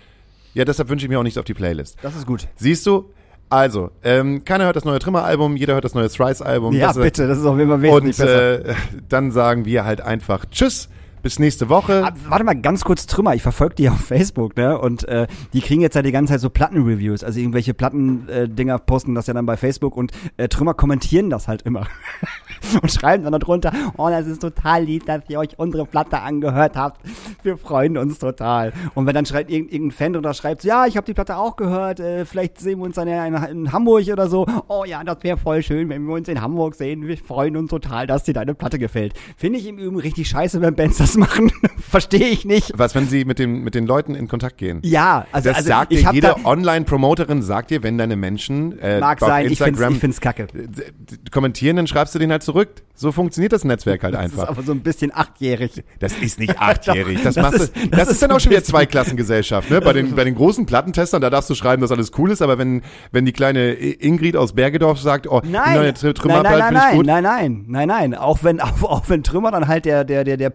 Ja, 0.54 0.64
deshalb 0.64 0.88
wünsche 0.88 1.06
ich 1.06 1.10
mir 1.10 1.18
auch 1.18 1.22
nichts 1.22 1.38
auf 1.38 1.44
die 1.44 1.54
Playlist. 1.54 1.98
Das 2.02 2.16
ist 2.16 2.26
gut. 2.26 2.46
Siehst 2.56 2.84
du? 2.86 3.08
Also, 3.52 3.90
ähm, 4.02 4.44
keiner 4.46 4.64
hört 4.64 4.76
das 4.76 4.86
neue 4.86 4.98
Trimmer-Album, 4.98 5.56
jeder 5.56 5.74
hört 5.74 5.84
das 5.84 5.94
neue 5.94 6.08
Thrice-Album. 6.08 6.72
Ja, 6.74 6.86
Das 6.88 6.96
bitte, 6.96 7.28
das 7.28 7.36
ist 7.38 7.44
jeden 7.58 7.68
Fall 7.68 7.82
wesentlich 7.82 8.18
Und 8.18 8.24
besser. 8.26 8.64
äh, 8.70 8.74
dann 9.10 9.30
sagen 9.30 9.66
wir 9.66 9.84
halt 9.84 10.00
einfach 10.00 10.46
Tschüss, 10.50 10.88
bis 11.22 11.38
nächste 11.38 11.68
Woche. 11.68 12.04
Ah, 12.04 12.12
warte 12.28 12.44
mal, 12.44 12.54
ganz 12.54 12.84
kurz 12.84 13.06
Trümmer. 13.06 13.34
Ich 13.34 13.42
verfolge 13.42 13.76
die 13.76 13.88
auf 13.90 14.00
Facebook, 14.00 14.56
ne? 14.56 14.78
Und 14.78 15.08
äh, 15.08 15.26
die 15.52 15.60
kriegen 15.60 15.80
jetzt 15.80 15.94
ja 15.94 16.02
die 16.02 16.12
ganze 16.12 16.32
Zeit 16.32 16.40
so 16.40 16.50
Plattenreviews. 16.50 17.24
Also 17.24 17.40
irgendwelche 17.40 17.74
Platten-Dinger 17.74 18.78
posten 18.78 19.14
das 19.14 19.26
ja 19.26 19.34
dann 19.34 19.46
bei 19.46 19.56
Facebook 19.56 19.96
und 19.96 20.12
äh, 20.36 20.48
Trümmer 20.48 20.74
kommentieren 20.74 21.30
das 21.30 21.48
halt 21.48 21.62
immer. 21.62 21.86
und 22.82 22.90
schreiben 22.90 23.24
dann 23.24 23.32
darunter, 23.32 23.72
oh, 23.96 24.08
das 24.08 24.26
ist 24.26 24.40
total 24.40 24.84
lieb, 24.84 25.06
dass 25.06 25.22
ihr 25.28 25.38
euch 25.38 25.58
unsere 25.58 25.86
Platte 25.86 26.20
angehört 26.20 26.76
habt. 26.76 27.00
Wir 27.42 27.56
freuen 27.56 27.96
uns 27.96 28.18
total. 28.18 28.72
Und 28.94 29.06
wenn 29.06 29.14
dann 29.14 29.26
schreibt 29.26 29.50
irgend, 29.50 29.72
irgendein 29.72 29.96
Fan 29.96 30.12
drunter 30.14 30.34
schreibt, 30.34 30.64
ja, 30.64 30.86
ich 30.86 30.96
habe 30.96 31.06
die 31.06 31.14
Platte 31.14 31.36
auch 31.36 31.56
gehört, 31.56 32.00
äh, 32.00 32.24
vielleicht 32.24 32.60
sehen 32.60 32.78
wir 32.78 32.84
uns 32.84 32.96
dann 32.96 33.08
ja 33.08 33.24
in, 33.26 33.34
in 33.34 33.72
Hamburg 33.72 34.08
oder 34.08 34.28
so. 34.28 34.46
Oh 34.68 34.84
ja, 34.84 35.04
das 35.04 35.18
wäre 35.22 35.36
voll 35.36 35.62
schön, 35.62 35.88
wenn 35.88 36.04
wir 36.06 36.14
uns 36.14 36.28
in 36.28 36.40
Hamburg 36.40 36.74
sehen. 36.74 37.06
Wir 37.06 37.16
freuen 37.16 37.56
uns 37.56 37.70
total, 37.70 38.06
dass 38.06 38.24
dir 38.24 38.34
deine 38.34 38.54
Platte 38.54 38.78
gefällt. 38.78 39.14
Finde 39.36 39.58
ich 39.58 39.66
im 39.66 39.78
Übrigen 39.78 40.00
richtig 40.00 40.28
scheiße, 40.28 40.60
wenn 40.60 40.74
Bands 40.74 40.98
das 40.98 41.11
machen. 41.16 41.50
Verstehe 41.90 42.28
ich 42.28 42.44
nicht. 42.44 42.72
Was, 42.76 42.94
wenn 42.94 43.06
sie 43.08 43.24
mit 43.24 43.38
den, 43.38 43.62
mit 43.64 43.74
den 43.74 43.86
Leuten 43.86 44.14
in 44.14 44.28
Kontakt 44.28 44.58
gehen? 44.58 44.80
Ja, 44.82 45.26
also, 45.32 45.48
Das 45.50 45.58
also 45.58 45.68
sagt 45.68 45.92
ich 45.92 46.04
dir 46.04 46.12
jede 46.12 46.44
Online-Promoterin, 46.44 47.42
sagt 47.42 47.70
dir, 47.70 47.82
wenn 47.82 47.98
deine 47.98 48.16
Menschen 48.16 48.78
äh, 48.78 49.00
mag 49.00 49.20
sein, 49.20 49.46
Instagram 49.46 49.94
ich 49.94 49.98
find's 50.00 50.20
kacke. 50.20 50.46
d- 50.46 50.66
d- 50.68 51.16
kommentieren, 51.30 51.76
dann 51.76 51.86
schreibst 51.86 52.14
du 52.14 52.18
den 52.18 52.30
halt 52.30 52.42
zurück. 52.42 52.68
So 52.94 53.10
funktioniert 53.12 53.52
das 53.52 53.64
Netzwerk 53.64 54.02
halt 54.04 54.14
Das 54.22 54.26
ist 54.26 54.32
einfach. 54.38 54.48
aber 54.48 54.62
so 54.62 54.72
ein 54.72 54.80
bisschen 54.80 55.12
achtjährig. 55.14 55.82
Das 55.98 56.12
ist 56.16 56.38
nicht 56.38 56.58
achtjährig. 56.60 57.22
Das, 57.22 57.34
Das 57.34 57.42
machst 57.42 57.60
ist- 57.60 57.76
du, 57.76 57.80
das 57.88 57.90
das, 57.90 58.08
ist 58.08 58.12
ist 58.14 58.22
dann 58.22 58.30
auch 58.32 58.40
schon 58.40 58.50
wieder 58.52 58.62
Zweiklassengesellschaft. 58.62 59.70
Ne? 59.70 59.80
Bei, 59.80 59.92
den, 59.92 60.14
bei 60.14 60.24
den 60.24 60.34
großen 60.34 60.66
Plattentestern, 60.66 61.20
da 61.20 61.30
darfst 61.30 61.50
du 61.50 61.54
schreiben, 61.54 61.82
dass 61.82 61.90
alles 61.92 62.12
cool 62.18 62.30
ist, 62.30 62.42
aber 62.42 62.58
wenn, 62.58 62.82
wenn 63.10 63.24
die 63.24 63.32
kleine 63.32 63.72
Ingrid 63.72 64.36
aus 64.36 64.52
Bergedorf 64.54 65.00
sagt, 65.00 65.26
oh, 65.26 65.40
Nein, 65.44 65.52
nein, 65.52 65.74
nein, 65.74 66.72
nein, 66.72 66.90
finde 66.92 67.06
nein, 67.06 67.22
nein, 67.22 67.22
nein, 67.22 67.64
nein, 67.68 67.88
nein. 67.88 68.14
Auch 68.14 68.38
wenn, 68.42 68.60
auch, 68.60 68.82
auch 68.82 69.08
wenn 69.08 69.22
Trümmer 69.22 69.50
dann 69.50 69.68
halt 69.68 69.84
der, 69.84 70.04
der, 70.04 70.24
der, 70.24 70.36
der 70.36 70.50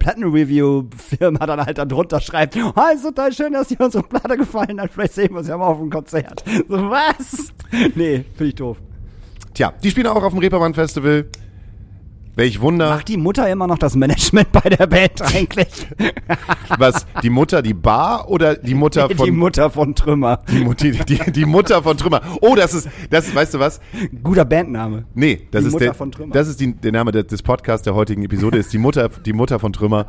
Plattenreview-Firma 0.48 1.46
dann 1.46 1.66
halt 1.66 1.78
dann 1.78 1.90
drunter 1.90 2.22
schreibt, 2.22 2.56
oh, 2.58 2.74
ist 2.94 3.04
total 3.04 3.34
schön, 3.34 3.54
dass 3.54 3.68
dir 3.68 3.80
unsere 3.80 4.04
Platte 4.04 4.38
gefallen 4.38 4.80
hat, 4.80 4.92
vielleicht 4.92 5.14
sehen 5.14 5.32
wir 5.32 5.40
uns 5.40 5.48
ja 5.48 5.58
mal 5.58 5.68
auf 5.68 5.80
dem 5.80 5.90
Konzert. 5.90 6.44
So, 6.68 6.90
was? 6.90 7.54
Nee, 7.96 8.24
finde 8.36 8.50
ich 8.50 8.56
doof. 8.56 8.78
Tja, 9.54 9.74
die 9.84 9.92
spielen 9.92 10.08
auch 10.08 10.24
auf 10.24 10.32
dem 10.32 10.40
Reeperbahn 10.40 10.74
Festival. 10.74 11.26
Welch 12.38 12.62
Wunder. 12.62 12.90
Macht 12.92 13.08
die 13.08 13.18
Mutter 13.18 13.50
immer 13.50 13.66
noch 13.66 13.80
das 13.80 13.96
Management 13.96 14.52
bei 14.52 14.70
der 14.70 14.86
Band 14.86 15.24
eigentlich? 15.24 15.88
Was, 16.78 17.08
die 17.24 17.32
Mutter, 17.32 17.64
die 17.64 17.74
Bar 17.74 18.30
oder 18.30 18.56
die 18.56 18.76
Mutter 18.76 19.10
von... 19.10 19.26
die 19.26 19.32
Mutter 19.32 19.72
von 19.72 19.96
Trümmer. 19.96 20.42
die, 20.48 20.64
Mutti, 20.64 20.92
die, 20.92 21.32
die 21.32 21.46
Mutter 21.46 21.82
von 21.82 21.98
Trümmer. 21.98 22.22
Oh, 22.42 22.54
das 22.54 22.76
ist, 22.76 22.90
das 23.10 23.34
weißt 23.34 23.56
du 23.56 23.60
was? 23.60 23.82
Guter 24.24 24.46
Bandname. 24.46 25.06
Nee, 25.16 25.48
das 25.50 25.62
Die 25.64 25.68
ist 25.68 25.74
Mutter 25.74 25.86
der, 25.86 25.94
von 25.96 26.12
Trümmer. 26.12 26.32
das 26.32 26.48
ist 26.48 26.60
die, 26.60 26.76
der 26.76 26.92
Name 26.92 27.12
des, 27.12 27.26
des 27.26 27.42
Podcasts 27.42 27.84
der 27.84 27.96
heutigen 27.96 28.24
Episode 28.24 28.60
ist 28.60 28.72
die 28.72 28.78
Mutter, 28.78 29.10
die 29.10 29.34
Mutter 29.34 29.58
von 29.58 29.74
Trümmer. 29.74 30.06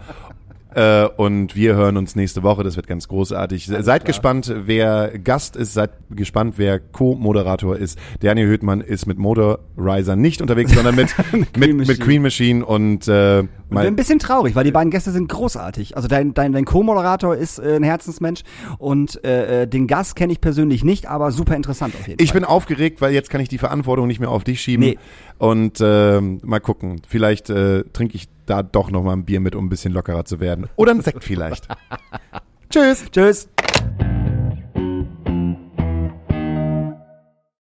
Äh, 0.78 1.08
und 1.16 1.56
wir 1.56 1.74
hören 1.74 1.96
uns 1.96 2.14
nächste 2.14 2.44
Woche. 2.44 2.62
Das 2.62 2.76
wird 2.76 2.86
ganz 2.86 3.08
großartig. 3.08 3.66
seid 3.66 3.84
klar. 3.84 3.98
gespannt, 3.98 4.54
wer 4.64 5.18
Gast 5.18 5.56
ist. 5.56 5.74
Seid 5.74 5.90
gespannt, 6.10 6.54
wer 6.56 6.78
Co-Moderator 6.78 7.76
ist. 7.76 7.98
Daniel 8.20 8.46
Höhtmann 8.46 8.80
ist 8.80 9.06
mit 9.06 9.18
Motorizer 9.18 10.14
nicht 10.14 10.40
unterwegs, 10.40 10.72
sondern 10.72 10.94
mit, 10.94 11.12
mit, 11.32 11.52
Queen 11.52 11.76
mit 11.76 11.88
Machine. 11.88 12.04
Queen 12.04 12.22
Machine 12.22 12.64
und, 12.64 13.08
äh, 13.08 13.40
Und 13.40 13.48
bin 13.48 13.50
mal, 13.70 13.86
ein 13.88 13.96
bisschen 13.96 14.20
traurig, 14.20 14.54
weil 14.54 14.62
die 14.62 14.70
beiden 14.70 14.92
Gäste 14.92 15.10
sind 15.10 15.28
großartig. 15.28 15.96
Also 15.96 16.06
dein, 16.06 16.32
dein, 16.32 16.52
dein 16.52 16.64
Co-Moderator 16.64 17.34
ist 17.34 17.58
äh, 17.58 17.74
ein 17.74 17.82
Herzensmensch 17.82 18.42
und 18.78 19.24
äh, 19.24 19.62
äh, 19.62 19.66
den 19.66 19.88
Gast 19.88 20.14
kenne 20.14 20.32
ich 20.32 20.40
persönlich 20.40 20.84
nicht, 20.84 21.06
aber 21.06 21.32
super 21.32 21.56
interessant 21.56 21.96
auf 21.98 22.06
jeden 22.06 22.22
ich 22.22 22.30
Fall. 22.30 22.40
bin 22.40 22.48
aufgeregt, 22.48 23.00
weil 23.00 23.12
jetzt 23.12 23.30
kann 23.30 23.40
ich 23.40 23.48
die 23.48 23.58
Verantwortung 23.58 24.06
nicht 24.06 24.20
mehr 24.20 24.30
auf 24.30 24.44
dich 24.44 24.60
schieben. 24.60 24.86
Nee. 24.86 24.98
Und 25.38 25.78
ähm, 25.80 26.40
mal 26.42 26.60
gucken. 26.60 27.00
Vielleicht 27.06 27.48
äh, 27.50 27.84
trinke 27.92 28.16
ich 28.16 28.28
da 28.46 28.62
doch 28.62 28.90
noch 28.90 29.02
mal 29.02 29.12
ein 29.12 29.24
Bier 29.24 29.40
mit, 29.40 29.54
um 29.54 29.66
ein 29.66 29.68
bisschen 29.68 29.92
lockerer 29.92 30.24
zu 30.24 30.40
werden. 30.40 30.68
Oder 30.76 30.92
ein 30.92 31.00
Sekt 31.00 31.24
vielleicht. 31.24 31.68
Tschüss. 32.70 33.04
Tschüss. 33.10 33.48